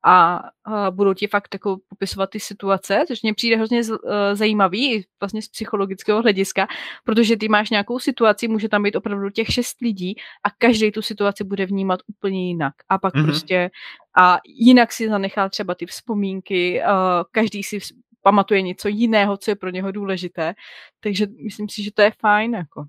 a, 0.06 0.42
a 0.66 0.92
budou 0.92 1.14
ti 1.14 1.28
fakt 1.28 1.54
jako 1.54 1.78
popisovat 1.90 2.30
ty 2.30 2.40
situace, 2.40 3.04
což 3.08 3.22
mě 3.22 3.34
přijde 3.34 3.56
hrozně 3.56 3.84
z, 3.84 3.90
uh, 3.90 3.98
zajímavý 4.34 5.06
vlastně 5.20 5.42
z 5.42 5.48
psychologického 5.48 6.22
hlediska, 6.22 6.68
protože 7.04 7.38
ty 7.38 7.48
máš 7.50 7.70
nějakou 7.70 8.00
situaci, 8.00 8.48
může 8.48 8.70
tam 8.70 8.84
být 8.84 8.96
opravdu 8.96 9.30
těch 9.30 9.48
šest 9.48 9.82
lidí 9.82 10.16
a 10.44 10.50
každý 10.58 10.92
tu 10.92 11.02
situaci 11.02 11.44
bude 11.44 11.66
vnímat 11.66 12.00
úplně 12.08 12.48
jinak. 12.48 12.74
A 12.90 12.98
pak 12.98 13.14
mm-hmm. 13.14 13.26
prostě 13.26 13.70
a 14.18 14.38
jinak 14.46 14.92
si 14.92 15.10
zanechá 15.10 15.50
třeba 15.50 15.76
ty 15.76 15.86
vzpomínky, 15.86 16.82
uh, 16.82 17.24
každý 17.32 17.64
si 17.64 17.80
pamatuje 18.22 18.62
něco 18.62 18.88
jiného, 18.88 19.38
co 19.38 19.52
je 19.52 19.56
pro 19.56 19.70
něho 19.70 19.92
důležité. 19.92 20.54
Takže 21.00 21.28
myslím 21.44 21.70
si, 21.70 21.84
že 21.84 21.92
to 21.92 22.02
je 22.02 22.12
fajn. 22.20 22.54
Jako. 22.54 22.86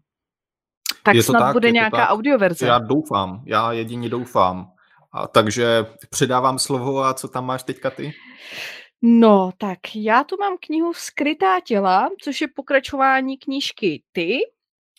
Tak 1.02 1.14
je 1.14 1.22
to 1.22 1.32
snad 1.32 1.38
tak, 1.38 1.52
bude 1.52 1.70
nějaká 1.70 1.96
tak. 1.96 2.10
audioverze. 2.10 2.66
Já 2.66 2.78
doufám, 2.78 3.42
já 3.46 3.72
jedině 3.72 4.08
doufám. 4.08 4.72
A 5.12 5.28
takže 5.28 5.86
předávám 6.10 6.58
slovo 6.58 7.04
a 7.04 7.14
co 7.14 7.28
tam 7.28 7.46
máš 7.46 7.62
teďka 7.62 7.90
ty? 7.90 8.12
No, 9.02 9.50
tak 9.58 9.78
já 9.94 10.24
tu 10.24 10.36
mám 10.40 10.56
knihu 10.60 10.94
Skrytá 10.94 11.60
těla, 11.60 12.10
což 12.22 12.40
je 12.40 12.48
pokračování 12.48 13.38
knížky 13.38 14.02
Ty. 14.12 14.38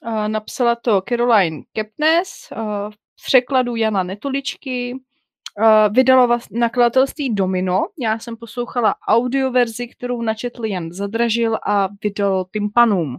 Uh, 0.05 0.27
napsala 0.27 0.75
to 0.75 1.01
Caroline 1.09 1.61
Kepnes 1.73 2.49
uh, 2.51 2.91
v 2.91 3.25
překladu 3.25 3.75
Jana 3.75 4.03
Netoličky. 4.03 4.93
Uh, 4.93 5.93
vydalo 5.93 6.27
vás 6.27 6.47
nakladatelství 6.51 7.35
Domino. 7.35 7.88
Já 7.99 8.19
jsem 8.19 8.38
poslouchala 8.38 8.95
audioverzi, 9.07 9.88
kterou 9.88 10.21
načetl 10.21 10.65
Jan 10.65 10.91
Zadražil 10.91 11.57
a 11.65 11.89
vydal 12.03 12.45
Tympanum. 12.45 13.17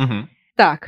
Mm-hmm. 0.00 0.26
Tak, 0.56 0.80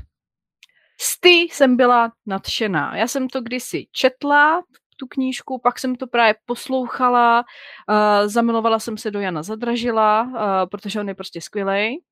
z 1.00 1.20
ty 1.20 1.28
jsem 1.28 1.76
byla 1.76 2.12
nadšená. 2.26 2.96
Já 2.96 3.06
jsem 3.06 3.28
to 3.28 3.40
kdysi 3.40 3.86
četla 3.92 4.62
tu 5.00 5.06
knížku, 5.06 5.58
pak 5.58 5.78
jsem 5.78 5.96
to 5.96 6.06
právě 6.06 6.34
poslouchala, 6.46 7.44
uh, 7.88 8.28
zamilovala 8.28 8.78
jsem 8.78 8.98
se 8.98 9.10
do 9.10 9.20
Jana 9.20 9.42
Zadražila, 9.42 10.22
uh, 10.22 10.68
protože 10.70 11.00
on 11.00 11.08
je 11.08 11.14
prostě 11.14 11.40
skvělý. 11.40 12.02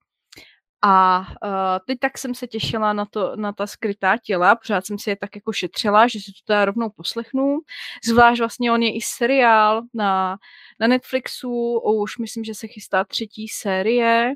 A 0.82 1.18
uh, 1.20 1.78
teď 1.86 1.98
tak 1.98 2.18
jsem 2.18 2.34
se 2.34 2.46
těšila 2.46 2.92
na, 2.92 3.04
to, 3.04 3.36
na 3.36 3.52
ta 3.52 3.66
skrytá 3.66 4.16
těla, 4.24 4.56
pořád 4.56 4.86
jsem 4.86 4.98
si 4.98 5.10
je 5.10 5.16
tak 5.16 5.36
jako 5.36 5.52
šetřila, 5.52 6.08
že 6.08 6.20
si 6.20 6.32
to 6.32 6.40
teda 6.46 6.64
rovnou 6.64 6.90
poslechnu. 6.90 7.58
Zvlášť 8.04 8.38
vlastně 8.38 8.72
on 8.72 8.82
je 8.82 8.96
i 8.96 9.00
seriál 9.00 9.82
na, 9.94 10.36
na 10.80 10.86
Netflixu, 10.86 11.78
už 11.78 12.18
myslím, 12.18 12.44
že 12.44 12.54
se 12.54 12.66
chystá 12.66 13.04
třetí 13.04 13.48
série, 13.48 14.34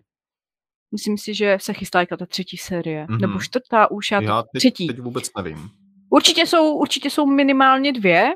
Myslím 0.92 1.18
si, 1.18 1.34
že 1.34 1.58
se 1.60 1.72
chystá 1.72 2.00
jako 2.00 2.16
ta 2.16 2.26
třetí 2.26 2.56
série. 2.56 3.06
Mm-hmm. 3.06 3.20
Nebo 3.20 3.40
čtvrtá 3.40 3.90
už, 3.90 4.10
já, 4.10 4.22
já 4.22 4.42
teď, 4.42 4.60
třetí. 4.60 4.86
teď 4.86 4.98
vůbec 4.98 5.30
nevím. 5.36 5.70
Určitě 6.10 6.46
jsou, 6.46 6.74
určitě 6.74 7.10
jsou 7.10 7.26
minimálně 7.26 7.92
dvě 7.92 8.32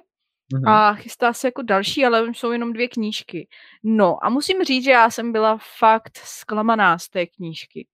mm-hmm. 0.54 0.68
a 0.70 0.94
chystá 0.94 1.32
se 1.32 1.48
jako 1.48 1.62
další, 1.62 2.04
ale 2.04 2.26
jsou 2.34 2.50
jenom 2.50 2.72
dvě 2.72 2.88
knížky. 2.88 3.48
No 3.82 4.24
a 4.24 4.28
musím 4.28 4.64
říct, 4.64 4.84
že 4.84 4.90
já 4.90 5.10
jsem 5.10 5.32
byla 5.32 5.58
fakt 5.78 6.18
zklamaná 6.24 6.98
z 6.98 7.08
té 7.08 7.26
knížky. 7.26 7.86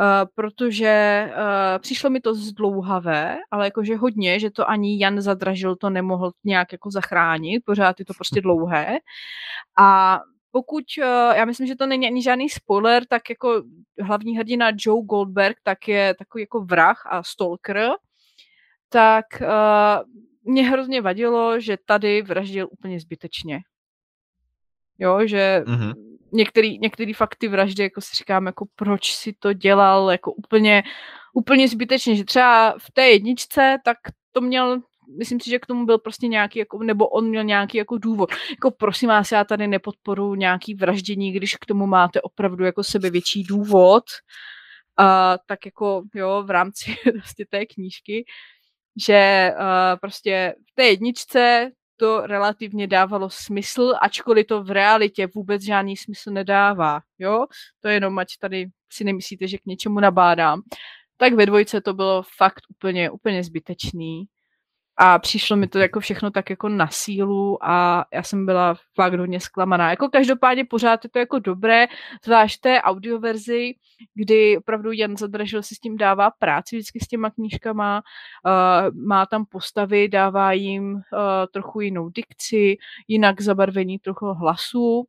Uh, 0.00 0.28
protože 0.34 1.24
uh, 1.30 1.78
přišlo 1.78 2.10
mi 2.10 2.20
to 2.20 2.34
zdlouhavé, 2.34 3.38
ale 3.50 3.64
jakože 3.64 3.96
hodně, 3.96 4.40
že 4.40 4.50
to 4.50 4.70
ani 4.70 5.02
Jan 5.02 5.20
Zadražil 5.20 5.76
to 5.76 5.90
nemohl 5.90 6.32
nějak 6.44 6.72
jako 6.72 6.90
zachránit, 6.90 7.62
pořád 7.64 7.98
je 7.98 8.04
to 8.04 8.14
prostě 8.16 8.40
dlouhé. 8.40 8.98
A 9.78 10.20
pokud, 10.50 10.84
uh, 10.98 11.36
já 11.36 11.44
myslím, 11.44 11.66
že 11.66 11.76
to 11.76 11.86
není 11.86 12.06
ani 12.06 12.22
žádný 12.22 12.48
spoiler, 12.48 13.06
tak 13.08 13.30
jako 13.30 13.62
hlavní 14.00 14.36
hrdina 14.36 14.70
Joe 14.76 15.04
Goldberg, 15.04 15.56
tak 15.62 15.88
je 15.88 16.14
takový 16.18 16.42
jako 16.42 16.60
vrah 16.60 17.06
a 17.06 17.22
stalker, 17.22 17.90
tak 18.88 19.24
uh, 19.40 20.27
mě 20.48 20.62
hrozně 20.62 21.00
vadilo, 21.00 21.60
že 21.60 21.76
tady 21.86 22.22
vraždil 22.22 22.68
úplně 22.70 23.00
zbytečně. 23.00 23.60
Jo, 24.98 25.26
že 25.26 25.62
mm-hmm. 25.66 25.94
některý, 26.32 26.78
některý 26.78 27.12
fakty 27.12 27.48
vraždy, 27.48 27.82
jako 27.82 28.00
si 28.00 28.16
říkám, 28.16 28.46
jako 28.46 28.66
proč 28.76 29.12
si 29.12 29.32
to 29.38 29.52
dělal, 29.52 30.10
jako 30.10 30.32
úplně, 30.32 30.82
úplně 31.34 31.68
zbytečně, 31.68 32.16
že 32.16 32.24
třeba 32.24 32.74
v 32.78 32.90
té 32.92 33.08
jedničce, 33.08 33.76
tak 33.84 33.96
to 34.32 34.40
měl 34.40 34.80
myslím 35.18 35.40
si, 35.40 35.50
že 35.50 35.58
k 35.58 35.66
tomu 35.66 35.86
byl 35.86 35.98
prostě 35.98 36.26
nějaký, 36.26 36.58
jako, 36.58 36.82
nebo 36.82 37.08
on 37.08 37.28
měl 37.28 37.44
nějaký 37.44 37.78
jako 37.78 37.98
důvod. 37.98 38.30
Jako 38.50 38.70
prosím 38.70 39.08
vás, 39.08 39.32
já 39.32 39.44
tady 39.44 39.68
nepodporu 39.68 40.34
nějaký 40.34 40.74
vraždění, 40.74 41.32
když 41.32 41.54
k 41.54 41.66
tomu 41.66 41.86
máte 41.86 42.20
opravdu 42.20 42.64
jako 42.64 42.84
sebe 42.84 43.10
větší 43.10 43.42
důvod, 43.42 44.04
a 44.98 45.38
tak 45.46 45.66
jako 45.66 46.02
jo, 46.14 46.42
v 46.46 46.50
rámci 46.50 46.96
prostě 47.12 47.44
té 47.50 47.66
knížky, 47.66 48.24
že 49.06 49.50
uh, 49.52 49.98
prostě 50.00 50.54
v 50.72 50.74
té 50.74 50.84
jedničce 50.84 51.70
to 51.96 52.26
relativně 52.26 52.86
dávalo 52.86 53.30
smysl, 53.30 53.94
ačkoliv 54.00 54.46
to 54.46 54.62
v 54.62 54.70
realitě 54.70 55.28
vůbec 55.34 55.62
žádný 55.62 55.96
smysl 55.96 56.30
nedává, 56.30 57.00
jo, 57.18 57.46
to 57.80 57.88
je 57.88 57.94
jenom, 57.94 58.18
ať 58.18 58.28
tady 58.40 58.66
si 58.92 59.04
nemyslíte, 59.04 59.48
že 59.48 59.58
k 59.58 59.66
něčemu 59.66 60.00
nabádám, 60.00 60.60
tak 61.16 61.34
ve 61.34 61.46
dvojce 61.46 61.80
to 61.80 61.94
bylo 61.94 62.22
fakt 62.36 62.62
úplně, 62.70 63.10
úplně 63.10 63.44
zbytečný 63.44 64.24
a 65.00 65.18
přišlo 65.18 65.56
mi 65.56 65.66
to 65.66 65.78
jako 65.78 66.00
všechno 66.00 66.30
tak 66.30 66.50
jako 66.50 66.68
na 66.68 66.88
sílu 66.88 67.64
a 67.64 68.04
já 68.12 68.22
jsem 68.22 68.46
byla 68.46 68.74
fakt 68.94 69.14
hodně 69.14 69.40
zklamaná. 69.40 69.90
Jako 69.90 70.08
každopádně 70.08 70.64
pořád 70.64 71.04
je 71.04 71.10
to 71.10 71.18
jako 71.18 71.38
dobré, 71.38 71.86
zvlášť 72.24 72.60
té 72.60 72.82
audioverzi, 72.82 73.74
kdy 74.14 74.58
opravdu 74.58 74.92
Jan 74.92 75.16
Zadražil 75.16 75.62
si 75.62 75.74
s 75.74 75.78
tím 75.78 75.96
dává 75.96 76.30
práci 76.30 76.76
vždycky 76.76 77.00
s 77.00 77.08
těma 77.08 77.30
knížkama, 77.30 78.02
uh, 78.46 78.96
má 79.06 79.26
tam 79.26 79.44
postavy, 79.46 80.08
dává 80.08 80.52
jim 80.52 80.94
uh, 80.94 81.00
trochu 81.52 81.80
jinou 81.80 82.08
dikci, 82.08 82.76
jinak 83.08 83.40
zabarvení 83.40 83.98
trochu 83.98 84.26
hlasu, 84.26 85.04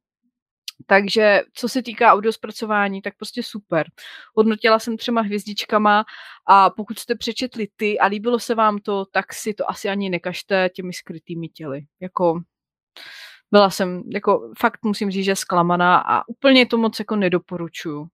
takže 0.85 1.41
co 1.53 1.69
se 1.69 1.84
týká 1.84 2.14
audiospracování, 2.14 3.01
tak 3.01 3.18
prostě 3.18 3.43
super. 3.43 3.88
Hodnotila 4.35 4.80
jsem 4.80 4.97
třema 4.97 5.22
hvězdičkama 5.22 6.06
a 6.45 6.69
pokud 6.69 6.99
jste 6.99 7.15
přečetli 7.15 7.68
ty 7.76 7.99
a 7.99 8.06
líbilo 8.06 8.39
se 8.39 8.56
vám 8.56 8.77
to, 8.77 9.06
tak 9.06 9.34
si 9.34 9.53
to 9.53 9.69
asi 9.69 9.89
ani 9.89 10.10
nekažte 10.10 10.69
těmi 10.69 10.93
skrytými 10.93 11.49
těly. 11.49 11.85
Jako 11.99 12.41
byla 13.51 13.69
jsem, 13.69 14.03
jako 14.14 14.51
fakt 14.60 14.80
musím 14.85 15.11
říct, 15.11 15.26
že 15.26 15.35
zklamaná 15.35 15.97
a 15.97 16.27
úplně 16.27 16.65
to 16.65 16.77
moc 16.77 16.99
jako 16.99 17.15
nedoporučuju. 17.15 18.07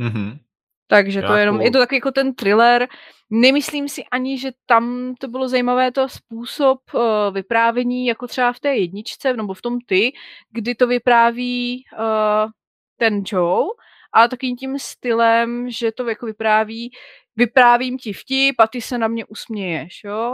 Mm-hmm. 0.00 0.38
Takže 0.86 1.22
to 1.22 1.34
je 1.34 1.42
jenom, 1.42 1.60
je 1.60 1.70
to 1.70 1.78
takový 1.78 1.96
jako 1.96 2.10
ten 2.10 2.34
thriller. 2.34 2.88
Nemyslím 3.30 3.88
si 3.88 4.04
ani, 4.04 4.38
že 4.38 4.50
tam 4.66 5.14
to 5.20 5.28
bylo 5.28 5.48
zajímavé 5.48 5.92
to 5.92 6.08
způsob 6.08 6.78
uh, 6.94 7.00
vyprávění, 7.34 8.06
jako 8.06 8.26
třeba 8.26 8.52
v 8.52 8.60
té 8.60 8.76
jedničce, 8.76 9.32
nebo 9.32 9.54
v 9.54 9.62
tom 9.62 9.78
ty, 9.86 10.12
kdy 10.50 10.74
to 10.74 10.86
vypráví 10.86 11.84
uh, 11.98 12.50
ten 12.96 13.22
Joe, 13.32 13.66
ale 14.12 14.28
takým 14.28 14.56
tím 14.56 14.78
stylem, 14.78 15.70
že 15.70 15.92
to 15.92 16.08
jako 16.08 16.26
vypráví, 16.26 16.90
vyprávím 17.36 17.98
ti 17.98 18.12
vtip 18.12 18.60
a 18.60 18.66
ty 18.66 18.80
se 18.80 18.98
na 18.98 19.08
mě 19.08 19.24
usměješ, 19.24 20.00
jo. 20.04 20.30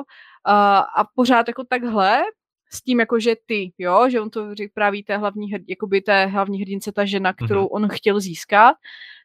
Uh, 0.49 0.55
a 0.97 1.05
pořád 1.15 1.49
jako 1.49 1.65
takhle, 1.65 2.23
s 2.73 2.83
tím 2.83 3.01
jako, 3.01 3.21
že 3.21 3.37
ty, 3.47 3.73
jo, 3.79 4.09
že 4.09 4.21
on 4.21 4.31
to 4.31 4.47
vypráví 4.47 5.03
té 5.03 5.17
hlavní, 5.17 5.53
hrd, 5.53 5.63
jakoby 5.69 6.01
té 6.01 6.27
hlavní 6.27 6.61
hrdince, 6.61 6.93
ta 6.93 7.05
žena, 7.05 7.33
kterou 7.33 7.65
mm-hmm. 7.65 7.77
on 7.77 7.89
chtěl 7.89 8.21
získat 8.21 8.77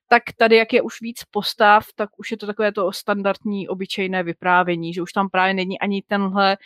tak 0.08 0.24
tady, 0.38 0.56
jak 0.56 0.74
je 0.74 0.82
už 0.82 1.02
víc 1.02 1.24
postav, 1.32 1.86
tak 1.96 2.10
už 2.18 2.32
je 2.32 2.38
to 2.38 2.46
takové 2.46 2.72
to 2.72 2.92
standardní, 2.92 3.68
obyčejné 3.68 4.24
vyprávění, 4.24 4.94
že 4.94 5.02
už 5.02 5.12
tam 5.12 5.30
právě 5.30 5.54
není 5.54 5.80
ani 5.80 6.02
tenhle, 6.08 6.58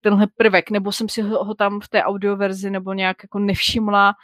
tenhle 0.00 0.26
prvek, 0.36 0.70
nebo 0.70 0.92
jsem 0.92 1.08
si 1.08 1.22
ho, 1.22 1.44
ho 1.44 1.54
tam 1.54 1.80
v 1.80 1.88
té 1.88 2.02
audioverzi 2.02 2.70
nebo 2.70 2.92
nějak 2.92 3.16
jako 3.22 3.38
nevšimla, 3.38 4.14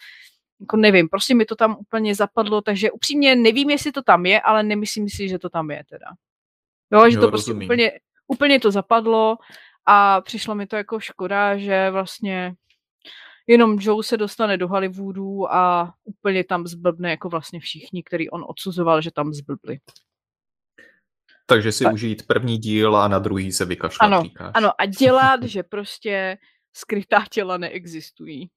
jako 0.61 0.77
nevím, 0.77 1.09
prostě 1.09 1.35
mi 1.35 1.45
to 1.45 1.57
tam 1.57 1.77
úplně 1.81 2.15
zapadlo, 2.15 2.61
takže 2.61 2.91
upřímně 2.91 3.37
nevím, 3.37 3.71
jestli 3.71 3.93
to 3.93 4.03
tam 4.03 4.27
je, 4.27 4.41
ale 4.41 4.63
nemyslím 4.63 5.09
si, 5.09 5.29
že 5.29 5.39
to 5.39 5.51
tam 5.51 5.71
je 5.71 5.83
teda. 5.91 6.07
Jo, 6.93 7.11
že 7.11 7.17
jo, 7.17 7.21
to 7.21 7.29
prostě 7.29 7.53
úplně, 7.53 7.93
úplně 8.27 8.61
to 8.61 8.71
zapadlo 8.71 9.37
a 9.87 10.21
přišlo 10.21 10.55
mi 10.55 10.67
to 10.67 10.77
jako 10.77 11.01
škoda, 11.01 11.57
že 11.57 11.91
vlastně 11.91 12.55
jenom 13.47 13.79
Joe 13.81 14.03
se 14.03 14.17
dostane 14.17 14.57
do 14.57 14.69
Hollywoodu 14.69 15.53
a 15.53 15.95
úplně 16.05 16.45
tam 16.45 16.67
zblbne 16.67 17.11
jako 17.11 17.29
vlastně 17.29 17.61
všichni, 17.61 18.03
který 18.03 18.31
on 18.31 18.45
odsuzoval, 18.49 19.03
že 19.03 19.11
tam 19.11 19.33
zblbli. 19.33 19.79
Takže 21.47 21.73
si 21.73 21.85
tak. 21.85 21.95
užít 21.95 22.27
první 22.27 22.59
díl 22.59 22.97
a 22.97 23.09
na 23.09 23.19
druhý 23.19 23.53
se 23.53 23.65
vykašlat, 23.65 24.07
ano, 24.07 24.23
říkáš. 24.23 24.53
Ano, 24.55 24.71
a 24.79 24.87
dělat, 24.87 25.43
že 25.43 25.63
prostě 25.63 26.39
skrytá 26.73 27.25
těla 27.31 27.57
neexistují. 27.57 28.51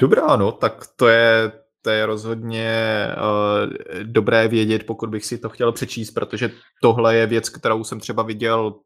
Dobrá, 0.00 0.36
no, 0.36 0.52
tak 0.52 0.86
to 0.96 1.08
je, 1.08 1.52
to 1.82 1.90
je 1.90 2.06
rozhodně 2.06 3.08
uh, 3.16 4.02
dobré 4.02 4.48
vědět, 4.48 4.86
pokud 4.86 5.10
bych 5.10 5.24
si 5.24 5.38
to 5.38 5.48
chtěl 5.48 5.72
přečíst, 5.72 6.10
protože 6.10 6.50
tohle 6.82 7.16
je 7.16 7.26
věc, 7.26 7.48
kterou 7.48 7.84
jsem 7.84 8.00
třeba 8.00 8.22
viděl 8.22 8.80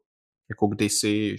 jako 0.49 0.67
kdysi, 0.67 1.35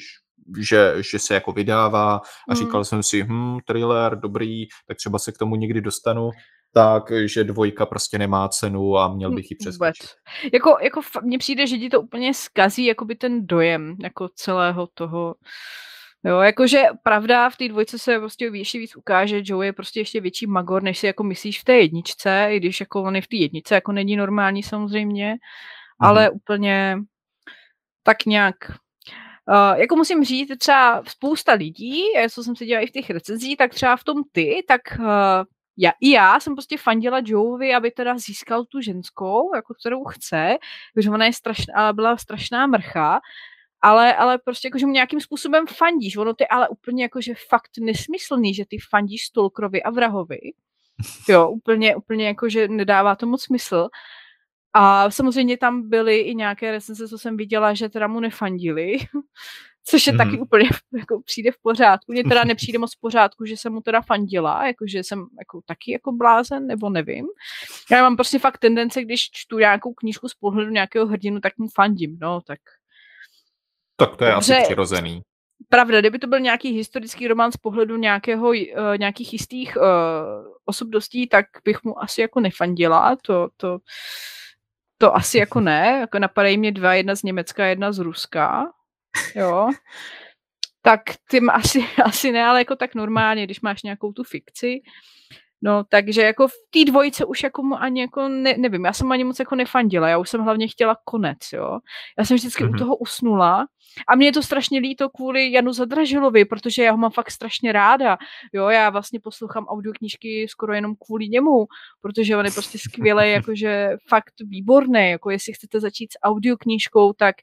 že, 0.58 0.94
že 1.10 1.18
se 1.18 1.34
jako 1.34 1.52
vydává 1.52 2.14
a 2.48 2.54
hmm. 2.54 2.56
říkal 2.56 2.84
jsem 2.84 3.02
si, 3.02 3.22
hm, 3.22 3.58
thriller, 3.66 4.18
dobrý, 4.18 4.66
tak 4.88 4.96
třeba 4.96 5.18
se 5.18 5.32
k 5.32 5.38
tomu 5.38 5.56
někdy 5.56 5.80
dostanu, 5.80 6.30
tak, 6.74 7.12
že 7.24 7.44
dvojka 7.44 7.86
prostě 7.86 8.18
nemá 8.18 8.48
cenu 8.48 8.98
a 8.98 9.14
měl 9.14 9.30
bych 9.30 9.50
ji 9.50 9.56
přeskočit. 9.56 10.06
Jako, 10.52 10.76
jako 10.82 11.00
mně 11.22 11.38
přijde, 11.38 11.66
že 11.66 11.78
ti 11.78 11.88
to 11.88 12.00
úplně 12.00 12.34
skazí 12.34 12.86
jakoby 12.86 13.14
ten 13.14 13.46
dojem 13.46 13.96
jako 14.02 14.28
celého 14.34 14.88
toho 14.94 15.34
Jo, 16.24 16.38
jakože 16.38 16.82
pravda, 17.02 17.50
v 17.50 17.56
té 17.56 17.68
dvojce 17.68 17.98
se 17.98 18.18
prostě 18.18 18.44
ještě 18.44 18.78
víc 18.78 18.96
ukáže, 18.96 19.42
Joe 19.44 19.66
je 19.66 19.72
prostě 19.72 20.00
ještě 20.00 20.20
větší 20.20 20.46
magor, 20.46 20.82
než 20.82 20.98
si 20.98 21.06
jako 21.06 21.22
myslíš 21.22 21.60
v 21.60 21.64
té 21.64 21.72
jedničce, 21.72 22.48
i 22.50 22.56
když 22.56 22.80
jako 22.80 23.02
on 23.02 23.16
je 23.16 23.22
v 23.22 23.28
té 23.28 23.36
jedničce, 23.36 23.74
jako 23.74 23.92
není 23.92 24.16
normální 24.16 24.62
samozřejmě, 24.62 25.32
mm-hmm. 25.32 26.06
ale 26.08 26.30
úplně 26.30 26.98
tak 28.02 28.26
nějak 28.26 28.54
Uh, 29.50 29.78
jako 29.80 29.96
musím 29.96 30.24
říct, 30.24 30.58
třeba 30.58 31.02
spousta 31.08 31.52
lidí, 31.52 32.02
co 32.30 32.44
jsem 32.44 32.56
si 32.56 32.66
dělala 32.66 32.84
i 32.84 32.86
v 32.86 32.90
těch 32.90 33.10
recenzích, 33.10 33.56
tak 33.56 33.74
třeba 33.74 33.96
v 33.96 34.04
tom 34.04 34.16
ty, 34.32 34.64
tak 34.68 34.80
uh, 34.98 35.06
já, 35.78 35.92
i 36.00 36.10
já 36.10 36.40
jsem 36.40 36.54
prostě 36.54 36.76
fandila 36.76 37.20
Joeovi, 37.24 37.74
aby 37.74 37.90
teda 37.90 38.18
získal 38.18 38.64
tu 38.64 38.80
ženskou, 38.80 39.54
jako 39.54 39.74
kterou 39.74 40.04
chce, 40.04 40.58
protože 40.94 41.10
ona 41.10 41.26
je 41.26 41.32
strašná, 41.32 41.92
byla 41.92 42.16
strašná 42.16 42.66
mrcha, 42.66 43.20
ale, 43.82 44.14
ale 44.14 44.38
prostě 44.38 44.68
jakože 44.68 44.86
mu 44.86 44.92
nějakým 44.92 45.20
způsobem 45.20 45.66
fandíš. 45.66 46.16
Ono 46.16 46.34
ty 46.34 46.46
ale 46.46 46.68
úplně 46.68 47.02
jakože 47.02 47.34
fakt 47.48 47.70
nesmyslný, 47.80 48.54
že 48.54 48.64
ty 48.68 48.78
fandíš 48.90 49.22
Stolkrovi 49.22 49.82
a 49.82 49.90
Vrahovi. 49.90 50.40
Jo, 51.28 51.48
úplně, 51.48 51.96
úplně 51.96 52.26
jakože 52.26 52.68
nedává 52.68 53.16
to 53.16 53.26
moc 53.26 53.42
smysl. 53.42 53.88
A 54.72 55.10
samozřejmě 55.10 55.56
tam 55.56 55.88
byly 55.88 56.18
i 56.18 56.34
nějaké 56.34 56.72
recenze, 56.72 57.08
co 57.08 57.18
jsem 57.18 57.36
viděla, 57.36 57.74
že 57.74 57.88
teda 57.88 58.06
mu 58.06 58.20
nefandili, 58.20 58.98
což 59.84 60.06
je 60.06 60.12
mm-hmm. 60.12 60.16
taky 60.16 60.38
úplně 60.38 60.68
jako 60.98 61.22
přijde 61.24 61.52
v 61.52 61.58
pořádku. 61.62 62.12
Mně 62.12 62.24
teda 62.24 62.44
nepřijde 62.46 62.78
moc 62.78 62.96
v 62.96 63.00
pořádku, 63.00 63.44
že 63.44 63.56
jsem 63.56 63.72
mu 63.72 63.80
teda 63.80 64.02
fandila, 64.02 64.66
jakože 64.66 65.04
jsem 65.04 65.26
jako 65.38 65.60
taky 65.66 65.92
jako 65.92 66.12
blázen, 66.12 66.66
nebo 66.66 66.90
nevím. 66.90 67.26
Já 67.90 68.02
mám 68.02 68.16
prostě 68.16 68.38
fakt 68.38 68.58
tendence, 68.58 69.02
když 69.02 69.30
čtu 69.32 69.58
nějakou 69.58 69.94
knížku 69.94 70.28
z 70.28 70.34
pohledu 70.34 70.70
nějakého 70.70 71.06
hrdinu, 71.06 71.40
tak 71.40 71.58
mu 71.58 71.68
fandím, 71.74 72.18
no, 72.20 72.40
tak 72.46 72.58
tak 74.00 74.16
to 74.16 74.24
je 74.24 74.32
Dobře, 74.34 74.56
asi 74.56 74.64
přirozený. 74.64 75.22
Pravda, 75.68 76.00
kdyby 76.00 76.18
to 76.18 76.26
byl 76.26 76.40
nějaký 76.40 76.72
historický 76.72 77.28
román 77.28 77.52
z 77.52 77.56
pohledu 77.56 77.96
nějakého, 77.96 78.48
uh, 78.48 78.54
nějakých 78.98 79.32
jistých 79.32 79.76
uh, 79.76 79.82
osobností, 80.64 81.28
tak 81.28 81.46
bych 81.64 81.84
mu 81.84 82.02
asi 82.02 82.20
jako 82.20 82.40
nefandila, 82.40 83.16
to, 83.22 83.48
to, 83.56 83.78
to 85.00 85.16
asi 85.16 85.38
jako 85.38 85.60
ne, 85.60 85.98
jako 86.00 86.18
napadají 86.18 86.58
mě 86.58 86.72
dva, 86.72 86.94
jedna 86.94 87.14
z 87.14 87.22
Německa, 87.22 87.66
jedna 87.66 87.92
z 87.92 87.98
Ruska, 87.98 88.72
jo. 89.34 89.68
tak 90.82 91.00
tím 91.30 91.50
asi, 91.50 91.84
asi 92.04 92.32
ne, 92.32 92.44
ale 92.44 92.60
jako 92.60 92.76
tak 92.76 92.94
normálně, 92.94 93.44
když 93.44 93.60
máš 93.60 93.82
nějakou 93.82 94.12
tu 94.12 94.24
fikci, 94.24 94.80
No, 95.62 95.84
takže 95.88 96.22
jako 96.22 96.48
v 96.48 96.52
té 96.70 96.84
dvojice 96.84 97.24
už 97.24 97.42
jako 97.42 97.62
mu 97.62 97.82
ani 97.82 98.00
jako 98.00 98.28
ne, 98.28 98.54
nevím, 98.58 98.84
já 98.84 98.92
jsem 98.92 99.12
ani 99.12 99.24
moc 99.24 99.38
jako 99.38 99.54
nefandila, 99.54 100.08
já 100.08 100.18
už 100.18 100.28
jsem 100.28 100.40
hlavně 100.40 100.68
chtěla 100.68 100.96
konec, 101.04 101.38
jo. 101.52 101.78
Já 102.18 102.24
jsem 102.24 102.36
vždycky 102.36 102.64
mm-hmm. 102.64 102.68
u 102.68 102.70
mhm. 102.70 102.78
toho 102.78 102.96
usnula 102.96 103.66
a 104.08 104.16
mě 104.16 104.26
je 104.26 104.32
to 104.32 104.42
strašně 104.42 104.80
líto 104.80 105.08
kvůli 105.08 105.52
Janu 105.52 105.72
Zadražilovi, 105.72 106.44
protože 106.44 106.82
já 106.82 106.92
ho 106.92 106.98
mám 106.98 107.10
fakt 107.10 107.30
strašně 107.30 107.72
ráda, 107.72 108.18
jo, 108.52 108.68
já 108.68 108.90
vlastně 108.90 109.20
poslouchám 109.20 109.66
audioknížky 109.66 110.46
skoro 110.48 110.74
jenom 110.74 110.94
kvůli 111.06 111.28
němu, 111.28 111.66
protože 112.00 112.36
on 112.36 112.44
je 112.44 112.52
prostě 112.52 112.78
skvělý, 112.78 113.30
jakože 113.32 113.96
fakt 114.08 114.34
výborný, 114.40 115.10
jako 115.10 115.30
jestli 115.30 115.52
chcete 115.52 115.80
začít 115.80 116.12
s 116.12 116.18
audioknížkou, 116.22 117.12
tak 117.12 117.36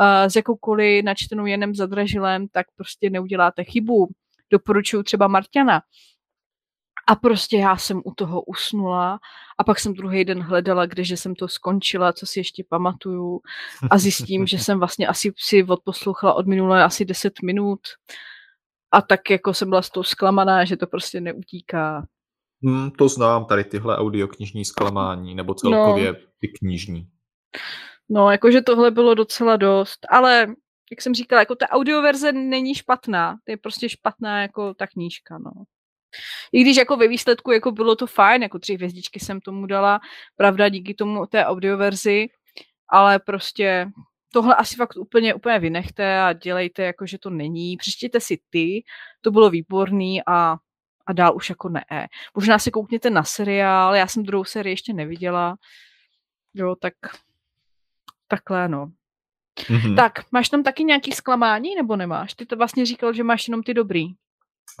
uh, 0.00 0.28
s 0.28 0.36
jakoukoliv 0.36 1.04
načtenou 1.04 1.46
Janem 1.46 1.74
Zadražilem, 1.74 2.48
tak 2.48 2.66
prostě 2.76 3.10
neuděláte 3.10 3.64
chybu. 3.64 4.08
Doporučuju 4.50 5.02
třeba 5.02 5.28
Marťana, 5.28 5.80
a 7.06 7.14
prostě 7.14 7.56
já 7.56 7.76
jsem 7.76 8.02
u 8.04 8.14
toho 8.14 8.42
usnula 8.42 9.18
a 9.58 9.64
pak 9.64 9.78
jsem 9.80 9.94
druhý 9.94 10.24
den 10.24 10.42
hledala, 10.42 10.86
kdeže 10.86 11.16
jsem 11.16 11.34
to 11.34 11.48
skončila, 11.48 12.12
co 12.12 12.26
si 12.26 12.40
ještě 12.40 12.64
pamatuju 12.68 13.40
a 13.90 13.98
zjistím, 13.98 14.46
že 14.46 14.58
jsem 14.64 14.78
vlastně 14.78 15.06
asi 15.06 15.32
si 15.36 15.64
odposlouchala 15.64 16.34
od 16.34 16.46
minulé 16.46 16.84
asi 16.84 17.04
10 17.04 17.32
minut 17.42 17.80
a 18.92 19.02
tak 19.02 19.30
jako 19.30 19.54
jsem 19.54 19.68
byla 19.68 19.82
z 19.82 19.90
toho 19.90 20.04
zklamaná, 20.04 20.64
že 20.64 20.76
to 20.76 20.86
prostě 20.86 21.20
neutíká. 21.20 22.06
Hmm, 22.64 22.90
to 22.90 23.08
znám, 23.08 23.44
tady 23.44 23.64
tyhle 23.64 23.96
audioknižní 23.96 24.64
zklamání, 24.64 25.34
nebo 25.34 25.54
celkově 25.54 26.12
no. 26.12 26.18
ty 26.40 26.48
knižní. 26.48 27.08
No, 28.08 28.30
jakože 28.30 28.62
tohle 28.62 28.90
bylo 28.90 29.14
docela 29.14 29.56
dost, 29.56 29.98
ale 30.10 30.46
jak 30.90 31.02
jsem 31.02 31.14
říkala, 31.14 31.40
jako 31.40 31.54
ta 31.54 31.68
audioverze 31.68 32.32
není 32.32 32.74
špatná, 32.74 33.36
to 33.44 33.52
je 33.52 33.56
prostě 33.56 33.88
špatná 33.88 34.42
jako 34.42 34.74
ta 34.74 34.86
knížka, 34.86 35.38
no. 35.38 35.50
I 36.52 36.60
když 36.60 36.76
jako 36.76 36.96
ve 36.96 37.08
výsledku 37.08 37.52
jako 37.52 37.72
bylo 37.72 37.96
to 37.96 38.06
fajn, 38.06 38.42
jako 38.42 38.58
tři 38.58 38.74
hvězdičky 38.74 39.20
jsem 39.20 39.40
tomu 39.40 39.66
dala, 39.66 40.00
pravda, 40.36 40.68
díky 40.68 40.94
tomu 40.94 41.26
té 41.26 41.44
audioverzi, 41.44 42.26
ale 42.88 43.18
prostě 43.18 43.86
tohle 44.32 44.54
asi 44.54 44.76
fakt 44.76 44.96
úplně, 44.96 45.34
úplně 45.34 45.58
vynechte 45.58 46.20
a 46.20 46.32
dělejte 46.32 46.82
jako, 46.82 47.06
že 47.06 47.18
to 47.18 47.30
není. 47.30 47.76
Přečtěte 47.76 48.20
si 48.20 48.38
ty, 48.50 48.82
to 49.20 49.30
bylo 49.30 49.50
výborný 49.50 50.22
a, 50.26 50.56
a 51.06 51.12
dál 51.12 51.36
už 51.36 51.50
jako 51.50 51.68
ne. 51.68 51.84
Možná 52.34 52.58
si 52.58 52.70
koukněte 52.70 53.10
na 53.10 53.24
seriál, 53.24 53.94
já 53.94 54.06
jsem 54.06 54.22
druhou 54.22 54.44
sérii 54.44 54.72
ještě 54.72 54.92
neviděla. 54.92 55.56
Jo, 56.54 56.74
tak 56.80 56.94
takhle, 58.28 58.68
no. 58.68 58.86
Mm-hmm. 59.58 59.96
Tak, 59.96 60.32
máš 60.32 60.48
tam 60.48 60.62
taky 60.62 60.84
nějaký 60.84 61.12
zklamání, 61.12 61.74
nebo 61.74 61.96
nemáš? 61.96 62.34
Ty 62.34 62.46
to 62.46 62.56
vlastně 62.56 62.86
říkal, 62.86 63.12
že 63.12 63.24
máš 63.24 63.48
jenom 63.48 63.62
ty 63.62 63.74
dobrý. 63.74 64.06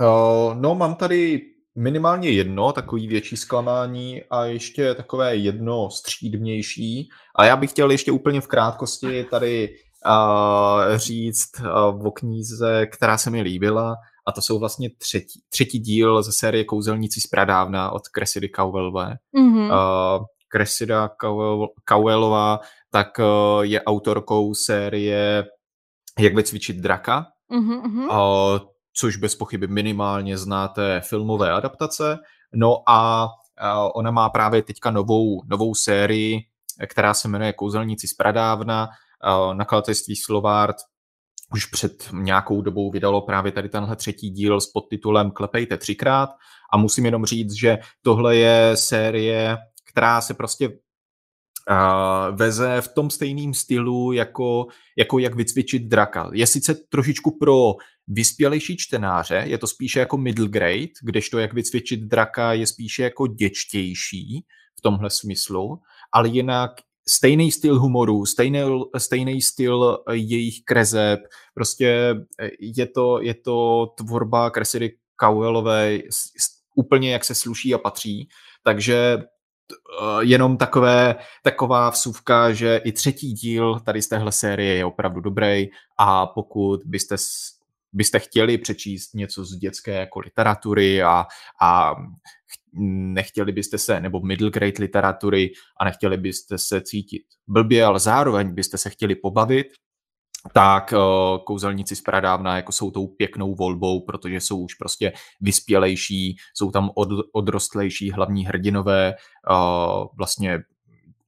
Uh, 0.00 0.54
no, 0.54 0.74
mám 0.74 0.94
tady 0.94 1.40
minimálně 1.76 2.30
jedno 2.30 2.72
takový 2.72 3.08
větší 3.08 3.36
zklamání 3.36 4.22
a 4.30 4.44
ještě 4.44 4.94
takové 4.94 5.36
jedno 5.36 5.90
střídmější. 5.90 7.08
A 7.36 7.44
já 7.44 7.56
bych 7.56 7.70
chtěl 7.70 7.90
ještě 7.90 8.12
úplně 8.12 8.40
v 8.40 8.46
krátkosti 8.46 9.24
tady 9.24 9.68
uh, 10.06 10.96
říct 10.96 11.50
uh, 11.60 12.06
o 12.06 12.10
kníze, 12.10 12.86
která 12.86 13.18
se 13.18 13.30
mi 13.30 13.42
líbila. 13.42 13.96
A 14.26 14.32
to 14.32 14.42
jsou 14.42 14.58
vlastně 14.58 14.90
třetí, 14.98 15.40
třetí 15.48 15.78
díl 15.78 16.22
ze 16.22 16.32
série 16.32 16.64
Kouzelníci 16.64 17.20
z 17.20 17.26
pradávna 17.26 17.90
od 17.90 18.02
Cressidy 18.02 18.48
Cowellové. 18.56 19.16
Mm-hmm. 19.38 19.66
Uh, 19.66 20.24
Cressida 20.52 21.10
Cowellová 21.88 22.60
tak 22.90 23.08
uh, 23.18 23.62
je 23.62 23.82
autorkou 23.82 24.54
série 24.54 25.44
Jak 26.18 26.34
vycvičit 26.34 26.76
draka. 26.76 27.26
Mm-hmm. 27.52 28.08
Uh, 28.08 28.73
což 28.96 29.16
bez 29.16 29.34
pochyby 29.34 29.66
minimálně 29.66 30.38
znáte 30.38 31.00
filmové 31.00 31.52
adaptace. 31.52 32.18
No 32.54 32.82
a 32.86 33.28
ona 33.94 34.10
má 34.10 34.28
právě 34.28 34.62
teďka 34.62 34.90
novou, 34.90 35.42
novou 35.46 35.74
sérii, 35.74 36.40
která 36.86 37.14
se 37.14 37.28
jmenuje 37.28 37.52
Kouzelníci 37.52 38.08
z 38.08 38.14
pradávna. 38.14 38.88
Nakladatelství 39.52 40.16
Slovart 40.16 40.76
už 41.52 41.66
před 41.66 42.08
nějakou 42.12 42.62
dobou 42.62 42.90
vydalo 42.90 43.22
právě 43.22 43.52
tady 43.52 43.68
tenhle 43.68 43.96
třetí 43.96 44.30
díl 44.30 44.60
s 44.60 44.66
podtitulem 44.66 45.30
Klepejte 45.30 45.76
třikrát 45.76 46.30
a 46.72 46.76
musím 46.76 47.04
jenom 47.04 47.24
říct, 47.24 47.52
že 47.52 47.78
tohle 48.02 48.36
je 48.36 48.76
série, 48.76 49.58
která 49.90 50.20
se 50.20 50.34
prostě 50.34 50.68
uh, 50.68 50.74
veze 52.36 52.80
v 52.80 52.88
tom 52.88 53.10
stejným 53.10 53.54
stylu, 53.54 54.12
jako, 54.12 54.66
jako 54.98 55.18
jak 55.18 55.34
vycvičit 55.34 55.82
draka. 55.82 56.30
Je 56.32 56.46
sice 56.46 56.74
trošičku 56.74 57.38
pro 57.38 57.74
vyspělejší 58.08 58.76
čtenáře, 58.76 59.42
je 59.46 59.58
to 59.58 59.66
spíše 59.66 60.00
jako 60.00 60.16
middle 60.16 60.48
grade, 60.48 60.88
kdežto 61.02 61.38
jak 61.38 61.52
vycvičit 61.52 62.00
draka 62.00 62.52
je 62.52 62.66
spíše 62.66 63.02
jako 63.02 63.26
děčtější 63.26 64.44
v 64.78 64.80
tomhle 64.80 65.10
smyslu, 65.10 65.80
ale 66.12 66.28
jinak 66.28 66.70
stejný 67.08 67.52
styl 67.52 67.80
humoru, 67.80 68.26
stejný, 68.26 68.60
stejný 68.98 69.42
styl 69.42 69.98
jejich 70.12 70.64
kreseb, 70.64 71.20
prostě 71.54 72.14
je 72.60 72.86
to, 72.86 73.20
je 73.20 73.34
to 73.34 73.86
tvorba 73.96 74.50
Cressidy 74.50 74.96
Cowellové 75.20 75.98
úplně 76.74 77.12
jak 77.12 77.24
se 77.24 77.34
sluší 77.34 77.74
a 77.74 77.78
patří, 77.78 78.28
takže 78.62 79.18
Eh, 79.72 80.24
jenom 80.24 80.56
takové, 80.56 81.16
taková 81.42 81.90
vsuvka, 81.90 82.52
že 82.52 82.76
i 82.84 82.92
třetí 82.92 83.32
díl 83.32 83.80
tady 83.80 84.02
z 84.02 84.08
téhle 84.08 84.32
série 84.32 84.74
je 84.74 84.84
opravdu 84.84 85.20
dobrý 85.20 85.66
a 85.98 86.26
pokud 86.26 86.80
byste 86.84 87.16
byste 87.94 88.18
chtěli 88.18 88.58
přečíst 88.58 89.14
něco 89.14 89.44
z 89.44 89.56
dětské 89.56 89.94
jako 89.94 90.20
literatury 90.20 91.02
a, 91.02 91.26
a 91.62 91.94
nechtěli 93.12 93.52
byste 93.52 93.78
se, 93.78 94.00
nebo 94.00 94.20
middle 94.20 94.50
grade 94.50 94.72
literatury 94.78 95.52
a 95.80 95.84
nechtěli 95.84 96.16
byste 96.16 96.58
se 96.58 96.80
cítit 96.80 97.22
blbě, 97.46 97.84
ale 97.84 98.00
zároveň 98.00 98.54
byste 98.54 98.78
se 98.78 98.90
chtěli 98.90 99.14
pobavit, 99.14 99.66
tak 100.52 100.92
uh, 100.92 101.44
kouzelníci 101.44 101.96
z 101.96 102.00
pradávna 102.00 102.56
jako 102.56 102.72
jsou 102.72 102.90
tou 102.90 103.06
pěknou 103.06 103.54
volbou, 103.54 104.04
protože 104.04 104.40
jsou 104.40 104.58
už 104.58 104.74
prostě 104.74 105.12
vyspělejší, 105.40 106.36
jsou 106.54 106.70
tam 106.70 106.90
od, 106.94 107.08
odrostlejší 107.32 108.10
hlavní 108.10 108.46
hrdinové, 108.46 109.14
uh, 109.50 110.06
vlastně 110.16 110.58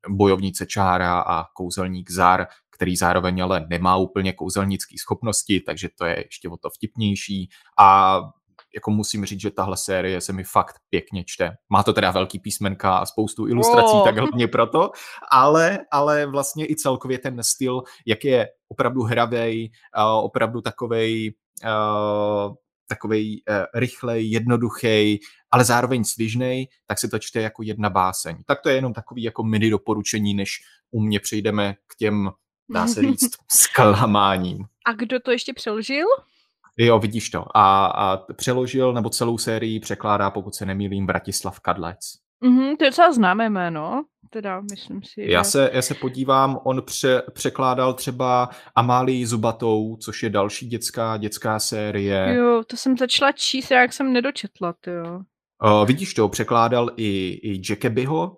bojovnice 0.09 0.67
Čára 0.67 1.21
a 1.21 1.45
kouzelník 1.55 2.11
Zar, 2.11 2.47
který 2.77 2.97
zároveň 2.97 3.43
ale 3.43 3.67
nemá 3.71 3.97
úplně 3.97 4.33
kouzelnické 4.33 4.95
schopnosti, 5.01 5.61
takže 5.61 5.89
to 5.99 6.05
je 6.05 6.25
ještě 6.27 6.49
o 6.49 6.57
to 6.57 6.71
vtipnější 6.71 7.49
a 7.79 8.21
jako 8.75 8.91
musím 8.91 9.25
říct, 9.25 9.41
že 9.41 9.51
tahle 9.51 9.77
série 9.77 10.21
se 10.21 10.33
mi 10.33 10.45
fakt 10.45 10.77
pěkně 10.91 11.25
čte. 11.27 11.57
Má 11.69 11.83
to 11.83 11.93
teda 11.93 12.11
velký 12.11 12.39
písmenka 12.39 12.97
a 12.97 13.07
spoustu 13.07 13.49
ilustrací, 13.49 13.93
oh. 13.93 14.05
tak 14.05 14.19
hlavně 14.19 14.49
proto, 14.49 14.91
ale, 15.33 15.79
ale 15.93 16.27
vlastně 16.27 16.67
i 16.67 16.77
celkově 16.77 17.19
ten 17.19 17.43
styl, 17.43 17.83
jak 18.07 18.25
je 18.25 18.49
opravdu 18.69 19.03
hravej, 19.03 19.71
opravdu 20.23 20.61
takovej 20.61 21.35
uh, 21.65 22.55
takovej 22.89 23.43
uh, 23.49 23.65
rychlej, 23.75 24.31
jednoduchý, 24.31 25.19
ale 25.51 25.65
zároveň 25.65 26.05
svižnej, 26.05 26.69
tak 26.87 26.99
se 26.99 27.09
to 27.09 27.19
čte 27.19 27.41
jako 27.41 27.63
jedna 27.63 27.91
báseň. 27.91 28.37
Tak 28.47 28.63
to 28.63 28.69
je 28.69 28.75
jenom 28.75 28.93
takový 28.93 29.23
jako 29.23 29.43
mini 29.43 29.71
doporučení, 29.71 30.35
než 30.35 30.51
u 30.91 31.01
mě 31.01 31.21
přejdeme 31.21 31.75
k 31.75 31.97
těm, 31.99 32.31
dá 32.71 32.87
se 32.87 33.01
říct, 33.01 33.31
zklamáním. 33.51 34.65
A 34.87 34.93
kdo 34.93 35.21
to 35.21 35.31
ještě 35.31 35.53
přeložil? 35.53 36.07
Jo, 36.77 36.99
vidíš 36.99 37.31
to. 37.31 37.45
A, 37.55 37.87
a 37.87 38.17
přeložil, 38.17 38.93
nebo 38.93 39.11
celou 39.11 39.39
sérii 39.39 39.81
překládá, 39.81 40.31
pokud 40.31 40.55
se 40.55 40.67
nemýlím, 40.67 41.07
Bratislav 41.07 41.61
Kadlec. 41.61 41.99
Mm-hmm, 42.45 42.77
to 42.77 42.85
je 42.85 42.91
docela 42.91 43.13
známé 43.13 43.51
jméno, 43.51 44.05
teda 44.31 44.61
myslím 44.61 45.03
si. 45.03 45.31
Já, 45.31 45.43
že... 45.43 45.51
se, 45.51 45.71
já 45.73 45.83
se 45.83 45.95
podívám, 45.95 46.59
on 46.65 46.83
pře, 46.83 47.23
překládal 47.33 47.95
třeba 47.95 48.49
Amálii 48.75 49.27
Zubatou, 49.27 49.97
což 49.97 50.23
je 50.23 50.31
další 50.31 50.69
dětská, 50.69 51.17
dětská 51.17 51.59
série. 51.59 52.35
Jo, 52.35 52.63
to 52.67 52.77
jsem 52.77 52.97
začala 52.97 53.33
číst, 53.33 53.71
jak 53.71 53.93
jsem 53.93 54.13
nedočetla, 54.13 54.75
jo. 54.87 55.21
Uh, 55.65 55.87
vidíš 55.87 56.15
to, 56.15 56.29
překládal 56.29 56.91
i, 56.97 57.41
i 57.43 57.63
Jackebyho 57.69 58.37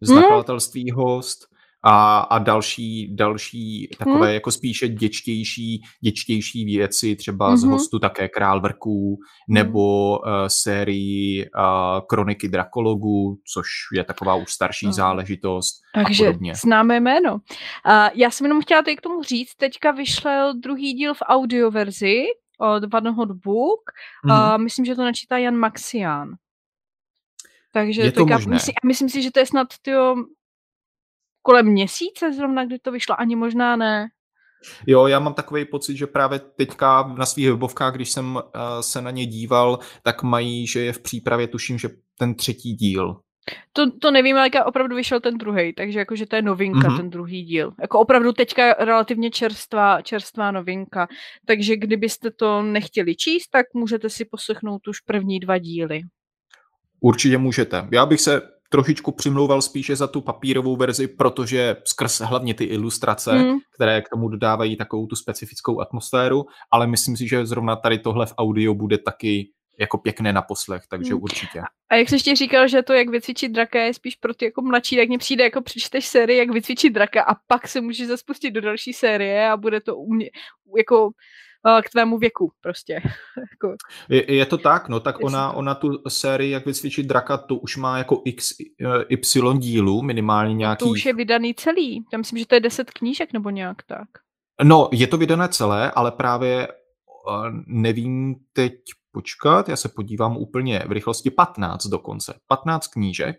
z 0.00 0.10
hmm? 0.10 0.20
nakladatelství 0.20 0.90
Host 0.90 1.49
a, 1.84 2.18
a 2.20 2.38
další, 2.38 3.16
další 3.16 3.88
takové 3.98 4.26
hmm. 4.26 4.34
jako 4.34 4.50
spíše 4.50 4.88
děčtější, 4.88 5.82
děčtější 6.00 6.64
věci, 6.64 7.16
třeba 7.16 7.50
mm-hmm. 7.50 7.56
z 7.56 7.64
hostu 7.64 7.98
také 7.98 8.28
Král 8.28 8.60
vrků, 8.60 9.18
nebo 9.48 10.18
uh, 10.18 10.24
sérii 10.46 11.50
uh, 11.50 12.00
Kroniky 12.06 12.48
drakologů, 12.48 13.38
což 13.54 13.66
je 13.96 14.04
taková 14.04 14.34
už 14.34 14.52
starší 14.52 14.86
no. 14.86 14.92
záležitost 14.92 15.80
Takže 15.94 16.24
a 16.24 16.26
podobně. 16.26 16.54
známé 16.54 17.00
jméno. 17.00 17.32
Uh, 17.34 17.40
já 18.14 18.30
jsem 18.30 18.44
jenom 18.44 18.62
chtěla 18.62 18.82
tady 18.82 18.96
k 18.96 19.00
tomu 19.00 19.22
říct, 19.22 19.54
teďka 19.54 19.90
vyšel 19.90 20.54
druhý 20.54 20.92
díl 20.92 21.14
v 21.14 21.22
audioverzi 21.22 22.22
od 22.60 22.92
Vanhod 22.92 23.32
Book. 23.32 23.80
Mm-hmm. 24.26 24.54
Uh, 24.54 24.62
myslím, 24.62 24.84
že 24.84 24.94
to 24.94 25.02
načítá 25.02 25.38
Jan 25.38 25.56
Maxián. 25.56 26.28
Takže 27.72 28.02
je 28.02 28.12
to 28.12 28.26
možné. 28.26 28.54
Myslím, 28.54 28.74
myslím 28.86 29.08
si, 29.08 29.22
že 29.22 29.30
to 29.30 29.38
je 29.38 29.46
snad 29.46 29.68
tyjo, 29.82 30.14
kolem 31.42 31.66
měsíce 31.66 32.32
zrovna, 32.32 32.64
kdy 32.64 32.78
to 32.78 32.92
vyšlo, 32.92 33.20
ani 33.20 33.36
možná 33.36 33.76
ne. 33.76 34.08
Jo, 34.86 35.06
já 35.06 35.18
mám 35.18 35.34
takový 35.34 35.64
pocit, 35.64 35.96
že 35.96 36.06
právě 36.06 36.38
teďka 36.38 37.14
na 37.18 37.26
svých 37.26 37.50
webovkách, 37.50 37.94
když 37.94 38.10
jsem 38.10 38.36
uh, 38.36 38.42
se 38.80 39.02
na 39.02 39.10
ně 39.10 39.26
díval, 39.26 39.78
tak 40.02 40.22
mají, 40.22 40.66
že 40.66 40.80
je 40.80 40.92
v 40.92 41.02
přípravě, 41.02 41.46
tuším, 41.46 41.78
že 41.78 41.88
ten 42.18 42.34
třetí 42.34 42.74
díl. 42.74 43.20
To, 43.72 43.90
to 43.90 44.10
nevím, 44.10 44.36
ale 44.36 44.50
opravdu 44.64 44.96
vyšel 44.96 45.20
ten 45.20 45.38
druhý, 45.38 45.72
takže 45.74 45.98
jakože 45.98 46.26
to 46.26 46.36
je 46.36 46.42
novinka, 46.42 46.88
mm-hmm. 46.88 46.96
ten 46.96 47.10
druhý 47.10 47.42
díl. 47.42 47.72
Jako 47.80 48.00
opravdu 48.00 48.32
teďka 48.32 48.72
relativně 48.72 49.30
čerstvá, 49.30 50.02
čerstvá 50.02 50.50
novinka. 50.50 51.08
Takže 51.46 51.76
kdybyste 51.76 52.30
to 52.30 52.62
nechtěli 52.62 53.16
číst, 53.16 53.48
tak 53.48 53.66
můžete 53.74 54.10
si 54.10 54.24
poslechnout 54.24 54.88
už 54.88 55.00
první 55.00 55.40
dva 55.40 55.58
díly. 55.58 56.00
Určitě 57.00 57.38
můžete. 57.38 57.88
Já 57.92 58.06
bych 58.06 58.20
se 58.20 58.42
trošičku 58.70 59.12
přimlouval 59.12 59.62
spíše 59.62 59.96
za 59.96 60.06
tu 60.06 60.20
papírovou 60.20 60.76
verzi, 60.76 61.08
protože 61.08 61.76
skrz 61.84 62.20
hlavně 62.20 62.54
ty 62.54 62.64
ilustrace, 62.64 63.32
mm. 63.32 63.58
které 63.74 64.02
k 64.02 64.08
tomu 64.08 64.28
dodávají 64.28 64.76
takovou 64.76 65.06
tu 65.06 65.16
specifickou 65.16 65.80
atmosféru, 65.80 66.46
ale 66.72 66.86
myslím 66.86 67.16
si, 67.16 67.28
že 67.28 67.46
zrovna 67.46 67.76
tady 67.76 67.98
tohle 67.98 68.26
v 68.26 68.34
audio 68.38 68.74
bude 68.74 68.98
taky 68.98 69.50
jako 69.78 69.98
pěkné 69.98 70.32
na 70.32 70.42
poslech, 70.42 70.82
takže 70.88 71.14
mm. 71.14 71.22
určitě. 71.22 71.62
A 71.90 71.96
jak 71.96 72.08
jsi 72.08 72.14
ještě 72.14 72.36
říkal, 72.36 72.68
že 72.68 72.82
to, 72.82 72.92
jak 72.92 73.08
vycvičit 73.08 73.52
draka, 73.52 73.80
je 73.80 73.94
spíš 73.94 74.16
pro 74.16 74.34
ty 74.34 74.44
jako 74.44 74.62
mladší, 74.62 74.96
tak 74.96 75.08
mně 75.08 75.18
přijde, 75.18 75.44
jako 75.44 75.62
přečteš 75.62 76.06
sérii, 76.06 76.38
jak 76.38 76.50
vycvičit 76.50 76.92
draka 76.92 77.22
a 77.22 77.34
pak 77.46 77.68
se 77.68 77.80
můžeš 77.80 78.06
zaspustit 78.06 78.50
do 78.50 78.60
další 78.60 78.92
série 78.92 79.50
a 79.50 79.56
bude 79.56 79.80
to 79.80 79.96
u 79.96 80.14
mě, 80.14 80.30
jako 80.76 81.10
k 81.84 81.90
tvému 81.90 82.18
věku 82.18 82.52
prostě. 82.60 82.94
jako. 83.50 83.74
je, 84.08 84.34
je 84.34 84.46
to 84.46 84.58
tak, 84.58 84.88
no 84.88 85.00
tak 85.00 85.24
ona, 85.24 85.52
ona 85.52 85.74
tu 85.74 85.88
sérii, 86.08 86.50
jak 86.50 86.66
vycvičit 86.66 87.06
draka, 87.06 87.36
to 87.36 87.56
už 87.56 87.76
má 87.76 87.98
jako 87.98 88.22
x, 88.24 88.52
eh, 88.60 89.04
y 89.08 89.58
dílů, 89.58 90.02
minimálně 90.02 90.54
nějaký. 90.54 90.84
To 90.84 90.90
už 90.90 91.04
je 91.06 91.14
vydaný 91.14 91.54
celý, 91.54 92.04
já 92.12 92.18
myslím, 92.18 92.38
že 92.38 92.46
to 92.46 92.54
je 92.54 92.60
10 92.60 92.90
knížek 92.90 93.32
nebo 93.32 93.50
nějak 93.50 93.82
tak. 93.82 94.08
No, 94.62 94.88
je 94.92 95.06
to 95.06 95.16
vydané 95.16 95.48
celé, 95.48 95.90
ale 95.90 96.12
právě 96.12 96.68
uh, 96.68 97.48
nevím 97.66 98.36
teď 98.52 98.72
počkat, 99.12 99.68
já 99.68 99.76
se 99.76 99.88
podívám 99.88 100.36
úplně 100.36 100.82
v 100.88 100.92
rychlosti 100.92 101.30
15 101.30 101.86
dokonce. 101.86 102.34
15 102.46 102.86
knížek. 102.86 103.36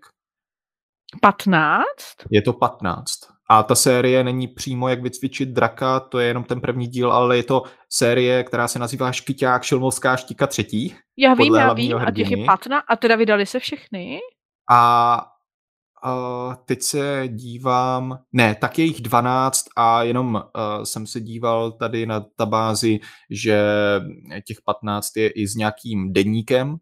15? 1.22 1.86
Je 2.32 2.42
to 2.42 2.54
15. 2.54 3.20
A 3.52 3.64
ta 3.64 3.76
série 3.76 4.24
není 4.24 4.48
přímo 4.48 4.88
jak 4.88 5.02
vycvičit 5.02 5.50
draka, 5.50 6.00
to 6.00 6.20
je 6.20 6.28
jenom 6.28 6.44
ten 6.44 6.62
první 6.62 6.88
díl, 6.88 7.12
ale 7.12 7.38
je 7.38 7.44
to 7.44 7.64
série, 7.90 8.44
která 8.44 8.68
se 8.68 8.80
nazývá 8.80 9.12
Škyťák 9.12 9.64
Šilmovská 9.64 10.18
štika 10.18 10.48
třetí. 10.48 10.96
Já 11.18 11.34
vím, 11.34 11.56
já 11.56 11.74
vím, 11.74 11.98
a 11.98 12.12
těch 12.12 12.32
je 12.32 12.46
patna, 12.46 12.80
a 12.80 12.96
teda 12.96 13.16
vydali 13.16 13.46
se 13.46 13.60
všechny? 13.60 14.20
A 14.72 15.22
a 16.04 16.56
teď 16.66 16.82
se 16.82 17.24
dívám, 17.28 18.20
ne, 18.34 18.56
tak 18.56 18.80
je 18.80 18.86
jich 18.86 19.02
12 19.02 19.66
a 19.78 20.04
jenom 20.04 20.36
uh, 20.36 20.84
jsem 20.84 21.08
se 21.08 21.20
díval 21.20 21.72
tady 21.72 22.06
na 22.06 22.26
tabázi, 22.36 23.00
že 23.30 23.62
těch 24.48 24.58
15 24.66 25.18
je 25.18 25.30
i 25.30 25.48
s 25.48 25.56
nějakým 25.56 26.14
deníkem, 26.14 26.78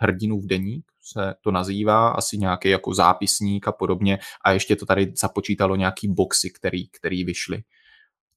hrdinův 0.00 0.44
deník, 0.44 0.84
se 1.12 1.34
to 1.40 1.50
nazývá, 1.50 2.08
asi 2.08 2.38
nějaký 2.38 2.68
jako 2.68 2.94
zápisník 2.94 3.68
a 3.68 3.72
podobně 3.72 4.18
a 4.44 4.50
ještě 4.52 4.76
to 4.76 4.86
tady 4.86 5.12
započítalo 5.20 5.76
nějaký 5.76 6.08
boxy, 6.08 6.50
který, 6.50 6.88
který 6.88 7.24
vyšly. 7.24 7.62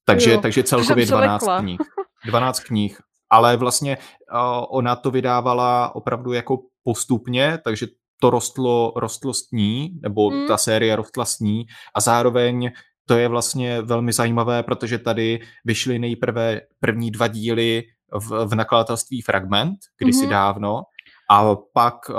Takže, 0.04 0.30
jo, 0.30 0.40
takže 0.40 0.62
celkově 0.64 1.06
12 1.06 1.42
lekla. 1.42 1.60
knih. 1.60 1.80
12 2.26 2.60
knih, 2.60 2.98
ale 3.30 3.56
vlastně 3.56 3.96
uh, 3.96 4.64
ona 4.70 4.96
to 4.96 5.10
vydávala 5.10 5.94
opravdu 5.94 6.32
jako 6.32 6.58
postupně, 6.82 7.58
takže 7.64 7.86
to 8.20 8.30
rostlo, 8.30 8.92
rostlo 8.96 9.34
s 9.34 9.50
ní, 9.52 9.90
nebo 10.02 10.30
hmm. 10.30 10.46
ta 10.46 10.56
série 10.56 10.96
rostla 10.96 11.24
s 11.24 11.38
ní 11.38 11.66
a 11.94 12.00
zároveň 12.00 12.70
to 13.08 13.14
je 13.18 13.28
vlastně 13.28 13.82
velmi 13.82 14.12
zajímavé, 14.12 14.62
protože 14.62 14.98
tady 14.98 15.40
vyšly 15.64 15.98
nejprve 15.98 16.60
první 16.80 17.10
dva 17.10 17.26
díly 17.26 17.82
v, 18.12 18.46
v 18.46 18.54
nakladatelství 18.54 19.22
Fragment, 19.22 19.78
kdysi 19.98 20.26
mm-hmm. 20.26 20.30
dávno, 20.30 20.82
a 21.30 21.54
pak, 21.72 21.94
uh, 22.08 22.16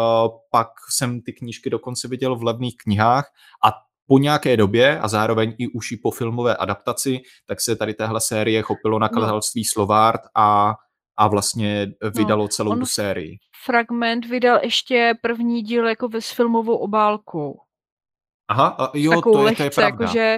pak 0.51 0.67
jsem 0.97 1.21
ty 1.21 1.33
knížky 1.33 1.69
dokonce 1.69 2.07
viděl 2.07 2.35
v 2.35 2.43
levných 2.43 2.75
knihách 2.83 3.25
a 3.65 3.71
po 4.07 4.17
nějaké 4.17 4.57
době 4.57 4.99
a 4.99 5.07
zároveň 5.07 5.55
i 5.57 5.67
už 5.67 5.91
i 5.91 5.97
po 5.97 6.11
filmové 6.11 6.55
adaptaci, 6.55 7.19
tak 7.47 7.61
se 7.61 7.75
tady 7.75 7.93
téhle 7.93 8.21
série 8.21 8.61
chopilo 8.61 8.99
nakladatelství 8.99 9.61
no. 9.61 9.65
Slovart 9.73 10.21
a, 10.35 10.73
a 11.17 11.27
vlastně 11.27 11.87
vydalo 12.15 12.43
no, 12.43 12.47
celou 12.47 12.75
tu 12.75 12.85
sérii. 12.85 13.37
Fragment 13.65 14.25
vydal 14.25 14.59
ještě 14.63 15.13
první 15.21 15.61
díl 15.61 15.87
jako 15.87 16.09
s 16.19 16.31
filmovou 16.31 16.75
obálkou. 16.75 17.55
Aha, 18.47 18.67
a 18.67 18.91
jo, 18.93 19.21
to 19.21 19.47
je, 19.47 19.55
to 19.55 19.63
je 19.63 19.69
pravda. 19.69 20.05
Jako, 20.05 20.13
že, 20.13 20.37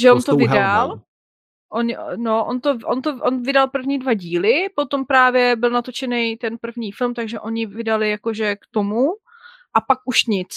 že 0.00 0.12
on 0.12 0.22
to 0.22 0.36
vydal, 0.36 0.88
helmou. 0.88 1.02
On, 1.72 1.86
no, 2.16 2.44
on, 2.44 2.60
to, 2.60 2.78
on, 2.84 3.02
to, 3.02 3.18
on 3.22 3.42
vydal 3.42 3.68
první 3.68 3.98
dva 3.98 4.14
díly, 4.14 4.52
potom 4.76 5.06
právě 5.06 5.56
byl 5.56 5.70
natočený 5.70 6.36
ten 6.36 6.58
první 6.58 6.92
film, 6.92 7.14
takže 7.14 7.40
oni 7.40 7.66
vydali 7.66 8.10
jakože 8.10 8.56
k 8.56 8.60
tomu 8.70 9.06
a 9.74 9.80
pak 9.80 9.98
už 10.04 10.24
nic. 10.26 10.48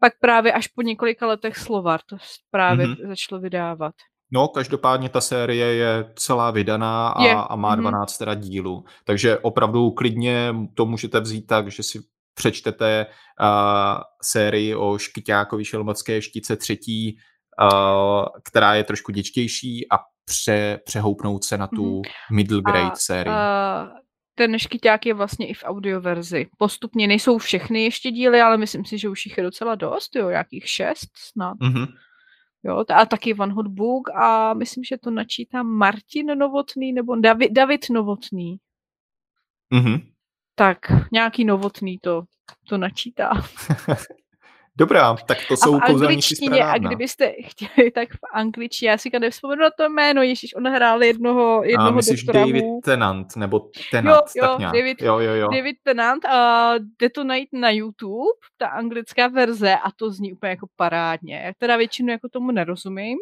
Pak 0.00 0.12
právě 0.20 0.52
až 0.52 0.66
po 0.66 0.82
několika 0.82 1.26
letech 1.26 1.56
Slovar 1.56 2.00
to 2.06 2.16
právě 2.50 2.86
mm-hmm. 2.86 3.08
začalo 3.08 3.40
vydávat. 3.40 3.94
No, 4.32 4.48
každopádně 4.48 5.08
ta 5.08 5.20
série 5.20 5.74
je 5.74 6.12
celá 6.16 6.50
vydaná 6.50 7.08
a, 7.08 7.24
je. 7.24 7.34
a 7.34 7.56
má 7.56 7.74
12 7.74 8.12
mm-hmm. 8.12 8.18
teda 8.18 8.34
dílů. 8.34 8.84
Takže 9.04 9.38
opravdu 9.38 9.90
klidně 9.90 10.54
to 10.74 10.86
můžete 10.86 11.20
vzít 11.20 11.46
tak, 11.46 11.70
že 11.70 11.82
si 11.82 11.98
přečtete 12.34 13.06
uh, 13.06 13.46
sérii 14.22 14.74
o 14.74 14.98
Škyťákovi 14.98 15.64
Šelmovské 15.64 16.22
štice 16.22 16.56
třetí, 16.56 17.16
uh, 17.62 18.24
která 18.44 18.74
je 18.74 18.84
trošku 18.84 19.12
děčtější 19.12 19.86
a 19.92 19.98
pře, 20.30 20.80
přehoupnout 20.84 21.44
se 21.44 21.58
na 21.58 21.66
tu 21.66 22.00
mm-hmm. 22.00 22.10
middle 22.32 22.62
grade 22.62 22.90
a, 22.92 22.94
sérii. 22.94 23.32
Uh, 23.32 23.98
ten 24.34 24.58
škyťák 24.58 25.06
je 25.06 25.14
vlastně 25.14 25.48
i 25.48 25.54
v 25.54 25.64
audioverzi. 25.64 26.46
Postupně 26.58 27.08
nejsou 27.08 27.38
všechny 27.38 27.84
ještě 27.84 28.10
díly, 28.10 28.40
ale 28.40 28.56
myslím 28.56 28.84
si, 28.84 28.98
že 28.98 29.08
už 29.08 29.26
jich 29.26 29.36
je 29.36 29.42
docela 29.42 29.74
dost, 29.74 30.16
jo, 30.16 30.28
jakých 30.28 30.68
šest 30.68 31.10
snad. 31.16 31.58
Mm-hmm. 31.58 31.86
Jo, 32.64 32.84
a 32.94 33.06
taky 33.06 33.34
Van 33.34 33.52
Hot 33.52 33.66
Book 33.66 34.10
a 34.10 34.54
myslím, 34.54 34.84
že 34.84 34.98
to 34.98 35.10
načítá 35.10 35.62
Martin 35.62 36.26
Novotný 36.26 36.92
nebo 36.92 37.16
David, 37.16 37.52
David 37.52 37.90
Novotný. 37.90 38.56
Mm-hmm. 39.74 40.06
Tak 40.54 40.78
nějaký 41.12 41.44
Novotný 41.44 41.98
to, 41.98 42.22
to 42.68 42.78
načítá. 42.78 43.30
Dobrá, 44.78 45.16
tak 45.16 45.38
to 45.48 45.56
jsou 45.56 45.76
a 45.76 45.80
kouzelníci 45.80 46.34
A 46.62 46.78
kdybyste 46.78 47.32
chtěli, 47.46 47.90
tak 47.90 48.08
v 48.08 48.18
angličtině, 48.32 48.90
já 48.90 48.98
si 48.98 49.10
nevzpomenu 49.18 49.62
na 49.62 49.70
to 49.78 49.88
jméno, 49.88 50.22
Ježíš, 50.22 50.54
on 50.54 50.68
hrál 50.68 51.02
jednoho, 51.02 51.62
jednoho 51.64 51.88
a 51.88 51.92
myslíš 51.92 52.24
doktora 52.24 52.46
David 52.46 52.64
Tennant, 52.84 53.36
nebo 53.36 53.60
Tennant, 53.90 54.24
jo, 54.36 54.44
jo, 54.44 54.48
tak 54.48 54.58
nějak. 54.58 54.74
David, 54.74 55.02
jo, 55.02 55.18
jo, 55.18 55.34
jo. 55.34 55.48
David 55.48 55.76
Tennant, 55.82 56.24
a 56.24 56.72
jde 57.00 57.10
to 57.10 57.24
najít 57.24 57.48
na 57.52 57.70
YouTube, 57.70 58.38
ta 58.58 58.66
anglická 58.66 59.28
verze, 59.28 59.76
a 59.76 59.90
to 59.96 60.10
zní 60.10 60.32
úplně 60.32 60.50
jako 60.50 60.66
parádně. 60.76 61.42
Já 61.44 61.52
teda 61.58 61.76
většinu 61.76 62.12
jako 62.12 62.28
tomu 62.28 62.50
nerozumím, 62.50 63.18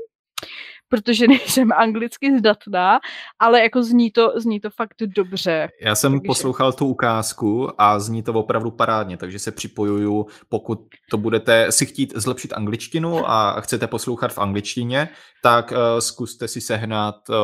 protože 0.89 1.27
nejsem 1.29 1.73
anglicky 1.73 2.39
zdatná, 2.39 2.99
ale 3.39 3.63
jako 3.63 3.83
zní 3.83 4.11
to, 4.11 4.33
zní 4.37 4.61
to 4.61 4.71
fakt 4.71 4.95
dobře. 5.17 5.69
Já 5.81 5.95
jsem 5.95 6.13
takže... 6.13 6.27
poslouchal 6.27 6.73
tu 6.73 6.87
ukázku 6.87 7.71
a 7.79 7.99
zní 7.99 8.23
to 8.23 8.33
opravdu 8.33 8.71
parádně, 8.71 9.17
takže 9.17 9.39
se 9.39 9.53
připojuju, 9.53 10.27
pokud 10.49 10.79
to 11.11 11.19
budete 11.19 11.73
si 11.73 11.87
chtít 11.87 12.13
zlepšit 12.17 12.53
angličtinu 12.53 13.31
a 13.31 13.61
chcete 13.61 13.87
poslouchat 13.87 14.33
v 14.33 14.39
angličtině, 14.39 15.09
tak 15.43 15.73
uh, 15.73 15.99
zkuste 15.99 16.49
si 16.49 16.61
sehnat 16.61 17.15
uh, 17.29 17.37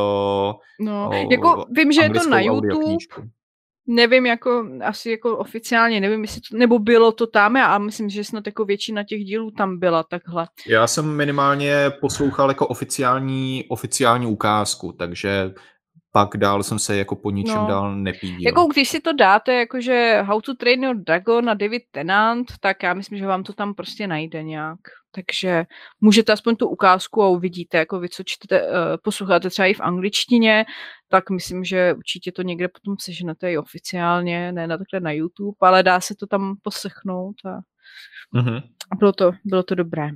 no, 0.80 1.08
uh, 1.08 1.32
jako 1.32 1.64
vím, 1.70 1.92
že 1.92 2.00
je 2.00 2.10
to 2.10 2.28
na 2.28 2.40
YouTube, 2.40 2.96
nevím, 3.86 4.26
jako 4.26 4.66
asi 4.84 5.10
jako 5.10 5.36
oficiálně, 5.36 6.00
nevím, 6.00 6.22
jestli 6.22 6.40
to, 6.40 6.56
nebo 6.56 6.78
bylo 6.78 7.12
to 7.12 7.26
tam, 7.26 7.56
a 7.56 7.78
myslím, 7.78 8.10
že 8.10 8.24
snad 8.24 8.46
jako 8.46 8.64
většina 8.64 9.04
těch 9.04 9.24
dílů 9.24 9.50
tam 9.50 9.78
byla 9.78 10.02
takhle. 10.02 10.48
Já 10.66 10.86
jsem 10.86 11.16
minimálně 11.16 11.74
poslouchal 12.00 12.48
jako 12.48 12.66
oficiální, 12.66 13.64
oficiální 13.68 14.26
ukázku, 14.26 14.92
takže 14.92 15.54
pak 16.16 16.36
dál 16.36 16.62
jsem 16.62 16.78
se 16.78 16.96
jako 16.96 17.16
po 17.16 17.30
ničem 17.30 17.56
no. 17.56 17.66
dál 17.66 17.96
nepídil. 17.96 18.40
Jako 18.46 18.66
když 18.72 18.88
si 18.88 19.00
to 19.00 19.12
dáte, 19.12 19.54
jakože 19.54 20.22
How 20.22 20.40
to 20.40 20.54
Train 20.54 20.84
Your 20.84 20.96
Dragon 20.96 21.50
a 21.50 21.54
David 21.54 21.82
Tennant, 21.90 22.46
tak 22.60 22.82
já 22.82 22.94
myslím, 22.94 23.18
že 23.18 23.26
vám 23.26 23.42
to 23.42 23.52
tam 23.52 23.74
prostě 23.74 24.06
najde 24.06 24.42
nějak. 24.42 24.78
Takže 25.14 25.64
můžete 26.00 26.32
aspoň 26.32 26.56
tu 26.56 26.68
ukázku 26.68 27.22
a 27.22 27.28
uvidíte, 27.28 27.78
jako 27.78 28.00
vy, 28.00 28.08
co 28.08 28.22
čtete, 28.26 28.62
uh, 28.62 28.68
posloucháte 29.02 29.50
třeba 29.50 29.66
i 29.66 29.74
v 29.74 29.80
angličtině, 29.80 30.64
tak 31.08 31.30
myslím, 31.30 31.64
že 31.64 31.94
určitě 31.94 32.32
to 32.32 32.42
někde 32.42 32.68
potom 32.68 32.94
seženete 33.00 33.52
i 33.52 33.58
oficiálně, 33.58 34.52
ne 34.52 34.66
na 34.66 34.78
takhle 34.78 35.00
na 35.00 35.12
YouTube, 35.12 35.56
ale 35.60 35.82
dá 35.82 36.00
se 36.00 36.14
to 36.14 36.26
tam 36.26 36.56
poslechnout 36.62 37.36
a, 37.44 37.58
mm-hmm. 38.38 38.62
a 38.92 38.96
bylo, 38.96 39.12
to, 39.12 39.32
bylo 39.44 39.62
to 39.62 39.74
dobré. 39.74 40.10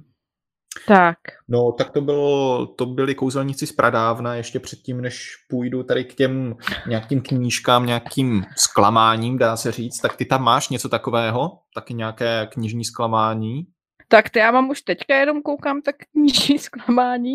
Tak. 0.87 1.19
No, 1.49 1.73
tak 1.73 1.91
to, 1.91 2.01
bylo, 2.01 2.67
to 2.67 2.87
byli 2.87 3.15
kouzelníci 3.15 3.67
z 3.67 3.73
pradávna, 3.73 4.35
ještě 4.35 4.61
předtím, 4.61 5.01
než 5.01 5.31
půjdu 5.51 5.83
tady 5.83 6.05
k 6.05 6.15
těm 6.15 6.57
nějakým 6.89 7.21
knížkám, 7.21 7.87
nějakým 7.87 8.45
zklamáním, 8.57 9.39
dá 9.39 9.57
se 9.57 9.73
říct, 9.73 10.01
tak 10.01 10.17
ty 10.17 10.25
tam 10.25 10.43
máš 10.43 10.69
něco 10.69 10.89
takového? 10.89 11.59
Taky 11.75 11.95
nějaké 11.95 12.49
knižní 12.53 12.85
zklamání? 12.85 13.67
Tak 14.09 14.31
to 14.31 14.39
já 14.39 14.51
mám 14.51 14.71
už 14.71 14.83
teďka 14.83 15.17
jenom 15.17 15.43
koukám 15.43 15.83
tak 15.83 15.97
knižní 16.13 16.59
zklamání. 16.69 17.35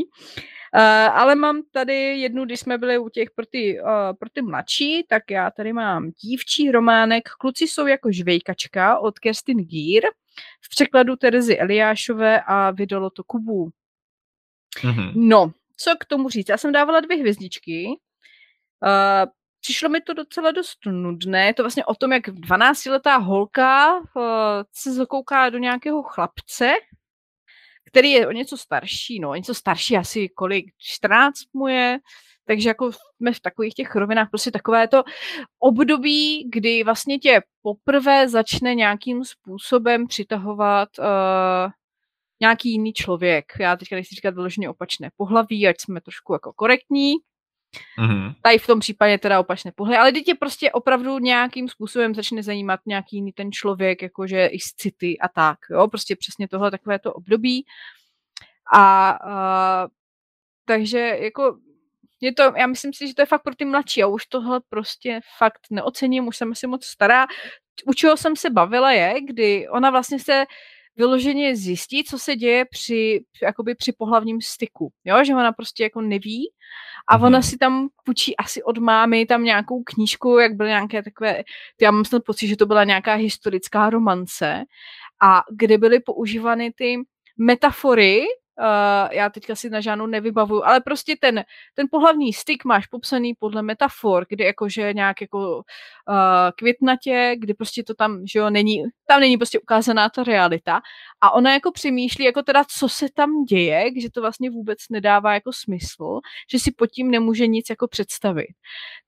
Uh, 0.75 0.81
ale 1.13 1.35
mám 1.35 1.61
tady 1.71 1.93
jednu, 2.19 2.45
když 2.45 2.59
jsme 2.59 2.77
byli 2.77 2.97
u 2.97 3.09
těch 3.09 3.31
pro 3.35 3.45
ty, 3.45 3.81
uh, 3.81 3.89
pro 4.19 4.29
ty 4.33 4.41
mladší, 4.41 5.05
tak 5.09 5.23
já 5.31 5.51
tady 5.51 5.73
mám 5.73 6.09
dívčí 6.09 6.71
románek 6.71 7.29
Kluci 7.39 7.67
jsou 7.67 7.87
jako 7.87 8.11
žvejkačka 8.11 8.99
od 8.99 9.19
Kerstin 9.19 9.57
Gier 9.57 10.03
v 10.61 10.69
překladu 10.69 11.15
Terezy 11.15 11.57
Eliášové 11.57 12.41
a 12.41 12.71
vydalo 12.71 13.09
to 13.09 13.23
Kubu. 13.23 13.69
Mm-hmm. 14.81 15.11
No, 15.15 15.51
co 15.77 15.95
k 15.99 16.05
tomu 16.05 16.29
říct? 16.29 16.49
Já 16.49 16.57
jsem 16.57 16.71
dávala 16.71 16.99
dvě 16.99 17.17
hvězdičky. 17.17 17.87
Uh, 17.87 19.31
přišlo 19.59 19.89
mi 19.89 20.01
to 20.01 20.13
docela 20.13 20.51
dost 20.51 20.77
nudné. 20.85 21.45
Je 21.45 21.53
to 21.53 21.63
vlastně 21.63 21.85
o 21.85 21.95
tom, 21.95 22.13
jak 22.13 22.27
12-letá 22.27 23.17
holka 23.17 23.97
uh, 23.97 24.03
se 24.71 24.93
zakouká 24.93 25.49
do 25.49 25.57
nějakého 25.57 26.03
chlapce, 26.03 26.71
který 27.93 28.11
je 28.11 28.27
o 28.27 28.31
něco 28.31 28.57
starší, 28.57 29.19
no, 29.19 29.29
o 29.29 29.35
něco 29.35 29.53
starší, 29.53 29.97
asi 29.97 30.29
kolik, 30.29 30.65
14 30.77 31.33
mu 31.53 31.67
je, 31.67 31.99
takže 32.45 32.69
jako 32.69 32.91
jsme 32.91 33.33
v 33.33 33.39
takových 33.39 33.73
těch 33.73 33.95
rovinách, 33.95 34.29
prostě 34.29 34.51
takové 34.51 34.87
to 34.87 35.03
období, 35.59 36.49
kdy 36.49 36.83
vlastně 36.83 37.19
tě 37.19 37.41
poprvé 37.61 38.29
začne 38.29 38.75
nějakým 38.75 39.23
způsobem 39.23 40.07
přitahovat 40.07 40.89
uh, 40.99 41.71
nějaký 42.41 42.71
jiný 42.71 42.93
člověk. 42.93 43.45
Já 43.59 43.75
teďka 43.75 43.95
nechci 43.95 44.15
říkat 44.15 44.33
vyloženě 44.33 44.69
opačné 44.69 45.09
pohlaví, 45.17 45.67
ať 45.67 45.75
jsme 45.79 46.01
trošku 46.01 46.33
jako 46.33 46.53
korektní. 46.53 47.13
Mm-hmm. 47.99 48.33
Tady 48.41 48.57
v 48.57 48.67
tom 48.67 48.79
případě 48.79 49.17
teda 49.17 49.39
opačné 49.39 49.71
pohlaví, 49.75 49.97
ale 49.97 50.11
teď 50.11 50.25
tě 50.25 50.35
prostě 50.35 50.71
opravdu 50.71 51.19
nějakým 51.19 51.69
způsobem 51.69 52.15
začne 52.15 52.43
zajímat 52.43 52.79
nějaký 52.85 53.15
jiný 53.15 53.31
ten 53.31 53.51
člověk, 53.51 54.01
jakože 54.01 54.45
i 54.45 54.59
z 54.59 54.73
city 54.75 55.19
a 55.19 55.27
tak, 55.27 55.57
jo, 55.69 55.87
prostě 55.87 56.15
přesně 56.15 56.47
tohle 56.47 56.71
takové 56.71 56.99
to 56.99 57.13
období. 57.13 57.65
A 58.73 59.17
uh, 59.25 59.89
takže 60.65 60.99
jako 60.99 61.57
je 62.21 62.33
to, 62.33 62.43
já 62.57 62.67
myslím 62.67 62.93
si, 62.93 63.07
že 63.07 63.13
to 63.13 63.21
je 63.21 63.25
fakt 63.25 63.43
pro 63.43 63.55
ty 63.55 63.65
mladší 63.65 64.03
a 64.03 64.07
už 64.07 64.25
tohle 64.25 64.61
prostě 64.69 65.19
fakt 65.37 65.61
neocením, 65.69 66.27
už 66.27 66.37
jsem 66.37 66.51
asi 66.51 66.67
moc 66.67 66.85
stará. 66.85 67.25
U 67.85 67.93
čeho 67.93 68.17
jsem 68.17 68.35
se 68.35 68.49
bavila 68.49 68.91
je, 68.91 69.21
kdy 69.21 69.69
ona 69.69 69.89
vlastně 69.89 70.19
se 70.19 70.45
vyloženě 70.95 71.55
zjistí, 71.55 72.03
co 72.03 72.19
se 72.19 72.35
děje 72.35 72.65
při, 72.65 73.23
jakoby 73.41 73.75
při 73.75 73.91
pohlavním 73.91 74.41
styku, 74.41 74.91
jo, 75.05 75.23
že 75.23 75.35
ona 75.35 75.51
prostě 75.51 75.83
jako 75.83 76.01
neví 76.01 76.49
a 77.07 77.17
ona 77.17 77.39
mhm. 77.39 77.43
si 77.43 77.57
tam 77.57 77.87
půjčí 78.05 78.37
asi 78.37 78.63
od 78.63 78.77
mámy 78.77 79.25
tam 79.25 79.43
nějakou 79.43 79.83
knížku, 79.83 80.37
jak 80.37 80.53
byly 80.55 80.69
nějaké 80.69 81.03
takové, 81.03 81.43
já 81.81 81.91
mám 81.91 82.05
snad 82.05 82.23
pocit, 82.25 82.47
že 82.47 82.57
to 82.57 82.65
byla 82.65 82.83
nějaká 82.83 83.13
historická 83.13 83.89
romance 83.89 84.63
a 85.21 85.41
kde 85.51 85.77
byly 85.77 85.99
používány 85.99 86.71
ty 86.75 86.97
metafory 87.37 88.23
Uh, 88.59 89.11
já 89.11 89.29
teďka 89.29 89.55
si 89.55 89.69
na 89.69 89.81
žádnou 89.81 90.05
nevybavuju, 90.07 90.63
ale 90.63 90.81
prostě 90.81 91.15
ten, 91.19 91.43
ten 91.73 91.87
pohlavní 91.91 92.33
styk 92.33 92.65
máš 92.65 92.87
popsaný 92.87 93.33
podle 93.39 93.61
metafor, 93.61 94.25
kdy 94.29 94.43
jakože 94.43 94.93
nějak 94.93 95.21
jako 95.21 95.55
uh, 95.55 95.63
květnatě, 96.57 97.35
kdy 97.37 97.53
prostě 97.53 97.83
to 97.83 97.93
tam, 97.93 98.21
že 98.27 98.39
jo, 98.39 98.49
není, 98.49 98.83
tam 99.07 99.19
není 99.19 99.37
prostě 99.37 99.59
ukázaná 99.59 100.09
ta 100.09 100.23
realita 100.23 100.81
a 101.21 101.31
ona 101.31 101.53
jako 101.53 101.71
přemýšlí, 101.71 102.25
jako 102.25 102.43
teda, 102.43 102.63
co 102.79 102.89
se 102.89 103.07
tam 103.15 103.43
děje, 103.43 104.01
že 104.01 104.11
to 104.11 104.21
vlastně 104.21 104.49
vůbec 104.49 104.79
nedává 104.89 105.33
jako 105.33 105.51
smysl, 105.53 106.19
že 106.51 106.59
si 106.59 106.71
pod 106.71 106.87
tím 106.87 107.11
nemůže 107.11 107.47
nic 107.47 107.65
jako 107.69 107.87
představit. 107.87 108.53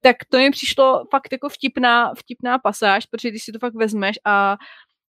Tak 0.02 0.16
to 0.30 0.38
mi 0.38 0.52
přišlo 0.52 1.06
fakt 1.12 1.32
jako 1.32 1.50
vtipná, 1.50 2.14
vtipná 2.14 2.60
pasáž, 2.60 3.06
protože 3.06 3.30
když 3.30 3.44
si 3.44 3.52
to 3.52 3.60
fakt 3.60 3.76
vezmeš 3.76 4.16
a 4.26 4.58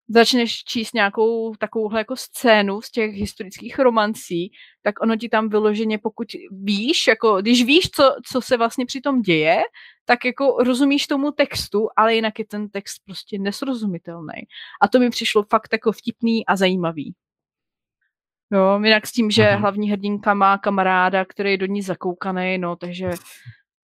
začneš 0.07 0.63
číst 0.63 0.93
nějakou 0.93 1.55
takovouhle 1.55 1.99
jako 1.99 2.15
scénu 2.15 2.81
z 2.81 2.91
těch 2.91 3.11
historických 3.11 3.79
romancí, 3.79 4.51
tak 4.81 5.01
ono 5.01 5.15
ti 5.15 5.29
tam 5.29 5.49
vyloženě, 5.49 5.97
pokud 5.97 6.27
víš, 6.51 7.07
jako 7.07 7.41
když 7.41 7.63
víš, 7.63 7.89
co, 7.91 8.15
co 8.31 8.41
se 8.41 8.57
vlastně 8.57 8.85
při 8.85 9.01
tom 9.01 9.21
děje, 9.21 9.61
tak 10.05 10.25
jako 10.25 10.57
rozumíš 10.63 11.07
tomu 11.07 11.31
textu, 11.31 11.87
ale 11.97 12.15
jinak 12.15 12.39
je 12.39 12.45
ten 12.45 12.69
text 12.69 13.01
prostě 13.05 13.39
nesrozumitelný. 13.39 14.43
A 14.81 14.87
to 14.87 14.99
mi 14.99 15.09
přišlo 15.09 15.43
fakt 15.43 15.69
jako 15.71 15.91
vtipný 15.91 16.45
a 16.45 16.55
zajímavý. 16.55 17.13
Jo, 18.51 18.79
jinak 18.83 19.07
s 19.07 19.11
tím, 19.11 19.31
že 19.31 19.49
Aha. 19.49 19.57
hlavní 19.57 19.91
hrdinka 19.91 20.33
má 20.33 20.57
kamaráda, 20.57 21.25
který 21.25 21.51
je 21.51 21.57
do 21.57 21.65
ní 21.65 21.81
zakoukaný, 21.81 22.57
no, 22.57 22.75
takže 22.75 23.09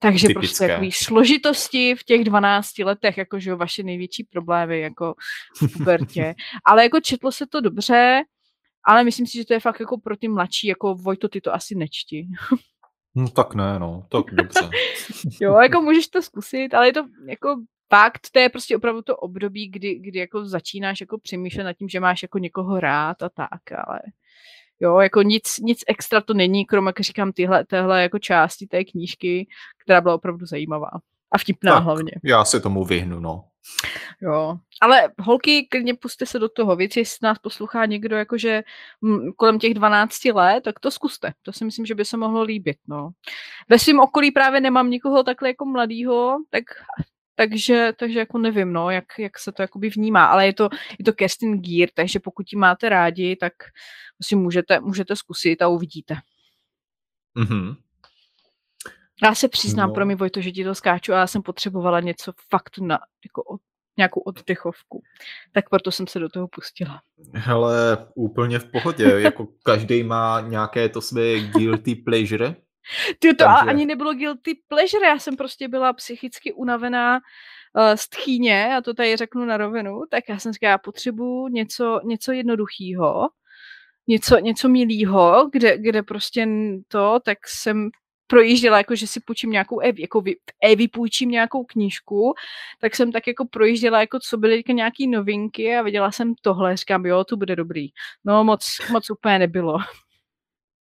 takže 0.02 0.28
Typické. 0.28 0.48
prostě 0.48 0.68
takový 0.68 0.92
složitosti 0.92 1.96
v 1.96 2.04
těch 2.04 2.24
12 2.24 2.80
letech, 2.80 3.18
jakože 3.18 3.56
vaše 3.56 3.84
největší 3.84 4.24
problémy 4.24 4.80
jako 4.80 5.16
v 5.62 5.78
pubertě. 5.78 6.36
ale 6.66 6.84
jako 6.84 7.00
četlo 7.00 7.32
se 7.32 7.48
to 7.48 7.62
dobře, 7.62 8.22
ale 8.84 9.04
myslím 9.04 9.28
si, 9.28 9.38
že 9.38 9.46
to 9.46 9.54
je 9.54 9.60
fakt 9.60 9.80
jako 9.80 9.98
pro 9.98 10.18
ty 10.18 10.28
mladší, 10.28 10.68
jako 10.68 10.96
Vojto, 10.96 11.30
ty 11.30 11.42
to 11.42 11.54
asi 11.54 11.76
nečti. 11.76 12.28
no 13.16 13.30
tak 13.30 13.56
ne, 13.56 13.80
no, 13.80 14.06
tak 14.10 14.26
dobře. 14.32 14.70
jo, 15.42 15.56
jako 15.56 15.82
můžeš 15.82 16.08
to 16.08 16.22
zkusit, 16.22 16.74
ale 16.74 16.88
je 16.88 16.94
to 16.94 17.06
jako 17.30 17.56
fakt, 17.90 18.22
to 18.32 18.40
je 18.40 18.50
prostě 18.50 18.78
opravdu 18.78 19.02
to 19.02 19.18
období, 19.18 19.70
kdy, 19.70 20.00
kdy 20.00 20.20
jako 20.20 20.46
začínáš 20.46 21.02
jako 21.02 21.18
přemýšlet 21.18 21.64
nad 21.64 21.74
tím, 21.74 21.90
že 21.90 22.00
máš 22.00 22.22
jako 22.22 22.38
někoho 22.38 22.80
rád 22.80 23.24
a 23.24 23.30
tak, 23.30 23.72
ale 23.88 24.00
Jo, 24.82 25.00
jako 25.00 25.22
nic, 25.22 25.58
nic 25.60 25.84
extra 25.88 26.22
to 26.22 26.34
není, 26.34 26.66
krom, 26.66 26.88
jak 26.88 27.00
říkám, 27.00 27.32
tyhle, 27.32 27.66
téhle 27.66 28.02
jako 28.02 28.20
části 28.20 28.68
té 28.68 28.84
knížky, 28.84 29.48
která 29.84 30.02
byla 30.02 30.16
opravdu 30.16 30.46
zajímavá. 30.46 30.90
A 31.32 31.38
vtipná 31.38 31.74
tak, 31.74 31.84
hlavně. 31.84 32.12
Já 32.24 32.46
se 32.46 32.60
tomu 32.60 32.86
vyhnu, 32.86 33.20
no. 33.20 33.44
Jo, 34.22 34.58
ale 34.82 35.10
holky, 35.20 35.68
klidně 35.72 35.94
puste 35.94 36.26
se 36.26 36.40
do 36.40 36.50
toho. 36.50 36.76
Víc, 36.76 36.98
jestli 36.98 37.18
nás 37.24 37.40
poslouchá 37.40 37.86
někdo 37.86 38.16
jakože 38.16 38.64
m, 39.04 39.32
kolem 39.36 39.60
těch 39.60 39.74
12 39.74 40.26
let, 40.26 40.64
tak 40.64 40.80
to 40.80 40.92
zkuste. 40.92 41.34
To 41.42 41.54
si 41.54 41.66
myslím, 41.66 41.86
že 41.86 41.96
by 41.96 42.06
se 42.06 42.18
mohlo 42.18 42.42
líbit, 42.42 42.78
no. 42.88 43.10
Ve 43.70 43.80
svém 43.80 44.00
okolí 44.00 44.32
právě 44.32 44.62
nemám 44.62 44.90
nikoho 44.90 45.24
takhle 45.24 45.50
jako 45.50 45.66
mladýho, 45.66 46.38
tak 46.50 46.64
takže, 47.42 47.94
takže 48.00 48.20
jako 48.20 48.38
nevím, 48.38 48.74
no, 48.74 48.90
jak, 48.90 49.06
jak 49.20 49.40
se 49.40 49.52
to 49.52 49.62
jakoby 49.62 49.90
vnímá, 49.90 50.26
ale 50.26 50.46
je 50.46 50.54
to, 50.54 50.70
je 51.00 51.06
to 51.06 51.14
Kerstin 51.14 51.62
Gear, 51.62 51.90
takže 51.94 52.20
pokud 52.20 52.46
ji 52.54 52.58
máte 52.58 52.90
rádi, 52.90 53.36
tak 53.36 53.54
si 54.24 54.36
můžete, 54.36 54.80
můžete 54.80 55.16
zkusit 55.16 55.62
a 55.62 55.68
uvidíte. 55.68 56.16
Mm-hmm. 57.38 57.76
Já 59.24 59.36
se 59.36 59.48
přiznám, 59.48 59.90
no. 59.90 59.96
pro 59.96 60.06
mě 60.06 60.16
Vojto, 60.16 60.42
že 60.42 60.52
ti 60.52 60.64
to 60.64 60.76
skáču, 60.76 61.14
ale 61.14 61.22
já 61.22 61.28
jsem 61.28 61.42
potřebovala 61.42 62.00
něco 62.00 62.34
fakt 62.50 62.78
na 62.78 63.00
jako 63.26 63.44
od, 63.44 63.62
nějakou 63.98 64.20
oddechovku. 64.20 65.04
Tak 65.52 65.70
proto 65.70 65.92
jsem 65.92 66.08
se 66.08 66.20
do 66.20 66.30
toho 66.30 66.48
pustila. 66.48 67.02
Hele, 67.34 68.08
úplně 68.16 68.60
v 68.60 68.72
pohodě. 68.72 69.04
jako 69.04 69.48
každý 69.64 70.04
má 70.04 70.42
nějaké 70.42 70.90
to 70.90 71.02
své 71.02 71.40
guilty 71.40 71.96
pleasure. 71.96 72.56
Ty 73.20 73.34
to 73.34 73.44
Takže... 73.44 73.70
ani 73.70 73.86
nebylo 73.86 74.14
guilty 74.14 74.60
pleasure, 74.68 75.08
já 75.08 75.20
jsem 75.20 75.38
prostě 75.38 75.68
byla 75.68 75.94
psychicky 75.94 76.54
unavená 76.54 77.16
uh, 77.16 77.96
z 77.96 78.10
tchýně, 78.10 78.76
a 78.76 78.82
to 78.82 78.94
tady 78.94 79.18
řeknu 79.18 79.46
na 79.46 79.58
rovinu, 79.58 80.02
tak 80.10 80.24
já 80.30 80.40
jsem 80.40 80.54
říkala, 80.54 80.72
já 80.72 80.78
potřebuji 80.78 81.48
něco, 81.48 82.00
něco 82.04 82.32
jednoduchého, 82.32 83.30
něco, 84.08 84.38
něco 84.40 84.70
milého, 84.70 85.50
kde, 85.52 85.78
kde 85.78 86.04
prostě 86.04 86.48
to, 86.88 87.20
tak 87.26 87.38
jsem 87.48 87.90
projížděla, 88.28 88.78
jako 88.78 88.96
že 88.96 89.08
si 89.08 89.20
půjčím 89.20 89.52
nějakou 89.52 89.80
Evi, 89.80 90.02
jako 90.02 90.22
vy, 90.22 90.36
Evi 90.64 90.88
půjčím 90.88 91.30
nějakou 91.30 91.64
knížku, 91.64 92.34
tak 92.82 92.96
jsem 92.96 93.12
tak 93.12 93.28
jako 93.28 93.46
projížděla, 93.46 94.00
jako 94.00 94.20
co 94.30 94.38
byly 94.38 94.64
nějaký 94.74 95.08
novinky 95.08 95.76
a 95.76 95.82
viděla 95.82 96.12
jsem 96.12 96.34
tohle, 96.42 96.78
říkám, 96.78 97.06
jo, 97.06 97.24
to 97.24 97.38
bude 97.38 97.56
dobrý. 97.56 97.88
No 98.26 98.44
moc, 98.44 98.66
moc 98.92 99.10
úplně 99.10 99.40
nebylo. 99.40 99.78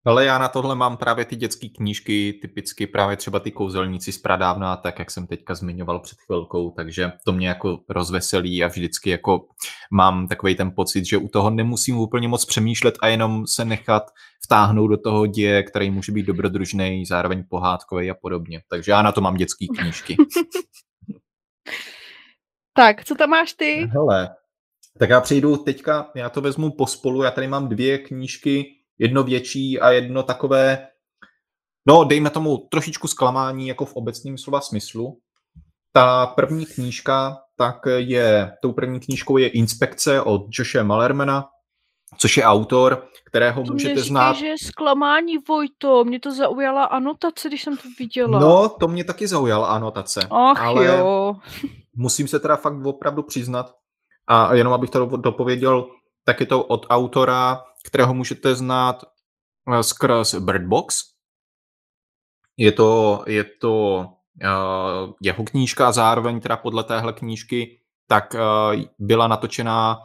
Ale 0.09 0.25
já 0.25 0.39
na 0.39 0.49
tohle 0.49 0.75
mám 0.75 0.97
právě 0.97 1.25
ty 1.25 1.37
dětské 1.37 1.69
knížky, 1.69 2.39
typicky 2.43 2.87
právě 2.87 3.17
třeba 3.17 3.41
ty 3.41 3.51
kouzelníci 3.51 4.13
z 4.13 4.19
pradávna, 4.19 4.77
tak 4.77 4.99
jak 4.99 5.11
jsem 5.11 5.27
teďka 5.27 5.55
zmiňoval 5.55 6.01
před 6.01 6.19
chvilkou, 6.21 6.71
takže 6.71 7.13
to 7.25 7.33
mě 7.33 7.49
jako 7.49 7.81
rozveselí 7.89 8.65
a 8.65 8.69
vždycky 8.69 9.11
jako 9.11 9.47
mám 9.93 10.29
takový 10.29 10.55
ten 10.55 10.73
pocit, 10.77 11.05
že 11.05 11.19
u 11.19 11.29
toho 11.29 11.51
nemusím 11.51 11.99
úplně 11.99 12.29
moc 12.29 12.45
přemýšlet 12.45 12.95
a 13.01 13.09
jenom 13.09 13.47
se 13.47 13.65
nechat 13.65 14.03
vtáhnout 14.45 14.91
do 14.91 14.97
toho 14.97 15.27
děje, 15.27 15.63
který 15.63 15.91
může 15.91 16.13
být 16.13 16.27
dobrodružný, 16.27 17.05
zároveň 17.07 17.45
pohádkový 17.49 18.11
a 18.11 18.15
podobně. 18.15 18.63
Takže 18.71 18.93
já 18.93 19.03
na 19.03 19.13
to 19.13 19.21
mám 19.21 19.37
dětské 19.37 19.67
knížky. 19.79 20.17
tak, 22.77 23.05
co 23.05 23.15
tam 23.15 23.31
máš 23.31 23.53
ty? 23.53 23.89
Hele, 23.93 24.29
tak 24.99 25.11
já 25.11 25.21
přejdu 25.21 25.57
teďka, 25.57 26.11
já 26.15 26.31
to 26.31 26.41
vezmu 26.41 26.71
pospolu, 26.71 27.23
já 27.23 27.31
tady 27.31 27.49
mám 27.49 27.69
dvě 27.69 27.99
knížky, 27.99 28.78
jedno 28.99 29.23
větší 29.23 29.81
a 29.81 29.91
jedno 29.91 30.23
takové, 30.23 30.89
no 31.87 32.05
dejme 32.05 32.31
tomu 32.31 32.57
trošičku 32.71 33.09
zklamání 33.09 33.69
jako 33.69 33.85
v 33.85 33.97
obecném 33.97 34.39
slova 34.39 34.61
smyslu. 34.61 35.19
Ta 35.93 36.27
první 36.27 36.67
knížka, 36.67 37.37
tak 37.57 37.77
je, 37.97 38.53
tou 38.63 38.73
první 38.73 39.01
knížkou 39.01 39.37
je 39.37 39.49
Inspekce 39.49 40.23
od 40.23 40.47
Joshe 40.59 40.85
Malermana, 40.85 41.49
což 42.19 42.37
je 42.37 42.45
autor, 42.45 43.07
kterého 43.27 43.65
to 43.65 43.73
můžete 43.73 43.95
mě 43.95 44.03
znát. 44.03 44.37
že 44.37 44.55
zklamání 44.63 45.39
Vojto, 45.39 46.05
mě 46.05 46.21
to 46.21 46.35
zaujala 46.35 46.85
anotace, 46.85 47.49
když 47.49 47.63
jsem 47.63 47.77
to 47.77 47.89
viděla. 47.99 48.41
No, 48.41 48.69
to 48.69 48.89
mě 48.89 49.05
taky 49.05 49.29
zaujala 49.29 49.67
anotace. 49.67 50.29
Ach 50.31 50.63
ale 50.63 50.87
jo. 50.87 51.37
musím 51.97 52.29
se 52.29 52.41
teda 52.41 52.57
fakt 52.57 52.87
opravdu 52.87 53.23
přiznat, 53.23 53.75
a 54.27 54.55
jenom 54.55 54.73
abych 54.73 54.91
to 54.91 55.07
dopověděl, 55.07 55.87
tak 56.25 56.41
je 56.41 56.47
to 56.47 56.65
od 56.65 56.87
autora 56.91 57.63
kterého 57.89 58.15
můžete 58.15 58.55
znát 58.55 59.05
eh, 59.73 59.83
skrz 59.83 60.35
Birdbox. 60.35 60.97
Je 62.57 62.73
to, 62.73 63.25
je 63.27 63.45
to 63.45 64.07
uh, 64.45 65.13
jeho 65.23 65.45
knížka, 65.45 65.93
zároveň 65.93 66.41
teda 66.41 66.57
podle 66.57 66.85
téhle 66.85 67.13
knížky, 67.13 67.81
tak 68.07 68.35
uh, 68.35 68.83
byla 68.99 69.29
natočená 69.29 69.99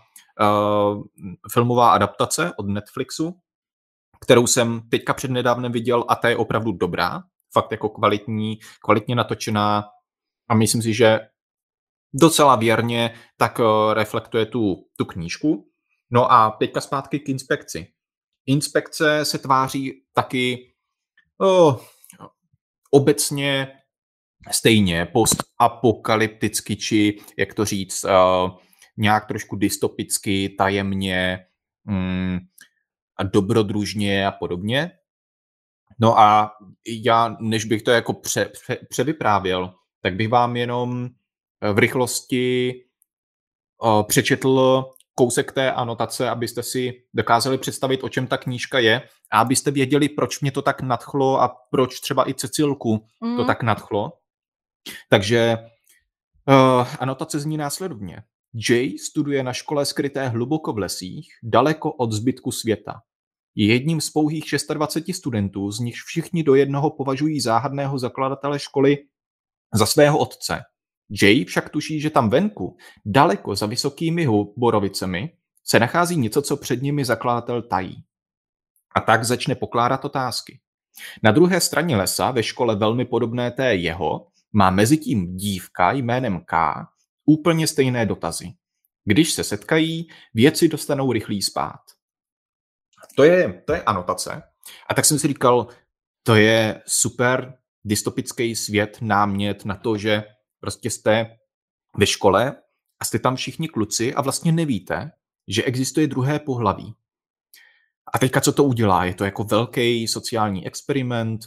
filmová 1.54 1.94
adaptace 1.94 2.52
od 2.58 2.68
Netflixu, 2.68 3.40
kterou 4.22 4.48
jsem 4.48 4.82
teďka 4.90 5.14
přednedávnem 5.14 5.72
viděl 5.72 6.06
a 6.08 6.16
ta 6.16 6.30
je 6.30 6.38
opravdu 6.38 6.72
dobrá, 6.72 7.24
fakt 7.54 7.72
jako 7.72 7.90
kvalitní, 7.90 8.60
kvalitně 8.84 9.16
natočená 9.16 9.84
a 10.50 10.56
myslím 10.56 10.82
si, 10.82 10.94
že 10.94 11.20
docela 12.14 12.56
věrně 12.56 13.14
tak 13.38 13.60
reflektuje 13.94 14.46
tu, 14.46 14.76
tu 14.98 15.06
knížku. 15.06 15.73
No 16.14 16.32
a 16.32 16.52
teďka 16.60 16.82
zpátky 16.82 17.20
k 17.20 17.30
inspekci. 17.30 17.88
Inspekce 18.46 19.26
se 19.26 19.38
tváří 19.38 20.04
taky 20.14 20.74
oh, 21.38 21.80
obecně 22.92 23.68
stejně 24.52 25.06
postapokalypticky, 25.06 26.76
či 26.76 27.18
jak 27.38 27.54
to 27.54 27.66
říct, 27.66 28.04
uh, 28.04 28.58
nějak 28.98 29.26
trošku 29.26 29.56
dystopicky, 29.56 30.50
tajemně, 30.50 31.46
mm, 31.84 32.40
a 33.18 33.24
dobrodružně 33.24 34.28
a 34.28 34.32
podobně. 34.32 34.92
No 36.00 36.20
a 36.20 36.52
já, 36.88 37.38
než 37.40 37.66
bych 37.66 37.82
to 37.82 37.92
jako 37.92 38.14
pře, 38.14 38.46
pře, 38.46 38.78
převyprávěl, 38.90 39.74
tak 40.02 40.16
bych 40.16 40.30
vám 40.30 40.56
jenom 40.56 41.10
v 41.74 41.78
rychlosti 41.78 42.74
uh, 43.84 44.04
přečetl 44.04 44.84
kousek 45.16 45.52
té 45.52 45.72
anotace, 45.72 46.30
abyste 46.30 46.64
si 46.64 46.94
dokázali 47.14 47.58
představit, 47.58 48.04
o 48.04 48.10
čem 48.10 48.28
ta 48.28 48.38
knížka 48.38 48.80
je 48.80 49.02
a 49.32 49.40
abyste 49.40 49.72
věděli, 49.72 50.10
proč 50.10 50.40
mě 50.40 50.52
to 50.52 50.62
tak 50.62 50.82
nadchlo 50.82 51.42
a 51.42 51.56
proč 51.72 52.00
třeba 52.00 52.30
i 52.30 52.34
Cecilku 52.34 53.06
mm. 53.22 53.38
to 53.38 53.46
tak 53.46 53.64
nadchlo. 53.64 54.14
Takže 55.10 55.58
uh, 56.48 56.88
anotace 57.00 57.40
zní 57.40 57.58
následovně. 57.58 58.24
Jay 58.70 58.98
studuje 58.98 59.44
na 59.44 59.54
škole 59.54 59.86
skryté 59.86 60.28
hluboko 60.28 60.74
v 60.74 60.78
lesích, 60.78 61.28
daleko 61.44 61.92
od 61.92 62.12
zbytku 62.12 62.52
světa. 62.52 63.02
Je 63.56 63.68
jedním 63.68 64.02
z 64.02 64.10
pouhých 64.10 64.44
26 64.74 65.18
studentů, 65.18 65.72
z 65.72 65.80
nichž 65.80 66.04
všichni 66.04 66.44
do 66.44 66.56
jednoho 66.56 66.90
považují 66.90 67.42
záhadného 67.42 68.00
zakladatele 68.00 68.60
školy 68.60 68.98
za 69.74 69.86
svého 69.86 70.18
otce. 70.18 70.62
Jay 71.10 71.46
však 71.46 71.70
tuší, 71.70 72.02
že 72.02 72.10
tam 72.10 72.30
venku, 72.30 72.78
daleko 73.06 73.56
za 73.56 73.66
vysokými 73.66 74.28
borovicemi, 74.58 75.38
se 75.66 75.80
nachází 75.80 76.16
něco, 76.18 76.42
co 76.42 76.58
před 76.58 76.82
nimi 76.82 77.06
zakladatel 77.06 77.62
tají. 77.62 77.96
A 78.96 79.02
tak 79.02 79.24
začne 79.24 79.56
pokládat 79.56 80.06
otázky. 80.06 80.60
Na 81.24 81.32
druhé 81.32 81.62
straně 81.62 81.98
lesa, 81.98 82.32
ve 82.32 82.44
škole 82.44 82.76
velmi 82.76 83.06
podobné 83.06 83.52
té 83.52 83.76
jeho, 83.76 84.28
má 84.54 84.70
mezi 84.70 84.98
tím 84.98 85.36
dívka 85.36 85.92
jménem 85.92 86.42
K 86.46 86.74
úplně 87.26 87.68
stejné 87.68 88.06
dotazy. 88.06 88.54
Když 89.06 89.34
se 89.34 89.44
setkají, 89.44 90.08
věci 90.34 90.68
dostanou 90.68 91.12
rychlý 91.12 91.42
spát. 91.42 91.82
To 93.16 93.24
je, 93.24 93.64
to 93.66 93.74
je 93.74 93.84
anotace. 93.84 94.44
A 94.90 94.94
tak 94.94 95.06
jsem 95.06 95.20
si 95.20 95.28
říkal, 95.28 95.68
to 96.24 96.36
je 96.36 96.82
super 96.86 97.58
dystopický 97.84 98.56
svět, 98.56 98.98
námět 99.02 99.66
na 99.66 99.76
to, 99.76 99.98
že 99.98 100.24
Prostě 100.64 100.90
jste 100.90 101.38
ve 101.98 102.06
škole 102.08 102.56
a 103.00 103.06
jste 103.06 103.20
tam 103.20 103.36
všichni 103.36 103.68
kluci 103.68 104.14
a 104.14 104.22
vlastně 104.22 104.52
nevíte, 104.52 105.12
že 105.48 105.64
existuje 105.64 106.08
druhé 106.08 106.40
pohlaví. 106.40 106.96
A 108.14 108.20
teďka 108.20 108.42
co 108.42 108.54
to 108.54 108.64
udělá? 108.64 109.06
Je 109.06 109.14
to 109.14 109.26
jako 109.26 109.44
velký 109.44 110.08
sociální 110.08 110.68
experiment, 110.68 111.42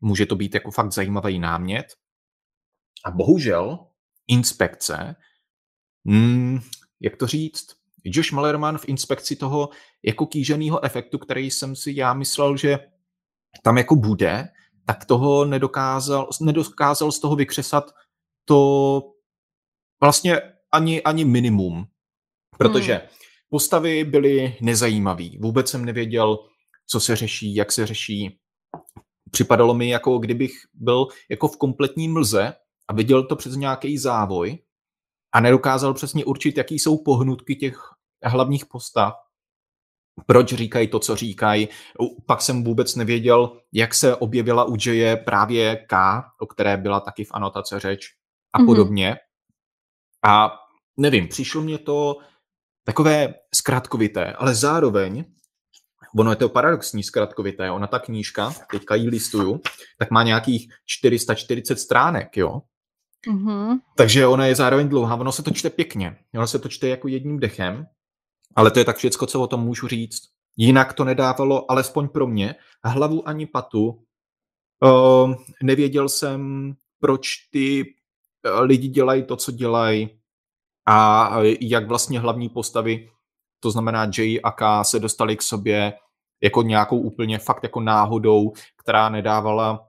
může 0.00 0.26
to 0.26 0.36
být 0.36 0.54
jako 0.54 0.70
fakt 0.70 0.92
zajímavý 0.92 1.38
námět. 1.38 1.86
A 3.04 3.10
bohužel 3.10 3.78
inspekce, 4.26 5.16
hmm, 6.06 6.60
jak 7.00 7.16
to 7.16 7.26
říct, 7.26 7.66
Josh 8.04 8.32
Malerman 8.32 8.78
v 8.78 8.88
inspekci 8.88 9.36
toho 9.36 9.68
jako 10.02 10.26
kýženého 10.26 10.84
efektu, 10.84 11.18
který 11.18 11.50
jsem 11.50 11.76
si 11.76 11.92
já 11.96 12.14
myslel, 12.14 12.56
že 12.56 12.78
tam 13.62 13.78
jako 13.78 13.96
bude, 13.96 14.48
tak 14.86 15.04
toho 15.04 15.44
nedokázal, 15.44 16.28
nedokázal 16.40 17.12
z 17.12 17.20
toho 17.20 17.36
vykřesat 17.36 17.94
to 18.48 19.02
vlastně 20.02 20.40
ani, 20.72 21.02
ani 21.02 21.24
minimum, 21.24 21.86
protože 22.58 22.94
hmm. 22.94 23.08
postavy 23.50 24.04
byly 24.04 24.56
nezajímavé. 24.60 25.28
Vůbec 25.40 25.70
jsem 25.70 25.84
nevěděl, 25.84 26.38
co 26.86 27.00
se 27.00 27.16
řeší, 27.16 27.54
jak 27.54 27.72
se 27.72 27.86
řeší. 27.86 28.38
Připadalo 29.30 29.74
mi, 29.74 29.88
jako 29.88 30.18
kdybych 30.18 30.52
byl 30.74 31.06
jako 31.30 31.48
v 31.48 31.56
kompletní 31.56 32.08
mlze 32.08 32.52
a 32.88 32.92
viděl 32.92 33.26
to 33.26 33.36
přes 33.36 33.56
nějaký 33.56 33.98
závoj 33.98 34.58
a 35.34 35.40
nedokázal 35.40 35.94
přesně 35.94 36.24
určit, 36.24 36.56
jaký 36.56 36.78
jsou 36.78 37.02
pohnutky 37.02 37.56
těch 37.56 37.78
hlavních 38.24 38.66
postav, 38.66 39.14
proč 40.26 40.54
říkají 40.54 40.88
to, 40.88 40.98
co 40.98 41.16
říkají. 41.16 41.68
Pak 42.26 42.42
jsem 42.42 42.64
vůbec 42.64 42.96
nevěděl, 42.96 43.60
jak 43.72 43.94
se 43.94 44.16
objevila 44.16 44.64
u 44.64 44.76
Jaye 44.86 45.16
právě 45.16 45.76
K, 45.76 46.22
o 46.40 46.46
které 46.46 46.76
byla 46.76 47.00
taky 47.00 47.24
v 47.24 47.30
anotace 47.32 47.80
řeč 47.80 48.17
a 48.52 48.58
mm-hmm. 48.58 48.66
podobně. 48.66 49.16
A 50.26 50.50
nevím, 50.96 51.28
přišlo 51.28 51.62
mě 51.62 51.78
to 51.78 52.16
takové 52.84 53.34
zkratkovité, 53.54 54.32
ale 54.32 54.54
zároveň, 54.54 55.24
ono 56.18 56.30
je 56.30 56.36
to 56.36 56.48
paradoxní 56.48 57.02
zkratkovité, 57.02 57.70
ona 57.70 57.86
ta 57.86 57.98
knížka, 57.98 58.54
teďka 58.70 58.94
ji 58.94 59.08
listuju, 59.08 59.60
tak 59.98 60.10
má 60.10 60.22
nějakých 60.22 60.68
440 60.86 61.78
stránek, 61.78 62.36
jo. 62.36 62.62
Mm-hmm. 63.28 63.78
Takže 63.96 64.26
ona 64.26 64.46
je 64.46 64.54
zároveň 64.54 64.88
dlouhá, 64.88 65.16
ono 65.16 65.32
se 65.32 65.42
to 65.42 65.50
čte 65.50 65.70
pěkně. 65.70 66.16
Ono 66.34 66.46
se 66.46 66.58
to 66.58 66.68
čte 66.68 66.88
jako 66.88 67.08
jedním 67.08 67.40
dechem, 67.40 67.86
ale 68.56 68.70
to 68.70 68.78
je 68.78 68.84
tak 68.84 68.96
všecko, 68.96 69.26
co 69.26 69.42
o 69.42 69.46
tom 69.46 69.60
můžu 69.60 69.88
říct. 69.88 70.22
Jinak 70.56 70.92
to 70.92 71.04
nedávalo, 71.04 71.70
alespoň 71.70 72.08
pro 72.08 72.26
mě, 72.26 72.54
hlavu 72.84 73.28
ani 73.28 73.46
patu. 73.46 74.04
Uh, 74.84 75.34
nevěděl 75.62 76.08
jsem, 76.08 76.72
proč 77.00 77.28
ty 77.50 77.94
lidi 78.44 78.88
dělají 78.88 79.22
to, 79.22 79.36
co 79.36 79.52
dělají 79.52 80.20
a 80.88 81.30
jak 81.60 81.88
vlastně 81.88 82.20
hlavní 82.20 82.48
postavy, 82.48 83.10
to 83.60 83.70
znamená 83.70 84.10
Jay 84.18 84.40
a 84.42 84.52
K, 84.52 84.84
se 84.84 84.98
dostali 84.98 85.36
k 85.36 85.42
sobě 85.42 85.92
jako 86.42 86.62
nějakou 86.62 86.98
úplně 86.98 87.38
fakt 87.38 87.62
jako 87.62 87.80
náhodou, 87.80 88.52
která 88.76 89.08
nedávala 89.08 89.88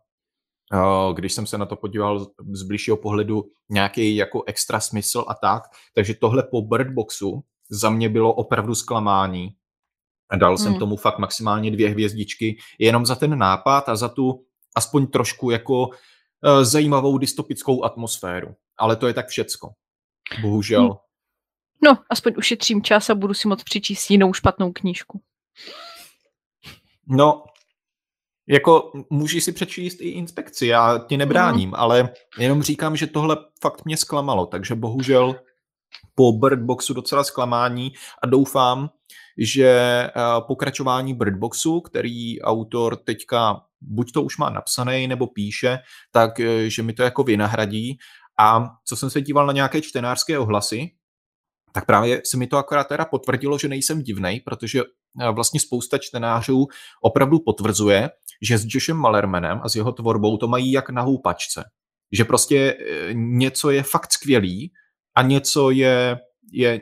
když 1.13 1.33
jsem 1.33 1.45
se 1.45 1.57
na 1.57 1.65
to 1.65 1.75
podíval 1.75 2.27
z 2.51 2.63
blížšího 2.63 2.97
pohledu, 2.97 3.43
nějaký 3.69 4.15
jako 4.15 4.43
extra 4.47 4.79
smysl 4.79 5.25
a 5.27 5.33
tak. 5.33 5.63
Takže 5.95 6.13
tohle 6.13 6.43
po 6.43 6.61
Birdboxu 6.61 7.43
za 7.69 7.89
mě 7.89 8.09
bylo 8.09 8.33
opravdu 8.33 8.75
zklamání. 8.75 9.49
A 10.29 10.37
dal 10.37 10.49
hmm. 10.49 10.57
jsem 10.57 10.79
tomu 10.79 10.97
fakt 10.97 11.19
maximálně 11.19 11.71
dvě 11.71 11.89
hvězdičky, 11.89 12.57
jenom 12.79 13.05
za 13.05 13.15
ten 13.15 13.37
nápad 13.37 13.89
a 13.89 13.95
za 13.95 14.09
tu 14.09 14.45
aspoň 14.75 15.07
trošku 15.07 15.49
jako 15.49 15.87
uh, 15.87 15.93
zajímavou 16.61 17.17
dystopickou 17.17 17.83
atmosféru. 17.83 18.55
Ale 18.77 18.95
to 18.95 19.07
je 19.07 19.13
tak 19.13 19.27
všecko. 19.27 19.69
Bohužel. 20.41 20.81
Hmm. 20.81 20.93
No, 21.83 21.97
aspoň 22.09 22.33
ušetřím 22.37 22.81
čas 22.81 23.09
a 23.09 23.15
budu 23.15 23.33
si 23.33 23.47
moc 23.47 23.63
přičíst 23.63 24.11
jinou 24.11 24.33
špatnou 24.33 24.71
knížku. 24.71 25.21
No, 27.07 27.43
jako 28.47 28.91
můžeš 29.09 29.43
si 29.43 29.51
přečíst 29.51 30.01
i 30.01 30.09
inspekci, 30.09 30.67
já 30.67 30.97
ti 30.97 31.17
nebráním, 31.17 31.69
mm. 31.69 31.75
ale 31.75 32.09
jenom 32.39 32.63
říkám, 32.63 32.95
že 32.95 33.07
tohle 33.07 33.37
fakt 33.61 33.85
mě 33.85 33.97
zklamalo, 33.97 34.45
takže 34.45 34.75
bohužel 34.75 35.35
po 36.15 36.31
Birdboxu 36.31 36.93
docela 36.93 37.23
zklamání 37.23 37.91
a 38.23 38.27
doufám, 38.27 38.89
že 39.37 39.69
eh, 39.69 40.11
pokračování 40.47 41.13
Birdboxu, 41.13 41.81
který 41.81 42.41
autor 42.41 42.95
teďka 42.95 43.61
buď 43.81 44.11
to 44.11 44.23
už 44.23 44.37
má 44.37 44.49
napsaný 44.49 45.07
nebo 45.07 45.27
píše, 45.27 45.77
tak 46.11 46.39
eh, 46.39 46.69
že 46.69 46.83
mi 46.83 46.93
to 46.93 47.03
jako 47.03 47.23
vynahradí. 47.23 47.97
A 48.39 48.69
co 48.85 48.95
jsem 48.95 49.09
se 49.09 49.21
díval 49.21 49.47
na 49.47 49.53
nějaké 49.53 49.81
čtenářské 49.81 50.39
ohlasy, 50.39 50.91
tak 51.71 51.85
právě 51.85 52.21
se 52.25 52.37
mi 52.37 52.47
to 52.47 52.57
akorát 52.57 52.87
teda 52.87 53.05
potvrdilo, 53.05 53.57
že 53.57 53.67
nejsem 53.67 54.01
divnej, 54.01 54.39
protože 54.39 54.81
eh, 54.81 55.31
vlastně 55.31 55.59
spousta 55.59 55.97
čtenářů 55.97 56.67
opravdu 57.01 57.39
potvrzuje, 57.39 58.09
že 58.41 58.57
s 58.57 58.65
Joshem 58.67 58.97
Malermanem 58.97 59.59
a 59.63 59.69
s 59.69 59.75
jeho 59.75 59.91
tvorbou 59.91 60.37
to 60.37 60.47
mají 60.47 60.71
jak 60.71 60.89
na 60.89 61.01
houpačce. 61.01 61.63
Že 62.11 62.25
prostě 62.25 62.77
eh, 62.79 63.13
něco 63.13 63.69
je 63.69 63.83
fakt 63.83 64.13
skvělý 64.13 64.71
a 65.15 65.21
něco 65.21 65.69
je, 65.69 66.19
je 66.51 66.81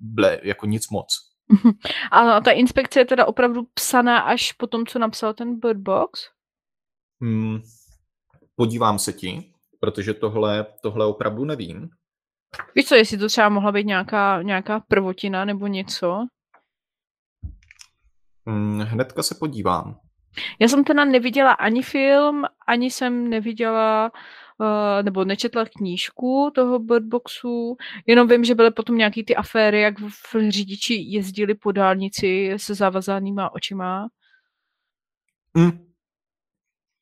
ble, 0.00 0.38
jako 0.42 0.66
nic 0.66 0.90
moc. 0.90 1.27
A 2.12 2.40
ta 2.40 2.50
inspekce 2.50 3.00
je 3.00 3.04
teda 3.04 3.26
opravdu 3.26 3.62
psaná 3.74 4.18
až 4.18 4.52
po 4.52 4.66
tom, 4.66 4.86
co 4.86 4.98
napsal 4.98 5.34
ten 5.34 5.60
Bird 5.60 5.80
Box? 5.80 6.20
Hmm, 7.20 7.60
podívám 8.56 8.98
se 8.98 9.12
ti, 9.12 9.52
protože 9.80 10.14
tohle, 10.14 10.66
tohle 10.82 11.06
opravdu 11.06 11.44
nevím. 11.44 11.90
Víš 12.74 12.86
co, 12.86 12.94
jestli 12.94 13.18
to 13.18 13.28
třeba 13.28 13.48
mohla 13.48 13.72
být 13.72 13.86
nějaká, 13.86 14.42
nějaká 14.42 14.80
prvotina 14.80 15.44
nebo 15.44 15.66
něco? 15.66 16.26
Hmm, 18.46 18.80
hnedka 18.80 19.22
se 19.22 19.34
podívám. 19.34 20.00
Já 20.58 20.68
jsem 20.68 20.84
teda 20.84 21.04
neviděla 21.04 21.52
ani 21.52 21.82
film, 21.82 22.44
ani 22.66 22.90
jsem 22.90 23.30
neviděla 23.30 24.10
uh, 24.58 25.02
nebo 25.02 25.24
nečetla 25.24 25.64
knížku 25.64 26.50
toho 26.54 26.78
Birdboxu, 26.78 27.76
jenom 28.06 28.28
vím, 28.28 28.44
že 28.44 28.54
byly 28.54 28.70
potom 28.70 28.98
nějaký 28.98 29.24
ty 29.24 29.36
aféry, 29.36 29.80
jak 29.80 30.00
v 30.00 30.48
řidiči 30.48 30.94
jezdili 30.94 31.54
po 31.54 31.72
dálnici 31.72 32.54
se 32.56 32.74
zavazanýma 32.74 33.54
očima. 33.54 34.08
Mm. 35.54 35.88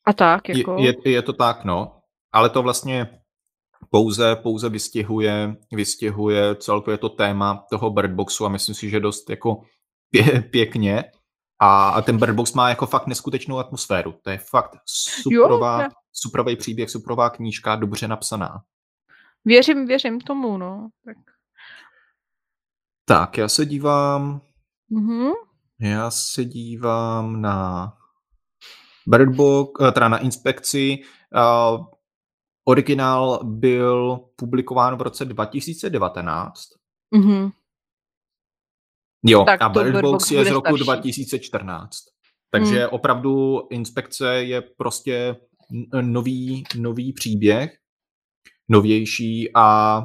A 0.05 0.13
tak, 0.13 0.49
jako. 0.49 0.77
Je, 0.79 0.95
je, 1.05 1.13
je 1.13 1.23
to 1.23 1.33
tak, 1.33 1.65
no. 1.65 2.01
Ale 2.33 2.51
to 2.51 2.63
vlastně 2.63 3.21
pouze, 3.91 4.37
pouze 4.37 4.69
vystihuje, 4.69 5.57
vystihuje 5.73 6.55
celkově 6.55 6.99
to 6.99 7.09
téma 7.09 7.65
toho 7.71 7.91
Birdboxu 7.91 8.47
a 8.47 8.49
myslím 8.49 8.75
si, 8.75 8.91
že 8.91 9.01
dost 9.01 9.31
jako 9.31 9.63
pě, 10.11 10.41
pěkně. 10.51 11.05
A 11.61 12.03
ten 12.03 12.19
Birdbox 12.19 12.53
má 12.53 12.69
jako 12.69 12.87
fakt 12.87 13.07
neskutečnou 13.07 13.59
atmosféru. 13.59 14.15
To 14.23 14.31
je 14.31 14.39
fakt 14.39 14.71
superová, 14.87 15.83
jo, 15.83 15.89
superový 16.23 16.57
příběh, 16.57 16.91
superová 16.91 17.31
knížka, 17.31 17.77
dobře 17.77 18.09
napsaná. 18.09 18.63
Věřím, 19.45 19.87
věřím 19.87 20.21
tomu, 20.21 20.59
no. 20.59 20.89
Tak, 21.05 21.17
tak 23.05 23.39
já 23.39 23.49
se 23.49 23.67
dívám... 23.67 24.41
Mm-hmm. 24.93 25.33
Já 25.81 26.11
se 26.11 26.45
dívám 26.45 27.41
na 27.41 27.93
Birdbox, 29.07 29.71
eh, 29.89 29.93
teda 29.93 30.09
na 30.09 30.19
inspekci. 30.19 30.99
Uh, 31.35 31.87
originál 32.65 33.41
byl 33.45 34.21
publikován 34.37 34.97
v 34.97 35.03
roce 35.03 35.25
2019. 35.25 36.61
Mm-hmm. 37.17 37.53
Jo, 39.27 39.45
tak 39.45 39.63
a 39.63 39.69
Bird 39.69 40.01
Box 40.01 40.31
je 40.31 40.45
z 40.45 40.51
roku 40.51 40.77
starší. 40.77 40.85
2014. 40.85 41.97
Takže 42.51 42.79
hmm. 42.79 42.89
opravdu 42.91 43.61
inspekce 43.71 44.35
je 44.35 44.61
prostě 44.61 45.37
nový, 46.03 46.65
nový 46.77 47.13
příběh, 47.13 47.79
novější 48.69 49.51
a 49.55 49.99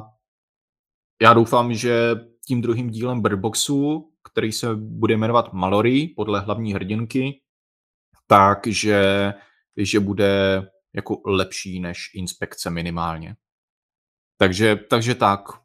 já 1.22 1.34
doufám, 1.34 1.74
že 1.74 2.14
tím 2.46 2.62
druhým 2.62 2.90
dílem 2.90 3.22
Birdboxu, 3.22 4.12
který 4.32 4.52
se 4.52 4.74
bude 4.74 5.16
jmenovat 5.16 5.52
Mallory 5.52 6.08
podle 6.16 6.40
hlavní 6.40 6.74
hrdinky, 6.74 7.40
takže 8.26 9.32
že 9.76 10.00
bude 10.00 10.62
jako 10.94 11.22
lepší 11.26 11.80
než 11.80 12.10
inspekce 12.14 12.70
minimálně. 12.70 13.36
Takže, 14.36 14.76
takže 14.76 15.14
tak. 15.14 15.61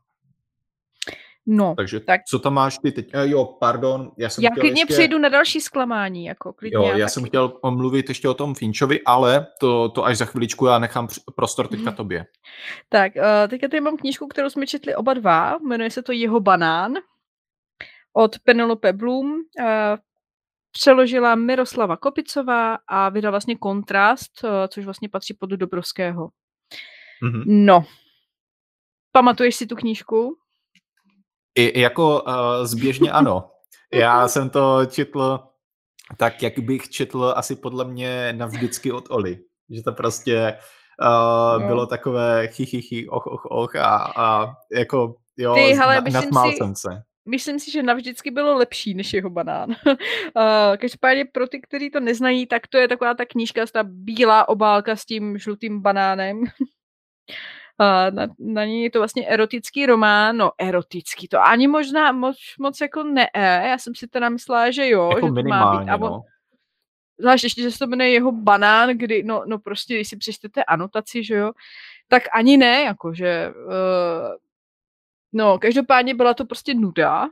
No, 1.49 1.75
Takže 1.77 1.99
tak. 1.99 2.21
co 2.23 2.39
tam 2.39 2.53
máš 2.53 2.77
ty 2.77 2.91
teď? 2.91 3.09
Eh, 3.13 3.29
jo, 3.29 3.45
pardon, 3.45 4.11
já 4.17 4.29
jsem 4.29 4.43
Já 4.43 4.49
klidně 4.49 4.81
ještě... 4.81 4.93
přejdu 4.93 5.17
na 5.17 5.29
další 5.29 5.61
zklamání. 5.61 6.25
Jako, 6.25 6.53
klidně 6.53 6.75
jo, 6.75 6.83
já, 6.83 6.97
já 6.97 7.07
jsem 7.07 7.25
chtěl 7.25 7.59
mluvit 7.69 8.09
ještě 8.09 8.29
o 8.29 8.33
tom 8.33 8.55
Finčovi, 8.55 9.01
ale 9.05 9.47
to, 9.59 9.89
to 9.89 10.05
až 10.05 10.17
za 10.17 10.25
chviličku 10.25 10.65
já 10.65 10.79
nechám 10.79 11.07
prostor 11.35 11.67
teďka 11.67 11.89
mhm. 11.89 11.95
tobě. 11.95 12.25
Tak, 12.89 13.11
uh, 13.15 13.21
teďka 13.47 13.67
tady 13.67 13.81
mám 13.81 13.97
knížku, 13.97 14.27
kterou 14.27 14.49
jsme 14.49 14.67
četli 14.67 14.95
oba 14.95 15.13
dva, 15.13 15.57
jmenuje 15.57 15.91
se 15.91 16.03
to 16.03 16.11
Jeho 16.11 16.39
banán 16.39 16.93
od 18.13 18.39
Penelope 18.39 18.93
Bloom. 18.93 19.31
Uh, 19.31 19.35
přeložila 20.71 21.35
Miroslava 21.35 21.97
Kopicová 21.97 22.77
a 22.87 23.09
vydala 23.09 23.31
vlastně 23.31 23.55
Kontrast, 23.55 24.31
což 24.67 24.85
vlastně 24.85 25.09
patří 25.09 25.33
pod 25.33 25.49
Dobrovského. 25.49 26.29
Mm-hmm. 27.23 27.43
No, 27.47 27.85
pamatuješ 29.11 29.55
si 29.55 29.67
tu 29.67 29.75
knížku? 29.75 30.37
I, 31.57 31.79
jako 31.79 32.21
uh, 32.21 32.33
zběžně 32.63 33.11
ano. 33.11 33.51
Já 33.93 34.27
jsem 34.27 34.49
to 34.49 34.85
četl 34.85 35.39
tak, 36.17 36.43
jak 36.43 36.59
bych 36.59 36.89
četl 36.89 37.33
asi 37.35 37.55
podle 37.55 37.85
mě 37.85 38.33
navždycky 38.33 38.91
od 38.91 39.05
Oli. 39.09 39.39
Že 39.69 39.83
to 39.83 39.91
prostě 39.91 40.57
uh, 41.01 41.61
no. 41.61 41.67
bylo 41.67 41.85
takové 41.85 42.47
chichychy, 42.47 43.07
och, 43.09 43.27
och, 43.27 43.51
och 43.51 43.75
a, 43.75 44.13
a 44.15 44.53
jako 44.71 45.15
jo, 45.37 45.53
Ty, 45.53 45.73
hele, 45.73 46.01
na, 46.01 46.09
nasmál 46.09 46.51
si, 46.51 46.57
jsem 46.57 46.75
se. 46.75 47.01
Myslím 47.29 47.59
si, 47.59 47.71
že 47.71 47.83
navždycky 47.83 48.31
bylo 48.31 48.57
lepší 48.57 48.93
než 48.93 49.13
jeho 49.13 49.29
banán. 49.29 49.69
uh, 49.69 49.95
každopádně 50.77 51.25
pro 51.25 51.47
ty, 51.47 51.61
kteří 51.61 51.89
to 51.89 51.99
neznají, 51.99 52.45
tak 52.45 52.67
to 52.67 52.77
je 52.77 52.87
taková 52.87 53.13
ta 53.13 53.25
knížka, 53.25 53.65
ta 53.65 53.83
bílá 53.83 54.49
obálka 54.49 54.95
s 54.95 55.05
tím 55.05 55.37
žlutým 55.37 55.81
banánem. 55.81 56.43
Na, 57.79 58.27
na 58.39 58.65
ní 58.65 58.83
je 58.83 58.91
to 58.91 58.99
vlastně 58.99 59.27
erotický 59.27 59.85
román, 59.85 60.37
no 60.37 60.51
erotický, 60.57 61.27
to 61.27 61.41
ani 61.41 61.67
možná 61.67 62.11
moc, 62.11 62.37
moc 62.59 62.81
jako 62.81 63.03
ne, 63.03 63.29
já 63.35 63.77
jsem 63.77 63.95
si 63.95 64.07
teda 64.07 64.29
myslela, 64.29 64.71
že 64.71 64.89
jo, 64.89 65.09
jako 65.15 65.27
že 65.27 65.43
to 65.43 65.49
má 65.49 65.79
být. 65.79 65.89
A 65.89 65.97
no. 65.97 66.21
Zvlášť 67.19 67.43
ještě, 67.43 67.61
že 67.61 67.71
se 67.71 67.79
to 67.79 67.87
jmenuje 67.87 68.09
jeho 68.09 68.31
banán, 68.31 68.89
kdy, 68.89 69.23
no, 69.23 69.43
no 69.47 69.59
prostě, 69.59 69.95
když 69.95 70.07
si 70.07 70.17
přečtete 70.17 70.63
anotaci, 70.63 71.23
že 71.23 71.35
jo, 71.35 71.51
tak 72.07 72.23
ani 72.33 72.57
ne, 72.57 72.81
jakože, 72.81 73.53
uh, 73.65 74.35
no, 75.33 75.59
každopádně 75.59 76.15
byla 76.15 76.33
to 76.33 76.45
prostě 76.45 76.73
nuda, 76.73 77.29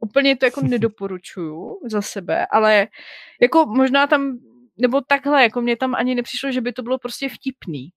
úplně 0.00 0.36
to 0.36 0.44
jako 0.44 0.60
nedoporučuju 0.66 1.80
za 1.84 2.02
sebe, 2.02 2.46
ale 2.46 2.88
jako 3.40 3.66
možná 3.66 4.06
tam, 4.06 4.38
nebo 4.76 5.00
takhle, 5.00 5.42
jako 5.42 5.60
mě 5.60 5.76
tam 5.76 5.94
ani 5.94 6.14
nepřišlo, 6.14 6.52
že 6.52 6.60
by 6.60 6.72
to 6.72 6.82
bylo 6.82 6.98
prostě 6.98 7.28
vtipný. 7.28 7.90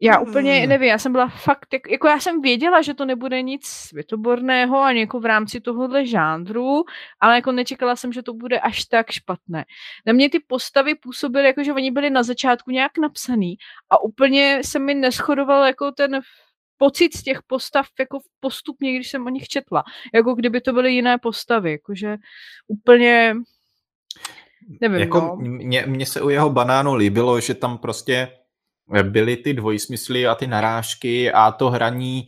Já 0.00 0.18
úplně 0.18 0.66
nevím, 0.66 0.88
já 0.88 0.98
jsem 0.98 1.12
byla 1.12 1.28
fakt, 1.28 1.72
jako, 1.72 1.90
jako 1.90 2.08
já 2.08 2.20
jsem 2.20 2.40
věděla, 2.40 2.82
že 2.82 2.94
to 2.94 3.04
nebude 3.04 3.42
nic 3.42 3.66
světoborného 3.66 4.80
ani 4.80 5.00
jako 5.00 5.20
v 5.20 5.24
rámci 5.24 5.60
tohohle 5.60 6.06
žánru, 6.06 6.84
ale 7.20 7.34
jako 7.34 7.52
nečekala 7.52 7.96
jsem, 7.96 8.12
že 8.12 8.22
to 8.22 8.34
bude 8.34 8.60
až 8.60 8.84
tak 8.84 9.10
špatné. 9.10 9.64
Na 10.06 10.12
mě 10.12 10.30
ty 10.30 10.40
postavy 10.46 10.94
působily, 10.94 11.46
jako 11.46 11.62
že 11.62 11.72
oni 11.72 11.90
byli 11.90 12.10
na 12.10 12.22
začátku 12.22 12.70
nějak 12.70 12.98
napsaný 12.98 13.56
a 13.90 14.02
úplně 14.02 14.60
se 14.64 14.78
mi 14.78 14.94
neschodoval 14.94 15.64
jako 15.64 15.92
ten 15.92 16.20
pocit 16.76 17.16
z 17.16 17.22
těch 17.22 17.42
postav 17.46 17.86
jako 17.98 18.18
postupně, 18.40 18.94
když 18.94 19.10
jsem 19.10 19.26
o 19.26 19.28
nich 19.28 19.48
četla. 19.48 19.84
Jako 20.14 20.34
kdyby 20.34 20.60
to 20.60 20.72
byly 20.72 20.92
jiné 20.92 21.18
postavy, 21.18 21.70
jakože 21.70 22.16
úplně 22.68 23.34
nevím, 24.80 25.00
jako 25.00 25.20
no. 25.20 25.36
Mně, 25.36 25.84
mně 25.86 26.06
se 26.06 26.22
u 26.22 26.28
jeho 26.28 26.50
banánu 26.50 26.94
líbilo, 26.94 27.40
že 27.40 27.54
tam 27.54 27.78
prostě 27.78 28.28
byly 29.02 29.36
ty 29.36 29.54
dvojsmysly 29.54 30.26
a 30.26 30.34
ty 30.34 30.46
narážky 30.46 31.32
a 31.32 31.52
to 31.52 31.70
hraní 31.70 32.26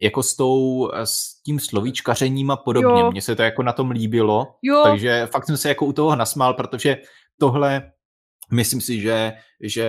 jako 0.00 0.22
s, 0.22 0.36
tou, 0.36 0.90
s 1.04 1.42
tím 1.42 1.60
slovíčkařením 1.60 2.50
a 2.50 2.56
podobně. 2.56 3.04
Mně 3.10 3.22
se 3.22 3.36
to 3.36 3.42
jako 3.42 3.62
na 3.62 3.72
tom 3.72 3.90
líbilo, 3.90 4.54
jo. 4.62 4.82
takže 4.84 5.28
fakt 5.32 5.46
jsem 5.46 5.56
se 5.56 5.68
jako 5.68 5.86
u 5.86 5.92
toho 5.92 6.16
nasmál, 6.16 6.54
protože 6.54 6.96
tohle 7.38 7.92
myslím 8.52 8.80
si, 8.80 9.00
že, 9.00 9.32
že 9.60 9.88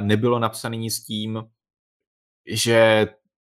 nebylo 0.00 0.38
napsané 0.38 0.90
s 0.90 1.04
tím, 1.04 1.44
že 2.46 3.06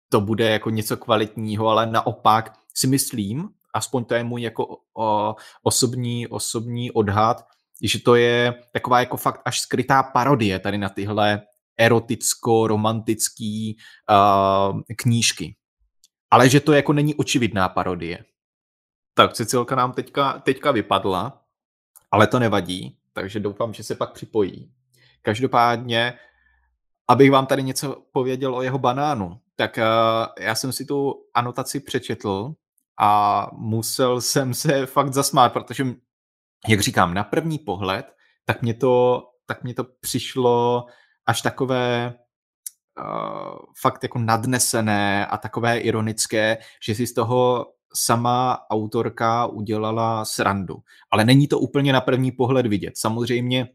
to 0.10 0.22
bude 0.22 0.50
jako 0.50 0.70
něco 0.70 0.98
kvalitního, 0.98 1.68
ale 1.68 1.86
naopak 1.86 2.54
si 2.74 2.88
myslím, 2.88 3.50
aspoň 3.74 4.06
to 4.06 4.16
je 4.16 4.24
můj 4.24 4.42
jako 4.42 4.78
o, 4.98 5.36
osobní, 5.64 6.28
osobní 6.28 6.92
odhad, 6.92 7.46
že 7.84 8.00
to 8.00 8.16
je 8.16 8.54
taková 8.74 9.00
jako 9.00 9.18
fakt 9.18 9.42
až 9.46 9.60
skrytá 9.60 10.04
parodie 10.04 10.60
tady 10.60 10.78
na 10.78 10.90
tyhle 10.90 11.42
eroticko-romantický 11.80 13.78
uh, 14.10 14.82
knížky. 14.98 15.56
Ale 16.32 16.50
že 16.50 16.60
to 16.60 16.74
jako 16.74 16.94
není 16.94 17.16
očividná 17.16 17.70
parodie. 17.70 18.26
Tak 19.14 19.34
Cecilka 19.34 19.76
nám 19.76 19.94
teďka, 19.94 20.40
teďka 20.40 20.72
vypadla, 20.72 21.42
ale 22.12 22.28
to 22.28 22.40
nevadí, 22.40 22.98
takže 23.14 23.40
doufám, 23.40 23.74
že 23.74 23.84
se 23.84 23.96
pak 23.96 24.14
připojí. 24.14 24.72
Každopádně, 25.22 26.14
abych 27.08 27.32
vám 27.32 27.46
tady 27.46 27.64
něco 27.64 28.04
pověděl 28.12 28.56
o 28.56 28.62
jeho 28.62 28.80
banánu, 28.80 29.40
tak 29.56 29.78
uh, 29.78 29.84
já 30.40 30.56
jsem 30.56 30.72
si 30.72 30.86
tu 30.86 31.14
anotaci 31.34 31.80
přečetl 31.80 32.54
a 33.00 33.48
musel 33.54 34.22
jsem 34.22 34.54
se 34.54 34.86
fakt 34.86 35.14
zasmát, 35.14 35.54
protože, 35.54 35.86
jak 36.68 36.80
říkám, 36.80 37.14
na 37.14 37.24
první 37.24 37.60
pohled, 37.60 38.16
tak 38.46 38.62
mě 38.62 38.74
to, 38.74 39.24
tak 39.46 39.64
mě 39.64 39.74
to 39.74 39.84
přišlo 39.84 40.86
až 41.28 41.42
takové 41.42 42.14
uh, 43.00 43.60
fakt 43.82 44.04
jako 44.04 44.20
nadnesené 44.20 45.26
a 45.26 45.38
takové 45.38 45.80
ironické, 45.80 46.58
že 46.84 46.96
si 46.96 47.08
z 47.08 47.14
toho 47.14 47.66
sama 47.94 48.60
autorka 48.70 49.46
udělala 49.46 50.26
srandu. 50.26 50.76
Ale 51.12 51.26
není 51.26 51.48
to 51.48 51.60
úplně 51.60 51.94
na 51.94 52.02
první 52.02 52.32
pohled 52.32 52.68
vidět. 52.68 52.98
Samozřejmě 52.98 53.68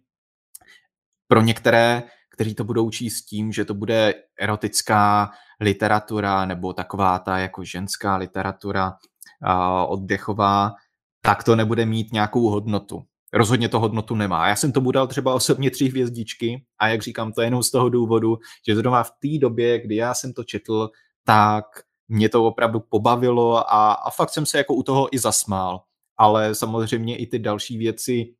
pro 1.28 1.40
některé, 1.40 2.02
kteří 2.30 2.54
to 2.54 2.64
budou 2.64 2.90
číst 2.90 3.22
tím, 3.22 3.52
že 3.52 3.64
to 3.64 3.74
bude 3.74 4.14
erotická 4.40 5.30
literatura 5.60 6.46
nebo 6.46 6.72
taková 6.72 7.18
ta 7.18 7.38
jako 7.38 7.64
ženská 7.64 8.16
literatura 8.16 8.88
uh, 8.90 9.92
oddechová, 9.92 10.72
tak 11.20 11.44
to 11.44 11.56
nebude 11.56 11.86
mít 11.86 12.12
nějakou 12.12 12.48
hodnotu 12.48 13.04
rozhodně 13.32 13.68
to 13.68 13.80
hodnotu 13.80 14.14
nemá. 14.14 14.48
Já 14.48 14.56
jsem 14.56 14.72
tomu 14.72 14.90
dal 14.90 15.06
třeba 15.06 15.34
osobně 15.34 15.70
tři 15.70 15.88
hvězdičky 15.88 16.64
a 16.78 16.88
jak 16.88 17.02
říkám, 17.02 17.32
to 17.32 17.40
je 17.40 17.46
jenom 17.46 17.62
z 17.62 17.70
toho 17.70 17.88
důvodu, 17.88 18.38
že 18.66 18.76
zrovna 18.76 19.02
v 19.02 19.10
té 19.10 19.38
době, 19.40 19.80
kdy 19.80 19.96
já 19.96 20.14
jsem 20.14 20.32
to 20.32 20.44
četl, 20.44 20.90
tak 21.24 21.64
mě 22.08 22.28
to 22.28 22.44
opravdu 22.44 22.80
pobavilo 22.80 23.72
a, 23.72 23.92
a 23.92 24.10
fakt 24.10 24.30
jsem 24.30 24.46
se 24.46 24.58
jako 24.58 24.74
u 24.74 24.82
toho 24.82 25.14
i 25.14 25.18
zasmál. 25.18 25.82
Ale 26.16 26.54
samozřejmě 26.54 27.16
i 27.16 27.26
ty 27.26 27.38
další 27.38 27.78
věci, 27.78 28.34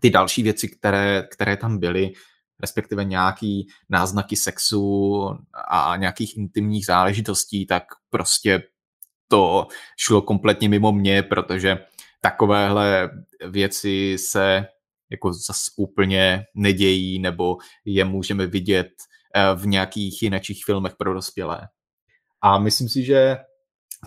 ty 0.00 0.10
další 0.10 0.42
věci, 0.42 0.68
které, 0.68 1.28
které 1.30 1.56
tam 1.56 1.78
byly, 1.78 2.12
respektive 2.60 3.04
nějaký 3.04 3.66
náznaky 3.88 4.36
sexu 4.36 5.24
a 5.68 5.96
nějakých 5.96 6.36
intimních 6.36 6.86
záležitostí, 6.86 7.66
tak 7.66 7.82
prostě 8.10 8.62
to 9.28 9.66
šlo 9.96 10.22
kompletně 10.22 10.68
mimo 10.68 10.92
mě, 10.92 11.22
protože 11.22 11.78
takovéhle 12.22 13.10
věci 13.48 14.16
se 14.18 14.66
jako 15.10 15.32
zase 15.32 15.70
úplně 15.76 16.44
nedějí, 16.54 17.18
nebo 17.18 17.56
je 17.84 18.04
můžeme 18.04 18.46
vidět 18.46 18.88
eh, 19.34 19.54
v 19.54 19.66
nějakých 19.66 20.22
jinečích 20.22 20.64
filmech 20.64 20.92
pro 20.98 21.14
dospělé. 21.14 21.68
A 22.42 22.58
myslím 22.58 22.88
si, 22.88 23.04
že 23.04 23.36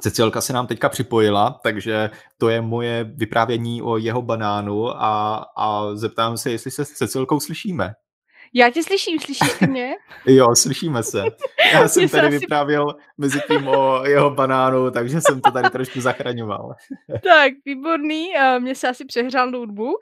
Cecilka 0.02 0.42
se 0.42 0.54
nám 0.54 0.68
teďka 0.68 0.90
připojila, 0.90 1.60
takže 1.64 2.10
to 2.38 2.50
je 2.50 2.62
moje 2.62 3.04
vyprávění 3.04 3.82
o 3.82 3.98
jeho 3.98 4.22
banánu 4.22 4.90
a, 4.90 5.36
a 5.58 5.96
zeptám 5.96 6.38
se, 6.38 6.52
jestli 6.52 6.72
se 6.72 6.86
s 6.86 6.90
Cecilkou 6.90 7.40
slyšíme. 7.40 7.94
Já 8.58 8.70
tě 8.70 8.84
slyším, 8.84 9.20
slyšíš 9.20 9.54
ty 9.60 9.68
mě? 9.68 9.96
jo, 10.26 10.56
slyšíme 10.56 11.04
se. 11.04 11.24
Já 11.74 11.88
jsem 11.88 12.10
tady 12.10 12.28
asi... 12.28 12.40
vyprávěl 12.40 12.96
mezi 13.18 13.42
tím 13.48 13.68
o 13.68 14.06
jeho 14.06 14.30
banánu, 14.30 14.92
takže 14.92 15.22
jsem 15.22 15.42
to 15.42 15.52
tady 15.52 15.70
trošku 15.70 16.02
zachraňoval. 16.02 16.76
tak, 17.24 17.54
výborný. 17.66 18.30
Mně 18.60 18.76
se 18.76 18.88
asi 18.88 19.06
přehrál 19.06 19.52
notebook. 19.52 20.00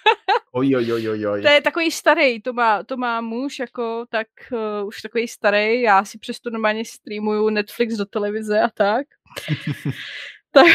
oj, 0.52 0.76
oj, 0.76 0.92
oj, 0.92 1.08
oj, 1.08 1.26
oj. 1.26 1.42
To 1.42 1.48
je 1.48 1.60
takový 1.60 1.90
starý, 1.90 2.40
to 2.40 2.52
má, 2.52 2.82
to 2.82 2.96
má 2.96 3.20
muž, 3.20 3.58
jako 3.58 4.04
tak 4.10 4.26
uh, 4.52 4.86
už 4.86 5.02
takový 5.02 5.28
starý. 5.28 5.82
Já 5.82 6.04
si 6.04 6.18
přesto 6.18 6.50
normálně 6.50 6.84
streamuju 6.84 7.48
Netflix 7.48 7.94
do 7.94 8.04
televize 8.04 8.60
a 8.60 8.68
tak. 8.74 9.06
tak 10.52 10.66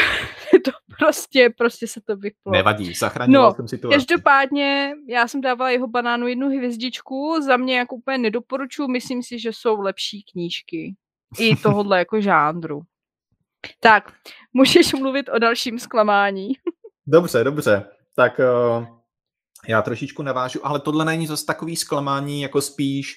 to 0.66 0.72
prostě, 1.00 1.50
prostě 1.58 1.88
se 1.88 2.02
to 2.02 2.16
vyplo. 2.16 2.52
Nevadí, 2.52 2.94
zachránila 2.94 3.50
no, 3.50 3.56
jsem 3.56 3.68
situaci. 3.68 3.96
Každopádně, 3.96 4.94
já 5.10 5.28
jsem 5.28 5.42
dávala 5.42 5.72
jeho 5.72 5.88
banánu 5.88 6.28
jednu 6.28 6.48
hvězdičku, 6.48 7.42
za 7.42 7.58
mě 7.58 7.78
jako 7.78 7.96
úplně 7.96 8.18
nedoporučuji, 8.18 8.88
myslím 8.88 9.24
si, 9.24 9.40
že 9.40 9.50
jsou 9.54 9.82
lepší 9.82 10.24
knížky. 10.32 10.96
I 11.40 11.56
tohohle 11.64 12.00
jako 12.00 12.22
žánru. 12.22 12.82
Tak, 13.80 14.14
můžeš 14.54 14.94
mluvit 14.94 15.30
o 15.30 15.40
dalším 15.40 15.80
zklamání. 15.80 16.50
Dobře, 17.08 17.44
dobře. 17.44 17.86
Tak 18.16 18.40
uh, 18.40 18.86
já 19.68 19.82
trošičku 19.82 20.24
navážu, 20.24 20.60
ale 20.64 20.80
tohle 20.80 21.06
není 21.06 21.28
zase 21.28 21.46
takový 21.46 21.76
zklamání, 21.76 22.42
jako 22.42 22.62
spíš 22.62 23.16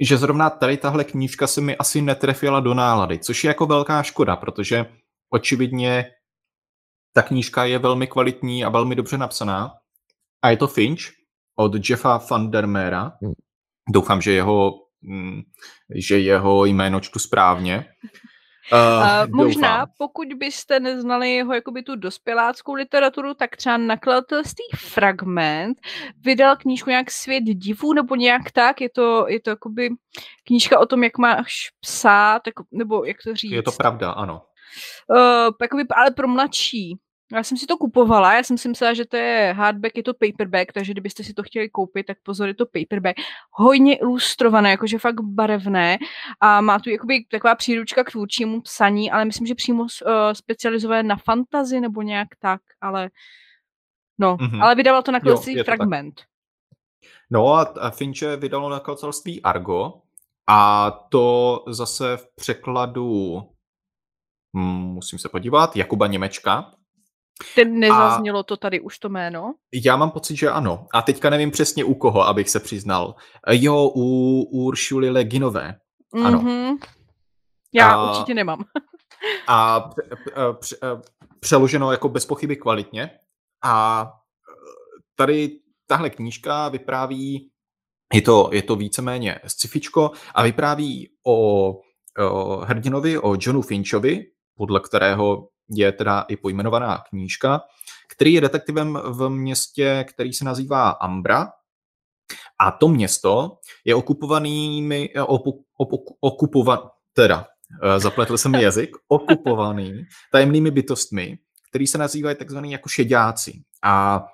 že 0.00 0.18
zrovna 0.18 0.50
tady 0.50 0.76
tahle 0.76 1.04
knížka 1.04 1.46
se 1.46 1.60
mi 1.60 1.76
asi 1.76 2.02
netrefila 2.02 2.60
do 2.60 2.74
nálady, 2.74 3.18
což 3.18 3.44
je 3.44 3.48
jako 3.48 3.66
velká 3.66 4.02
škoda, 4.02 4.36
protože 4.36 4.86
očividně 5.34 6.10
ta 7.12 7.22
knížka 7.22 7.64
je 7.64 7.78
velmi 7.78 8.06
kvalitní 8.06 8.64
a 8.64 8.68
velmi 8.68 8.94
dobře 8.94 9.18
napsaná. 9.18 9.72
A 10.42 10.50
je 10.50 10.56
to 10.56 10.66
Finch 10.66 11.00
od 11.56 11.88
Jeffa 11.90 12.20
van 12.30 12.50
der 12.50 12.66
Meera. 12.66 13.12
Hmm. 13.22 13.32
Doufám, 13.88 14.20
že 14.20 14.32
jeho, 14.32 14.72
mm, 15.02 15.42
že 15.94 16.18
jeho 16.18 16.64
jméno 16.64 17.00
čtu 17.00 17.18
správně. 17.18 17.84
Uh, 18.72 18.78
uh, 19.28 19.36
možná, 19.36 19.78
doufám. 19.78 19.94
pokud 19.98 20.28
byste 20.34 20.80
neznali 20.80 21.34
jeho 21.34 21.54
jakoby 21.54 21.82
tu 21.82 21.96
dospěláckou 21.96 22.74
literaturu, 22.74 23.34
tak 23.34 23.56
třeba 23.56 23.76
nakladatelství 23.76 24.64
Fragment 24.76 25.78
vydal 26.24 26.56
knížku 26.56 26.90
nějak 26.90 27.10
Svět 27.10 27.44
divů 27.44 27.92
nebo 27.92 28.14
nějak 28.14 28.52
tak. 28.52 28.80
Je 28.80 28.90
to, 28.90 29.26
je 29.28 29.40
to 29.40 29.50
jakoby 29.50 29.90
knížka 30.46 30.78
o 30.78 30.86
tom, 30.86 31.04
jak 31.04 31.18
máš 31.18 31.54
psát, 31.80 32.42
nebo 32.72 33.04
jak 33.04 33.16
to 33.24 33.34
říct. 33.34 33.52
Je 33.52 33.62
to 33.62 33.72
pravda, 33.72 34.10
ano 34.10 34.42
uh, 35.10 35.52
jakoby, 35.62 35.84
ale 35.96 36.10
pro 36.10 36.28
mladší. 36.28 36.98
Já 37.32 37.42
jsem 37.42 37.58
si 37.58 37.66
to 37.66 37.76
kupovala, 37.76 38.34
já 38.34 38.42
jsem 38.42 38.58
si 38.58 38.68
myslela, 38.68 38.94
že 38.94 39.04
to 39.04 39.16
je 39.16 39.54
hardback, 39.56 39.96
je 39.96 40.02
to 40.02 40.14
paperback, 40.14 40.72
takže 40.72 40.92
kdybyste 40.92 41.24
si 41.24 41.34
to 41.34 41.42
chtěli 41.42 41.68
koupit, 41.68 42.06
tak 42.06 42.18
pozor, 42.22 42.48
je 42.48 42.54
to 42.54 42.66
paperback. 42.66 43.16
Hodně 43.50 43.96
ilustrované, 43.96 44.70
jakože 44.70 44.98
fakt 44.98 45.20
barevné 45.20 45.98
a 46.40 46.60
má 46.60 46.78
tu 46.78 46.90
jakoby 46.90 47.24
taková 47.30 47.54
příručka 47.54 48.04
k 48.04 48.10
tvůrčímu 48.10 48.60
psaní, 48.60 49.10
ale 49.10 49.24
myslím, 49.24 49.46
že 49.46 49.54
přímo 49.54 49.82
uh, 49.82 49.88
specializované 50.32 51.02
na 51.02 51.16
fantazy 51.16 51.80
nebo 51.80 52.02
nějak 52.02 52.28
tak, 52.38 52.60
ale 52.80 53.10
no, 54.18 54.36
mm-hmm. 54.36 54.62
ale 54.62 54.74
vydával 54.74 55.02
to 55.02 55.12
nakladatelství 55.12 55.62
Fragment. 55.62 56.14
Tak. 56.14 56.26
No 57.30 57.52
a 57.54 57.90
Finche 57.90 58.36
vydalo 58.36 58.68
nakladatelství 58.68 59.42
Argo 59.42 59.92
a 60.46 60.90
to 60.90 61.64
zase 61.68 62.16
v 62.16 62.34
překladu 62.34 63.42
musím 64.54 65.18
se 65.18 65.28
podívat, 65.28 65.76
Jakuba 65.76 66.06
Němečka. 66.06 66.72
Ten 67.54 67.78
nezaznělo 67.78 68.38
a 68.38 68.42
to 68.42 68.56
tady 68.56 68.80
už 68.80 68.98
to 68.98 69.08
jméno? 69.08 69.54
Já 69.84 69.96
mám 69.96 70.10
pocit, 70.10 70.36
že 70.36 70.50
ano. 70.50 70.86
A 70.94 71.02
teďka 71.02 71.30
nevím 71.30 71.50
přesně 71.50 71.84
u 71.84 71.94
koho, 71.94 72.22
abych 72.22 72.50
se 72.50 72.60
přiznal. 72.60 73.14
Jo, 73.50 73.90
u, 73.94 74.02
u 74.42 74.64
Uršuly 74.64 75.10
Leginové. 75.10 75.74
Ano. 76.24 76.38
Mm-hmm. 76.38 76.78
Já 77.74 77.94
a, 77.94 78.10
určitě 78.10 78.34
nemám. 78.34 78.64
a 79.48 79.90
přeloženo 81.40 81.92
jako 81.92 82.08
bez 82.08 82.26
pochyby 82.26 82.56
kvalitně. 82.56 83.10
A 83.64 84.06
tady 85.16 85.50
tahle 85.86 86.10
knížka 86.10 86.68
vypráví 86.68 87.50
Je 88.14 88.22
to, 88.22 88.50
je 88.52 88.62
to 88.62 88.76
víceméně 88.76 89.40
scifičko 89.46 90.10
a 90.34 90.42
vypráví 90.42 91.08
o, 91.26 91.68
o 92.20 92.56
hrdinovi, 92.56 93.18
o 93.18 93.36
Johnu 93.40 93.62
Finchovi, 93.62 94.26
podle 94.56 94.80
kterého 94.80 95.48
je 95.70 95.92
teda 95.92 96.20
i 96.28 96.36
pojmenovaná 96.36 96.98
knížka, 97.08 97.60
který 98.08 98.32
je 98.32 98.40
detektivem 98.40 98.98
v 99.04 99.28
městě, 99.28 100.04
který 100.08 100.32
se 100.32 100.44
nazývá 100.44 100.90
Ambra. 100.90 101.52
A 102.60 102.70
to 102.70 102.88
město 102.88 103.58
je 103.84 103.94
okupovanými, 103.94 105.10
opu, 105.26 105.64
opu, 105.76 106.16
okupovan, 106.20 106.78
teda, 107.12 107.46
eh, 107.82 108.00
zapletl 108.00 108.38
jsem 108.38 108.54
jazyk, 108.54 108.96
okupovaný 109.08 110.04
tajemnými 110.32 110.70
bytostmi, 110.70 111.38
který 111.68 111.86
se 111.86 111.98
nazývají 111.98 112.36
takzvaný 112.36 112.72
jako 112.72 112.88
šedáci. 112.88 113.62
A 113.82 114.24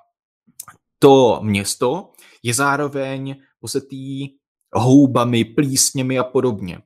to 0.99 1.41
město 1.43 2.13
je 2.43 2.55
zároveň 2.55 3.37
posetý 3.61 4.29
houbami, 4.73 5.45
plísněmi 5.45 6.19
a 6.19 6.25
podobně. 6.25 6.79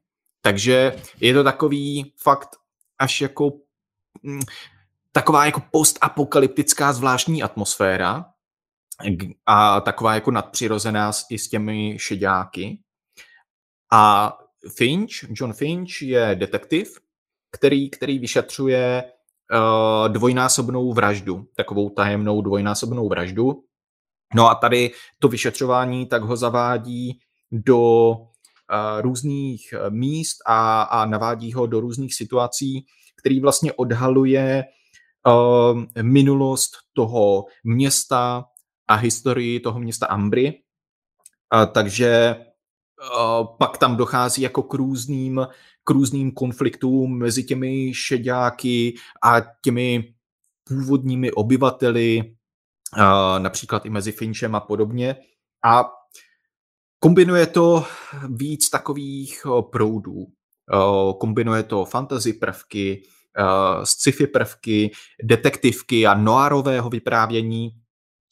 Takže 0.43 0.97
je 1.21 1.35
to 1.35 1.45
takový 1.45 2.13
fakt 2.23 2.57
až 2.99 3.21
jako 3.21 3.53
mm, 4.23 4.41
taková 5.13 5.47
jako 5.47 5.63
postapokalyptická 5.71 6.93
zvláštní 6.93 7.43
atmosféra 7.43 8.25
a 9.47 9.81
taková 9.81 10.15
jako 10.15 10.31
nadpřirozená 10.31 11.11
i 11.31 11.39
s 11.39 11.49
těmi 11.49 11.97
šedáky. 11.99 12.79
A 13.93 14.33
Finch, 14.77 15.25
John 15.31 15.53
Finch 15.53 16.03
je 16.03 16.35
detektiv, 16.35 16.99
který, 17.51 17.91
který 17.91 18.19
vyšetřuje 18.19 19.05
uh, 19.53 20.09
dvojnásobnou 20.09 20.93
vraždu, 20.93 21.49
takovou 21.57 21.91
tajemnou 21.91 22.43
dvojnásobnou 22.43 23.09
vraždu. 23.09 23.65
No 24.35 24.49
a 24.51 24.55
tady 24.55 24.91
to 25.19 25.29
vyšetřování 25.29 26.07
tak 26.07 26.23
ho 26.23 26.37
zavádí 26.37 27.19
do 27.53 28.15
různých 29.01 29.75
míst 29.89 30.37
a, 30.47 30.83
a 30.83 31.07
navádí 31.07 31.53
ho 31.53 31.67
do 31.67 31.81
různých 31.81 32.15
situací, 32.15 32.87
který 33.21 33.41
vlastně 33.41 33.73
odhaluje 33.73 34.65
uh, 35.27 35.83
minulost 36.03 36.71
toho 36.93 37.45
města 37.65 38.45
a 38.89 38.95
historii 38.95 39.61
toho 39.61 39.81
města 39.81 40.07
Ambry. 40.07 40.63
Takže 41.73 42.37
uh, 42.37 43.47
pak 43.59 43.79
tam 43.79 43.97
dochází 43.97 44.43
jako 44.43 44.63
k 44.63 44.75
různým, 44.75 45.47
k 45.85 45.91
různým 45.91 46.33
konfliktům 46.33 47.19
mezi 47.19 47.45
těmi 47.45 47.95
šedáky 47.95 48.95
a 49.23 49.41
těmi 49.63 50.15
původními 50.65 51.33
obyvateli, 51.33 52.35
například 53.39 53.87
i 53.87 53.91
mezi 53.91 54.13
Finchem 54.13 54.55
a 54.55 54.61
podobně. 54.61 55.17
A 55.65 55.85
kombinuje 57.05 57.47
to 57.47 57.85
víc 58.31 58.71
takových 58.71 59.47
proudů. 59.73 60.27
Kombinuje 61.21 61.63
to 61.63 61.85
fantasy 61.85 62.33
prvky, 62.33 63.03
uh, 63.39 63.85
sci-fi 63.85 64.27
prvky, 64.27 64.91
detektivky 65.23 66.07
a 66.07 66.15
noárového 66.15 66.91
vyprávění 66.91 67.71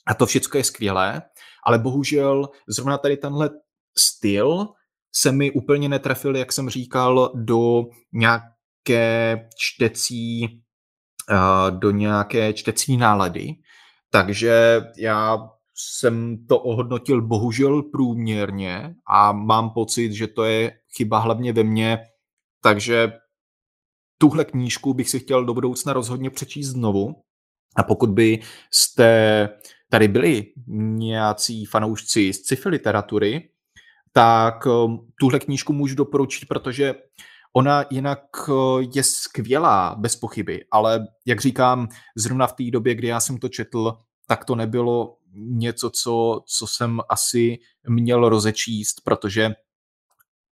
a 0.07 0.15
to 0.15 0.27
všechno 0.27 0.59
je 0.59 0.65
skvělé, 0.65 1.23
ale 1.66 1.78
bohužel 1.78 2.49
zrovna 2.69 2.99
tady 2.99 3.16
tenhle 3.16 3.51
styl 3.99 4.66
se 5.15 5.32
mi 5.32 5.51
úplně 5.51 5.89
netrefil, 5.89 6.36
jak 6.36 6.53
jsem 6.53 6.69
říkal, 6.70 7.32
do 7.35 7.85
nějaké 8.12 9.49
čtecí 9.57 10.62
do 11.70 11.90
nějaké 11.90 12.53
čtecí 12.53 12.97
nálady. 12.97 13.55
Takže 14.11 14.82
já 14.97 15.39
jsem 15.88 16.46
to 16.46 16.59
ohodnotil 16.59 17.22
bohužel 17.22 17.82
průměrně 17.82 18.94
a 19.06 19.32
mám 19.32 19.70
pocit, 19.70 20.12
že 20.12 20.26
to 20.26 20.44
je 20.44 20.72
chyba 20.96 21.18
hlavně 21.18 21.52
ve 21.52 21.64
mně, 21.64 21.98
takže 22.62 23.12
tuhle 24.18 24.44
knížku 24.44 24.94
bych 24.94 25.10
si 25.10 25.20
chtěl 25.20 25.44
do 25.44 25.54
budoucna 25.54 25.92
rozhodně 25.92 26.30
přečíst 26.30 26.68
znovu. 26.68 27.14
A 27.76 27.82
pokud 27.82 28.10
by 28.10 28.40
jste 28.70 29.48
tady 29.90 30.09
byli 30.09 30.46
nějací 30.66 31.64
fanoušci 31.64 32.32
z 32.32 32.36
sci-fi 32.36 32.68
literatury, 32.68 33.48
tak 34.12 34.66
um, 34.66 35.09
tuhle 35.20 35.38
knížku 35.38 35.72
můžu 35.72 35.94
doporučit, 35.94 36.48
protože 36.48 36.94
ona 37.56 37.84
jinak 37.90 38.48
uh, 38.48 38.82
je 38.94 39.02
skvělá, 39.02 39.94
bez 39.98 40.16
pochyby, 40.16 40.64
ale 40.70 41.06
jak 41.26 41.40
říkám, 41.40 41.88
zrovna 42.16 42.46
v 42.46 42.52
té 42.52 42.70
době, 42.70 42.94
kdy 42.94 43.09
já 43.09 43.20
jsem 43.20 43.38
to 43.38 43.48
četl, 43.48 43.92
tak 44.26 44.44
to 44.44 44.54
nebylo 44.54 45.16
něco, 45.34 45.90
co, 45.90 46.42
co 46.46 46.66
jsem 46.66 47.00
asi 47.09 47.59
měl 47.88 48.28
rozečíst, 48.28 49.00
protože 49.04 49.54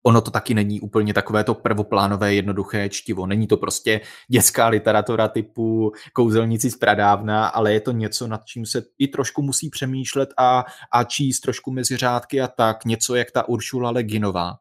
ono 0.03 0.21
to 0.21 0.31
taky 0.31 0.53
není 0.53 0.81
úplně 0.81 1.13
takové 1.13 1.43
to 1.43 1.55
prvoplánové 1.55 2.33
jednoduché 2.33 2.89
čtivo. 2.89 3.25
Není 3.25 3.47
to 3.47 3.57
prostě 3.57 4.01
dětská 4.27 4.67
literatura 4.67 5.27
typu 5.27 5.91
kouzelníci 6.13 6.71
z 6.71 6.77
pradávna, 6.77 7.47
ale 7.47 7.73
je 7.73 7.81
to 7.81 7.91
něco, 7.91 8.27
nad 8.27 8.45
čím 8.45 8.65
se 8.65 8.83
i 8.99 9.07
trošku 9.07 9.41
musí 9.41 9.69
přemýšlet 9.69 10.29
a, 10.37 10.65
a 10.93 11.03
číst 11.03 11.39
trošku 11.39 11.71
mezi 11.71 11.97
řádky 11.97 12.41
a 12.41 12.47
tak. 12.47 12.85
Něco 12.85 13.15
jak 13.15 13.31
ta 13.31 13.49
Uršula 13.49 13.91
Leginová. 13.91 14.53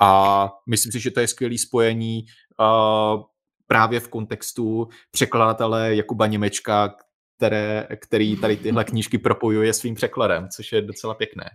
A 0.00 0.50
myslím 0.68 0.92
si, 0.92 1.00
že 1.00 1.10
to 1.10 1.20
je 1.20 1.28
skvělé 1.28 1.58
spojení 1.58 2.24
uh, 2.60 3.22
právě 3.66 4.00
v 4.00 4.08
kontextu 4.08 4.88
překladatele 5.10 5.96
Jakuba 5.96 6.26
Němečka, 6.26 6.94
které, 7.36 7.88
který 8.00 8.36
tady 8.36 8.56
tyhle 8.56 8.84
knížky 8.84 9.18
propojuje 9.18 9.72
svým 9.72 9.94
překladem, 9.94 10.48
což 10.48 10.72
je 10.72 10.82
docela 10.82 11.14
pěkné. 11.14 11.50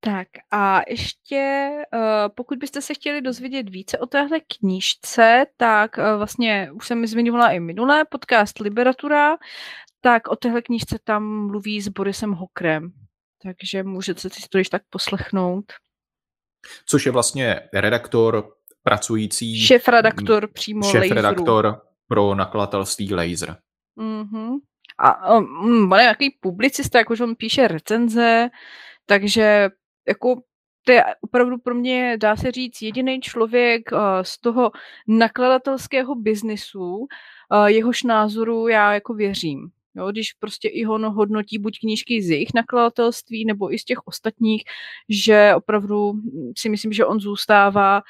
Tak 0.00 0.28
a 0.50 0.80
ještě, 0.88 1.70
uh, 1.94 2.00
pokud 2.34 2.58
byste 2.58 2.82
se 2.82 2.94
chtěli 2.94 3.20
dozvědět 3.20 3.68
více 3.68 3.98
o 3.98 4.06
téhle 4.06 4.40
knížce, 4.40 5.46
tak 5.56 5.98
uh, 5.98 6.04
vlastně 6.16 6.70
už 6.72 6.86
jsem 6.86 7.00
mi 7.00 7.06
zmiňovala 7.06 7.50
i 7.50 7.60
minulé 7.60 8.04
podcast 8.04 8.58
Liberatura, 8.58 9.36
tak 10.00 10.28
o 10.28 10.36
téhle 10.36 10.62
knížce 10.62 10.98
tam 11.04 11.46
mluví 11.46 11.80
s 11.80 11.88
Borisem 11.88 12.32
Hokrem, 12.32 12.92
takže 13.42 13.82
můžete 13.82 14.20
si 14.20 14.48
to 14.50 14.58
již 14.58 14.68
tak 14.68 14.82
poslechnout. 14.90 15.72
Což 16.86 17.06
je 17.06 17.12
vlastně 17.12 17.60
redaktor 17.74 18.54
pracující... 18.82 19.66
Šéf-redaktor 19.66 20.52
přímo 20.52 20.90
Šéf-redaktor 20.90 21.80
pro 22.08 22.34
nakladatelství 22.34 23.14
Laser. 23.14 23.56
Mm-hmm. 23.98 24.58
A 24.98 25.34
um, 25.38 25.92
on 25.92 25.98
je 25.98 26.02
nějaký 26.02 26.30
publicista, 26.40 26.98
jakože 26.98 27.24
on 27.24 27.34
píše 27.34 27.68
recenze, 27.68 28.48
takže 29.06 29.68
jako 30.08 30.42
to 30.84 30.92
je 30.92 31.04
opravdu 31.20 31.58
pro 31.58 31.74
mě, 31.74 32.16
dá 32.20 32.36
se 32.36 32.52
říct, 32.52 32.82
jediný 32.82 33.20
člověk 33.20 33.92
uh, 33.92 33.98
z 34.22 34.40
toho 34.40 34.70
nakladatelského 35.08 36.14
biznisu, 36.14 36.96
uh, 36.96 37.06
jehož 37.66 38.02
názoru 38.02 38.68
já 38.68 38.94
jako 38.94 39.14
věřím. 39.14 39.70
Jo, 39.96 40.10
když 40.10 40.32
prostě 40.32 40.68
i 40.68 40.86
on 40.86 41.06
hodnotí 41.06 41.58
buď 41.58 41.78
knížky 41.80 42.22
z 42.22 42.30
jejich 42.30 42.48
nakladatelství, 42.54 43.44
nebo 43.44 43.74
i 43.74 43.78
z 43.78 43.84
těch 43.84 43.98
ostatních, 44.06 44.62
že 45.08 45.52
opravdu 45.56 46.12
si 46.58 46.68
myslím, 46.68 46.92
že 46.92 47.06
on 47.06 47.20
zůstává 47.20 48.02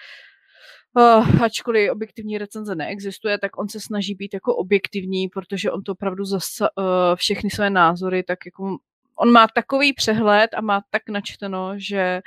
Uh, 0.97 1.43
ačkoliv 1.43 1.90
objektivní 1.90 2.39
recenze 2.39 2.74
neexistuje, 2.74 3.39
tak 3.39 3.59
on 3.59 3.69
se 3.69 3.81
snaží 3.81 4.15
být 4.15 4.35
jako 4.35 4.56
objektivní, 4.56 5.28
protože 5.28 5.70
on 5.70 5.82
to 5.82 5.93
opravdu 5.93 6.24
zase 6.24 6.69
uh, 6.78 6.85
všechny 7.15 7.51
své 7.51 7.70
názory 7.70 8.23
tak 8.23 8.39
jako 8.47 8.78
on 9.19 9.32
má 9.32 9.47
takový 9.55 9.93
přehled 9.93 10.51
a 10.55 10.60
má 10.60 10.82
tak 10.90 11.09
načteno, 11.09 11.73
že 11.77 12.20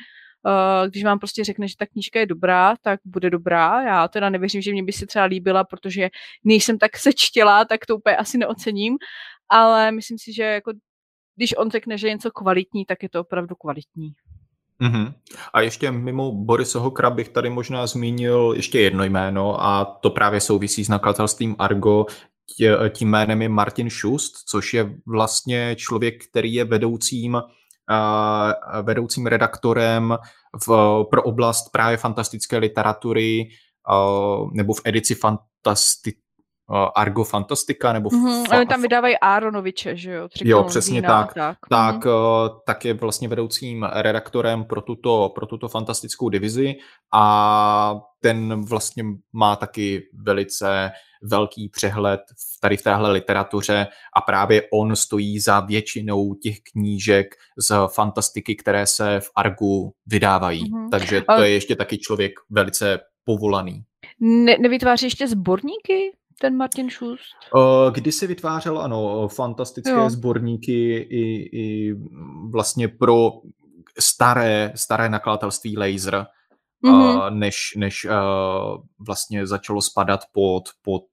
uh, 0.46 0.88
když 0.88 1.04
vám 1.04 1.20
prostě 1.20 1.44
řekne, 1.44 1.68
že 1.68 1.78
ta 1.78 1.86
knížka 1.86 2.20
je 2.20 2.26
dobrá, 2.26 2.76
tak 2.82 3.00
bude 3.06 3.30
dobrá. 3.30 3.84
Já 3.84 4.08
teda 4.08 4.30
nevěřím, 4.30 4.62
že 4.62 4.72
mě 4.72 4.84
by 4.84 4.92
se 4.92 5.06
třeba 5.06 5.26
líbila, 5.26 5.64
protože 5.64 6.10
nejsem 6.44 6.78
tak 6.78 6.98
sečtělá, 6.98 7.66
tak 7.66 7.86
to 7.86 7.98
úplně 7.98 8.16
asi 8.16 8.38
neocením, 8.38 8.98
ale 9.50 9.92
myslím 9.92 10.18
si, 10.18 10.34
že 10.34 10.44
jako 10.44 10.72
když 11.36 11.58
on 11.58 11.72
řekne, 11.72 11.98
že 11.98 12.08
je 12.08 12.14
něco 12.14 12.32
kvalitní, 12.32 12.86
tak 12.86 13.04
je 13.04 13.10
to 13.10 13.22
opravdu 13.22 13.56
kvalitní. 13.56 14.12
Mm-hmm. 14.82 15.14
A 15.54 15.62
ještě 15.62 15.92
mimo 15.92 16.32
Borise 16.32 16.80
Hokra 16.80 17.10
bych 17.10 17.30
tady 17.30 17.50
možná 17.50 17.88
zmínil 17.88 18.54
ještě 18.56 18.80
jedno 18.80 19.04
jméno 19.04 19.64
a 19.64 19.86
to 19.86 20.10
právě 20.10 20.40
souvisí 20.40 20.86
s 20.86 20.90
nakladatelstvím 20.90 21.56
Argo 21.60 22.06
tě, 22.58 22.78
tím 22.90 23.10
jménem 23.10 23.42
je 23.42 23.50
Martin 23.50 23.90
Schust, 23.90 24.34
což 24.50 24.74
je 24.74 24.94
vlastně 25.08 25.76
člověk, 25.76 26.26
který 26.30 26.54
je 26.54 26.66
vedoucím, 26.66 27.34
uh, 27.36 27.42
vedoucím 28.82 29.26
redaktorem 29.26 30.18
v, 30.68 31.04
pro 31.10 31.24
oblast 31.24 31.72
právě 31.72 31.98
fantastické 31.98 32.58
literatury 32.58 33.50
uh, 33.90 34.52
nebo 34.54 34.74
v 34.74 34.82
edici 34.86 35.16
fantasti, 35.16 36.14
Argo 36.96 37.24
Fantastika, 37.24 37.94
nebo... 37.94 38.10
Mm-hmm, 38.10 38.44
fa- 38.44 38.68
tam 38.68 38.82
vydávají 38.82 39.18
Aronoviče, 39.18 39.96
že 39.96 40.12
jo? 40.12 40.28
Jo, 40.44 40.64
přesně 40.64 41.02
tak. 41.02 41.34
Tak, 41.34 41.58
tak, 41.70 42.06
mm-hmm. 42.06 42.50
tak 42.66 42.86
je 42.86 42.94
vlastně 42.94 43.28
vedoucím 43.28 43.84
redaktorem 43.84 44.64
pro 44.64 44.82
tuto, 44.82 45.32
pro 45.36 45.46
tuto 45.46 45.68
fantastickou 45.68 46.30
divizi 46.30 46.76
a 47.14 47.96
ten 48.22 48.66
vlastně 48.66 49.04
má 49.34 49.56
taky 49.56 50.02
velice 50.14 50.92
velký 51.24 51.70
přehled 51.70 52.22
tady 52.62 52.78
v 52.78 52.82
téhle 52.82 53.12
literatuře 53.12 53.88
a 54.16 54.22
právě 54.22 54.64
on 54.74 54.96
stojí 54.96 55.40
za 55.40 55.60
většinou 55.60 56.34
těch 56.34 56.56
knížek 56.72 57.36
z 57.58 57.76
fantastiky, 57.88 58.56
které 58.56 58.88
se 58.88 59.20
v 59.20 59.32
Argu 59.36 59.94
vydávají. 60.06 60.74
Mm-hmm. 60.74 60.90
Takže 60.92 61.22
to 61.36 61.44
je 61.44 61.50
ještě 61.50 61.76
taky 61.76 61.98
člověk 61.98 62.32
velice 62.50 63.00
povolaný. 63.26 63.84
Ne, 64.20 64.58
nevytváří 64.60 65.06
ještě 65.06 65.28
sborníky? 65.28 66.12
Ten 66.42 66.58
Martin 66.58 66.90
Schust? 66.90 67.36
Kdy 67.92 68.12
se 68.12 68.28
vytvářel, 68.28 68.80
ano, 68.80 69.28
fantastické 69.28 69.92
jo. 69.92 70.10
sborníky 70.10 70.98
i, 70.98 71.50
i 71.62 71.96
vlastně 72.52 72.88
pro 72.88 73.32
staré, 74.00 74.74
staré 74.76 75.10
nakladatelství 75.10 75.78
Laser, 75.78 76.26
mm-hmm. 76.86 77.34
než, 77.34 77.58
než 77.78 78.08
vlastně 79.08 79.48
začalo 79.48 79.82
spadat 79.82 80.20
pod, 80.32 80.64
pod, 80.82 81.04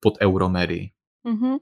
pod 0.00 0.14
Euromedy. 0.20 0.90
Mm-hmm. 1.24 1.58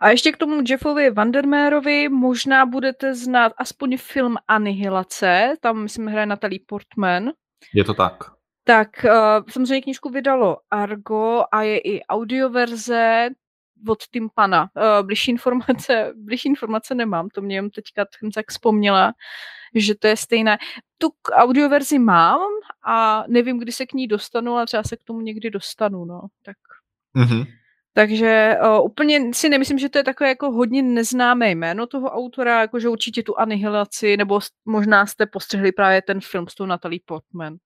A 0.00 0.10
ještě 0.10 0.32
k 0.32 0.36
tomu 0.36 0.62
Jeffovi 0.68 1.10
Vandermeerovi 1.10 2.08
možná 2.08 2.66
budete 2.66 3.14
znát 3.14 3.52
aspoň 3.58 3.96
film 3.96 4.36
Anihilace, 4.48 5.54
tam 5.60 5.82
myslím 5.82 6.06
hraje 6.06 6.26
Natalie 6.26 6.60
Portman. 6.66 7.30
Je 7.74 7.84
to 7.84 7.94
tak. 7.94 8.39
Tak 8.64 8.88
uh, 9.04 9.44
samozřejmě 9.50 9.82
knížku 9.82 10.10
vydalo 10.10 10.58
Argo 10.70 11.44
a 11.52 11.62
je 11.62 11.78
i 11.78 12.02
audioverze 12.02 13.28
od 13.88 13.98
Timpana. 14.10 14.70
Uh, 14.76 15.06
bližší 15.06 15.30
informace, 15.30 16.12
bližší 16.16 16.48
informace 16.48 16.94
nemám, 16.94 17.28
to 17.28 17.40
mě 17.40 17.56
jen 17.56 17.70
teďka 17.70 18.06
tak 18.34 18.48
vzpomněla, 18.48 19.12
že 19.74 19.94
to 19.94 20.06
je 20.06 20.16
stejné. 20.16 20.58
Tu 20.98 21.08
audioverzi 21.32 21.98
mám 21.98 22.50
a 22.84 23.24
nevím, 23.28 23.58
kdy 23.58 23.72
se 23.72 23.86
k 23.86 23.92
ní 23.92 24.06
dostanu, 24.06 24.52
ale 24.52 24.66
třeba 24.66 24.82
se 24.82 24.96
k 24.96 25.04
tomu 25.04 25.20
někdy 25.20 25.50
dostanu, 25.50 26.04
no. 26.04 26.20
Tak. 26.42 26.56
Mm-hmm. 27.16 27.46
Takže 27.92 28.56
uh, 28.62 28.84
úplně 28.84 29.34
si 29.34 29.48
nemyslím, 29.48 29.78
že 29.78 29.88
to 29.88 29.98
je 29.98 30.04
takové 30.04 30.28
jako 30.28 30.50
hodně 30.50 30.82
neznámé 30.82 31.50
jméno 31.50 31.86
toho 31.86 32.10
autora, 32.10 32.60
jakože 32.60 32.88
určitě 32.88 33.22
tu 33.22 33.38
anihilaci, 33.38 34.16
nebo 34.16 34.40
možná 34.64 35.06
jste 35.06 35.26
postřehli 35.26 35.72
právě 35.72 36.02
ten 36.02 36.20
film 36.20 36.48
s 36.48 36.54
tou 36.54 36.66
Natalie 36.66 37.00
Portman 37.04 37.56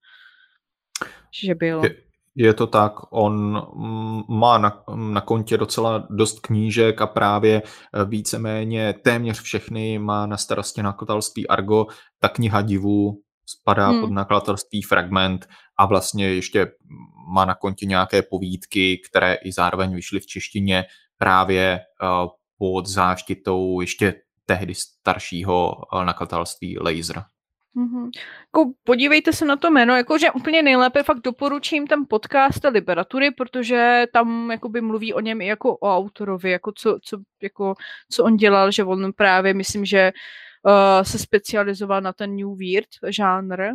že 1.43 1.55
byl. 1.55 1.85
Je, 1.85 1.95
je 2.35 2.55
to 2.55 2.67
tak, 2.67 2.93
on 3.11 3.63
mm, 3.75 4.23
má 4.29 4.59
na, 4.59 4.85
na 4.95 5.21
kontě 5.21 5.57
docela 5.57 6.07
dost 6.11 6.41
knížek 6.41 7.01
a 7.01 7.07
právě 7.07 7.63
eh, 7.63 8.05
víceméně 8.05 8.95
téměř 9.03 9.41
všechny 9.41 9.99
má 9.99 10.27
na 10.27 10.37
starosti 10.37 10.83
nakladatelství 10.83 11.49
Argo. 11.49 11.87
Ta 12.21 12.29
kniha 12.29 12.63
divů 12.63 13.21
spadá 13.47 13.89
hmm. 13.89 14.01
pod 14.01 14.11
nakladatelství 14.11 14.83
Fragment 14.83 15.49
a 15.79 15.87
vlastně 15.87 16.29
ještě 16.29 16.73
má 17.35 17.45
na 17.45 17.55
kontě 17.55 17.87
nějaké 17.87 18.23
povídky, 18.23 19.01
které 19.11 19.35
i 19.35 19.53
zároveň 19.53 19.95
vyšly 19.95 20.21
v 20.21 20.27
češtině 20.27 20.85
právě 21.19 21.81
uh, 22.03 22.29
pod 22.59 22.87
záštitou 22.87 23.81
ještě 23.81 24.15
tehdy 24.47 24.75
staršího 24.75 25.73
uh, 25.73 26.05
nakladatelství 26.05 26.79
Laser. 26.79 27.25
Mm-hmm. 27.77 28.11
Jako, 28.47 28.73
podívejte 28.85 29.33
se 29.33 29.45
na 29.45 29.57
to 29.57 29.71
jméno, 29.71 29.97
jakože 29.97 30.31
úplně 30.31 30.63
nejlépe 30.63 31.03
fakt 31.03 31.21
doporučím 31.21 31.87
ten 31.87 32.05
podcast 32.09 32.61
té 32.61 32.69
literatury, 32.69 33.31
protože 33.31 34.05
tam 34.13 34.51
jakoby 34.51 34.81
mluví 34.81 35.15
o 35.15 35.21
něm 35.21 35.41
i 35.41 35.47
jako 35.47 35.77
o 35.77 35.97
autorovi, 35.97 36.51
jako 36.51 36.73
co, 36.73 36.99
co, 37.03 37.19
jako, 37.43 37.75
co 38.11 38.25
on 38.25 38.37
dělal, 38.37 38.71
že 38.71 38.85
on 38.85 39.13
právě 39.13 39.55
myslím, 39.55 39.85
že 39.85 40.13
uh, 40.63 41.03
se 41.03 41.19
specializoval 41.19 42.01
na 42.01 42.13
ten 42.13 42.37
New 42.37 42.59
Weird 42.59 42.89
žánr, 43.09 43.75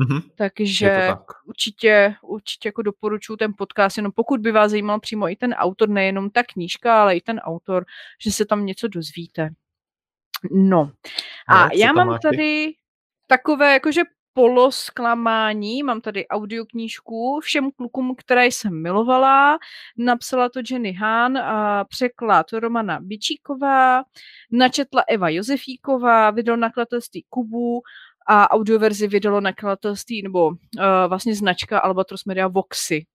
Mm-hmm. 0.00 0.22
Takže 0.34 0.88
tak. 1.08 1.20
určitě, 1.46 2.14
určitě 2.22 2.68
jako 2.68 2.82
doporučuji 2.82 3.36
ten 3.36 3.52
podcast, 3.58 3.96
jenom 3.96 4.12
pokud 4.12 4.40
by 4.40 4.52
vás 4.52 4.70
zajímal 4.70 5.00
přímo 5.00 5.28
i 5.28 5.36
ten 5.36 5.52
autor, 5.52 5.88
nejenom 5.88 6.30
ta 6.30 6.42
knížka, 6.42 7.02
ale 7.02 7.16
i 7.16 7.20
ten 7.20 7.38
autor, 7.38 7.84
že 8.20 8.30
se 8.30 8.44
tam 8.44 8.66
něco 8.66 8.88
dozvíte. 8.88 9.48
No. 10.50 10.92
A 11.48 11.64
no, 11.64 11.70
já 11.74 11.92
mám 11.92 12.18
tady 12.22 12.72
takové 13.26 13.72
jakože 13.72 14.02
polosklamání. 14.32 15.82
Mám 15.82 16.00
tady 16.00 16.28
audioknížku 16.28 17.40
všem 17.42 17.70
klukům, 17.70 18.14
které 18.18 18.46
jsem 18.46 18.82
milovala. 18.82 19.58
Napsala 19.98 20.48
to 20.48 20.60
Jenny 20.70 20.92
Hahn, 20.92 21.38
a 21.38 21.84
překlad 21.84 22.52
Romana 22.52 23.00
Bičíková, 23.00 24.02
načetla 24.50 25.04
Eva 25.08 25.28
Josefíková, 25.28 26.30
vydal 26.30 26.56
nakladatelství 26.56 27.24
Kubu 27.28 27.82
a 28.28 28.50
audioverzi 28.50 29.08
vydalo 29.08 29.40
nakladatelství, 29.40 30.22
nebo 30.22 30.46
uh, 30.48 30.56
vlastně 31.08 31.34
značka 31.34 31.78
Albatros 31.78 32.24
Media 32.24 32.48
Voxy. 32.48 33.06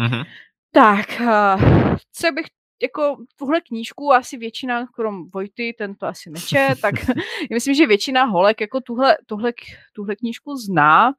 Mm-hmm. 0.00 0.24
Tak, 0.72 1.06
uh, 1.20 1.96
co 2.12 2.32
bych 2.32 2.46
jako 2.82 3.16
tuhle 3.36 3.60
knížku 3.60 4.12
asi 4.12 4.36
většina, 4.36 4.86
krom 4.86 5.30
Vojty, 5.30 5.74
ten 5.78 5.94
to 5.94 6.06
asi 6.06 6.30
neče, 6.30 6.68
tak 6.82 6.94
myslím, 7.50 7.74
že 7.74 7.86
většina 7.86 8.24
holek 8.24 8.60
jako 8.60 8.80
tuhle, 8.80 9.16
tuhle, 9.26 9.52
tuhle 9.92 10.16
knížku 10.16 10.56
zná. 10.56 11.12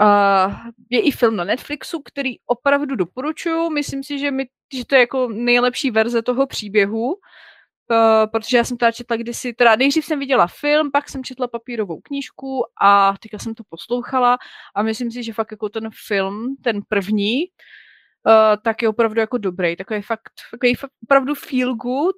Uh, 0.00 0.54
je 0.90 1.00
i 1.00 1.10
film 1.10 1.36
na 1.36 1.44
Netflixu, 1.44 2.02
který 2.02 2.36
opravdu 2.46 2.96
doporučuju. 2.96 3.70
Myslím 3.70 4.04
si, 4.04 4.18
že, 4.18 4.30
mi, 4.30 4.46
že 4.74 4.86
to 4.86 4.94
je 4.94 5.00
jako 5.00 5.28
nejlepší 5.28 5.90
verze 5.90 6.22
toho 6.22 6.46
příběhu, 6.46 7.06
uh, 7.06 7.16
protože 8.32 8.56
já 8.56 8.64
jsem 8.64 8.76
teda 8.76 8.92
četla 8.92 9.16
kdysi, 9.16 9.52
teda 9.52 9.76
nejdřív 9.76 10.04
jsem 10.04 10.18
viděla 10.18 10.46
film, 10.46 10.90
pak 10.90 11.08
jsem 11.08 11.24
četla 11.24 11.48
papírovou 11.48 12.00
knížku 12.00 12.64
a 12.80 13.14
teďka 13.22 13.38
jsem 13.38 13.54
to 13.54 13.62
poslouchala 13.68 14.38
a 14.74 14.82
myslím 14.82 15.10
si, 15.10 15.22
že 15.22 15.32
fakt 15.32 15.50
jako 15.50 15.68
ten 15.68 15.88
film, 16.06 16.56
ten 16.62 16.80
první, 16.88 17.44
tak 18.62 18.82
je 18.82 18.88
opravdu 18.88 19.20
jako 19.20 19.38
dobrý. 19.38 19.76
Takový 19.76 20.02
fakt, 20.02 20.32
takový 20.50 20.74
fakt 20.74 20.92
opravdu 21.02 21.34
feel 21.34 21.74
good. 21.74 22.16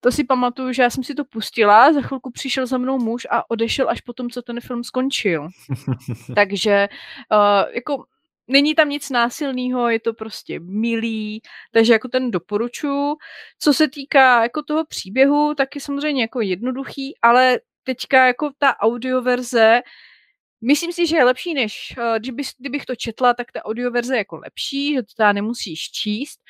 To 0.00 0.12
si 0.12 0.24
pamatuju, 0.24 0.72
že 0.72 0.82
já 0.82 0.90
jsem 0.90 1.04
si 1.04 1.14
to 1.14 1.24
pustila, 1.24 1.92
za 1.92 2.02
chvilku 2.02 2.30
přišel 2.30 2.66
za 2.66 2.78
mnou 2.78 2.98
muž 2.98 3.26
a 3.30 3.50
odešel 3.50 3.90
až 3.90 4.00
potom, 4.00 4.30
co 4.30 4.42
ten 4.42 4.60
film 4.60 4.84
skončil. 4.84 5.48
takže 6.34 6.88
uh, 7.32 7.72
jako 7.74 8.04
není 8.48 8.74
tam 8.74 8.88
nic 8.88 9.10
násilného, 9.10 9.88
je 9.88 10.00
to 10.00 10.14
prostě 10.14 10.60
milý, 10.60 11.42
takže 11.72 11.92
jako 11.92 12.08
ten 12.08 12.30
doporučuji. 12.30 13.16
Co 13.58 13.74
se 13.74 13.88
týká 13.88 14.42
jako 14.42 14.62
toho 14.62 14.84
příběhu, 14.84 15.54
tak 15.54 15.74
je 15.74 15.80
samozřejmě 15.80 16.22
jako 16.22 16.40
jednoduchý, 16.40 17.14
ale 17.22 17.58
teďka 17.84 18.26
jako 18.26 18.50
ta 18.58 18.76
audioverze 18.80 19.80
Myslím 20.66 20.92
si, 20.92 21.06
že 21.06 21.16
je 21.16 21.24
lepší, 21.24 21.54
než 21.54 21.94
uh, 21.98 22.18
kdyby, 22.18 22.42
kdybych 22.58 22.86
to 22.86 22.96
četla, 22.96 23.34
tak 23.34 23.52
ta 23.52 23.64
audioverze 23.64 24.14
je 24.14 24.18
jako 24.18 24.36
lepší, 24.36 24.94
že 24.94 25.02
to 25.02 25.14
teda 25.16 25.32
nemusíš 25.32 25.90
číst, 25.90 26.40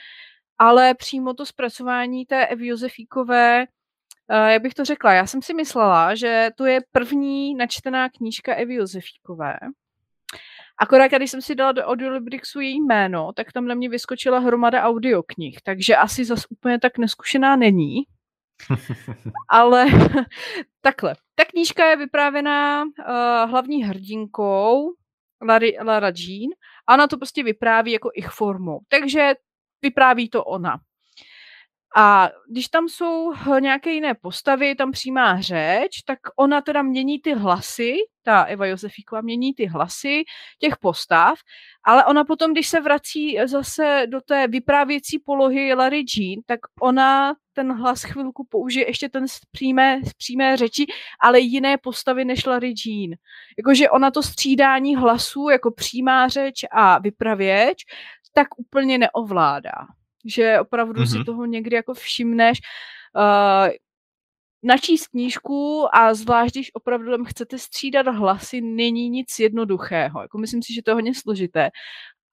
ale 0.58 0.94
přímo 0.94 1.34
to 1.34 1.46
zpracování 1.46 2.26
té 2.26 2.46
Evy 2.46 2.66
Josefíkové, 2.66 3.66
uh, 4.30 4.46
jak 4.46 4.62
bych 4.62 4.74
to 4.74 4.84
řekla, 4.84 5.12
já 5.12 5.26
jsem 5.26 5.42
si 5.42 5.54
myslela, 5.54 6.14
že 6.14 6.50
to 6.56 6.66
je 6.66 6.80
první 6.92 7.54
načtená 7.54 8.08
knížka 8.08 8.54
Evy 8.54 8.74
Josefíkové. 8.74 9.56
Akorát, 10.78 11.08
když 11.08 11.30
jsem 11.30 11.42
si 11.42 11.54
dala 11.54 11.72
do 11.72 11.82
Audiolibrixu 11.82 12.60
její 12.60 12.80
jméno, 12.80 13.32
tak 13.32 13.52
tam 13.52 13.66
na 13.66 13.74
mě 13.74 13.88
vyskočila 13.88 14.38
hromada 14.38 14.82
audioknih, 14.82 15.58
takže 15.62 15.96
asi 15.96 16.24
zas 16.24 16.44
úplně 16.50 16.80
tak 16.80 16.98
neskušená 16.98 17.56
není. 17.56 18.02
Ale 19.50 19.86
takhle. 20.80 21.14
Ta 21.34 21.44
knížka 21.44 21.86
je 21.86 21.96
vyprávěná 21.96 22.82
uh, 22.82 23.50
hlavní 23.50 23.84
hrdinkou 23.84 24.92
Larry, 25.42 25.76
Lara 25.82 26.12
Jean 26.16 26.50
a 26.86 26.94
ona 26.94 27.06
to 27.06 27.16
prostě 27.16 27.42
vypráví 27.42 27.92
jako 27.92 28.10
ich 28.14 28.28
formou. 28.28 28.80
Takže 28.88 29.34
vypráví 29.82 30.28
to 30.28 30.44
ona. 30.44 30.80
A 31.96 32.30
když 32.50 32.68
tam 32.68 32.88
jsou 32.88 33.32
nějaké 33.60 33.90
jiné 33.90 34.14
postavy, 34.14 34.74
tam 34.74 34.90
přímá 34.90 35.40
řeč, 35.40 36.02
tak 36.04 36.18
ona 36.36 36.60
teda 36.60 36.82
mění 36.82 37.20
ty 37.20 37.34
hlasy, 37.34 37.96
ta 38.22 38.42
Eva 38.42 38.66
Josefíková 38.66 39.20
mění 39.20 39.54
ty 39.54 39.66
hlasy 39.66 40.24
těch 40.58 40.76
postav, 40.76 41.38
ale 41.84 42.04
ona 42.04 42.24
potom, 42.24 42.52
když 42.52 42.68
se 42.68 42.80
vrací 42.80 43.38
zase 43.44 44.06
do 44.06 44.20
té 44.20 44.48
vyprávěcí 44.48 45.18
polohy 45.18 45.74
Larry 45.74 46.04
Jean, 46.16 46.42
tak 46.46 46.60
ona 46.80 47.34
ten 47.52 47.72
hlas 47.72 48.02
chvilku 48.02 48.46
použije 48.50 48.88
ještě 48.88 49.08
ten 49.08 49.28
z 49.28 49.38
přímé, 49.52 50.00
z 50.04 50.12
přímé 50.12 50.56
řeči, 50.56 50.86
ale 51.20 51.40
jiné 51.40 51.78
postavy 51.78 52.24
než 52.24 52.46
Larry 52.46 52.74
Jean. 52.86 53.10
Jakože 53.58 53.90
ona 53.90 54.10
to 54.10 54.22
střídání 54.22 54.96
hlasů 54.96 55.48
jako 55.48 55.70
přímá 55.70 56.28
řeč 56.28 56.64
a 56.70 56.98
vypravěč 56.98 57.78
tak 58.32 58.48
úplně 58.58 58.98
neovládá 58.98 59.72
že 60.24 60.60
opravdu 60.60 61.02
mm-hmm. 61.02 61.18
si 61.18 61.24
toho 61.24 61.44
někdy 61.46 61.76
jako 61.76 61.94
všimneš. 61.94 62.58
Uh, 63.16 63.72
načíst 64.62 65.06
knížku 65.06 65.86
a 65.96 66.14
zvlášť, 66.14 66.54
když 66.54 66.70
opravdu 66.74 67.10
tam 67.10 67.24
chcete 67.24 67.58
střídat 67.58 68.06
hlasy, 68.06 68.60
není 68.60 69.08
nic 69.08 69.38
jednoduchého. 69.38 70.22
Jako 70.22 70.38
myslím 70.38 70.62
si, 70.62 70.74
že 70.74 70.82
to 70.82 70.90
je 70.90 70.94
hodně 70.94 71.14
složité. 71.14 71.70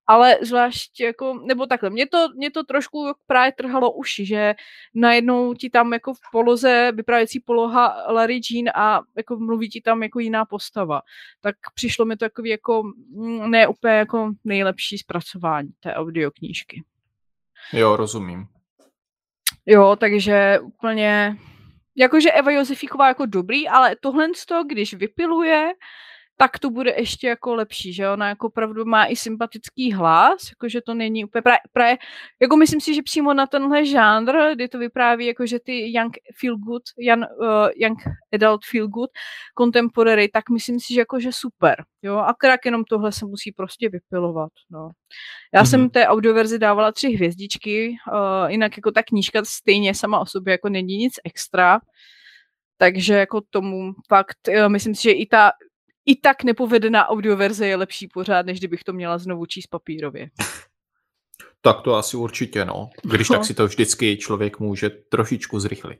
ale 0.07 0.37
zvlášť 0.41 0.99
jako, 0.99 1.39
nebo 1.47 1.65
takhle, 1.65 1.89
mě 1.89 2.07
to, 2.07 2.27
mě 2.35 2.51
to 2.51 2.63
trošku 2.63 3.13
právě 3.27 3.51
trhalo 3.51 3.91
uši, 3.93 4.25
že 4.25 4.55
najednou 4.95 5.53
ti 5.53 5.69
tam 5.69 5.93
jako 5.93 6.13
v 6.13 6.19
poloze, 6.31 6.91
vyprávěcí 6.95 7.39
poloha 7.39 8.11
Larry 8.11 8.41
Jean 8.51 8.65
a 8.75 9.01
jako 9.17 9.39
mluví 9.39 9.69
ti 9.69 9.81
tam 9.81 10.03
jako 10.03 10.19
jiná 10.19 10.45
postava. 10.45 11.01
Tak 11.41 11.55
přišlo 11.75 12.05
mi 12.05 12.17
to 12.17 12.25
takový 12.25 12.49
jako 12.49 12.83
mm, 13.09 13.51
ne 13.51 13.67
úplně 13.67 13.93
jako 13.93 14.31
nejlepší 14.43 14.97
zpracování 14.97 15.69
té 15.79 15.93
audioknížky. 15.93 16.83
Jo, 17.73 17.95
rozumím. 17.95 18.45
Jo, 19.65 19.95
takže 19.99 20.59
úplně, 20.59 21.37
jakože 21.97 22.31
Eva 22.31 22.51
Josefíková 22.51 23.07
jako 23.07 23.25
dobrý, 23.25 23.67
ale 23.67 23.95
tohle 24.01 24.27
když 24.63 24.93
vypiluje, 24.93 25.71
tak 26.41 26.59
to 26.59 26.69
bude 26.69 26.93
ještě 26.97 27.27
jako 27.27 27.55
lepší, 27.55 27.93
že 27.93 28.09
ona 28.09 28.29
jako 28.29 28.47
opravdu 28.47 28.85
má 28.85 29.05
i 29.05 29.15
sympatický 29.15 29.91
hlas, 29.93 30.49
jakože 30.49 30.81
to 30.81 30.93
není 30.93 31.25
úplně 31.25 31.41
právě, 31.41 31.59
právě 31.73 31.97
jako 32.41 32.57
myslím 32.57 32.81
si, 32.81 32.95
že 32.95 33.01
přímo 33.01 33.33
na 33.33 33.47
tenhle 33.47 33.85
žánr, 33.85 34.33
kdy 34.55 34.67
to 34.67 34.79
vypráví 34.79 35.25
jako, 35.25 35.45
že 35.45 35.59
ty 35.59 35.93
young 35.93 36.17
feel 36.39 36.57
good, 36.57 36.81
young, 36.97 37.23
uh, 37.39 37.69
young 37.75 37.99
adult 38.33 38.61
feel 38.71 38.87
good, 38.87 39.09
contemporary, 39.57 40.27
tak 40.27 40.49
myslím 40.49 40.79
si, 40.79 40.93
že 40.93 41.01
jakože 41.01 41.29
super, 41.31 41.83
jo, 42.01 42.17
a 42.17 42.33
krák 42.33 42.65
jenom 42.65 42.83
tohle 42.83 43.11
se 43.11 43.25
musí 43.25 43.51
prostě 43.51 43.89
vypilovat, 43.89 44.51
no. 44.69 44.89
Já 45.53 45.63
mm-hmm. 45.63 45.69
jsem 45.69 45.89
té 45.89 46.07
audioverzi 46.07 46.59
dávala 46.59 46.91
tři 46.91 47.09
hvězdičky, 47.09 47.95
uh, 48.13 48.49
jinak 48.49 48.77
jako 48.77 48.91
ta 48.91 49.03
knížka 49.03 49.41
stejně 49.45 49.95
sama 49.95 50.19
o 50.19 50.25
sobě 50.25 50.51
jako 50.51 50.69
není 50.69 50.97
nic 50.97 51.13
extra, 51.25 51.79
takže 52.77 53.13
jako 53.13 53.41
tomu 53.49 53.93
fakt, 54.09 54.37
myslím 54.67 54.95
si, 54.95 55.03
že 55.03 55.11
i 55.11 55.25
ta 55.25 55.51
i 56.05 56.15
tak 56.15 56.43
nepovedená 56.43 57.07
audioverze 57.07 57.67
je 57.67 57.75
lepší 57.75 58.07
pořád, 58.07 58.45
než 58.45 58.59
kdybych 58.59 58.83
to 58.83 58.93
měla 58.93 59.17
znovu 59.17 59.45
číst 59.45 59.67
papírově. 59.67 60.29
Tak 61.63 61.81
to 61.81 61.95
asi 61.95 62.17
určitě, 62.17 62.65
no. 62.65 62.89
Když 63.03 63.29
no. 63.29 63.35
tak 63.35 63.45
si 63.45 63.53
to 63.53 63.67
vždycky 63.67 64.17
člověk 64.17 64.59
může 64.59 64.89
trošičku 64.89 65.59
zrychlit. 65.59 65.99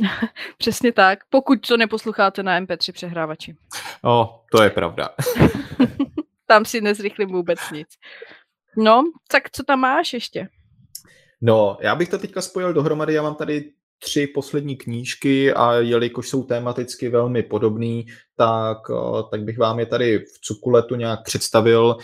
Přesně 0.58 0.92
tak, 0.92 1.18
pokud 1.30 1.66
to 1.66 1.76
neposloucháte 1.76 2.42
na 2.42 2.60
MP3 2.60 2.92
přehrávači. 2.92 3.56
No, 4.04 4.42
to 4.50 4.62
je 4.62 4.70
pravda. 4.70 5.08
tam 6.46 6.64
si 6.64 6.80
nezrychlím 6.80 7.28
vůbec 7.28 7.58
nic. 7.72 7.88
No, 8.76 9.02
tak 9.30 9.50
co 9.50 9.62
tam 9.62 9.80
máš 9.80 10.12
ještě? 10.12 10.48
No, 11.40 11.78
já 11.80 11.94
bych 11.94 12.08
to 12.08 12.18
teďka 12.18 12.42
spojil 12.42 12.72
dohromady, 12.72 13.14
já 13.14 13.22
mám 13.22 13.34
tady 13.34 13.72
tři 13.98 14.26
poslední 14.26 14.76
knížky 14.76 15.52
a 15.52 15.72
jelikož 15.72 16.28
jsou 16.28 16.42
tematicky 16.42 17.08
velmi 17.08 17.42
podobný, 17.42 18.06
tak, 18.36 18.78
eh, 18.90 19.22
tak 19.30 19.42
bych 19.42 19.58
vám 19.58 19.78
je 19.78 19.86
tady 19.86 20.18
v 20.18 20.40
cukuletu 20.40 20.94
nějak 20.94 21.22
představil. 21.24 21.96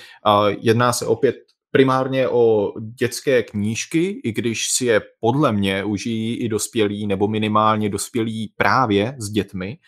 Jedná 0.60 0.92
se 0.92 1.06
opět 1.06 1.36
primárně 1.70 2.28
o 2.28 2.72
dětské 2.98 3.42
knížky, 3.42 4.20
i 4.24 4.32
když 4.32 4.70
si 4.70 4.84
je 4.84 5.00
podle 5.20 5.52
mě 5.52 5.84
užijí 5.84 6.36
i 6.36 6.48
dospělí, 6.48 7.06
nebo 7.06 7.28
minimálně 7.28 7.88
dospělí 7.88 8.52
právě 8.56 9.14
s 9.18 9.30
dětmi. 9.30 9.78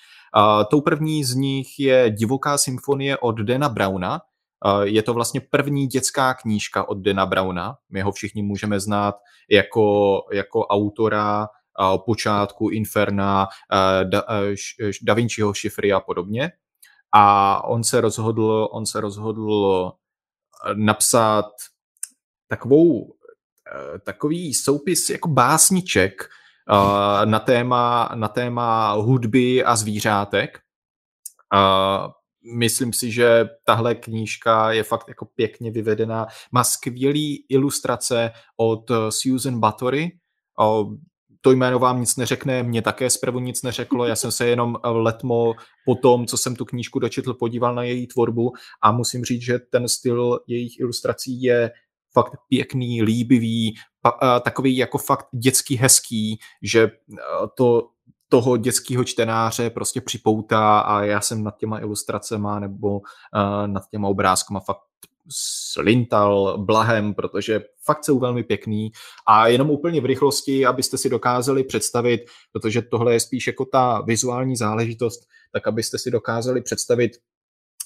Tou 0.70 0.80
první 0.80 1.24
z 1.24 1.34
nich 1.34 1.66
je 1.78 2.10
Divoká 2.10 2.58
symfonie 2.58 3.18
od 3.18 3.40
Dana 3.40 3.68
Browna. 3.68 4.20
Je 4.82 5.02
to 5.02 5.14
vlastně 5.14 5.40
první 5.40 5.86
dětská 5.86 6.34
knížka 6.34 6.88
od 6.88 6.98
Dana 6.98 7.26
Browna. 7.26 7.74
My 7.90 8.00
ho 8.00 8.12
všichni 8.12 8.42
můžeme 8.42 8.80
znát 8.80 9.14
jako, 9.50 10.16
jako 10.32 10.66
autora 10.66 11.48
počátku 12.04 12.68
Inferna, 12.68 13.48
Da, 14.04 14.24
da 15.02 15.14
Vinciho 15.14 15.54
šifry 15.54 15.92
a 15.92 16.00
podobně. 16.00 16.52
A 17.14 17.64
on 17.64 17.84
se 17.84 18.00
rozhodl, 18.00 18.68
on 18.72 18.86
se 18.86 19.00
rozhodl 19.00 19.92
napsat 20.74 21.50
takovou, 22.48 23.14
takový 24.04 24.54
soupis 24.54 25.10
jako 25.10 25.28
básniček 25.28 26.28
na 27.24 27.38
téma, 27.38 28.10
na 28.14 28.28
téma 28.28 28.92
hudby 28.92 29.64
a 29.64 29.76
zvířátek. 29.76 30.58
Myslím 32.56 32.92
si, 32.92 33.12
že 33.12 33.48
tahle 33.64 33.94
knížka 33.94 34.72
je 34.72 34.82
fakt 34.82 35.08
jako 35.08 35.24
pěkně 35.24 35.70
vyvedená. 35.70 36.26
Má 36.52 36.64
skvělý 36.64 37.46
ilustrace 37.48 38.30
od 38.56 38.90
Susan 39.08 39.60
Bathory, 39.60 40.10
to 41.44 41.50
jméno 41.50 41.78
vám 41.78 42.00
nic 42.00 42.16
neřekne, 42.16 42.62
mě 42.62 42.82
také 42.82 43.10
zprvu 43.10 43.38
nic 43.38 43.62
neřeklo, 43.62 44.06
já 44.06 44.16
jsem 44.16 44.32
se 44.32 44.46
jenom 44.46 44.76
letmo 44.84 45.54
po 45.84 45.94
tom, 45.94 46.26
co 46.26 46.36
jsem 46.36 46.56
tu 46.56 46.64
knížku 46.64 46.98
dočetl, 46.98 47.34
podíval 47.34 47.74
na 47.74 47.82
její 47.82 48.06
tvorbu 48.06 48.52
a 48.82 48.92
musím 48.92 49.24
říct, 49.24 49.42
že 49.42 49.58
ten 49.58 49.88
styl 49.88 50.40
jejich 50.46 50.80
ilustrací 50.80 51.42
je 51.42 51.70
fakt 52.12 52.32
pěkný, 52.48 53.02
líbivý, 53.02 53.74
takový 54.44 54.76
jako 54.76 54.98
fakt 54.98 55.26
dětský 55.32 55.76
hezký, 55.76 56.38
že 56.62 56.90
to 57.56 57.88
toho 58.28 58.56
dětského 58.56 59.04
čtenáře 59.04 59.70
prostě 59.70 60.00
připoutá 60.00 60.80
a 60.80 61.02
já 61.02 61.20
jsem 61.20 61.44
nad 61.44 61.56
těma 61.56 61.78
ilustracema 61.80 62.60
nebo 62.60 62.88
uh, 62.88 63.02
nad 63.66 63.82
těma 63.90 64.08
obrázkama 64.08 64.60
fakt 64.60 64.91
slintal 65.30 66.58
blahem, 66.58 67.14
protože 67.14 67.60
fakt 67.84 68.04
jsou 68.04 68.18
velmi 68.18 68.42
pěkný 68.42 68.90
a 69.26 69.48
jenom 69.48 69.70
úplně 69.70 70.00
v 70.00 70.04
rychlosti, 70.04 70.66
abyste 70.66 70.98
si 70.98 71.08
dokázali 71.08 71.64
představit, 71.64 72.20
protože 72.52 72.82
tohle 72.82 73.12
je 73.12 73.20
spíš 73.20 73.46
jako 73.46 73.64
ta 73.64 74.00
vizuální 74.00 74.56
záležitost, 74.56 75.20
tak 75.52 75.66
abyste 75.66 75.98
si 75.98 76.10
dokázali 76.10 76.62
představit, 76.62 77.12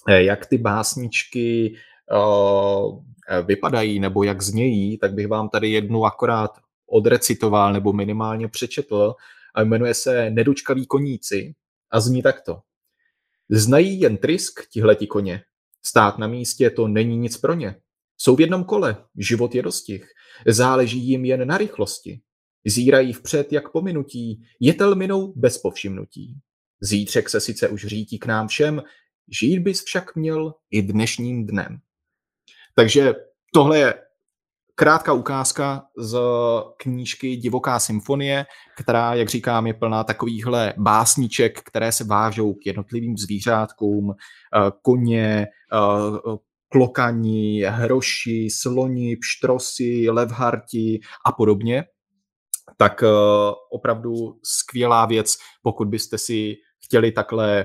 eh, 0.08 0.22
jak 0.22 0.46
ty 0.46 0.58
básničky 0.58 1.76
uh, 2.12 3.02
vypadají 3.46 4.00
nebo 4.00 4.22
jak 4.22 4.42
znějí, 4.42 4.98
tak 4.98 5.14
bych 5.14 5.28
vám 5.28 5.48
tady 5.48 5.70
jednu 5.70 6.04
akorát 6.04 6.50
odrecitoval 6.86 7.72
nebo 7.72 7.92
minimálně 7.92 8.48
přečetl 8.48 9.14
a 9.54 9.62
jmenuje 9.62 9.94
se 9.94 10.30
Nedočkaví 10.30 10.86
koníci 10.86 11.54
a 11.90 12.00
zní 12.00 12.22
takto. 12.22 12.60
Znají 13.50 14.00
jen 14.00 14.16
trysk 14.16 14.60
tihleti 14.72 15.06
koně, 15.06 15.42
Stát 15.86 16.18
na 16.18 16.26
místě 16.26 16.70
to 16.70 16.88
není 16.88 17.16
nic 17.16 17.36
pro 17.36 17.54
ně. 17.54 17.76
Jsou 18.18 18.36
v 18.36 18.40
jednom 18.40 18.64
kole, 18.64 19.04
život 19.18 19.54
je 19.54 19.62
dostih. 19.62 20.08
Záleží 20.46 20.98
jim 20.98 21.24
jen 21.24 21.48
na 21.48 21.58
rychlosti. 21.58 22.20
Zírají 22.66 23.12
vpřed 23.12 23.52
jak 23.52 23.72
pominutí, 23.72 24.42
jetel 24.60 24.94
minou 24.94 25.32
bez 25.36 25.58
povšimnutí. 25.58 26.38
Zítřek 26.80 27.28
se 27.28 27.40
sice 27.40 27.68
už 27.68 27.86
řítí 27.86 28.18
k 28.18 28.26
nám 28.26 28.48
všem, 28.48 28.82
žít 29.40 29.58
bys 29.58 29.84
však 29.84 30.16
měl 30.16 30.54
i 30.70 30.82
dnešním 30.82 31.46
dnem. 31.46 31.78
Takže 32.74 33.14
tohle 33.54 33.78
je 33.78 33.94
krátká 34.78 35.12
ukázka 35.12 35.82
z 35.98 36.18
knížky 36.76 37.36
Divoká 37.36 37.78
symfonie, 37.78 38.46
která, 38.76 39.14
jak 39.14 39.28
říkám, 39.28 39.66
je 39.66 39.74
plná 39.74 40.04
takovýchhle 40.04 40.74
básniček, 40.76 41.62
které 41.62 41.92
se 41.92 42.04
vážou 42.04 42.54
k 42.54 42.66
jednotlivým 42.66 43.16
zvířátkům, 43.16 44.10
eh, 44.10 44.70
koně, 44.82 45.46
eh, 45.72 46.36
klokani, 46.68 47.62
hroši, 47.62 48.48
sloni, 48.50 49.16
pštrosy, 49.16 50.06
levharti 50.10 51.00
a 51.26 51.32
podobně. 51.32 51.84
Tak 52.76 53.02
eh, 53.02 53.06
opravdu 53.72 54.12
skvělá 54.42 55.06
věc, 55.06 55.36
pokud 55.62 55.88
byste 55.88 56.18
si 56.18 56.54
chtěli 56.84 57.12
takhle 57.12 57.64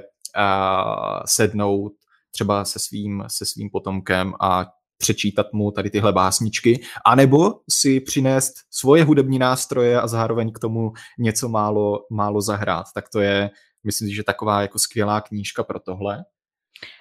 sednout 1.25 1.91
třeba 2.31 2.65
se 2.65 2.79
svým, 2.79 3.23
se 3.27 3.45
svým 3.45 3.69
potomkem 3.69 4.33
a 4.41 4.65
přečítat 5.02 5.53
mu 5.53 5.72
tady 5.72 5.90
tyhle 5.90 6.14
básničky, 6.14 6.82
anebo 7.06 7.53
si 7.69 7.99
přinést 7.99 8.53
svoje 8.69 9.03
hudební 9.03 9.40
nástroje 9.40 10.02
a 10.02 10.07
zároveň 10.07 10.52
k 10.52 10.60
tomu 10.60 10.91
něco 11.19 11.49
málo, 11.49 11.99
málo 12.11 12.41
zahrát. 12.41 12.86
Tak 12.95 13.10
to 13.10 13.19
je, 13.19 13.49
myslím 13.84 14.10
si, 14.10 14.15
že 14.15 14.23
taková 14.23 14.61
jako 14.61 14.80
skvělá 14.80 15.22
knížka 15.22 15.64
pro 15.64 15.80
tohle. 15.80 16.23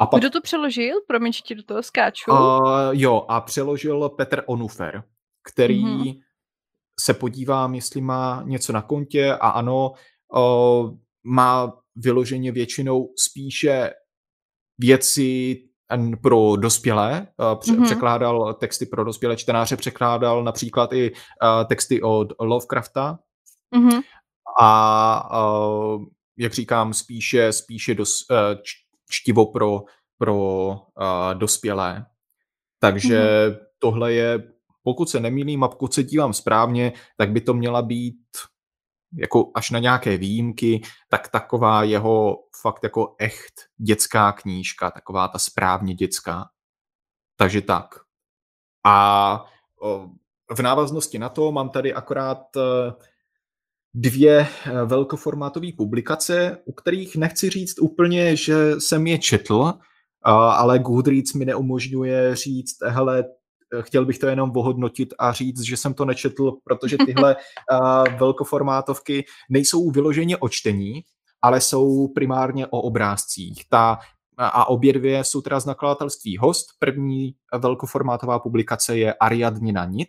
A 0.00 0.06
pak, 0.06 0.20
Kdo 0.20 0.30
to 0.30 0.40
přeložil? 0.40 0.96
Promiň, 1.08 1.32
že 1.32 1.40
ti 1.40 1.54
do 1.54 1.62
toho 1.62 1.82
skáču. 1.82 2.30
Uh, 2.30 2.38
jo, 2.92 3.24
a 3.28 3.40
přeložil 3.40 4.08
Petr 4.08 4.42
Onufer, 4.46 5.02
který 5.52 5.84
mm-hmm. 5.84 6.20
se 7.00 7.14
podívám, 7.14 7.74
jestli 7.74 8.00
má 8.00 8.42
něco 8.46 8.72
na 8.72 8.82
kontě 8.82 9.32
a 9.32 9.48
ano, 9.48 9.92
uh, 10.36 10.98
má 11.24 11.72
vyloženě 11.96 12.52
většinou 12.52 13.08
spíše 13.16 13.90
věci 14.78 15.56
pro 16.22 16.56
dospělé, 16.56 17.26
mm-hmm. 17.38 17.84
překládal 17.84 18.54
texty 18.54 18.86
pro 18.86 19.04
dospělé 19.04 19.36
čtenáře, 19.36 19.76
překládal 19.76 20.44
například 20.44 20.92
i 20.92 21.12
texty 21.66 22.02
od 22.02 22.32
Lovecrafta 22.40 23.18
mm-hmm. 23.76 24.02
a 24.60 25.28
jak 26.38 26.54
říkám, 26.54 26.94
spíše, 26.94 27.52
spíše 27.52 27.94
dos, 27.94 28.12
čtivo 29.10 29.52
pro, 29.52 29.82
pro 30.18 30.76
dospělé. 31.34 32.06
Takže 32.78 33.18
mm-hmm. 33.18 33.56
tohle 33.78 34.12
je, 34.12 34.52
pokud 34.82 35.08
se 35.08 35.20
nemýlím 35.20 35.64
a 35.64 35.68
pokud 35.68 35.94
se 35.94 36.02
dívám 36.02 36.32
správně, 36.32 36.92
tak 37.16 37.30
by 37.30 37.40
to 37.40 37.54
měla 37.54 37.82
být 37.82 38.20
jako 39.12 39.50
až 39.54 39.70
na 39.70 39.78
nějaké 39.78 40.16
výjimky, 40.16 40.80
tak 41.08 41.28
taková 41.28 41.82
jeho 41.82 42.38
fakt 42.60 42.82
jako 42.82 43.14
echt 43.18 43.52
dětská 43.76 44.32
knížka, 44.32 44.90
taková 44.90 45.28
ta 45.28 45.38
správně 45.38 45.94
dětská. 45.94 46.48
Takže 47.36 47.60
tak. 47.60 47.94
A 48.86 49.44
v 50.50 50.62
návaznosti 50.62 51.18
na 51.18 51.28
to 51.28 51.52
mám 51.52 51.68
tady 51.70 51.94
akorát 51.94 52.38
dvě 53.94 54.46
velkoformátové 54.84 55.66
publikace, 55.76 56.62
u 56.64 56.72
kterých 56.72 57.16
nechci 57.16 57.50
říct 57.50 57.78
úplně, 57.78 58.36
že 58.36 58.72
jsem 58.78 59.06
je 59.06 59.18
četl, 59.18 59.72
ale 60.22 60.78
Goodreads 60.78 61.34
mi 61.34 61.44
neumožňuje 61.44 62.36
říct, 62.36 62.76
hele, 62.86 63.24
chtěl 63.80 64.04
bych 64.04 64.18
to 64.18 64.26
jenom 64.26 64.52
ohodnotit 64.56 65.14
a 65.18 65.32
říct, 65.32 65.60
že 65.60 65.76
jsem 65.76 65.94
to 65.94 66.04
nečetl, 66.04 66.52
protože 66.64 66.96
tyhle 67.06 67.36
velkoformátovky 68.18 69.24
nejsou 69.50 69.90
vyloženě 69.90 70.36
o 70.36 70.48
čtení, 70.48 70.92
ale 71.42 71.60
jsou 71.60 72.08
primárně 72.08 72.66
o 72.66 72.80
obrázcích. 72.80 73.64
Ta 73.68 73.98
a 74.42 74.68
obě 74.68 74.92
dvě 74.92 75.24
jsou 75.24 75.40
teda 75.40 75.60
z 75.60 75.66
nakladatelství 75.66 76.36
Host. 76.36 76.66
První 76.78 77.34
velkoformátová 77.58 78.38
publikace 78.38 78.98
je 78.98 79.14
Ariadnina 79.14 79.84
Nit 79.84 80.08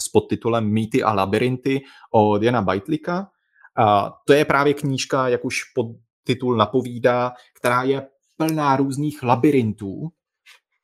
s 0.00 0.08
podtitulem 0.08 0.64
Mýty 0.64 1.02
a 1.02 1.12
labirinty 1.12 1.80
od 2.12 2.42
Jana 2.42 2.62
Bajtlika. 2.62 3.28
A 3.76 4.12
to 4.26 4.32
je 4.32 4.44
právě 4.44 4.74
knížka, 4.74 5.28
jak 5.28 5.44
už 5.44 5.60
podtitul 5.74 6.56
napovídá, 6.56 7.32
která 7.54 7.82
je 7.82 8.06
plná 8.36 8.76
různých 8.76 9.22
labirintů 9.22 10.08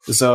z 0.08 0.28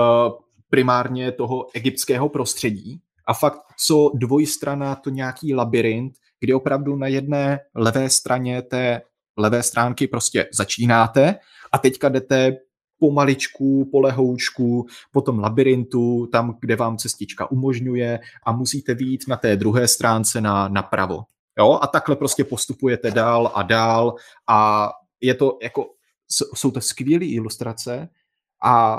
primárně 0.69 1.31
toho 1.31 1.67
egyptského 1.73 2.29
prostředí. 2.29 2.99
A 3.27 3.33
fakt, 3.33 3.61
co 3.85 4.11
dvojstrana, 4.13 4.95
to 4.95 5.09
nějaký 5.09 5.53
labirint, 5.53 6.13
kdy 6.39 6.53
opravdu 6.53 6.95
na 6.95 7.07
jedné 7.07 7.59
levé 7.75 8.09
straně 8.09 8.61
té 8.61 9.01
levé 9.37 9.63
stránky 9.63 10.07
prostě 10.07 10.49
začínáte 10.53 11.35
a 11.71 11.77
teďka 11.77 12.09
jdete 12.09 12.57
pomaličku, 12.99 13.89
polehoučku, 13.91 14.85
po 15.11 15.21
tom 15.21 15.39
labirintu, 15.39 16.27
tam, 16.31 16.57
kde 16.59 16.75
vám 16.75 16.97
cestička 16.97 17.51
umožňuje 17.51 18.19
a 18.45 18.51
musíte 18.51 18.93
výjít 18.93 19.27
na 19.27 19.37
té 19.37 19.55
druhé 19.55 19.87
stránce 19.87 20.41
na, 20.41 20.67
napravo. 20.67 21.23
Jo? 21.59 21.79
A 21.81 21.87
takhle 21.87 22.15
prostě 22.15 22.43
postupujete 22.43 23.11
dál 23.11 23.51
a 23.55 23.63
dál 23.63 24.15
a 24.47 24.89
je 25.21 25.33
to 25.33 25.57
jako, 25.63 25.85
jsou 26.55 26.71
to 26.71 26.81
skvělé 26.81 27.25
ilustrace 27.25 28.09
a, 28.63 28.95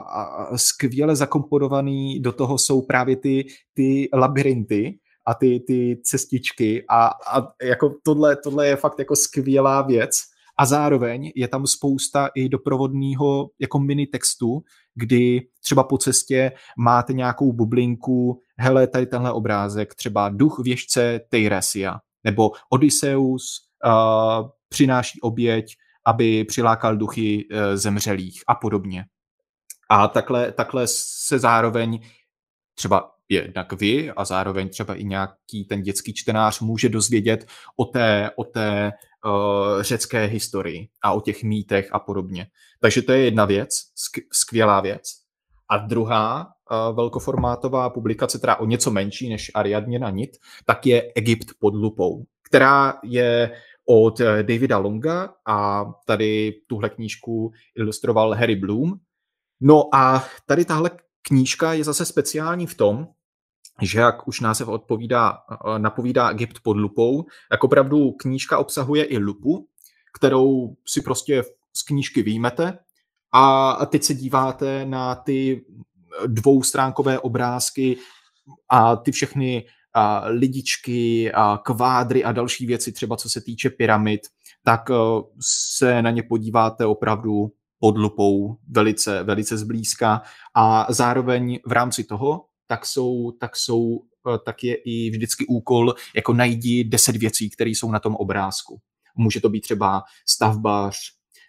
skvěle 0.56 1.16
zakomponovaný 1.16 2.20
do 2.20 2.32
toho 2.32 2.58
jsou 2.58 2.82
právě 2.82 3.16
ty, 3.16 3.44
ty 3.74 4.08
labirinty, 4.14 4.98
a 5.26 5.34
ty, 5.34 5.60
ty 5.60 6.00
cestičky 6.04 6.84
a, 6.90 7.06
a 7.06 7.52
jako 7.62 7.94
tohle, 8.02 8.36
tohle 8.36 8.68
je 8.68 8.76
fakt 8.76 8.98
jako 8.98 9.16
skvělá 9.16 9.82
věc 9.82 10.20
a 10.58 10.66
zároveň 10.66 11.32
je 11.36 11.48
tam 11.48 11.66
spousta 11.66 12.28
i 12.34 12.48
doprovodného 12.48 13.50
jako 13.58 13.78
mini 13.78 14.06
textu, 14.06 14.62
kdy 14.94 15.40
třeba 15.64 15.84
po 15.84 15.98
cestě 15.98 16.52
máte 16.78 17.12
nějakou 17.12 17.52
bublinku, 17.52 18.40
hele, 18.58 18.86
tady 18.86 19.06
tenhle 19.06 19.32
obrázek, 19.32 19.94
třeba 19.94 20.28
duch 20.28 20.58
věžce 20.64 21.20
Teiresia, 21.28 22.00
nebo 22.24 22.50
Odysseus 22.70 23.42
uh, 23.86 24.48
přináší 24.68 25.20
oběť, 25.20 25.66
aby 26.06 26.44
přilákal 26.44 26.96
duchy 26.96 27.44
uh, 27.50 27.58
zemřelých 27.74 28.42
a 28.48 28.54
podobně. 28.54 29.04
A 29.90 30.08
takhle, 30.08 30.52
takhle 30.52 30.86
se 31.26 31.38
zároveň 31.38 32.00
třeba 32.74 33.10
jednak 33.28 33.72
vy 33.72 34.10
a 34.10 34.24
zároveň 34.24 34.68
třeba 34.68 34.94
i 34.94 35.04
nějaký 35.04 35.64
ten 35.68 35.82
dětský 35.82 36.14
čtenář 36.14 36.60
může 36.60 36.88
dozvědět 36.88 37.46
o 37.76 37.84
té, 37.84 38.30
o 38.36 38.44
té 38.44 38.92
uh, 39.26 39.82
řecké 39.82 40.24
historii 40.24 40.88
a 41.02 41.12
o 41.12 41.20
těch 41.20 41.42
mýtech 41.42 41.88
a 41.92 41.98
podobně. 41.98 42.46
Takže 42.80 43.02
to 43.02 43.12
je 43.12 43.24
jedna 43.24 43.44
věc, 43.44 43.68
skvělá 44.32 44.80
věc. 44.80 45.02
A 45.70 45.78
druhá 45.78 46.46
uh, 46.46 46.96
velkoformátová 46.96 47.90
publikace, 47.90 48.38
která 48.38 48.56
o 48.56 48.66
něco 48.66 48.90
menší 48.90 49.28
než 49.28 49.50
Ariadně 49.54 49.98
na 49.98 50.10
nit, 50.10 50.30
tak 50.64 50.86
je 50.86 51.12
Egypt 51.14 51.46
pod 51.60 51.74
lupou, 51.74 52.24
která 52.42 52.94
je 53.04 53.50
od 53.88 54.20
eh, 54.20 54.42
Davida 54.42 54.78
Longa 54.78 55.34
a 55.46 55.84
tady 56.06 56.52
tuhle 56.66 56.90
knížku 56.90 57.52
ilustroval 57.76 58.34
Harry 58.34 58.56
Bloom. 58.56 58.92
No 59.60 59.94
a 59.94 60.24
tady 60.46 60.64
tahle 60.64 60.90
knížka 61.22 61.72
je 61.72 61.84
zase 61.84 62.04
speciální 62.04 62.66
v 62.66 62.74
tom, 62.74 63.08
že 63.82 64.00
jak 64.00 64.28
už 64.28 64.40
název 64.40 64.68
odpovídá, 64.68 65.38
napovídá 65.78 66.30
Egypt 66.30 66.60
pod 66.62 66.76
lupou, 66.76 67.24
tak 67.50 67.64
opravdu 67.64 68.12
knížka 68.12 68.58
obsahuje 68.58 69.04
i 69.04 69.18
lupu, 69.18 69.68
kterou 70.14 70.76
si 70.86 71.02
prostě 71.02 71.42
z 71.72 71.82
knížky 71.82 72.22
výjmete 72.22 72.78
a 73.32 73.86
teď 73.86 74.02
se 74.02 74.14
díváte 74.14 74.86
na 74.86 75.14
ty 75.14 75.64
dvoustránkové 76.26 77.18
obrázky 77.18 77.96
a 78.68 78.96
ty 78.96 79.12
všechny 79.12 79.66
a 79.94 80.24
lidičky 80.26 81.32
a 81.32 81.58
kvádry 81.64 82.24
a 82.24 82.32
další 82.32 82.66
věci, 82.66 82.92
třeba 82.92 83.16
co 83.16 83.30
se 83.30 83.40
týče 83.40 83.70
pyramid, 83.70 84.20
tak 84.64 84.80
se 85.40 86.02
na 86.02 86.10
ně 86.10 86.22
podíváte 86.22 86.86
opravdu 86.86 87.52
pod 87.78 87.98
lupou 87.98 88.56
velice, 88.68 89.22
velice 89.22 89.58
zblízka 89.58 90.22
a 90.54 90.86
zároveň 90.88 91.58
v 91.66 91.72
rámci 91.72 92.04
toho 92.04 92.44
tak 92.66 92.86
jsou, 92.86 93.32
tak 93.40 93.56
jsou 93.56 94.00
eh, 94.34 94.38
tak 94.44 94.64
je 94.64 94.74
i 94.74 95.10
vždycky 95.10 95.46
úkol 95.46 95.94
jako 96.14 96.32
najdi 96.32 96.84
deset 96.84 97.16
věcí, 97.16 97.50
které 97.50 97.70
jsou 97.70 97.90
na 97.90 97.98
tom 97.98 98.16
obrázku. 98.16 98.80
Může 99.16 99.40
to 99.40 99.48
být 99.48 99.60
třeba 99.60 100.02
stavbař, 100.28 100.96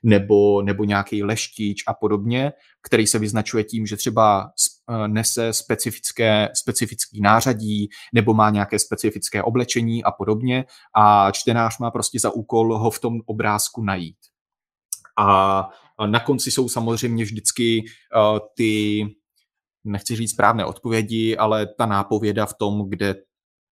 nebo, 0.04 0.62
nebo 0.62 0.84
nějaký 0.84 1.24
leštič 1.24 1.84
a 1.88 1.94
podobně, 1.94 2.54
který 2.82 3.08
se 3.08 3.20
vyznačuje 3.20 3.64
tím, 3.64 3.86
že 3.86 3.98
třeba 3.98 4.52
eh, 4.90 5.08
nese 5.08 5.54
specifické, 5.54 6.50
specifický 6.54 7.22
nářadí 7.22 7.90
nebo 8.14 8.34
má 8.34 8.50
nějaké 8.50 8.80
specifické 8.80 9.44
oblečení 9.44 10.04
a 10.04 10.12
podobně 10.12 10.66
a 10.96 11.32
čtenář 11.32 11.78
má 11.80 11.92
prostě 11.92 12.20
za 12.20 12.30
úkol 12.30 12.78
ho 12.78 12.92
v 12.92 13.00
tom 13.00 13.14
obrázku 13.26 13.84
najít. 13.84 14.18
A 15.20 15.70
na 16.06 16.20
konci 16.20 16.52
jsou 16.52 16.70
samozřejmě 16.70 17.24
vždycky 17.24 17.84
uh, 18.16 18.40
ty 18.56 19.04
nechci 19.84 20.16
říct 20.16 20.32
správné 20.32 20.66
odpovědi, 20.66 21.38
ale 21.38 21.68
ta 21.78 21.86
nápověda 21.86 22.46
v 22.46 22.54
tom, 22.60 22.90
kde 22.90 23.16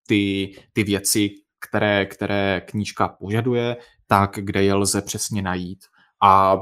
ty, 0.08 0.56
ty 0.74 0.84
věci, 0.84 1.30
které, 1.70 2.06
které 2.06 2.62
knížka 2.62 3.08
požaduje, 3.08 3.78
tak 4.08 4.32
kde 4.42 4.64
je 4.64 4.74
lze 4.74 5.02
přesně 5.02 5.42
najít. 5.42 5.80
A 6.24 6.58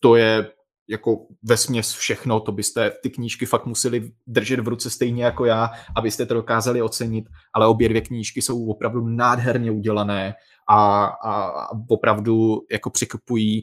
to 0.00 0.16
je 0.16 0.50
jako 0.88 1.26
ve 1.42 1.56
směs 1.56 1.92
všechno, 1.92 2.40
to 2.40 2.52
byste 2.52 2.90
ty 3.02 3.10
knížky 3.10 3.46
fakt 3.46 3.66
museli 3.66 4.12
držet 4.26 4.60
v 4.60 4.68
ruce 4.68 4.90
stejně 4.90 5.24
jako 5.24 5.44
já, 5.44 5.70
abyste 5.96 6.26
to 6.26 6.34
dokázali 6.34 6.82
ocenit, 6.82 7.24
ale 7.54 7.66
obě 7.66 7.88
dvě 7.88 8.00
knížky 8.00 8.42
jsou 8.42 8.66
opravdu 8.66 9.06
nádherně 9.06 9.70
udělané 9.70 10.34
a, 10.68 11.04
a, 11.04 11.52
opravdu 11.88 12.58
jako 12.72 12.90
překupují 12.90 13.62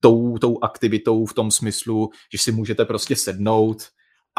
tou, 0.00 0.38
tou 0.38 0.58
aktivitou 0.62 1.26
v 1.26 1.34
tom 1.34 1.50
smyslu, 1.50 2.10
že 2.32 2.38
si 2.38 2.52
můžete 2.52 2.84
prostě 2.84 3.16
sednout, 3.16 3.82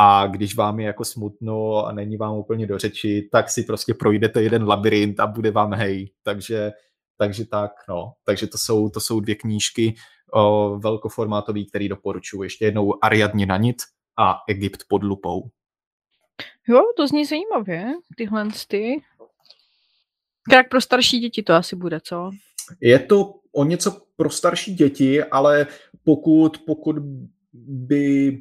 a 0.01 0.27
když 0.27 0.55
vám 0.55 0.79
je 0.79 0.85
jako 0.85 1.05
smutno 1.05 1.85
a 1.85 1.91
není 1.91 2.17
vám 2.17 2.37
úplně 2.37 2.67
do 2.67 2.77
řeči, 2.77 3.29
tak 3.31 3.49
si 3.49 3.63
prostě 3.63 3.93
projdete 3.93 4.43
jeden 4.43 4.67
labirint 4.67 5.19
a 5.19 5.27
bude 5.27 5.51
vám 5.51 5.73
hej. 5.73 6.11
Takže, 6.23 6.71
takže 7.17 7.45
tak, 7.45 7.71
no. 7.89 8.13
Takže 8.23 8.47
to 8.47 8.57
jsou, 8.57 8.89
to 8.89 8.99
jsou 8.99 9.19
dvě 9.19 9.35
knížky 9.35 9.95
o, 10.33 10.77
velkoformátový, 10.79 11.69
který 11.69 11.89
doporučuji. 11.89 12.43
Ještě 12.43 12.65
jednou 12.65 13.03
Ariadně 13.03 13.45
na 13.45 13.57
nit 13.57 13.77
a 14.17 14.37
Egypt 14.47 14.83
pod 14.87 15.03
lupou. 15.03 15.49
Jo, 16.67 16.81
to 16.97 17.07
zní 17.07 17.25
zajímavě, 17.25 17.93
tyhle 18.17 18.47
ty. 18.67 19.01
Jak 20.51 20.69
pro 20.69 20.81
starší 20.81 21.19
děti 21.19 21.43
to 21.43 21.53
asi 21.53 21.75
bude, 21.75 21.99
co? 22.03 22.31
Je 22.81 22.99
to 22.99 23.33
o 23.51 23.63
něco 23.63 24.01
pro 24.19 24.29
starší 24.29 24.75
děti, 24.75 25.23
ale 25.23 25.67
pokud, 26.03 26.57
pokud 26.65 26.95
by 27.53 28.37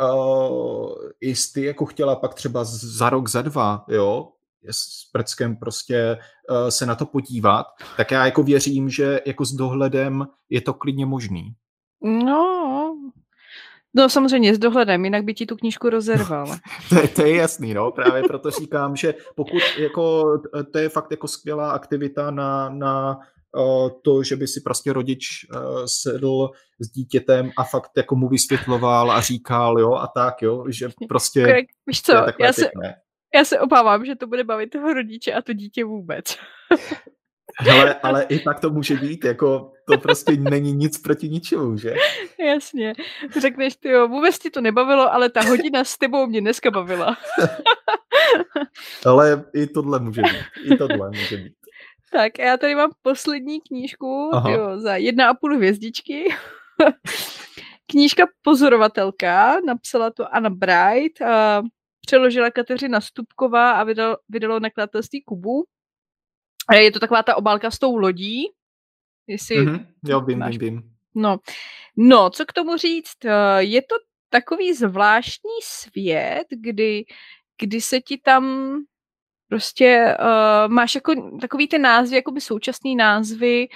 uh, 0.00 0.92
jestli 1.20 1.62
jako 1.62 1.86
chtěla 1.86 2.16
pak 2.16 2.34
třeba 2.34 2.64
za 2.64 3.10
rok, 3.10 3.28
za 3.28 3.42
dva, 3.42 3.84
jo, 3.88 4.28
s 4.70 5.10
Prckem 5.12 5.56
prostě 5.56 6.18
uh, 6.50 6.68
se 6.68 6.86
na 6.86 6.94
to 6.94 7.06
podívat, 7.06 7.66
tak 7.96 8.10
já 8.10 8.24
jako 8.24 8.42
věřím, 8.42 8.90
že 8.90 9.20
jako 9.26 9.44
s 9.44 9.52
dohledem 9.52 10.26
je 10.50 10.60
to 10.60 10.74
klidně 10.74 11.06
možný. 11.06 11.54
No, 12.02 12.94
no 13.94 14.08
samozřejmě 14.08 14.54
s 14.54 14.58
dohledem, 14.58 15.04
jinak 15.04 15.24
by 15.24 15.34
ti 15.34 15.46
tu 15.46 15.56
knížku 15.56 15.90
rozerval. 15.90 16.56
to, 16.88 16.94
je, 16.94 17.08
to 17.08 17.22
je 17.22 17.36
jasný, 17.36 17.74
no, 17.74 17.90
právě 17.90 18.22
proto 18.22 18.50
říkám, 18.50 18.96
že 18.96 19.14
pokud 19.34 19.62
jako, 19.78 20.24
to 20.72 20.78
je 20.78 20.88
fakt 20.88 21.10
jako 21.10 21.28
skvělá 21.28 21.70
aktivita 21.70 22.30
na, 22.30 22.68
na 22.68 23.18
to, 24.02 24.22
že 24.22 24.36
by 24.36 24.46
si 24.46 24.60
prostě 24.60 24.92
rodič 24.92 25.46
sedl 25.86 26.50
s 26.80 26.90
dítětem 26.90 27.50
a 27.58 27.64
fakt 27.64 27.90
jako 27.96 28.16
mu 28.16 28.28
vysvětloval 28.28 29.10
a 29.10 29.20
říkal, 29.20 29.80
jo, 29.80 29.94
a 29.94 30.06
tak, 30.06 30.42
jo, 30.42 30.64
že 30.68 30.88
prostě... 31.08 31.40
Korek, 31.40 31.66
víš 31.86 32.02
co, 32.02 32.12
já 32.40 32.52
se, 32.52 32.70
já 33.34 33.44
se 33.44 33.60
obávám, 33.60 34.04
že 34.04 34.16
to 34.16 34.26
bude 34.26 34.44
bavit 34.44 34.70
toho 34.70 34.92
rodiče 34.92 35.32
a 35.32 35.42
to 35.42 35.52
dítě 35.52 35.84
vůbec. 35.84 36.24
Hele, 37.60 37.94
ale 37.94 38.22
i 38.22 38.38
tak 38.38 38.60
to 38.60 38.70
může 38.70 38.96
být, 38.96 39.24
jako 39.24 39.72
to 39.88 39.98
prostě 39.98 40.36
není 40.36 40.72
nic 40.72 40.98
proti 40.98 41.28
ničemu, 41.28 41.76
že? 41.76 41.94
Jasně. 42.46 42.92
Řekneš, 43.40 43.76
ty 43.76 43.88
jo, 43.88 44.08
vůbec 44.08 44.38
ti 44.38 44.50
to 44.50 44.60
nebavilo, 44.60 45.12
ale 45.12 45.30
ta 45.30 45.42
hodina 45.42 45.84
s 45.84 45.98
tebou 45.98 46.26
mě 46.26 46.40
dneska 46.40 46.70
bavila. 46.70 47.16
ale 49.06 49.44
i 49.54 49.66
tohle 49.66 49.98
může 49.98 50.22
být. 50.22 50.72
I 50.72 50.76
tohle 50.76 51.08
může 51.08 51.36
být. 51.36 51.57
Tak, 52.12 52.38
já 52.38 52.56
tady 52.56 52.74
mám 52.74 52.90
poslední 53.02 53.60
knížku 53.60 54.30
jo, 54.48 54.80
za 54.80 54.96
jedna 54.96 55.30
a 55.30 55.34
půl 55.34 55.56
hvězdičky. 55.56 56.34
Knížka 57.90 58.26
Pozorovatelka, 58.42 59.60
napsala 59.60 60.10
to 60.10 60.34
Anna 60.34 60.50
Bright, 60.50 61.22
a 61.22 61.62
přeložila 62.06 62.50
Kateřina 62.50 63.00
Stupková 63.00 63.72
a 63.72 63.84
vydal, 63.84 64.16
vydalo 64.28 64.60
nakladatelství 64.60 65.22
Kubu. 65.22 65.64
Je 66.72 66.92
to 66.92 67.00
taková 67.00 67.22
ta 67.22 67.36
obálka 67.36 67.70
s 67.70 67.78
tou 67.78 67.96
lodí. 67.96 68.44
Jestli 69.26 69.56
mm-hmm. 69.56 69.86
Jo, 70.04 70.20
vím, 70.20 70.44
vím, 70.48 70.58
vím. 70.58 70.82
No. 71.14 71.38
no, 71.96 72.30
co 72.30 72.46
k 72.46 72.52
tomu 72.52 72.76
říct? 72.76 73.24
Eh, 73.24 73.62
je 73.62 73.82
to 73.82 73.94
takový 74.30 74.74
zvláštní 74.74 75.58
svět, 75.62 76.44
kdy, 76.50 77.04
kdy 77.60 77.80
se 77.80 78.00
ti 78.00 78.18
tam 78.18 78.74
Prostě 79.48 80.16
uh, 80.20 80.72
máš 80.72 80.94
jako 80.94 81.38
takový 81.40 81.68
ty 81.68 81.78
názvy, 81.78 82.16
jakoby 82.16 82.40
současný 82.40 82.96
názvy 82.96 83.68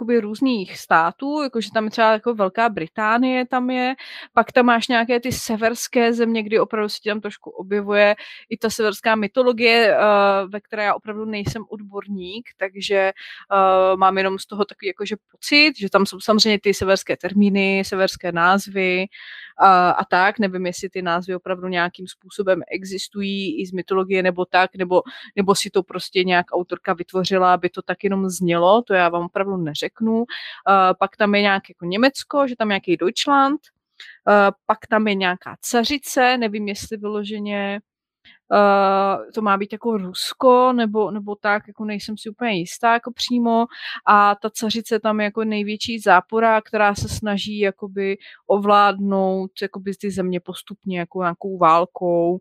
uh, 0.00 0.20
různých 0.20 0.78
států, 0.78 1.42
jakože 1.42 1.68
tam 1.74 1.88
třeba 1.88 2.12
jako 2.12 2.34
Velká 2.34 2.68
Británie 2.68 3.46
tam 3.46 3.70
je, 3.70 3.94
pak 4.32 4.52
tam 4.52 4.66
máš 4.66 4.88
nějaké 4.88 5.20
ty 5.20 5.32
severské 5.32 6.12
země, 6.12 6.42
kdy 6.42 6.60
opravdu 6.60 6.88
se 6.88 6.98
tam 7.04 7.20
trošku 7.20 7.50
objevuje 7.50 8.16
i 8.50 8.56
ta 8.56 8.70
severská 8.70 9.14
mytologie, 9.14 9.96
uh, 9.96 10.50
ve 10.50 10.60
které 10.60 10.84
já 10.84 10.94
opravdu 10.94 11.24
nejsem 11.24 11.64
odborník, 11.68 12.48
takže 12.56 13.12
uh, 13.52 13.98
mám 13.98 14.18
jenom 14.18 14.38
z 14.38 14.46
toho 14.46 14.64
takový 14.64 14.86
jakože 14.86 15.16
pocit, 15.30 15.72
že 15.78 15.90
tam 15.90 16.06
jsou 16.06 16.20
samozřejmě 16.20 16.60
ty 16.60 16.74
severské 16.74 17.16
termíny, 17.16 17.82
severské 17.84 18.32
názvy, 18.32 19.06
a, 19.58 19.90
a 19.90 20.04
tak. 20.04 20.38
Nevím, 20.38 20.66
jestli 20.66 20.88
ty 20.88 21.02
názvy 21.02 21.34
opravdu 21.34 21.68
nějakým 21.68 22.06
způsobem 22.06 22.62
existují 22.70 23.60
i 23.60 23.66
z 23.66 23.72
mytologie 23.72 24.22
nebo 24.22 24.44
tak, 24.44 24.76
nebo, 24.76 24.85
nebo 25.36 25.54
si 25.54 25.70
to 25.70 25.82
prostě 25.82 26.24
nějak 26.24 26.46
autorka 26.52 26.92
vytvořila, 26.92 27.54
aby 27.54 27.70
to 27.70 27.82
tak 27.82 28.04
jenom 28.04 28.28
znělo, 28.28 28.82
to 28.82 28.94
já 28.94 29.08
vám 29.08 29.24
opravdu 29.24 29.56
neřeknu. 29.56 30.24
A 30.66 30.94
pak 30.94 31.16
tam 31.16 31.34
je 31.34 31.40
nějak 31.40 31.68
jako 31.68 31.84
Německo, 31.84 32.48
že 32.48 32.56
tam 32.56 32.68
nějaký 32.68 32.96
Deutschland, 32.96 33.60
a 34.26 34.52
pak 34.66 34.86
tam 34.86 35.08
je 35.08 35.14
nějaká 35.14 35.56
cařice, 35.60 36.36
nevím, 36.38 36.68
jestli 36.68 36.96
vyloženě 36.96 37.80
uh, 38.52 39.30
to 39.34 39.42
má 39.42 39.56
být 39.56 39.72
jako 39.72 39.96
Rusko, 39.96 40.72
nebo, 40.72 41.10
nebo 41.10 41.34
tak, 41.34 41.68
jako 41.68 41.84
nejsem 41.84 42.18
si 42.18 42.28
úplně 42.28 42.52
jistá 42.52 42.92
jako 42.92 43.12
přímo. 43.12 43.66
A 44.06 44.34
ta 44.34 44.50
cařice 44.50 45.00
tam 45.00 45.20
je 45.20 45.24
jako 45.24 45.44
největší 45.44 45.98
zápora, 45.98 46.60
která 46.60 46.94
se 46.94 47.08
snaží 47.08 47.58
jakoby 47.58 48.16
ovládnout 48.46 49.50
jakoby 49.62 49.92
ty 50.00 50.10
země 50.10 50.40
postupně 50.40 50.98
jako 50.98 51.22
nějakou 51.22 51.58
válkou 51.58 52.38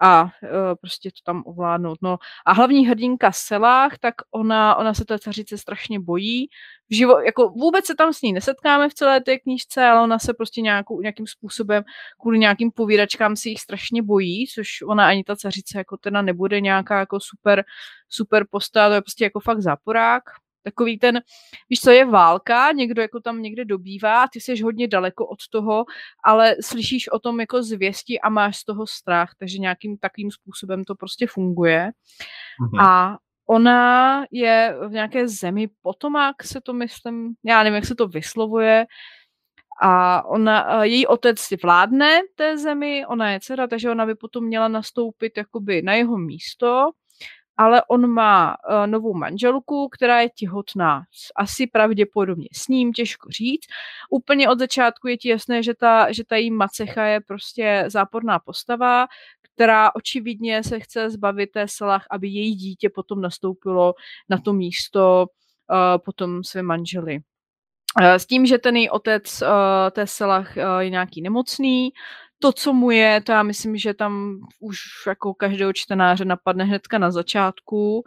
a 0.00 0.22
uh, 0.22 0.28
prostě 0.80 1.10
to 1.10 1.16
tam 1.24 1.42
ovládnout. 1.46 1.98
No 2.02 2.18
a 2.46 2.52
hlavní 2.52 2.86
hrdinka 2.86 3.32
Selách, 3.32 3.98
tak 3.98 4.14
ona, 4.30 4.76
ona 4.76 4.94
se 4.94 5.04
té 5.04 5.18
cařice 5.18 5.58
strašně 5.58 6.00
bojí. 6.00 6.48
V 6.90 6.94
živo, 6.94 7.20
jako 7.20 7.48
vůbec 7.48 7.86
se 7.86 7.94
tam 7.94 8.12
s 8.12 8.22
ní 8.22 8.32
nesetkáme 8.32 8.88
v 8.88 8.94
celé 8.94 9.20
té 9.20 9.38
knížce, 9.38 9.84
ale 9.84 10.02
ona 10.02 10.18
se 10.18 10.34
prostě 10.34 10.60
nějakou, 10.60 11.00
nějakým 11.00 11.26
způsobem 11.26 11.84
kvůli 12.20 12.38
nějakým 12.38 12.70
povídačkám 12.70 13.36
si 13.36 13.48
jich 13.48 13.60
strašně 13.60 14.02
bojí, 14.02 14.46
což 14.46 14.68
ona 14.82 15.06
ani 15.08 15.24
ta 15.24 15.36
cařice 15.36 15.78
jako 15.78 15.96
teda 15.96 16.22
nebude 16.22 16.60
nějaká 16.60 16.98
jako 16.98 17.20
super, 17.20 17.64
super 18.08 18.46
postava, 18.50 18.88
to 18.88 18.94
je 18.94 19.00
prostě 19.00 19.24
jako 19.24 19.40
fakt 19.40 19.62
záporák 19.62 20.22
takový 20.66 20.98
ten, 20.98 21.20
víš 21.70 21.80
co, 21.80 21.90
je 21.90 22.04
válka, 22.04 22.72
někdo 22.72 23.02
jako 23.02 23.20
tam 23.20 23.42
někde 23.42 23.64
dobývá, 23.64 24.26
ty 24.32 24.40
jsi 24.40 24.62
hodně 24.62 24.88
daleko 24.88 25.26
od 25.26 25.38
toho, 25.50 25.84
ale 26.24 26.56
slyšíš 26.60 27.08
o 27.08 27.18
tom 27.18 27.40
jako 27.40 27.62
zvěsti 27.62 28.20
a 28.20 28.28
máš 28.28 28.56
z 28.56 28.64
toho 28.64 28.86
strach, 28.86 29.30
takže 29.38 29.58
nějakým 29.58 29.98
takovým 29.98 30.30
způsobem 30.30 30.84
to 30.84 30.94
prostě 30.94 31.26
funguje. 31.26 31.90
Mhm. 32.60 32.80
A 32.80 33.18
ona 33.48 34.24
je 34.30 34.76
v 34.88 34.92
nějaké 34.92 35.28
zemi 35.28 35.68
Potomak, 35.82 36.42
se 36.42 36.60
to 36.60 36.72
myslím, 36.72 37.34
já 37.44 37.62
nevím, 37.62 37.74
jak 37.74 37.86
se 37.86 37.94
to 37.94 38.08
vyslovuje, 38.08 38.86
a 39.82 40.24
ona, 40.24 40.84
její 40.84 41.06
otec 41.06 41.38
vládne 41.62 42.20
té 42.34 42.58
zemi, 42.58 43.06
ona 43.06 43.30
je 43.30 43.40
dcera, 43.40 43.66
takže 43.66 43.90
ona 43.90 44.06
by 44.06 44.14
potom 44.14 44.44
měla 44.44 44.68
nastoupit 44.68 45.36
jakoby 45.36 45.82
na 45.82 45.94
jeho 45.94 46.18
místo 46.18 46.90
ale 47.56 47.82
on 47.88 48.06
má 48.06 48.56
uh, 48.56 48.86
novou 48.86 49.14
manželku, 49.14 49.88
která 49.88 50.20
je 50.20 50.28
těhotná. 50.28 51.02
Asi 51.36 51.66
pravděpodobně 51.66 52.48
s 52.52 52.68
ním, 52.68 52.92
těžko 52.92 53.30
říct. 53.30 53.66
Úplně 54.10 54.48
od 54.48 54.58
začátku 54.58 55.08
je 55.08 55.16
ti 55.16 55.28
jasné, 55.28 55.62
že 55.62 55.74
ta, 55.74 56.12
že 56.12 56.24
ta 56.24 56.36
jí 56.36 56.50
macecha 56.50 57.04
je 57.04 57.20
prostě 57.20 57.84
záporná 57.86 58.38
postava, 58.38 59.06
která 59.54 59.94
očividně 59.94 60.62
se 60.62 60.80
chce 60.80 61.10
zbavit 61.10 61.50
té 61.52 61.68
selach, 61.68 62.06
aby 62.10 62.28
její 62.28 62.54
dítě 62.54 62.90
potom 62.90 63.20
nastoupilo 63.20 63.94
na 64.28 64.38
to 64.38 64.52
místo 64.52 65.26
uh, 65.70 66.02
potom 66.04 66.44
své 66.44 66.62
manžely. 66.62 67.20
S 68.02 68.26
tím, 68.26 68.46
že 68.46 68.58
ten 68.58 68.76
její 68.76 68.90
otec 68.90 69.42
té 69.90 70.06
selach 70.06 70.56
je 70.78 70.90
nějaký 70.90 71.22
nemocný, 71.22 71.92
to, 72.38 72.52
co 72.52 72.72
mu 72.72 72.90
je, 72.90 73.20
to 73.20 73.32
já 73.32 73.42
myslím, 73.42 73.76
že 73.76 73.94
tam 73.94 74.38
už 74.60 74.78
jako 75.06 75.34
každého 75.34 75.72
čtenáře 75.72 76.24
napadne 76.24 76.64
hnedka 76.64 76.98
na 76.98 77.10
začátku. 77.10 78.04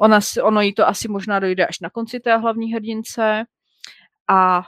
Ona, 0.00 0.20
ono 0.42 0.60
jí 0.60 0.74
to 0.74 0.88
asi 0.88 1.08
možná 1.08 1.40
dojde 1.40 1.66
až 1.66 1.80
na 1.80 1.90
konci 1.90 2.20
té 2.20 2.36
hlavní 2.36 2.72
hrdince. 2.72 3.44
A 4.30 4.62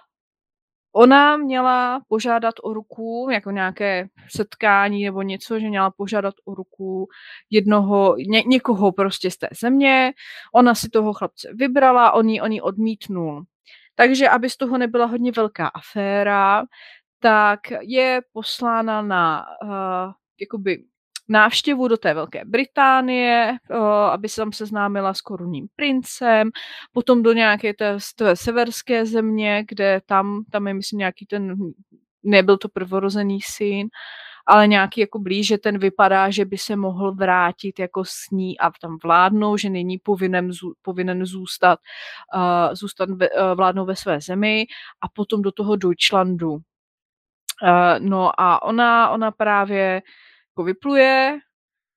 ona 0.93 1.37
měla 1.37 2.01
požádat 2.09 2.55
o 2.63 2.75
ruku, 2.75 3.29
jako 3.33 3.51
nějaké 3.51 4.09
setkání 4.29 5.05
nebo 5.05 5.23
něco, 5.23 5.59
že 5.61 5.69
měla 5.69 5.91
požádat 5.91 6.35
o 6.45 6.55
ruku 6.55 7.09
jednoho, 7.51 8.17
ně, 8.17 8.43
někoho 8.47 8.93
prostě 8.93 9.31
z 9.31 9.37
té 9.37 9.49
země. 9.61 10.13
Ona 10.55 10.75
si 10.75 10.89
toho 10.89 11.13
chlapce 11.13 11.49
vybrala, 11.55 12.13
on 12.13 12.29
ji, 12.29 12.41
on 12.41 12.53
ji 12.53 12.61
odmítnul. 12.61 13.45
Takže 13.95 14.29
aby 14.29 14.51
z 14.51 14.57
toho 14.57 14.79
nebyla 14.79 15.07
hodně 15.07 15.33
velká 15.33 15.67
aféra, 15.67 16.65
tak 17.21 17.61
je 17.81 18.21
poslána 18.33 19.03
na 19.03 19.47
uh, 19.63 20.13
jakoby 20.41 20.85
návštěvu 21.29 21.89
do 21.89 21.97
té 21.97 22.15
Velké 22.15 22.45
Británie, 22.45 23.53
uh, 23.71 23.77
aby 23.87 24.29
se 24.29 24.41
tam 24.41 24.53
seznámila 24.53 25.15
s 25.15 25.21
korunním 25.21 25.67
princem, 25.77 26.51
potom 26.93 27.23
do 27.23 27.33
nějaké 27.33 27.75
té, 27.75 27.99
té 28.17 28.37
severské 28.37 29.07
země, 29.07 29.65
kde 29.69 30.01
tam, 30.07 30.45
tam 30.51 30.69
je 30.69 30.75
myslím 30.75 30.99
nějaký 30.99 31.27
ten, 31.27 31.57
nebyl 32.23 32.57
to 32.57 32.69
prvorozený 32.69 33.41
syn, 33.41 33.89
ale 34.47 34.67
nějaký 34.67 35.01
jako 35.01 35.19
blíže 35.19 35.59
ten 35.59 35.79
vypadá, 35.79 36.31
že 36.31 36.45
by 36.45 36.59
se 36.59 36.77
mohl 36.77 37.15
vrátit 37.15 37.79
jako 37.79 38.05
s 38.05 38.31
ní 38.33 38.59
a 38.59 38.71
tam 38.81 38.99
vládnou, 39.03 39.57
že 39.57 39.71
není 39.71 39.99
povinen, 39.99 40.51
povinen 40.83 41.27
zůstat, 41.27 41.79
uh, 42.35 42.75
zůstat 42.75 43.11
ve, 43.11 43.31
uh, 43.31 43.55
vládnou 43.55 43.85
ve 43.85 43.97
své 43.97 44.21
zemi 44.21 44.67
a 45.01 45.09
potom 45.15 45.43
do 45.43 45.53
toho 45.53 45.77
Deutschlandu, 45.77 46.59
Uh, 47.63 48.09
no 48.09 48.41
a 48.41 48.63
ona, 48.63 49.11
ona 49.11 49.31
právě 49.31 50.03
jako 50.53 50.65
vypluje, 50.65 51.39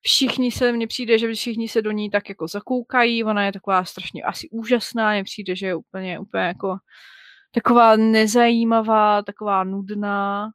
všichni 0.01 0.51
se, 0.51 0.71
mně 0.71 0.87
přijde, 0.87 1.19
že 1.19 1.33
všichni 1.33 1.67
se 1.67 1.81
do 1.81 1.91
ní 1.91 2.09
tak 2.09 2.29
jako 2.29 2.47
zakoukají, 2.47 3.23
ona 3.23 3.45
je 3.45 3.51
taková 3.51 3.85
strašně 3.85 4.23
asi 4.23 4.49
úžasná, 4.49 5.11
mně 5.11 5.23
přijde, 5.23 5.55
že 5.55 5.67
je 5.67 5.75
úplně, 5.75 6.19
úplně 6.19 6.43
jako 6.43 6.77
taková 7.51 7.95
nezajímavá, 7.95 9.21
taková 9.21 9.63
nudná, 9.63 10.49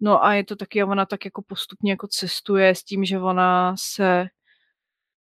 no 0.00 0.24
a 0.24 0.34
je 0.34 0.44
to 0.44 0.56
taky, 0.56 0.84
ona 0.84 1.06
tak 1.06 1.24
jako 1.24 1.42
postupně 1.42 1.92
jako 1.92 2.06
cestuje 2.10 2.74
s 2.74 2.84
tím, 2.84 3.04
že 3.04 3.18
ona 3.18 3.74
se 3.78 4.28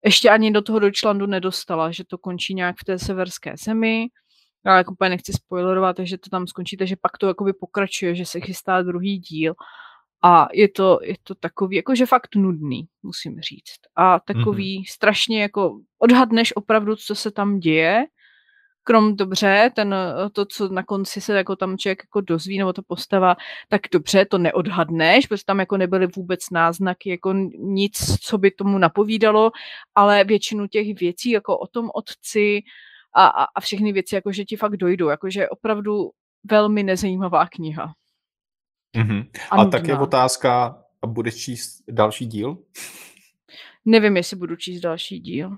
ještě 0.05 0.31
ani 0.31 0.51
do 0.51 0.63
toho 0.63 0.79
Deutschlandu 0.79 1.27
nedostala, 1.27 1.91
že 1.91 2.05
to 2.05 2.19
končí 2.19 2.55
nějak 2.55 2.77
v 2.81 2.85
té 2.85 2.99
severské 2.99 3.55
zemi, 3.65 4.07
já 4.67 4.77
jako 4.77 4.93
úplně 4.93 5.11
nechci 5.11 5.33
spoilerovat, 5.33 5.97
takže 5.97 6.19
to 6.19 6.31
tam 6.31 6.47
skončí, 6.47 6.77
takže 6.77 6.97
pak 7.01 7.19
to 7.19 7.29
jakoby 7.29 7.53
pokračuje, 7.53 8.15
že 8.15 8.27
se 8.27 8.41
chystá 8.41 8.83
druhý 8.83 9.19
díl. 9.19 9.55
A 10.25 10.49
je 10.53 10.69
to, 10.69 10.99
je 11.03 11.15
to 11.23 11.35
takový, 11.35 11.77
jakože 11.77 12.07
fakt 12.07 12.35
nudný, 12.35 12.89
musím 13.03 13.41
říct. 13.41 13.81
A 13.97 14.21
takový 14.21 14.81
mm-hmm. 14.81 14.93
strašně 14.93 15.43
jako 15.43 15.81
odhadneš 15.99 16.57
opravdu, 16.57 16.97
co 16.97 17.15
se 17.15 17.31
tam 17.31 17.59
děje, 17.59 18.05
krom 18.85 19.17
dobře, 19.17 19.71
ten, 19.75 19.95
to, 20.33 20.45
co 20.47 20.69
na 20.69 20.83
konci 20.83 21.21
se 21.21 21.37
jako 21.37 21.57
tam 21.57 21.79
člověk 21.79 22.03
jako 22.03 22.21
dozví, 22.21 22.59
nebo 22.59 22.73
to 22.73 22.83
postava, 22.83 23.37
tak 23.69 23.81
dobře, 23.93 24.25
to 24.25 24.39
neodhadneš, 24.39 25.27
protože 25.27 25.45
tam 25.45 25.59
jako 25.59 25.77
nebyly 25.77 26.07
vůbec 26.07 26.41
náznaky, 26.51 27.11
jako 27.11 27.33
nic, 27.59 28.17
co 28.21 28.39
by 28.39 28.51
tomu 28.51 28.79
napovídalo, 28.79 29.51
ale 29.95 30.25
většinu 30.25 30.67
těch 30.67 30.99
věcí, 30.99 31.31
jako 31.31 31.59
o 31.59 31.67
tom 31.67 31.91
otci, 31.95 32.63
a, 33.15 33.27
a, 33.27 33.45
a 33.45 33.61
všechny 33.61 33.93
věci, 33.93 34.15
jakože 34.15 34.45
ti 34.45 34.57
fakt 34.57 34.77
dojdou, 34.77 35.09
jakože 35.09 35.49
opravdu 35.49 36.11
velmi 36.45 36.83
nezajímavá 36.83 37.47
kniha. 37.47 37.95
Mm-hmm. 38.97 39.27
A, 39.51 39.57
a 39.57 39.65
tak 39.65 39.89
je 39.89 39.99
otázka, 39.99 40.83
a 41.03 41.07
budeš 41.07 41.37
číst 41.37 41.83
další 41.89 42.27
díl? 42.27 42.59
Nevím, 43.85 44.17
jestli 44.17 44.37
budu 44.37 44.57
číst 44.57 44.81
další 44.81 45.21
díl. 45.21 45.57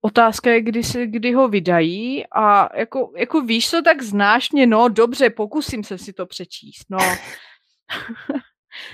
Otázka 0.00 0.50
je, 0.50 0.60
kdy, 0.60 0.84
se, 0.84 1.06
kdy 1.06 1.32
ho 1.32 1.48
vydají 1.48 2.26
a 2.26 2.76
jako, 2.78 3.12
jako 3.16 3.40
víš 3.40 3.70
co, 3.70 3.82
tak 3.82 4.02
znáš 4.02 4.52
mě, 4.52 4.66
no 4.66 4.88
dobře, 4.88 5.30
pokusím 5.30 5.84
se 5.84 5.98
si 5.98 6.12
to 6.12 6.26
přečíst, 6.26 6.86
no. 6.90 6.98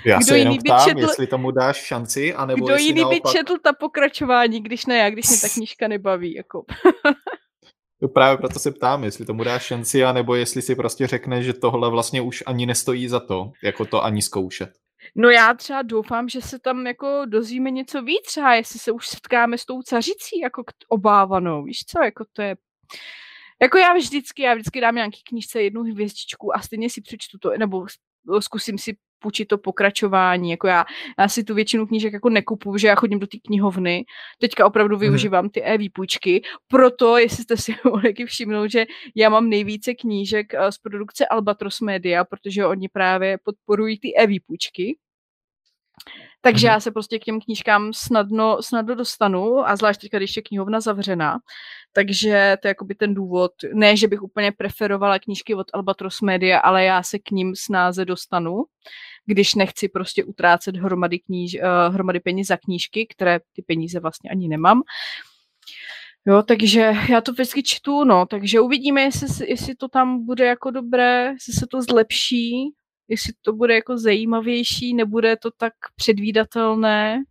Já 0.05 0.17
kdo 0.17 0.27
se 0.27 0.39
jenom 0.39 0.59
ptám, 0.59 0.89
četl, 0.89 1.01
jestli 1.01 1.27
tomu 1.27 1.51
dáš 1.51 1.77
šanci, 1.77 2.35
anebo 2.35 2.67
Kdo 2.67 2.77
jiný 2.77 3.01
naopak... 3.01 3.23
by 3.23 3.33
četl 3.33 3.59
ta 3.59 3.73
pokračování, 3.73 4.63
když 4.63 4.87
ne 4.87 4.99
já, 4.99 5.11
když 5.11 5.29
mě 5.29 5.39
ta 5.41 5.49
knížka 5.49 5.89
nebaví, 5.89 6.35
jako. 6.35 6.65
To 8.01 8.09
právě 8.09 8.39
proto 8.39 8.59
se 8.59 8.71
ptám, 8.71 9.05
jestli 9.05 9.27
tomu 9.27 9.45
dáš 9.45 9.63
šanci, 9.63 10.05
anebo 10.05 10.35
jestli 10.35 10.63
si 10.63 10.75
prostě 10.75 11.07
řekne, 11.07 11.43
že 11.43 11.53
tohle 11.53 11.91
vlastně 11.91 12.21
už 12.21 12.43
ani 12.47 12.67
nestojí 12.67 13.09
za 13.09 13.21
to, 13.21 13.53
jako 13.63 13.85
to 13.85 14.05
ani 14.05 14.23
zkoušet. 14.23 14.71
No 15.15 15.31
já 15.31 15.55
třeba 15.55 15.83
doufám, 15.83 16.29
že 16.29 16.41
se 16.41 16.59
tam 16.59 16.87
jako 16.87 17.23
dozvíme 17.27 17.71
něco 17.71 18.03
víc, 18.03 18.23
třeba 18.27 18.55
jestli 18.55 18.79
se 18.79 18.93
už 18.93 19.09
setkáme 19.09 19.59
s 19.59 19.65
tou 19.65 19.83
cařicí 19.83 20.41
jako 20.43 20.63
obávanou, 20.89 21.65
víš 21.65 21.85
co, 21.87 22.05
jako 22.05 22.25
to 22.33 22.43
je... 22.43 22.57
Jako 23.63 23.79
já 23.79 23.95
vždycky, 23.95 24.43
já 24.43 24.55
vždycky 24.55 24.81
dám 24.81 24.95
nějaký 24.95 25.23
knížce 25.29 25.63
jednu 25.63 25.83
hvězdičku 25.83 26.57
a 26.57 26.61
stejně 26.61 26.91
si 26.91 27.01
přečtu 27.01 27.39
to, 27.39 27.51
nebo 27.59 27.87
zkusím 28.41 28.79
si 28.79 28.97
půjčit 29.23 29.49
to 29.49 29.59
pokračování. 29.59 30.51
Jako 30.51 30.67
já, 30.67 30.85
já 31.19 31.29
si 31.29 31.45
tu 31.45 31.55
většinu 31.55 31.87
knížek 31.87 32.13
jako 32.13 32.29
nekupu, 32.29 32.77
že 32.77 32.89
já 32.89 32.95
chodím 32.95 33.19
do 33.19 33.27
té 33.27 33.39
knihovny. 33.47 34.05
Teďka 34.39 34.67
opravdu 34.67 34.95
mhm. 34.97 35.01
využívám 35.01 35.49
ty 35.49 35.65
e-výpůjčky. 35.65 36.43
Proto, 36.69 37.19
jestli 37.19 37.43
jste 37.43 37.57
si 37.57 37.75
mohli 37.85 38.15
všimnout, 38.27 38.71
že 38.71 38.87
já 39.15 39.29
mám 39.29 39.49
nejvíce 39.49 39.95
knížek 39.95 40.55
eh, 40.55 40.73
z 40.73 40.79
produkce 40.79 41.27
Albatros 41.27 41.81
Media, 41.81 42.25
protože 42.25 42.67
oni 42.67 42.89
právě 42.89 43.39
podporují 43.45 43.99
ty 43.99 44.13
e-výpůjčky. 44.19 44.97
Takže 46.45 46.67
mm. 46.67 46.73
já 46.73 46.81
se 46.81 46.91
prostě 46.91 47.19
k 47.19 47.25
těm 47.25 47.41
knížkám 47.41 47.93
snadno, 47.93 48.63
snadno 48.63 48.95
dostanu 48.95 49.69
a 49.69 49.77
zvlášť 49.77 50.01
teďka, 50.01 50.19
když 50.19 50.37
je 50.37 50.43
knihovna 50.43 50.81
zavřená. 50.81 51.39
Takže 51.93 52.57
to 52.63 52.69
je 52.69 52.71
jakoby 52.71 52.95
ten 52.95 53.15
důvod, 53.15 53.53
ne, 53.75 53.97
že 53.97 54.09
bych 54.09 54.23
úplně 54.23 54.53
preferovala 54.53 55.19
knížky 55.19 55.55
od 55.55 55.67
Albatros 55.73 56.21
Media, 56.21 56.59
ale 56.59 56.85
já 56.85 57.03
se 57.03 57.19
k 57.19 57.31
ním 57.31 57.57
snáze 57.57 58.05
dostanu, 58.05 58.65
když 59.27 59.55
nechci 59.55 59.89
prostě 59.89 60.25
utrácet 60.25 60.77
hromady, 60.77 61.19
kníž, 61.19 61.55
uh, 61.55 61.95
hromady 61.95 62.21
peněz 62.21 62.47
za 62.47 62.57
knížky, 62.57 63.07
které 63.07 63.41
ty 63.53 63.63
peníze 63.63 64.01
vlastně 64.01 64.31
ani 64.31 64.49
nemám. 64.49 64.83
Jo, 66.27 66.43
takže 66.43 66.93
já 67.09 67.21
to 67.21 67.33
vždycky 67.33 67.63
čtu, 67.63 68.05
no, 68.05 68.27
takže 68.27 68.61
uvidíme, 68.61 69.01
jestli, 69.01 69.51
jestli 69.51 69.75
to 69.75 69.89
tam 69.89 70.27
bude 70.27 70.47
jako 70.47 70.71
dobré, 70.71 71.33
jestli 71.33 71.53
se 71.53 71.67
to 71.71 71.83
zlepší, 71.83 72.73
jestli 73.09 73.33
to 73.43 73.53
bude 73.53 73.75
jako 73.75 73.99
zajímavější, 73.99 74.95
nebude 74.95 75.37
to 75.37 75.51
tak 75.51 75.73
předvídatelné. 75.97 77.23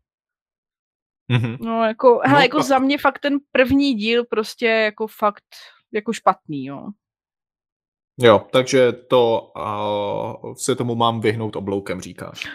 Mm-hmm. 1.32 1.58
No, 1.62 1.86
jako, 1.86 2.20
hele, 2.24 2.40
no, 2.40 2.42
jako 2.42 2.64
za 2.64 2.80
mě 2.80 2.98
fakt 2.98 3.20
ten 3.20 3.38
první 3.52 3.94
díl 3.94 4.26
prostě 4.26 4.66
jako 4.66 5.08
fakt 5.08 5.44
jako 5.92 6.14
špatný, 6.14 6.66
jo. 6.66 6.88
Jo, 8.20 8.48
takže 8.52 8.92
to 8.92 9.52
uh, 10.44 10.54
se 10.54 10.76
tomu 10.76 10.96
mám 10.96 11.22
vyhnout 11.22 11.56
obloukem, 11.56 12.02
říkáš. 12.02 12.48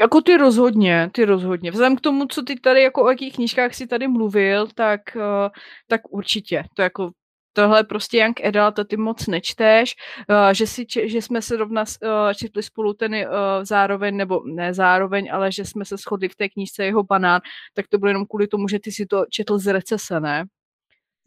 Jako 0.00 0.20
ty 0.20 0.36
rozhodně, 0.36 1.10
ty 1.14 1.24
rozhodně. 1.24 1.70
Vzhledem 1.70 1.96
k 1.96 2.00
tomu, 2.00 2.26
co 2.26 2.42
ty 2.42 2.56
tady, 2.56 2.82
jako 2.82 3.04
o 3.04 3.10
jakých 3.10 3.34
knížkách 3.34 3.74
si 3.74 3.86
tady 3.86 4.08
mluvil, 4.08 4.66
tak, 4.66 5.00
uh, 5.16 5.48
tak 5.86 6.00
určitě. 6.10 6.64
To 6.74 6.82
jako 6.82 7.10
tohle 7.58 7.84
prostě 7.84 8.18
Young 8.18 8.44
Adult, 8.44 8.88
ty 8.88 8.96
moc 8.96 9.26
nečteš, 9.26 9.94
uh, 10.30 10.50
že, 10.52 10.66
si, 10.66 10.86
že 11.04 11.22
jsme 11.22 11.42
se 11.42 11.56
rovna 11.56 11.82
uh, 11.82 12.08
četli 12.34 12.62
spolu 12.62 12.94
ten 12.94 13.14
uh, 13.14 13.20
zároveň, 13.62 14.16
nebo 14.16 14.42
ne 14.46 14.74
zároveň, 14.74 15.30
ale 15.32 15.52
že 15.52 15.64
jsme 15.64 15.84
se 15.84 15.96
shodli 15.96 16.28
v 16.28 16.36
té 16.36 16.48
knížce 16.48 16.84
jeho 16.84 17.02
banán, 17.02 17.40
tak 17.74 17.88
to 17.88 17.98
bylo 17.98 18.08
jenom 18.08 18.26
kvůli 18.26 18.46
tomu, 18.46 18.68
že 18.68 18.78
ty 18.78 18.92
si 18.92 19.06
to 19.06 19.24
četl 19.30 19.58
z 19.58 19.72
recese, 19.72 20.20
ne? 20.20 20.44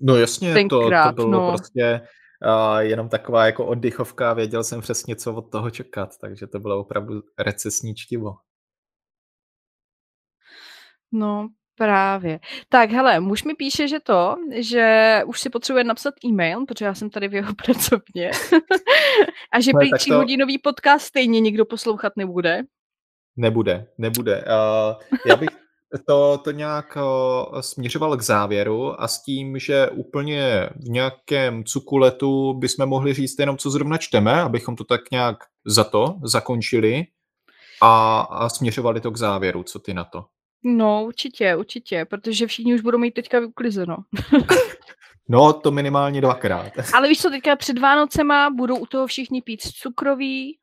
No 0.01 0.15
jasně, 0.15 0.53
Tenkrát, 0.53 1.11
to, 1.15 1.21
to 1.21 1.27
bylo 1.27 1.41
no. 1.41 1.47
prostě 1.47 2.01
uh, 2.45 2.79
jenom 2.79 3.09
taková 3.09 3.45
jako 3.45 3.65
oddychovka, 3.65 4.33
věděl 4.33 4.63
jsem 4.63 4.81
přesně, 4.81 5.15
co 5.15 5.35
od 5.35 5.51
toho 5.51 5.69
čekat, 5.69 6.09
takže 6.21 6.47
to 6.47 6.59
bylo 6.59 6.79
opravdu 6.79 7.21
recesní 7.39 7.95
čtivo. 7.95 8.35
No, 11.11 11.49
Právě. 11.75 12.39
Tak, 12.69 12.91
hele, 12.91 13.19
muž 13.19 13.43
mi 13.43 13.53
píše, 13.53 13.87
že 13.87 13.99
to, 13.99 14.35
že 14.51 15.21
už 15.25 15.39
si 15.39 15.49
potřebuje 15.49 15.83
napsat 15.83 16.13
e-mail, 16.25 16.65
protože 16.65 16.85
já 16.85 16.93
jsem 16.93 17.09
tady 17.09 17.27
v 17.27 17.33
jeho 17.33 17.53
pracovně. 17.65 18.31
a 19.53 19.59
že 19.59 19.71
prý 19.79 19.89
to... 20.07 20.15
hodinový 20.15 20.57
podcast 20.57 21.05
stejně 21.05 21.39
nikdo 21.39 21.65
poslouchat 21.65 22.13
nebude. 22.15 22.61
Nebude, 23.37 23.87
nebude. 23.97 24.45
Uh, 24.45 25.19
já 25.25 25.35
bych 25.35 25.49
to, 26.05 26.37
to 26.37 26.51
nějak 26.51 26.97
uh, 26.97 27.59
směřoval 27.61 28.17
k 28.17 28.21
závěru 28.21 29.01
a 29.01 29.07
s 29.07 29.23
tím, 29.23 29.59
že 29.59 29.89
úplně 29.89 30.69
v 30.75 30.89
nějakém 30.89 31.63
cukuletu 31.63 32.53
bychom 32.53 32.85
mohli 32.85 33.13
říct 33.13 33.39
jenom, 33.39 33.57
co 33.57 33.69
zrovna 33.69 33.97
čteme, 33.97 34.41
abychom 34.41 34.75
to 34.75 34.83
tak 34.83 35.11
nějak 35.11 35.37
za 35.65 35.83
to 35.83 36.19
zakončili 36.23 37.05
a, 37.81 38.19
a 38.21 38.49
směřovali 38.49 39.01
to 39.01 39.11
k 39.11 39.17
závěru. 39.17 39.63
Co 39.63 39.79
ty 39.79 39.93
na 39.93 40.03
to? 40.03 40.25
No, 40.63 41.05
určitě, 41.05 41.55
určitě, 41.55 42.05
protože 42.05 42.47
všichni 42.47 42.75
už 42.75 42.81
budou 42.81 42.97
mít 42.97 43.11
teďka 43.11 43.39
vyklizeno. 43.39 43.97
no, 45.29 45.53
to 45.53 45.71
minimálně 45.71 46.21
dvakrát. 46.21 46.71
Ale 46.93 47.07
víš 47.07 47.21
co, 47.21 47.29
teďka 47.29 47.55
před 47.55 47.77
Vánocema 47.77 48.49
budou 48.49 48.77
u 48.77 48.85
toho 48.85 49.07
všichni 49.07 49.41
pít 49.41 49.61
cukroví. 49.61 50.57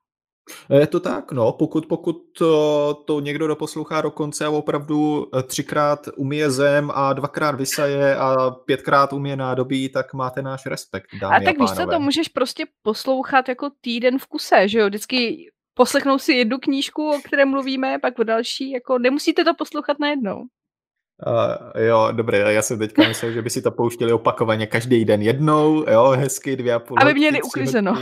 Je 0.79 0.87
to 0.87 1.01
tak, 1.01 1.33
no, 1.33 1.53
pokud, 1.53 1.87
pokud 1.87 2.17
to, 2.39 2.95
to 3.07 3.21
někdo 3.21 3.47
doposlouchá 3.47 4.01
do 4.01 4.11
konce 4.11 4.47
a 4.47 4.51
opravdu 4.51 5.27
eh, 5.39 5.43
třikrát 5.43 6.09
umije 6.17 6.51
zem 6.51 6.91
a 6.95 7.13
dvakrát 7.13 7.55
vysaje 7.55 8.17
a 8.17 8.51
pětkrát 8.51 9.13
umije 9.13 9.37
nádobí, 9.37 9.89
tak 9.89 10.15
máte 10.15 10.43
náš 10.43 10.67
respekt, 10.67 11.07
dámy 11.21 11.37
a 11.37 11.41
tak 11.41 11.61
a 11.61 11.65
víš 11.65 11.71
co, 11.71 11.87
to 11.87 12.01
můžeš 12.01 12.29
prostě 12.29 12.65
poslouchat 12.83 13.49
jako 13.49 13.71
týden 13.81 14.19
v 14.19 14.27
kuse, 14.27 14.69
že 14.69 14.79
jo, 14.79 14.87
vždycky 14.87 15.51
poslechnou 15.79 16.19
si 16.19 16.33
jednu 16.33 16.59
knížku, 16.59 17.11
o 17.11 17.21
které 17.25 17.45
mluvíme, 17.45 17.99
pak 17.99 18.19
o 18.19 18.25
další, 18.25 18.71
jako 18.71 18.99
nemusíte 18.99 19.45
to 19.45 19.55
poslouchat 19.55 19.99
najednou. 19.99 20.37
Uh, 21.27 21.83
jo, 21.83 22.09
dobré, 22.13 22.39
já 22.39 22.63
jsem 22.63 22.79
teďka 22.79 23.09
myslel, 23.09 23.33
že 23.33 23.43
by 23.43 23.51
si 23.51 23.63
to 23.63 23.71
pouštěli 23.71 24.13
opakovaně 24.13 24.67
každý 24.67 25.05
den 25.05 25.23
jednou, 25.23 25.85
jo, 25.91 26.11
hezky 26.11 26.57
dvě 26.57 26.75
a 26.75 26.79
půl 26.79 26.97
Aby 27.01 27.15
měli 27.15 27.43
uklízeno. 27.43 27.95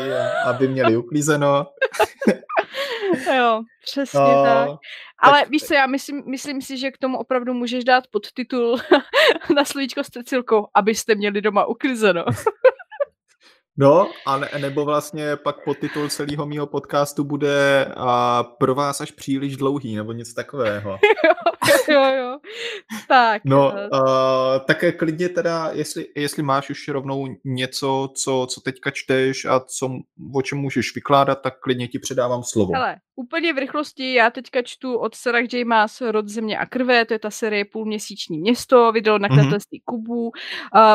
aby 0.47 0.69
měli 0.69 0.97
uklízeno. 1.05 1.67
jo, 3.37 3.63
přesně 3.85 4.21
uh, 4.21 4.45
tak. 4.45 4.69
Ale 5.19 5.41
tak... 5.41 5.51
víš 5.51 5.63
co, 5.63 5.75
já 5.75 5.87
myslím, 5.87 6.23
myslím 6.27 6.63
si, 6.63 6.79
že 6.79 6.91
k 6.91 6.99
tomu 6.99 7.19
opravdu 7.19 7.55
můžeš 7.55 7.85
dát 7.85 8.05
podtitul 8.11 8.79
na 9.57 9.65
slovíčko 9.65 10.05
s 10.05 10.07
Cecilkou, 10.07 10.67
abyste 10.75 11.15
měli 11.15 11.41
doma 11.41 11.65
uklízeno. 11.65 12.25
No, 13.79 14.11
a 14.27 14.39
ne, 14.39 14.49
nebo 14.59 14.85
vlastně 14.85 15.37
pak 15.37 15.65
podtitul 15.65 16.09
celého 16.09 16.47
mého 16.47 16.67
podcastu 16.67 17.25
bude 17.25 17.87
a 17.97 18.43
pro 18.43 18.75
vás 18.75 19.01
až 19.01 19.11
příliš 19.11 19.57
dlouhý, 19.57 19.97
nebo 19.97 20.13
něco 20.13 20.35
takového. 20.35 20.99
jo, 21.89 22.03
jo. 22.03 22.39
Tak. 23.09 23.43
No, 23.45 23.73
uh, 23.93 24.65
tak 24.67 24.85
klidně 24.97 25.29
teda, 25.29 25.71
jestli, 25.73 26.07
jestli 26.17 26.43
máš 26.43 26.71
už 26.71 26.89
rovnou 26.89 27.27
něco, 27.45 28.13
co, 28.15 28.47
co 28.51 28.61
teďka 28.61 28.91
čteš 28.91 29.45
a 29.45 29.61
co, 29.61 29.91
o 30.35 30.43
čem 30.43 30.59
můžeš 30.59 30.95
vykládat, 30.95 31.35
tak 31.35 31.61
klidně 31.61 31.89
ti 31.89 31.99
předávám 31.99 32.43
slovo. 32.43 32.73
Hele, 32.75 32.97
úplně 33.17 33.53
v 33.53 33.59
rychlosti, 33.59 34.15
já 34.15 34.31
teďka 34.31 34.63
čtu 34.63 34.97
od 34.97 35.15
Sarah 35.15 35.53
J. 35.53 35.65
Maas 35.65 36.01
Rod 36.01 36.29
země 36.29 36.59
a 36.59 36.67
krve, 36.67 37.05
to 37.05 37.15
je 37.15 37.19
ta 37.19 37.31
série 37.31 37.65
Půlměsíční 37.65 38.39
město, 38.39 38.93
vydalo 38.93 39.19
nakladatelství 39.19 39.79
mm-hmm. 39.79 39.85
Kubu, 39.85 40.27
uh, 40.27 40.33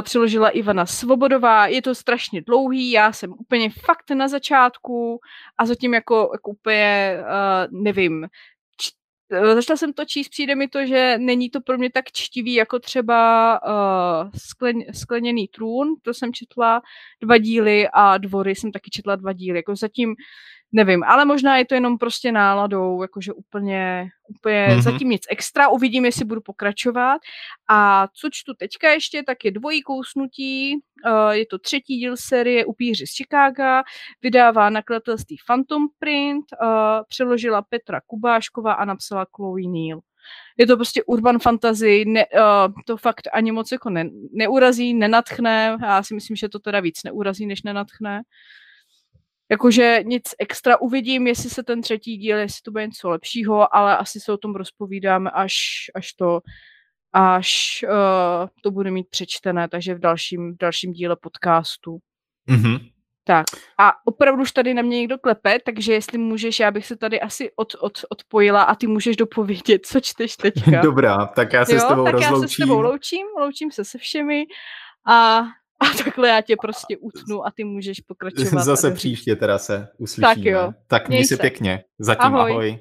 přiložila 0.01 0.49
Ivana 0.49 0.85
Svobodová, 0.85 1.67
je 1.67 1.81
to 1.81 1.95
strašně 1.95 2.41
dlouhý, 2.41 2.91
já 2.91 3.11
jsem 3.11 3.31
úplně 3.31 3.69
fakt 3.69 4.11
na 4.11 4.27
začátku 4.27 5.19
a 5.57 5.65
zatím 5.65 5.93
jako, 5.93 6.29
jako 6.33 6.51
úplně, 6.51 7.17
uh, 7.19 7.83
nevím, 7.83 8.25
Eh, 8.25 8.27
začala 9.53 9.77
jsem 9.77 9.93
to 9.93 10.05
číst, 10.05 10.29
přijde 10.29 10.55
mi 10.55 10.67
to, 10.67 10.85
že 10.85 11.17
není 11.17 11.49
to 11.49 11.61
pro 11.61 11.77
mě 11.77 11.91
tak 11.91 12.05
čtivý 12.11 12.53
jako 12.53 12.79
třeba 12.79 13.59
uh, 13.63 14.31
sklen, 14.37 14.81
Skleněný 14.93 15.47
trůn, 15.47 15.95
to 16.01 16.13
jsem 16.13 16.33
četla 16.33 16.81
dva 17.21 17.37
díly 17.37 17.87
a 17.93 18.17
Dvory 18.17 18.55
jsem 18.55 18.71
taky 18.71 18.89
četla 18.89 19.15
dva 19.15 19.33
díly, 19.33 19.57
jako 19.57 19.75
zatím 19.75 20.15
nevím, 20.71 21.03
ale 21.03 21.25
možná 21.25 21.57
je 21.57 21.65
to 21.65 21.73
jenom 21.73 21.97
prostě 21.97 22.31
náladou, 22.31 23.01
jakože 23.01 23.33
úplně, 23.33 24.09
úplně 24.29 24.67
mm-hmm. 24.69 24.81
zatím 24.81 25.09
nic 25.09 25.21
extra, 25.29 25.69
uvidím, 25.69 26.05
jestli 26.05 26.25
budu 26.25 26.41
pokračovat. 26.41 27.21
A 27.69 28.07
co 28.13 28.29
čtu 28.31 28.53
teďka 28.53 28.89
ještě, 28.89 29.23
tak 29.23 29.45
je 29.45 29.51
dvojí 29.51 29.81
kousnutí, 29.81 30.75
uh, 31.05 31.31
je 31.31 31.45
to 31.45 31.59
třetí 31.59 31.97
díl 31.97 32.17
série 32.17 32.65
Upíři 32.65 33.07
z 33.07 33.15
Chicaga, 33.15 33.83
vydává 34.21 34.69
nakladatelství 34.69 35.37
Phantom 35.47 35.87
Print, 35.99 36.45
uh, 36.61 36.67
přeložila 37.07 37.61
Petra 37.61 38.01
Kubášková 38.07 38.73
a 38.73 38.85
napsala 38.85 39.25
Chloe 39.35 39.67
Neal. 39.67 39.99
Je 40.57 40.67
to 40.67 40.75
prostě 40.75 41.03
urban 41.03 41.39
fantasy, 41.39 42.05
ne, 42.05 42.25
uh, 42.25 42.73
to 42.87 42.97
fakt 42.97 43.27
ani 43.33 43.51
moc 43.51 43.71
jako 43.71 43.89
ne, 43.89 44.09
neurazí, 44.31 44.93
nenatchne, 44.93 45.77
já 45.81 46.03
si 46.03 46.13
myslím, 46.13 46.35
že 46.35 46.49
to 46.49 46.59
teda 46.59 46.79
víc 46.79 47.03
neurazí, 47.03 47.45
než 47.45 47.63
nenatchne. 47.63 48.21
Jakože 49.51 49.99
nic 50.03 50.23
extra 50.39 50.81
uvidím, 50.81 51.27
jestli 51.27 51.49
se 51.49 51.63
ten 51.63 51.81
třetí 51.81 52.17
díl, 52.17 52.37
jestli 52.37 52.61
to 52.61 52.71
bude 52.71 52.87
něco 52.87 53.09
lepšího, 53.09 53.75
ale 53.75 53.97
asi 53.97 54.19
se 54.19 54.31
o 54.31 54.37
tom 54.37 54.55
rozpovídáme, 54.55 55.29
až, 55.29 55.55
až 55.95 56.13
to 56.13 56.39
až 57.13 57.79
uh, 57.87 58.47
to 58.63 58.71
bude 58.71 58.91
mít 58.91 59.07
přečtené, 59.09 59.67
takže 59.67 59.95
v 59.95 59.99
dalším, 59.99 60.53
v 60.53 60.57
dalším 60.57 60.91
díle 60.91 61.15
podcastu. 61.15 61.97
Mm-hmm. 62.49 62.91
Tak 63.23 63.45
a 63.79 63.93
opravdu 64.05 64.41
už 64.41 64.51
tady 64.51 64.73
na 64.73 64.81
mě 64.81 64.97
někdo 64.97 65.17
klepe, 65.17 65.59
takže 65.65 65.93
jestli 65.93 66.17
můžeš, 66.17 66.59
já 66.59 66.71
bych 66.71 66.85
se 66.85 66.95
tady 66.95 67.21
asi 67.21 67.51
od, 67.55 67.73
od, 67.79 67.99
odpojila 68.09 68.63
a 68.63 68.75
ty 68.75 68.87
můžeš 68.87 69.15
dopovědět, 69.15 69.85
co 69.85 69.99
čteš 69.99 70.35
teďka. 70.35 70.81
Dobrá, 70.83 71.25
tak 71.25 71.53
já 71.53 71.65
se 71.65 71.73
jo, 71.73 71.79
s 71.79 71.85
tebou 71.85 72.03
tak 72.03 72.13
rozloučím. 72.13 72.41
já 72.41 72.47
se 72.47 72.53
s 72.53 72.57
tebou 72.57 72.81
loučím, 72.81 73.27
loučím 73.39 73.71
se 73.71 73.85
se 73.85 73.97
všemi 73.97 74.43
a, 75.07 75.43
a 75.81 76.03
takhle 76.03 76.29
já 76.29 76.41
tě 76.41 76.55
prostě 76.61 76.97
utnu 76.97 77.45
a 77.45 77.51
ty 77.51 77.63
můžeš 77.63 77.99
pokračovat. 77.99 78.63
Zase 78.63 78.91
příště 78.91 79.35
teda 79.35 79.57
se 79.57 79.87
uslyšíme. 79.97 80.35
Tak 80.35 80.45
jo. 80.45 80.73
Tak 80.87 81.09
měj 81.09 81.25
se 81.25 81.37
pěkně. 81.37 81.83
Zatím 81.99 82.35
ahoj. 82.35 82.51
ahoj. 82.51 82.79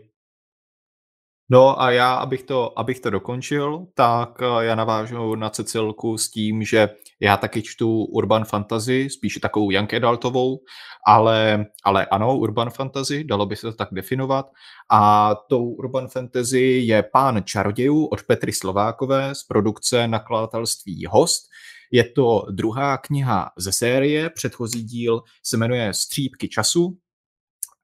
No 1.52 1.82
a 1.82 1.90
já, 1.90 2.14
abych 2.14 2.42
to, 2.42 2.78
abych 2.78 3.00
to 3.00 3.10
dokončil, 3.10 3.86
tak 3.94 4.42
eh, 4.42 4.64
já 4.64 4.74
navážu 4.74 5.34
na 5.34 5.50
Cecilku 5.50 6.18
s 6.18 6.30
tím, 6.30 6.64
že 6.64 6.88
já 7.20 7.36
taky 7.36 7.62
čtu 7.62 8.04
urban 8.04 8.44
fantasy, 8.44 9.10
spíše 9.10 9.40
takovou 9.40 9.70
young 9.70 9.94
adultovou, 9.94 10.60
ale, 11.06 11.66
ale 11.84 12.06
ano, 12.06 12.36
urban 12.36 12.70
fantasy, 12.70 13.24
dalo 13.24 13.46
by 13.46 13.56
se 13.56 13.62
to 13.62 13.72
tak 13.72 13.88
definovat. 13.92 14.46
A 14.90 15.34
tou 15.34 15.64
urban 15.64 16.08
fantasy 16.08 16.60
je 16.60 17.02
Pán 17.02 17.42
čarodějů 17.44 18.06
od 18.06 18.22
Petry 18.22 18.52
Slovákové 18.52 19.34
z 19.34 19.44
produkce 19.44 20.08
nakladatelství 20.08 21.06
Host. 21.06 21.50
Je 21.90 22.04
to 22.04 22.46
druhá 22.50 22.98
kniha 22.98 23.50
ze 23.56 23.72
série, 23.72 24.30
předchozí 24.30 24.84
díl 24.84 25.22
se 25.42 25.56
jmenuje 25.56 25.94
Střípky 25.94 26.48
času 26.48 26.98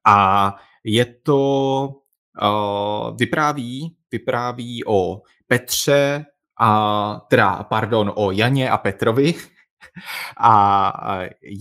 a 0.07 0.55
je 0.83 1.05
to 1.05 1.89
uh, 2.41 3.17
vypráví, 3.17 3.95
vypráví 4.11 4.85
o 4.85 5.21
Petře 5.47 6.25
a 6.59 7.21
teda, 7.29 7.63
pardon, 7.63 8.13
o 8.15 8.31
Janě 8.31 8.69
a 8.69 8.77
Petrovi. 8.77 9.33
A 10.39 10.93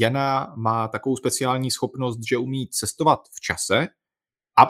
Jana 0.01 0.55
má 0.57 0.89
takovou 0.89 1.17
speciální 1.17 1.71
schopnost, 1.71 2.19
že 2.29 2.37
umí 2.37 2.69
cestovat 2.69 3.21
v 3.33 3.41
čase 3.41 3.89
a 4.59 4.69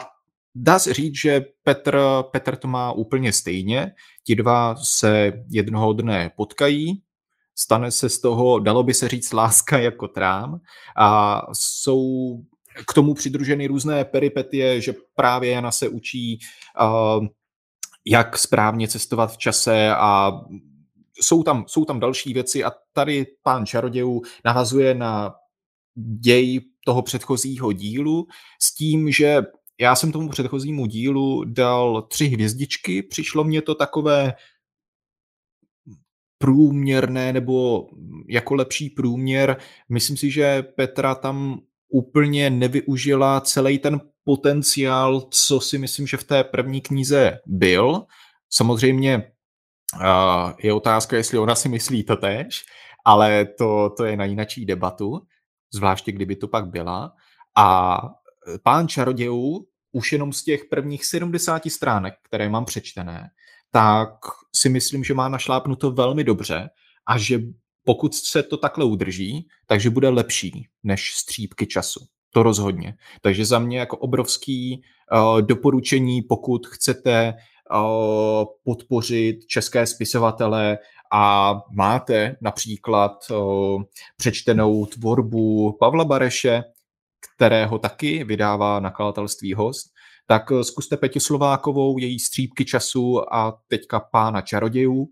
dá 0.55 0.79
se 0.79 0.93
říct, 0.93 1.15
že 1.21 1.41
Petr, 1.63 1.99
Petr 2.31 2.55
to 2.55 2.67
má 2.67 2.91
úplně 2.91 3.33
stejně. 3.33 3.91
Ti 4.23 4.35
dva 4.35 4.75
se 4.75 5.33
jednoho 5.49 5.93
dne 5.93 6.31
potkají, 6.37 7.01
stane 7.59 7.91
se 7.91 8.09
z 8.09 8.19
toho, 8.19 8.59
dalo 8.59 8.83
by 8.83 8.93
se 8.93 9.07
říct, 9.07 9.33
láska 9.33 9.79
jako 9.79 10.07
trám. 10.07 10.59
A 10.97 11.41
jsou 11.53 12.37
k 12.87 12.93
tomu 12.93 13.13
přidruženy 13.13 13.67
různé 13.67 14.05
peripetie, 14.05 14.81
že 14.81 14.93
právě 15.15 15.51
Jana 15.51 15.71
se 15.71 15.89
učí, 15.89 16.39
uh, 16.81 17.25
jak 18.05 18.37
správně 18.37 18.87
cestovat 18.87 19.33
v 19.33 19.37
čase 19.37 19.89
a 19.95 20.31
jsou 21.21 21.43
tam, 21.43 21.65
jsou 21.67 21.85
tam 21.85 21.99
další 21.99 22.33
věci. 22.33 22.63
A 22.63 22.71
tady 22.93 23.25
pán 23.43 23.65
čarodějů 23.65 24.21
navazuje 24.45 24.93
na 24.93 25.35
děj 26.19 26.61
toho 26.85 27.01
předchozího 27.01 27.71
dílu 27.71 28.27
s 28.61 28.73
tím, 28.73 29.11
že 29.11 29.41
já 29.79 29.95
jsem 29.95 30.11
tomu 30.11 30.29
předchozímu 30.29 30.85
dílu 30.85 31.43
dal 31.43 32.01
tři 32.01 32.25
hvězdičky, 32.25 33.03
přišlo 33.03 33.43
mě 33.43 33.61
to 33.61 33.75
takové 33.75 34.33
průměrné 36.37 37.33
nebo 37.33 37.87
jako 38.29 38.55
lepší 38.55 38.89
průměr. 38.89 39.57
Myslím 39.89 40.17
si, 40.17 40.31
že 40.31 40.63
Petra 40.63 41.15
tam 41.15 41.59
úplně 41.89 42.49
nevyužila 42.49 43.41
celý 43.41 43.79
ten 43.79 44.01
potenciál, 44.23 45.27
co 45.31 45.59
si 45.59 45.77
myslím, 45.77 46.07
že 46.07 46.17
v 46.17 46.23
té 46.23 46.43
první 46.43 46.81
knize 46.81 47.39
byl. 47.45 48.05
Samozřejmě 48.49 49.31
je 50.63 50.73
otázka, 50.73 51.17
jestli 51.17 51.37
ona 51.37 51.55
si 51.55 51.69
myslí 51.69 52.03
to 52.03 52.15
tež, 52.15 52.65
ale 53.05 53.45
to, 53.45 53.89
to 53.97 54.05
je 54.05 54.17
na 54.17 54.25
jinačí 54.25 54.65
debatu, 54.65 55.21
zvláště 55.73 56.11
kdyby 56.11 56.35
to 56.35 56.47
pak 56.47 56.67
byla. 56.67 57.13
A 57.57 57.97
pán 58.63 58.87
čarodějů 58.87 59.67
už 59.91 60.11
jenom 60.11 60.33
z 60.33 60.43
těch 60.43 60.65
prvních 60.65 61.05
70 61.05 61.61
stránek, 61.67 62.13
které 62.23 62.49
mám 62.49 62.65
přečtené, 62.65 63.29
tak 63.71 64.09
si 64.55 64.69
myslím, 64.69 65.03
že 65.03 65.13
má 65.13 65.29
našlápnuto 65.29 65.91
velmi 65.91 66.23
dobře 66.23 66.69
a 67.07 67.17
že 67.17 67.39
pokud 67.85 68.15
se 68.15 68.43
to 68.43 68.57
takhle 68.57 68.85
udrží, 68.85 69.47
takže 69.65 69.89
bude 69.89 70.09
lepší 70.09 70.67
než 70.83 71.13
střípky 71.15 71.67
času. 71.67 71.99
To 72.33 72.43
rozhodně. 72.43 72.93
Takže 73.21 73.45
za 73.45 73.59
mě 73.59 73.79
jako 73.79 73.97
obrovský 73.97 74.81
uh, 75.11 75.41
doporučení, 75.41 76.21
pokud 76.21 76.67
chcete 76.67 77.33
uh, 77.33 78.45
podpořit 78.63 79.45
české 79.47 79.85
spisovatele 79.85 80.77
a 81.13 81.55
máte 81.71 82.35
například 82.41 83.11
uh, 83.31 83.83
přečtenou 84.17 84.85
tvorbu 84.85 85.77
Pavla 85.79 86.05
Bareše, 86.05 86.63
kterého 87.35 87.79
taky 87.79 88.23
vydává 88.23 88.79
nakladatelství 88.79 89.53
Host, 89.53 89.87
tak 90.27 90.51
zkuste 90.61 90.97
Peťu 90.97 91.19
Slovákovou, 91.19 91.97
její 91.97 92.19
střípky 92.19 92.65
času 92.65 93.33
a 93.33 93.59
teďka 93.67 93.99
pána 93.99 94.41
čarodějů, 94.41 95.07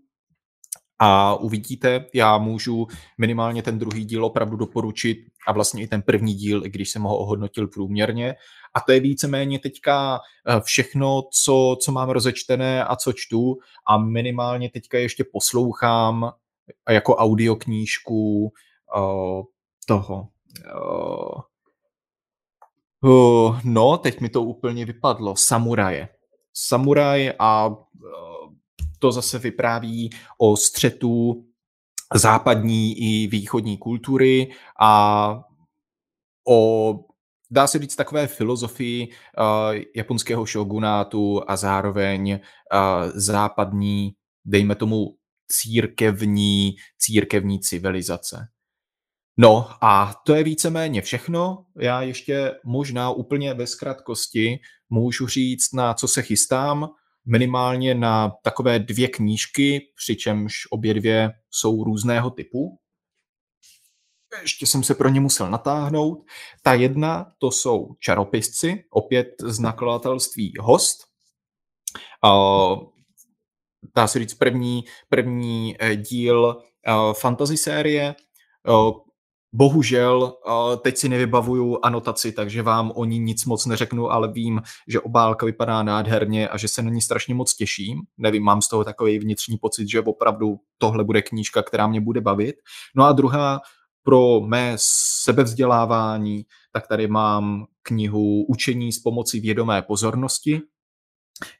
a 0.98 1.34
uvidíte, 1.34 2.06
já 2.14 2.38
můžu 2.38 2.86
minimálně 3.18 3.62
ten 3.62 3.78
druhý 3.78 4.04
díl 4.04 4.24
opravdu 4.24 4.56
doporučit 4.56 5.18
a 5.46 5.52
vlastně 5.52 5.82
i 5.82 5.86
ten 5.86 6.02
první 6.02 6.34
díl, 6.34 6.66
i 6.66 6.70
když 6.70 6.90
jsem 6.90 7.02
ho 7.02 7.18
ohodnotil 7.18 7.68
průměrně. 7.68 8.34
A 8.74 8.80
to 8.80 8.92
je 8.92 9.00
víceméně 9.00 9.58
teďka 9.58 10.20
eh, 10.48 10.60
všechno, 10.60 11.22
co, 11.44 11.76
co 11.84 11.92
mám 11.92 12.10
rozečtené 12.10 12.84
a 12.84 12.96
co 12.96 13.12
čtu 13.12 13.56
a 13.88 13.98
minimálně 13.98 14.70
teďka 14.70 14.98
ještě 14.98 15.24
poslouchám 15.32 16.32
jako 16.88 17.16
audioknížku 17.16 18.52
uh, 18.96 19.42
toho. 19.86 20.28
Uh, 20.74 21.40
uh, 23.04 23.60
no, 23.64 23.98
teď 23.98 24.20
mi 24.20 24.28
to 24.28 24.42
úplně 24.42 24.84
vypadlo. 24.84 25.36
Samuraje. 25.36 26.08
Samuraj 26.52 27.32
a 27.38 27.66
uh, 27.66 27.76
to 28.98 29.12
zase 29.12 29.38
vypráví 29.38 30.10
o 30.38 30.56
střetu 30.56 31.44
západní 32.14 32.98
i 32.98 33.26
východní 33.26 33.78
kultury 33.78 34.50
a 34.80 35.40
o 36.48 36.92
dá 37.50 37.66
se 37.66 37.78
říct 37.78 37.96
takové 37.96 38.26
filozofii 38.26 39.08
uh, 39.08 39.14
japonského 39.96 40.46
shogunátu 40.46 41.42
a 41.50 41.56
zároveň 41.56 42.32
uh, 42.32 42.38
západní, 43.14 44.12
dejme 44.44 44.74
tomu 44.74 45.16
církevní, 45.48 46.76
církevní 46.98 47.60
civilizace. 47.60 48.48
No 49.38 49.68
a 49.84 50.14
to 50.26 50.34
je 50.34 50.44
víceméně 50.44 51.02
všechno. 51.02 51.66
Já 51.80 52.02
ještě 52.02 52.52
možná 52.64 53.10
úplně 53.10 53.54
bez 53.54 53.74
kratkosti 53.74 54.58
můžu 54.90 55.26
říct, 55.26 55.72
na 55.72 55.94
co 55.94 56.08
se 56.08 56.22
chystám 56.22 56.88
minimálně 57.26 57.94
na 57.94 58.32
takové 58.42 58.78
dvě 58.78 59.08
knížky, 59.08 59.80
přičemž 59.96 60.52
obě 60.70 60.94
dvě 60.94 61.30
jsou 61.50 61.84
různého 61.84 62.30
typu. 62.30 62.78
Ještě 64.42 64.66
jsem 64.66 64.82
se 64.82 64.94
pro 64.94 65.08
ně 65.08 65.20
musel 65.20 65.50
natáhnout. 65.50 66.24
Ta 66.62 66.74
jedna, 66.74 67.32
to 67.38 67.50
jsou 67.50 67.94
čaropisci, 68.00 68.84
opět 68.90 69.28
z 69.42 69.58
nakladatelství 69.58 70.52
Host. 70.60 70.98
dá 73.96 74.08
se 74.08 74.18
říct 74.18 74.34
první, 74.34 74.84
první 75.08 75.76
eh, 75.78 75.96
díl 75.96 76.62
eh, 76.86 76.92
fantasy 77.14 77.56
série, 77.56 78.14
Bohužel 79.52 80.32
teď 80.82 80.96
si 80.96 81.08
nevybavuju 81.08 81.78
anotaci, 81.82 82.32
takže 82.32 82.62
vám 82.62 82.92
o 82.94 83.04
ní 83.04 83.18
nic 83.18 83.44
moc 83.44 83.66
neřeknu, 83.66 84.10
ale 84.10 84.32
vím, 84.32 84.62
že 84.88 85.00
obálka 85.00 85.46
vypadá 85.46 85.82
nádherně 85.82 86.48
a 86.48 86.56
že 86.56 86.68
se 86.68 86.82
na 86.82 86.90
ní 86.90 87.00
strašně 87.00 87.34
moc 87.34 87.54
těším. 87.54 88.00
Nevím, 88.18 88.42
mám 88.42 88.62
z 88.62 88.68
toho 88.68 88.84
takový 88.84 89.18
vnitřní 89.18 89.58
pocit, 89.58 89.90
že 89.90 90.00
opravdu 90.00 90.56
tohle 90.78 91.04
bude 91.04 91.22
knížka, 91.22 91.62
která 91.62 91.86
mě 91.86 92.00
bude 92.00 92.20
bavit. 92.20 92.56
No 92.96 93.04
a 93.04 93.12
druhá 93.12 93.60
pro 94.02 94.40
mé 94.40 94.72
sebevzdělávání, 95.24 96.46
tak 96.72 96.86
tady 96.86 97.08
mám 97.08 97.66
knihu 97.82 98.44
Učení 98.44 98.92
s 98.92 98.98
pomocí 98.98 99.40
vědomé 99.40 99.82
pozornosti, 99.82 100.60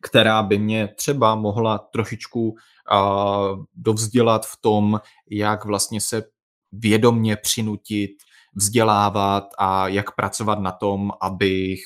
která 0.02 0.42
by 0.42 0.58
mě 0.58 0.88
třeba 0.96 1.34
mohla 1.34 1.78
trošičku 1.78 2.48
uh, 2.48 3.64
dovzdělat 3.74 4.46
v 4.46 4.56
tom, 4.60 5.00
jak 5.30 5.64
vlastně 5.64 6.00
se 6.00 6.22
vědomně 6.78 7.36
přinutit, 7.36 8.10
vzdělávat 8.54 9.44
a 9.58 9.88
jak 9.88 10.14
pracovat 10.14 10.58
na 10.58 10.72
tom, 10.72 11.10
abych 11.20 11.80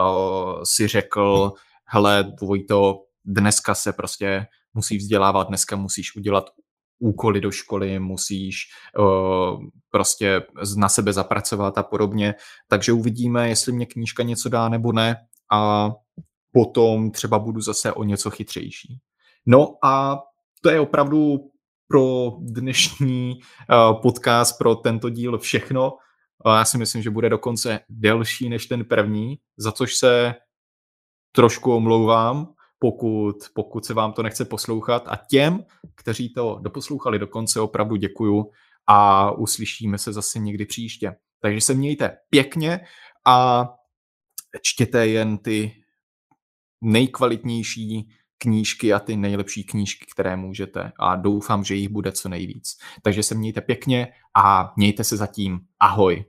uh, 0.00 0.62
si 0.64 0.88
řekl, 0.88 1.52
hele, 1.84 2.32
to 2.68 2.94
dneska 3.24 3.74
se 3.74 3.92
prostě 3.92 4.46
musí 4.74 4.96
vzdělávat, 4.96 5.48
dneska 5.48 5.76
musíš 5.76 6.16
udělat 6.16 6.50
úkoly 6.98 7.40
do 7.40 7.50
školy, 7.50 7.98
musíš 7.98 8.56
uh, 8.98 9.64
prostě 9.90 10.42
na 10.76 10.88
sebe 10.88 11.12
zapracovat 11.12 11.78
a 11.78 11.82
podobně. 11.82 12.34
Takže 12.68 12.92
uvidíme, 12.92 13.48
jestli 13.48 13.72
mě 13.72 13.86
knížka 13.86 14.22
něco 14.22 14.48
dá 14.48 14.68
nebo 14.68 14.92
ne 14.92 15.16
a 15.52 15.90
potom 16.52 17.10
třeba 17.10 17.38
budu 17.38 17.60
zase 17.60 17.92
o 17.92 18.04
něco 18.04 18.30
chytřejší. 18.30 18.98
No 19.46 19.74
a 19.84 20.18
to 20.62 20.70
je 20.70 20.80
opravdu 20.80 21.49
pro 21.90 22.36
dnešní 22.40 23.40
uh, 23.40 24.00
podcast, 24.00 24.58
pro 24.58 24.74
tento 24.74 25.10
díl 25.10 25.38
všechno. 25.38 25.92
Já 26.46 26.64
si 26.64 26.78
myslím, 26.78 27.02
že 27.02 27.10
bude 27.10 27.28
dokonce 27.28 27.80
delší 27.88 28.48
než 28.48 28.66
ten 28.66 28.84
první, 28.84 29.38
za 29.56 29.72
což 29.72 29.94
se 29.94 30.34
trošku 31.32 31.74
omlouvám, 31.74 32.54
pokud, 32.78 33.36
pokud 33.54 33.84
se 33.84 33.94
vám 33.94 34.12
to 34.12 34.22
nechce 34.22 34.44
poslouchat. 34.44 35.08
A 35.08 35.16
těm, 35.30 35.64
kteří 35.94 36.32
to 36.32 36.58
doposlouchali 36.62 37.18
do 37.18 37.26
konce, 37.26 37.60
opravdu 37.60 37.96
děkuju 37.96 38.50
a 38.86 39.30
uslyšíme 39.30 39.98
se 39.98 40.12
zase 40.12 40.38
někdy 40.38 40.66
příště. 40.66 41.16
Takže 41.40 41.60
se 41.60 41.74
mějte 41.74 42.16
pěkně 42.30 42.80
a 43.26 43.68
čtěte 44.62 45.06
jen 45.06 45.38
ty 45.38 45.82
nejkvalitnější 46.80 48.08
knížky 48.42 48.92
a 48.92 48.98
ty 48.98 49.16
nejlepší 49.16 49.64
knížky, 49.64 50.06
které 50.12 50.36
můžete 50.36 50.92
a 50.98 51.16
doufám, 51.16 51.64
že 51.64 51.74
jich 51.74 51.88
bude 51.88 52.12
co 52.12 52.28
nejvíc. 52.28 52.78
Takže 53.02 53.22
se 53.22 53.34
mějte 53.34 53.60
pěkně 53.60 54.08
a 54.36 54.72
mějte 54.76 55.04
se 55.04 55.16
zatím. 55.16 55.60
Ahoj. 55.80 56.24